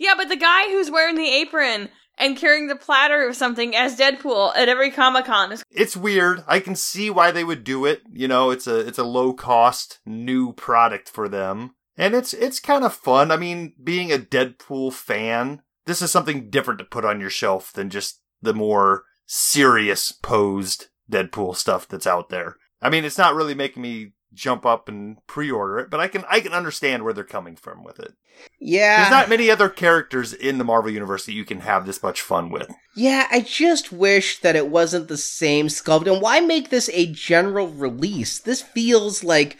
Yeah, 0.00 0.14
but 0.16 0.30
the 0.30 0.36
guy 0.36 0.70
who's 0.70 0.90
wearing 0.90 1.16
the 1.16 1.28
apron 1.28 1.90
and 2.20 2.36
carrying 2.36 2.68
the 2.68 2.76
platter 2.76 3.26
of 3.26 3.34
something 3.34 3.74
as 3.74 3.98
Deadpool 3.98 4.54
at 4.54 4.68
every 4.68 4.90
Comic 4.90 5.24
Con 5.24 5.56
It's 5.70 5.96
weird. 5.96 6.44
I 6.46 6.60
can 6.60 6.76
see 6.76 7.10
why 7.10 7.30
they 7.30 7.42
would 7.42 7.64
do 7.64 7.86
it. 7.86 8.02
You 8.12 8.28
know, 8.28 8.50
it's 8.50 8.66
a 8.66 8.78
it's 8.78 8.98
a 8.98 9.04
low 9.04 9.32
cost 9.32 9.98
new 10.06 10.52
product 10.52 11.08
for 11.08 11.28
them. 11.28 11.74
And 11.96 12.14
it's 12.14 12.32
it's 12.32 12.60
kind 12.60 12.84
of 12.84 12.94
fun. 12.94 13.30
I 13.30 13.36
mean, 13.36 13.74
being 13.82 14.12
a 14.12 14.18
Deadpool 14.18 14.92
fan, 14.92 15.62
this 15.86 16.02
is 16.02 16.10
something 16.10 16.50
different 16.50 16.78
to 16.78 16.84
put 16.84 17.04
on 17.04 17.20
your 17.20 17.30
shelf 17.30 17.72
than 17.72 17.90
just 17.90 18.20
the 18.40 18.54
more 18.54 19.04
serious 19.26 20.12
posed 20.12 20.88
Deadpool 21.10 21.56
stuff 21.56 21.88
that's 21.88 22.06
out 22.06 22.28
there. 22.28 22.56
I 22.82 22.90
mean, 22.90 23.04
it's 23.04 23.18
not 23.18 23.34
really 23.34 23.54
making 23.54 23.82
me 23.82 24.12
jump 24.32 24.64
up 24.64 24.88
and 24.88 25.24
pre-order 25.26 25.78
it, 25.78 25.90
but 25.90 26.00
I 26.00 26.08
can 26.08 26.24
I 26.28 26.40
can 26.40 26.52
understand 26.52 27.02
where 27.02 27.12
they're 27.12 27.24
coming 27.24 27.56
from 27.56 27.82
with 27.84 27.98
it. 27.98 28.14
Yeah. 28.58 29.00
There's 29.00 29.10
not 29.10 29.28
many 29.28 29.50
other 29.50 29.68
characters 29.68 30.32
in 30.32 30.58
the 30.58 30.64
Marvel 30.64 30.90
universe 30.90 31.26
that 31.26 31.34
you 31.34 31.44
can 31.44 31.60
have 31.60 31.86
this 31.86 32.02
much 32.02 32.22
fun 32.22 32.50
with. 32.50 32.70
Yeah, 32.96 33.26
I 33.30 33.40
just 33.40 33.92
wish 33.92 34.40
that 34.40 34.56
it 34.56 34.68
wasn't 34.68 35.08
the 35.08 35.16
same 35.16 35.66
sculpt. 35.66 36.10
And 36.10 36.22
why 36.22 36.40
make 36.40 36.70
this 36.70 36.88
a 36.92 37.06
general 37.06 37.68
release? 37.68 38.38
This 38.38 38.62
feels 38.62 39.22
like 39.22 39.58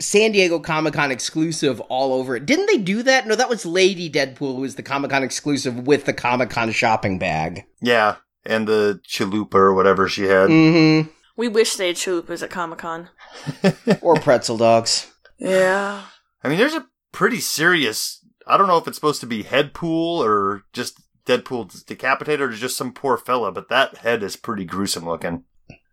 San 0.00 0.32
Diego 0.32 0.58
Comic 0.58 0.94
Con 0.94 1.10
exclusive 1.10 1.80
all 1.82 2.12
over 2.14 2.36
it. 2.36 2.46
Didn't 2.46 2.66
they 2.66 2.78
do 2.78 3.02
that? 3.02 3.26
No, 3.26 3.34
that 3.34 3.48
was 3.48 3.66
Lady 3.66 4.10
Deadpool 4.10 4.56
who 4.56 4.62
was 4.62 4.76
the 4.76 4.82
Comic 4.82 5.10
Con 5.10 5.22
exclusive 5.22 5.86
with 5.86 6.04
the 6.04 6.12
Comic 6.12 6.50
Con 6.50 6.70
shopping 6.72 7.18
bag. 7.18 7.64
Yeah, 7.80 8.16
and 8.44 8.66
the 8.66 9.00
chalupa 9.06 9.54
or 9.54 9.74
whatever 9.74 10.08
she 10.08 10.24
had. 10.24 10.48
Mm 10.48 11.08
We 11.36 11.48
wish 11.48 11.76
they 11.76 11.88
had 11.88 11.96
chalupas 11.96 12.42
at 12.42 12.50
Comic 12.50 12.78
Con. 12.78 13.10
or 14.00 14.16
pretzel 14.16 14.56
dogs. 14.56 15.12
Yeah. 15.38 16.02
I 16.42 16.48
mean, 16.48 16.58
there's 16.58 16.74
a 16.74 16.86
pretty 17.12 17.40
serious. 17.40 18.24
I 18.46 18.56
don't 18.56 18.68
know 18.68 18.78
if 18.78 18.86
it's 18.86 18.96
supposed 18.96 19.20
to 19.20 19.26
be 19.26 19.42
head 19.42 19.74
pool 19.74 20.22
or 20.22 20.62
just 20.72 21.00
Deadpool 21.26 21.84
decapitated 21.86 22.40
or 22.40 22.52
just 22.52 22.76
some 22.76 22.92
poor 22.92 23.16
fella, 23.16 23.50
but 23.50 23.68
that 23.68 23.98
head 23.98 24.22
is 24.22 24.36
pretty 24.36 24.64
gruesome 24.64 25.06
looking. 25.06 25.44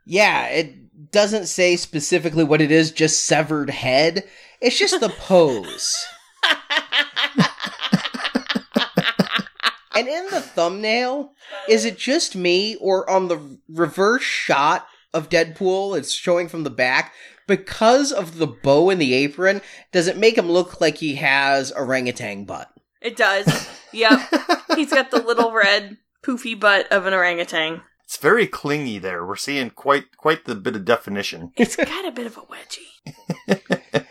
Yeah, 0.05 0.47
it 0.47 1.11
doesn't 1.11 1.47
say 1.47 1.75
specifically 1.75 2.43
what 2.43 2.61
it 2.61 2.71
is, 2.71 2.91
just 2.91 3.23
severed 3.23 3.69
head. 3.69 4.23
It's 4.59 4.77
just 4.77 4.99
the 4.99 5.09
pose. 5.09 6.05
And 9.93 10.07
in 10.07 10.25
the 10.31 10.39
thumbnail, 10.41 11.33
is 11.67 11.83
it 11.85 11.97
just 11.97 12.35
me 12.35 12.75
or 12.77 13.09
on 13.09 13.27
the 13.27 13.59
reverse 13.67 14.23
shot 14.23 14.87
of 15.13 15.29
Deadpool, 15.29 15.97
it's 15.97 16.11
showing 16.11 16.47
from 16.47 16.63
the 16.63 16.69
back? 16.69 17.13
Because 17.47 18.11
of 18.11 18.37
the 18.37 18.47
bow 18.47 18.89
and 18.89 19.01
the 19.01 19.13
apron, 19.13 19.61
does 19.91 20.07
it 20.07 20.17
make 20.17 20.37
him 20.37 20.49
look 20.49 20.79
like 20.79 20.97
he 20.97 21.15
has 21.15 21.71
orangutan 21.71 22.45
butt? 22.45 22.69
It 23.01 23.17
does. 23.17 23.69
Yep. 23.91 24.19
He's 24.75 24.91
got 24.91 25.11
the 25.11 25.21
little 25.21 25.51
red 25.51 25.97
poofy 26.23 26.57
butt 26.57 26.91
of 26.91 27.05
an 27.05 27.13
orangutan. 27.13 27.81
It's 28.05 28.17
very 28.17 28.47
clingy 28.47 28.99
there. 28.99 29.25
We're 29.25 29.35
seeing 29.35 29.69
quite 29.69 30.17
quite 30.17 30.45
the 30.45 30.55
bit 30.55 30.75
of 30.75 30.85
definition. 30.85 31.51
It's 31.57 31.75
got 31.77 32.05
a 32.05 32.11
bit 32.11 32.27
of 32.27 32.37
a 32.37 32.41
wedgie. 32.41 34.05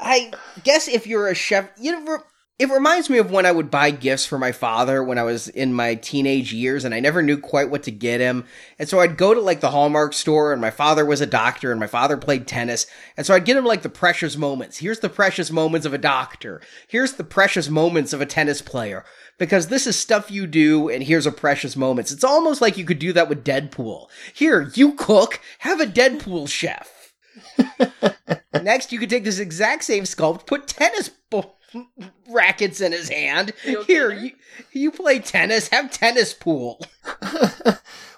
I 0.00 0.32
guess 0.62 0.88
if 0.88 1.06
you're 1.06 1.28
a 1.28 1.34
chef, 1.34 1.68
you 1.78 1.92
know, 1.92 2.18
it 2.56 2.70
reminds 2.70 3.10
me 3.10 3.18
of 3.18 3.32
when 3.32 3.46
I 3.46 3.50
would 3.50 3.68
buy 3.68 3.90
gifts 3.90 4.26
for 4.26 4.38
my 4.38 4.52
father 4.52 5.02
when 5.02 5.18
I 5.18 5.24
was 5.24 5.48
in 5.48 5.74
my 5.74 5.96
teenage 5.96 6.52
years 6.52 6.84
and 6.84 6.94
I 6.94 7.00
never 7.00 7.20
knew 7.20 7.36
quite 7.36 7.68
what 7.68 7.82
to 7.82 7.90
get 7.90 8.20
him. 8.20 8.44
And 8.78 8.88
so 8.88 9.00
I'd 9.00 9.16
go 9.16 9.34
to 9.34 9.40
like 9.40 9.58
the 9.58 9.72
Hallmark 9.72 10.12
store 10.12 10.52
and 10.52 10.60
my 10.60 10.70
father 10.70 11.04
was 11.04 11.20
a 11.20 11.26
doctor 11.26 11.72
and 11.72 11.80
my 11.80 11.88
father 11.88 12.16
played 12.16 12.46
tennis. 12.46 12.86
And 13.16 13.26
so 13.26 13.34
I'd 13.34 13.44
get 13.44 13.56
him 13.56 13.64
like 13.64 13.82
the 13.82 13.88
precious 13.88 14.36
moments. 14.36 14.78
Here's 14.78 15.00
the 15.00 15.08
precious 15.08 15.50
moments 15.50 15.84
of 15.84 15.94
a 15.94 15.98
doctor. 15.98 16.60
Here's 16.86 17.14
the 17.14 17.24
precious 17.24 17.68
moments 17.68 18.12
of 18.12 18.20
a 18.20 18.26
tennis 18.26 18.62
player. 18.62 19.04
Because 19.36 19.66
this 19.66 19.88
is 19.88 19.98
stuff 19.98 20.30
you 20.30 20.46
do 20.46 20.88
and 20.88 21.02
here's 21.02 21.26
a 21.26 21.32
precious 21.32 21.74
moments. 21.74 22.12
It's 22.12 22.22
almost 22.22 22.60
like 22.60 22.78
you 22.78 22.84
could 22.84 23.00
do 23.00 23.12
that 23.14 23.28
with 23.28 23.44
Deadpool. 23.44 24.06
Here, 24.32 24.70
you 24.74 24.92
cook, 24.92 25.40
have 25.58 25.80
a 25.80 25.86
Deadpool 25.86 26.48
chef. 26.48 27.12
Next, 28.62 28.92
you 28.92 29.00
could 29.00 29.10
take 29.10 29.24
this 29.24 29.40
exact 29.40 29.82
same 29.82 30.04
sculpt, 30.04 30.46
put 30.46 30.68
tennis 30.68 31.08
ball 31.08 31.53
rackets 32.30 32.80
in 32.80 32.92
his 32.92 33.08
hand. 33.08 33.52
You 33.64 33.80
okay 33.80 33.92
Here, 33.92 34.08
there? 34.10 34.18
you, 34.18 34.30
you 34.72 34.90
play 34.90 35.18
tennis, 35.18 35.68
have 35.68 35.90
tennis 35.90 36.32
pool. 36.34 36.80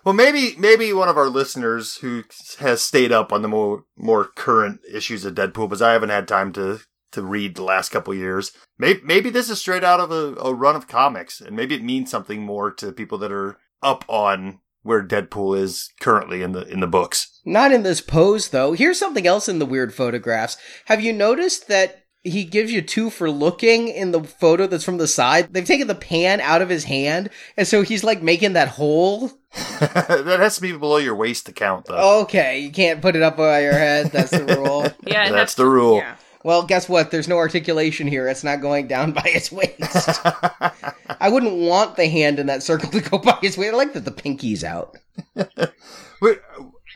Well, 0.06 0.14
maybe 0.14 0.54
maybe 0.56 0.92
one 0.92 1.08
of 1.08 1.16
our 1.16 1.28
listeners 1.28 1.96
who 1.96 2.22
has 2.60 2.80
stayed 2.80 3.10
up 3.10 3.32
on 3.32 3.42
the 3.42 3.48
more 3.48 3.86
more 3.96 4.24
current 4.24 4.78
issues 4.88 5.24
of 5.24 5.34
Deadpool, 5.34 5.68
because 5.68 5.82
I 5.82 5.94
haven't 5.94 6.10
had 6.10 6.28
time 6.28 6.52
to 6.52 6.78
to 7.10 7.22
read 7.22 7.56
the 7.56 7.64
last 7.64 7.88
couple 7.88 8.14
years. 8.14 8.52
Maybe 8.78 9.00
maybe 9.02 9.30
this 9.30 9.50
is 9.50 9.58
straight 9.58 9.82
out 9.82 9.98
of 9.98 10.12
a, 10.12 10.36
a 10.40 10.54
run 10.54 10.76
of 10.76 10.86
comics, 10.86 11.40
and 11.40 11.56
maybe 11.56 11.74
it 11.74 11.82
means 11.82 12.08
something 12.08 12.40
more 12.42 12.70
to 12.74 12.92
people 12.92 13.18
that 13.18 13.32
are 13.32 13.58
up 13.82 14.04
on 14.06 14.60
where 14.84 15.02
Deadpool 15.02 15.58
is 15.58 15.92
currently 16.00 16.40
in 16.40 16.52
the 16.52 16.62
in 16.68 16.78
the 16.78 16.86
books. 16.86 17.40
Not 17.44 17.72
in 17.72 17.82
this 17.82 18.00
pose, 18.00 18.50
though. 18.50 18.74
Here's 18.74 19.00
something 19.00 19.26
else 19.26 19.48
in 19.48 19.58
the 19.58 19.66
weird 19.66 19.92
photographs. 19.92 20.56
Have 20.84 21.02
you 21.02 21.12
noticed 21.12 21.66
that 21.66 22.05
he 22.26 22.44
gives 22.44 22.72
you 22.72 22.82
two 22.82 23.10
for 23.10 23.30
looking 23.30 23.88
in 23.88 24.10
the 24.10 24.22
photo 24.22 24.66
that's 24.66 24.84
from 24.84 24.98
the 24.98 25.06
side? 25.06 25.52
They've 25.52 25.64
taken 25.64 25.86
the 25.86 25.94
pan 25.94 26.40
out 26.40 26.62
of 26.62 26.68
his 26.68 26.84
hand, 26.84 27.30
and 27.56 27.66
so 27.66 27.82
he's 27.82 28.04
like 28.04 28.22
making 28.22 28.54
that 28.54 28.68
hole. 28.68 29.30
that 29.80 30.38
has 30.40 30.56
to 30.56 30.62
be 30.62 30.72
below 30.72 30.98
your 30.98 31.14
waist 31.14 31.46
to 31.46 31.52
count, 31.52 31.86
though. 31.86 32.22
Okay, 32.22 32.60
you 32.60 32.70
can't 32.70 33.00
put 33.00 33.16
it 33.16 33.22
up 33.22 33.36
by 33.36 33.62
your 33.62 33.72
head. 33.72 34.10
That's 34.12 34.30
the 34.30 34.44
rule. 34.44 34.86
Yeah, 35.06 35.26
and 35.26 35.34
That's 35.34 35.54
the 35.54 35.66
rule. 35.66 35.98
Yeah. 35.98 36.16
Well, 36.42 36.62
guess 36.64 36.88
what? 36.88 37.10
There's 37.10 37.28
no 37.28 37.38
articulation 37.38 38.06
here. 38.06 38.28
It's 38.28 38.44
not 38.44 38.60
going 38.60 38.86
down 38.86 39.12
by 39.12 39.22
his 39.22 39.50
waist. 39.50 40.20
I 40.24 41.28
wouldn't 41.28 41.56
want 41.56 41.96
the 41.96 42.08
hand 42.08 42.38
in 42.38 42.46
that 42.46 42.62
circle 42.62 42.90
to 42.90 43.00
go 43.00 43.18
by 43.18 43.38
his 43.40 43.56
waist. 43.56 43.72
I 43.72 43.76
like 43.76 43.92
that 43.94 44.04
the 44.04 44.12
pinky's 44.12 44.62
out. 44.62 44.96
But 45.34 46.42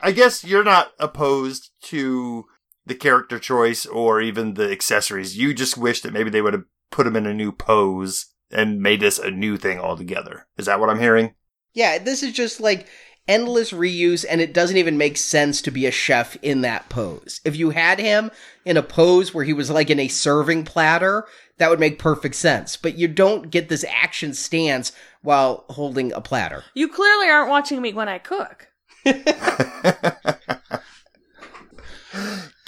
I 0.01 0.11
guess 0.11 0.43
you're 0.43 0.63
not 0.63 0.91
opposed 0.99 1.71
to 1.83 2.45
the 2.85 2.95
character 2.95 3.39
choice 3.39 3.85
or 3.85 4.21
even 4.21 4.55
the 4.55 4.71
accessories. 4.71 5.37
You 5.37 5.53
just 5.53 5.77
wish 5.77 6.01
that 6.01 6.13
maybe 6.13 6.29
they 6.29 6.41
would 6.41 6.53
have 6.53 6.65
put 6.89 7.07
him 7.07 7.15
in 7.15 7.25
a 7.25 7.33
new 7.33 7.51
pose 7.51 8.27
and 8.51 8.81
made 8.81 8.99
this 8.99 9.17
a 9.19 9.31
new 9.31 9.57
thing 9.57 9.79
altogether. 9.79 10.47
Is 10.57 10.65
that 10.65 10.79
what 10.79 10.89
I'm 10.89 10.99
hearing? 10.99 11.35
Yeah, 11.73 11.97
this 11.99 12.21
is 12.21 12.33
just 12.33 12.59
like 12.59 12.87
endless 13.27 13.71
reuse, 13.71 14.25
and 14.29 14.41
it 14.41 14.53
doesn't 14.53 14.77
even 14.77 14.97
make 14.97 15.15
sense 15.15 15.61
to 15.61 15.71
be 15.71 15.85
a 15.85 15.91
chef 15.91 16.35
in 16.41 16.61
that 16.61 16.89
pose. 16.89 17.39
If 17.45 17.55
you 17.55 17.69
had 17.69 17.99
him 17.99 18.31
in 18.65 18.77
a 18.77 18.83
pose 18.83 19.33
where 19.33 19.45
he 19.45 19.53
was 19.53 19.69
like 19.69 19.89
in 19.89 19.99
a 19.99 20.07
serving 20.09 20.65
platter, 20.65 21.25
that 21.57 21.69
would 21.69 21.79
make 21.79 21.99
perfect 21.99 22.35
sense. 22.35 22.75
But 22.75 22.97
you 22.97 23.07
don't 23.07 23.49
get 23.49 23.69
this 23.69 23.85
action 23.87 24.33
stance 24.33 24.91
while 25.21 25.65
holding 25.69 26.11
a 26.11 26.21
platter. 26.21 26.65
You 26.73 26.87
clearly 26.87 27.29
aren't 27.29 27.49
watching 27.49 27.81
me 27.81 27.93
when 27.93 28.09
I 28.09 28.17
cook. 28.17 28.67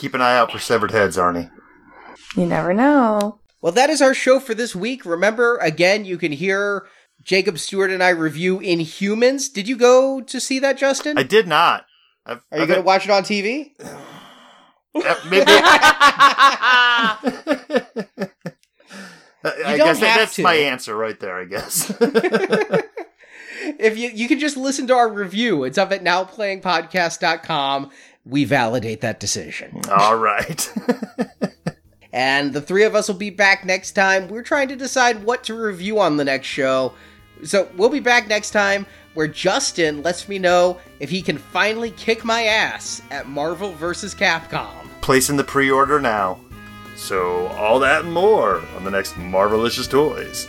Keep 0.03 0.15
an 0.15 0.21
eye 0.21 0.35
out 0.35 0.51
for 0.51 0.59
severed 0.59 0.91
heads, 0.91 1.15
Arnie. 1.15 1.49
You 2.35 2.45
never 2.45 2.73
know. 2.73 3.39
Well, 3.61 3.71
that 3.71 3.89
is 3.89 4.01
our 4.01 4.13
show 4.13 4.41
for 4.41 4.53
this 4.53 4.75
week. 4.75 5.05
Remember, 5.05 5.55
again, 5.59 6.03
you 6.03 6.17
can 6.17 6.33
hear 6.33 6.85
Jacob 7.21 7.57
Stewart 7.57 7.89
and 7.89 8.03
I 8.03 8.09
review 8.09 8.59
Inhumans. 8.59 9.53
Did 9.53 9.69
you 9.69 9.77
go 9.77 10.19
to 10.19 10.41
see 10.41 10.59
that, 10.59 10.77
Justin? 10.77 11.17
I 11.17 11.23
did 11.23 11.47
not. 11.47 11.85
I've, 12.25 12.43
Are 12.51 12.59
you 12.59 12.67
going 12.67 12.81
to 12.81 12.85
watch 12.85 13.05
it 13.05 13.11
on 13.11 13.23
TV? 13.23 13.71
Uh, 14.95 15.15
maybe. 15.27 15.45
I 15.47 17.17
don't 19.43 19.77
guess 19.77 19.99
that- 19.99 20.07
have 20.07 20.19
that's 20.19 20.35
to. 20.35 20.43
my 20.43 20.53
answer 20.53 20.95
right 20.95 21.19
there. 21.19 21.39
I 21.39 21.45
guess. 21.45 21.91
if 23.79 23.97
you 23.97 24.09
you 24.09 24.27
can 24.27 24.39
just 24.39 24.57
listen 24.57 24.87
to 24.87 24.93
our 24.93 25.09
review, 25.09 25.63
it's 25.63 25.77
up 25.77 25.91
at 25.91 26.03
nowplayingpodcast.com. 26.03 27.89
We 28.25 28.45
validate 28.45 29.01
that 29.01 29.19
decision. 29.19 29.81
All 29.89 30.15
right. 30.15 30.71
And 32.13 32.53
the 32.53 32.61
three 32.61 32.83
of 32.83 32.93
us 32.93 33.07
will 33.07 33.15
be 33.15 33.31
back 33.31 33.65
next 33.65 33.93
time. 33.93 34.27
We're 34.27 34.43
trying 34.43 34.67
to 34.67 34.75
decide 34.75 35.23
what 35.23 35.43
to 35.45 35.55
review 35.55 35.99
on 35.99 36.15
the 36.15 36.23
next 36.23 36.45
show. 36.45 36.93
So 37.43 37.67
we'll 37.75 37.89
be 37.89 37.99
back 37.99 38.27
next 38.27 38.51
time 38.51 38.85
where 39.15 39.27
Justin 39.27 40.03
lets 40.03 40.29
me 40.29 40.37
know 40.37 40.77
if 40.99 41.09
he 41.09 41.23
can 41.23 41.39
finally 41.39 41.89
kick 41.91 42.23
my 42.23 42.43
ass 42.43 43.01
at 43.09 43.27
Marvel 43.27 43.71
vs. 43.73 44.13
Capcom. 44.13 44.87
Placing 45.01 45.37
the 45.37 45.43
pre-order 45.43 45.99
now. 45.99 46.39
So 46.95 47.47
all 47.47 47.79
that 47.79 48.03
and 48.03 48.13
more 48.13 48.61
on 48.77 48.83
the 48.83 48.91
next 48.91 49.13
Marvelicious 49.13 49.89
Toys. 49.89 50.47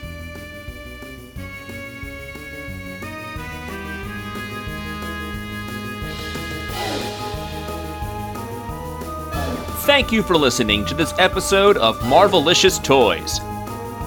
Thank 9.85 10.13
you 10.13 10.23
for 10.23 10.39
listening 10.39 10.87
to 10.87 10.95
this 10.95 11.13
episode 11.19 11.77
of 11.77 11.99
Marvelicious 11.99 12.83
Toys. 12.83 13.39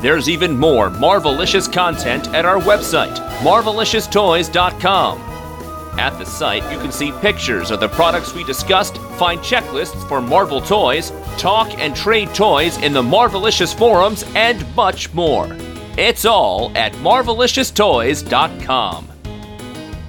There's 0.02 0.28
even 0.28 0.58
more 0.58 0.90
Marvelicious 0.90 1.72
content 1.72 2.30
at 2.30 2.46
our 2.46 2.58
website, 2.58 3.16
marvelicioustoys.com. 3.42 5.20
At 6.00 6.18
the 6.18 6.26
site, 6.26 6.64
you 6.72 6.80
can 6.80 6.92
see 6.92 7.12
pictures 7.22 7.70
of 7.70 7.80
the 7.80 7.90
products 7.90 8.34
we 8.34 8.44
discussed, 8.44 8.98
find 9.20 9.40
checklists 9.42 10.10
for 10.10 10.20
Marvel 10.20 10.62
toys, 10.62 11.12
talk 11.38 11.70
and 11.78 11.96
trade 11.96 12.34
toys 12.34 12.80
in 12.80 12.92
the 12.92 13.04
Marvelicious 13.04 13.78
forums, 13.78 14.26
and 14.34 14.66
much 14.76 15.14
more. 15.14 15.48
It's 15.96 16.26
all 16.26 16.76
at 16.76 16.92
marvelicioustoys.com. 16.94 19.08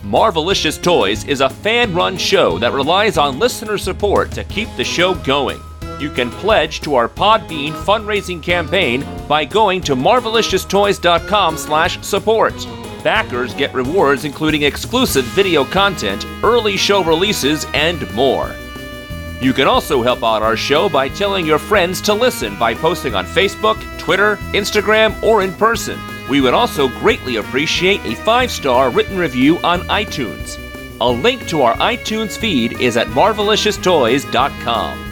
Marvelicious 0.02 0.82
Toys 0.82 1.26
is 1.26 1.42
a 1.42 1.50
fan 1.50 1.92
run 1.92 2.16
show 2.16 2.56
that 2.56 2.72
relies 2.72 3.18
on 3.18 3.38
listener 3.38 3.76
support 3.76 4.32
to 4.32 4.42
keep 4.44 4.74
the 4.78 4.84
show 4.84 5.14
going. 5.16 5.60
You 6.00 6.10
can 6.10 6.30
pledge 6.30 6.80
to 6.82 6.94
our 6.94 7.08
Podbean 7.08 7.72
fundraising 7.72 8.40
campaign 8.42 9.04
by 9.26 9.44
going 9.44 9.80
to 9.82 9.96
marvelicioustoys.com/support. 9.96 12.54
Backers 13.02 13.54
get 13.54 13.74
rewards 13.74 14.24
including 14.24 14.62
exclusive 14.62 15.24
video 15.24 15.64
content, 15.64 16.24
early 16.42 16.76
show 16.76 17.02
releases, 17.02 17.66
and 17.74 18.08
more. 18.14 18.54
You 19.40 19.52
can 19.52 19.68
also 19.68 20.02
help 20.02 20.24
out 20.24 20.42
our 20.42 20.56
show 20.56 20.88
by 20.88 21.08
telling 21.08 21.46
your 21.46 21.60
friends 21.60 22.00
to 22.02 22.14
listen 22.14 22.58
by 22.58 22.74
posting 22.74 23.14
on 23.14 23.24
Facebook, 23.24 23.78
Twitter, 23.98 24.34
Instagram, 24.52 25.20
or 25.22 25.42
in 25.42 25.52
person. 25.54 25.98
We 26.28 26.40
would 26.40 26.54
also 26.54 26.88
greatly 26.88 27.36
appreciate 27.36 28.04
a 28.04 28.16
five 28.16 28.50
star 28.50 28.90
written 28.90 29.16
review 29.16 29.58
on 29.58 29.82
iTunes. 29.82 30.58
A 31.00 31.08
link 31.08 31.46
to 31.48 31.62
our 31.62 31.76
iTunes 31.76 32.36
feed 32.36 32.80
is 32.80 32.96
at 32.96 33.06
marvelicioustoys.com. 33.08 35.07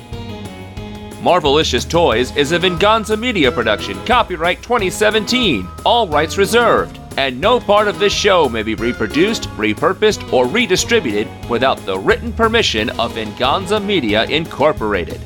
Marvelicious 1.27 1.85
Toys 1.89 2.33
is 2.37 2.53
a 2.53 2.57
Venganza 2.57 3.17
Media 3.17 3.51
production, 3.51 3.97
copyright 4.05 4.63
2017, 4.63 5.67
all 5.85 6.07
rights 6.07 6.37
reserved, 6.37 7.01
and 7.17 7.41
no 7.41 7.59
part 7.59 7.89
of 7.89 7.99
this 7.99 8.13
show 8.13 8.47
may 8.47 8.63
be 8.63 8.75
reproduced, 8.75 9.43
repurposed, 9.57 10.31
or 10.31 10.47
redistributed 10.47 11.27
without 11.49 11.85
the 11.85 11.99
written 11.99 12.31
permission 12.31 12.89
of 12.91 13.13
Venganza 13.13 13.77
Media 13.77 14.23
Incorporated. 14.23 15.19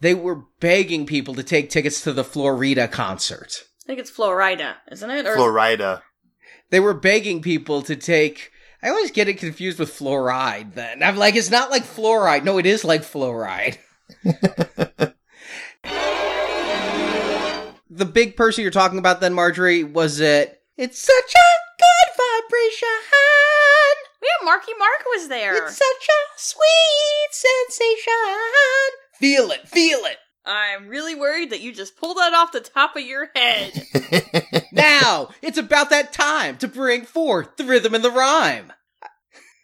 They 0.00 0.14
were 0.14 0.46
begging 0.58 1.06
people 1.06 1.36
to 1.36 1.44
take 1.44 1.70
tickets 1.70 2.00
to 2.00 2.12
the 2.12 2.24
Flo 2.24 2.46
Rida 2.46 2.90
concert. 2.90 3.68
I 3.84 3.86
think 3.86 4.00
it's 4.00 4.10
Florida, 4.10 4.78
isn't 4.90 5.10
it? 5.10 5.26
Or 5.26 5.36
Florida. 5.36 6.02
They 6.70 6.80
were 6.80 6.92
begging 6.92 7.40
people 7.40 7.82
to 7.82 7.94
take. 7.94 8.50
I 8.82 8.90
always 8.90 9.10
get 9.10 9.28
it 9.28 9.38
confused 9.38 9.78
with 9.78 9.90
fluoride. 9.90 10.74
Then 10.74 11.02
I'm 11.02 11.16
like, 11.16 11.34
it's 11.34 11.50
not 11.50 11.70
like 11.70 11.84
fluoride. 11.84 12.44
No, 12.44 12.58
it 12.58 12.66
is 12.66 12.84
like 12.84 13.02
fluoride. 13.02 13.78
the 17.90 18.04
big 18.04 18.36
person 18.36 18.62
you're 18.62 18.70
talking 18.70 18.98
about, 18.98 19.20
then 19.20 19.34
Marjorie, 19.34 19.84
was 19.84 20.20
it? 20.20 20.62
It's 20.76 21.00
such 21.00 21.34
a 21.34 21.50
good 21.78 22.10
vibration. 22.16 22.88
yeah, 24.22 24.44
Marky 24.44 24.72
Mark 24.78 25.04
was 25.16 25.28
there. 25.28 25.56
It's 25.56 25.76
such 25.76 26.08
a 26.08 26.20
sweet 26.36 27.30
sensation. 27.32 28.12
Feel 29.14 29.50
it, 29.50 29.68
feel 29.68 30.04
it. 30.04 30.18
I'm 30.48 30.88
really 30.88 31.14
worried 31.14 31.50
that 31.50 31.60
you 31.60 31.72
just 31.72 31.96
pulled 31.98 32.16
that 32.16 32.32
off 32.32 32.52
the 32.52 32.60
top 32.60 32.96
of 32.96 33.02
your 33.02 33.28
head. 33.34 33.86
Now 34.72 35.30
it's 35.42 35.58
about 35.58 35.90
that 35.90 36.12
time 36.12 36.56
to 36.58 36.68
bring 36.68 37.04
forth 37.04 37.56
the 37.56 37.64
rhythm 37.64 37.94
and 37.94 38.04
the 38.04 38.10
rhyme. 38.10 38.72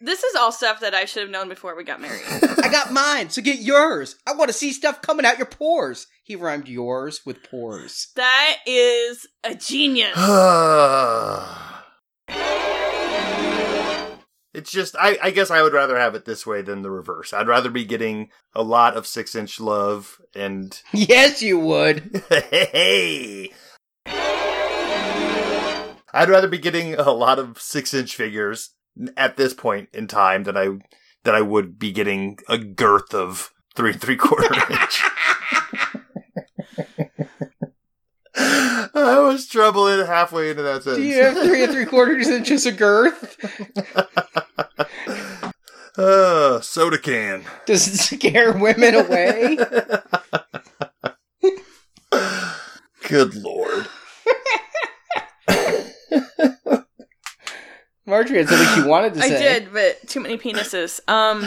this 0.00 0.24
is 0.24 0.34
all 0.34 0.50
stuff 0.50 0.80
that 0.80 0.92
I 0.94 1.04
should 1.04 1.22
have 1.22 1.30
known 1.30 1.48
before 1.48 1.76
we 1.76 1.84
got 1.84 2.00
married. 2.00 2.22
I 2.62 2.68
got 2.68 2.92
mine, 2.92 3.30
so 3.30 3.40
get 3.40 3.60
yours. 3.60 4.16
I 4.26 4.34
want 4.34 4.48
to 4.48 4.52
see 4.52 4.72
stuff 4.72 5.02
coming 5.02 5.24
out 5.24 5.38
your 5.38 5.46
pores. 5.46 6.08
He 6.24 6.34
rhymed 6.34 6.68
yours 6.68 7.20
with 7.24 7.42
pores. 7.48 8.08
that 8.16 8.56
is 8.66 9.26
a 9.44 9.54
genius. 9.54 10.16
it's 14.54 14.70
just, 14.70 14.94
I, 14.98 15.18
I 15.22 15.30
guess 15.30 15.50
I 15.50 15.62
would 15.62 15.72
rather 15.72 15.98
have 15.98 16.14
it 16.14 16.24
this 16.24 16.46
way 16.46 16.62
than 16.62 16.82
the 16.82 16.90
reverse. 16.90 17.32
I'd 17.32 17.48
rather 17.48 17.70
be 17.70 17.84
getting 17.84 18.30
a 18.54 18.62
lot 18.62 18.96
of 18.96 19.06
six 19.06 19.34
inch 19.34 19.60
love 19.60 20.20
and 20.34 20.80
Yes, 20.92 21.42
you 21.42 21.58
would. 21.58 22.22
hey. 22.30 23.50
I'd 26.16 26.28
rather 26.28 26.46
be 26.48 26.58
getting 26.58 26.94
a 26.94 27.10
lot 27.10 27.38
of 27.40 27.60
six 27.60 27.92
inch 27.92 28.14
figures 28.14 28.70
at 29.16 29.36
this 29.36 29.52
point 29.52 29.88
in 29.92 30.06
time 30.06 30.44
than 30.44 30.56
I 30.56 30.68
that 31.24 31.34
I 31.34 31.40
would 31.40 31.78
be 31.78 31.90
getting 31.90 32.38
a 32.48 32.58
girth 32.58 33.12
of 33.14 33.50
three 33.74 33.90
and 33.92 34.00
three 34.00 34.16
quarter 34.16 34.54
inch. 34.70 35.02
I 39.08 39.18
was 39.18 39.46
troubling 39.46 40.04
halfway 40.06 40.50
into 40.50 40.62
that 40.62 40.82
sentence. 40.82 40.96
Do 40.96 41.08
you 41.08 41.22
have 41.22 41.36
three 41.36 41.62
and 41.62 41.72
three 41.72 41.84
quarters 41.84 42.28
inches 42.30 42.64
of 42.64 42.78
girth? 42.78 43.36
Uh, 45.98 46.60
soda 46.60 46.98
can. 46.98 47.44
Does 47.66 47.86
it 47.86 47.98
scare 47.98 48.52
women 48.52 48.94
away? 48.94 49.58
Good 53.08 53.34
lord. 53.34 53.86
Marjorie 58.06 58.38
had 58.38 58.48
something 58.48 58.82
she 58.82 58.88
wanted 58.88 59.14
to 59.14 59.20
say. 59.20 59.26
I 59.26 59.28
say. 59.28 59.60
did, 59.60 59.72
but 59.72 60.08
too 60.08 60.20
many 60.20 60.36
penises. 60.38 61.00
Um, 61.08 61.42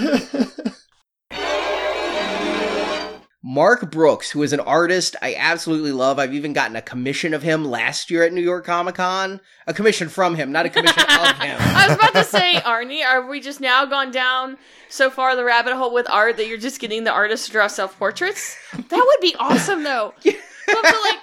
Mark 3.49 3.89
Brooks, 3.89 4.31
who 4.31 4.43
is 4.43 4.51
an 4.51 4.59
artist 4.59 5.15
I 5.21 5.33
absolutely 5.33 5.93
love. 5.93 6.19
I've 6.19 6.33
even 6.33 6.51
gotten 6.51 6.75
a 6.75 6.81
commission 6.81 7.33
of 7.33 7.43
him 7.43 7.63
last 7.63 8.11
year 8.11 8.23
at 8.23 8.33
New 8.33 8.41
York 8.41 8.65
Comic 8.65 8.95
Con. 8.95 9.39
A 9.65 9.73
commission 9.73 10.09
from 10.09 10.35
him, 10.35 10.51
not 10.51 10.65
a 10.65 10.69
commission 10.69 11.01
of 11.01 11.07
him. 11.41 11.57
I 11.57 11.85
was 11.87 11.95
about 11.95 12.13
to 12.15 12.25
say, 12.25 12.55
Arnie, 12.55 13.05
are 13.05 13.25
we 13.25 13.39
just 13.39 13.61
now 13.61 13.85
gone 13.85 14.11
down 14.11 14.57
so 14.89 15.09
far 15.09 15.33
the 15.37 15.45
rabbit 15.45 15.75
hole 15.75 15.93
with 15.93 16.09
art 16.09 16.35
that 16.35 16.47
you're 16.47 16.57
just 16.57 16.81
getting 16.81 17.05
the 17.05 17.11
artist 17.13 17.45
to 17.45 17.53
draw 17.53 17.67
self 17.67 17.97
portraits? 17.97 18.57
That 18.73 18.91
would 18.91 19.21
be 19.21 19.33
awesome, 19.39 19.83
though. 19.83 20.13
Love 20.25 20.83
to, 20.83 20.99
like, 21.01 21.19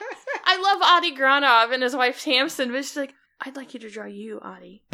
I 0.47 0.59
love 0.59 0.81
Adi 0.81 1.15
Granov 1.15 1.75
and 1.75 1.83
his 1.83 1.95
wife 1.95 2.23
Tamsin, 2.23 2.73
but 2.73 2.87
she's 2.87 2.97
like, 2.97 3.13
I'd 3.43 3.55
like 3.57 3.75
you 3.75 3.81
to 3.81 3.91
draw 3.91 4.07
you, 4.07 4.41
Adi. 4.41 4.83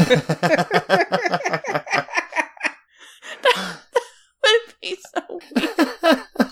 That 4.42 4.58
would 4.66 4.74
be 4.82 4.96
so 5.14 5.40
weird. 5.54 6.49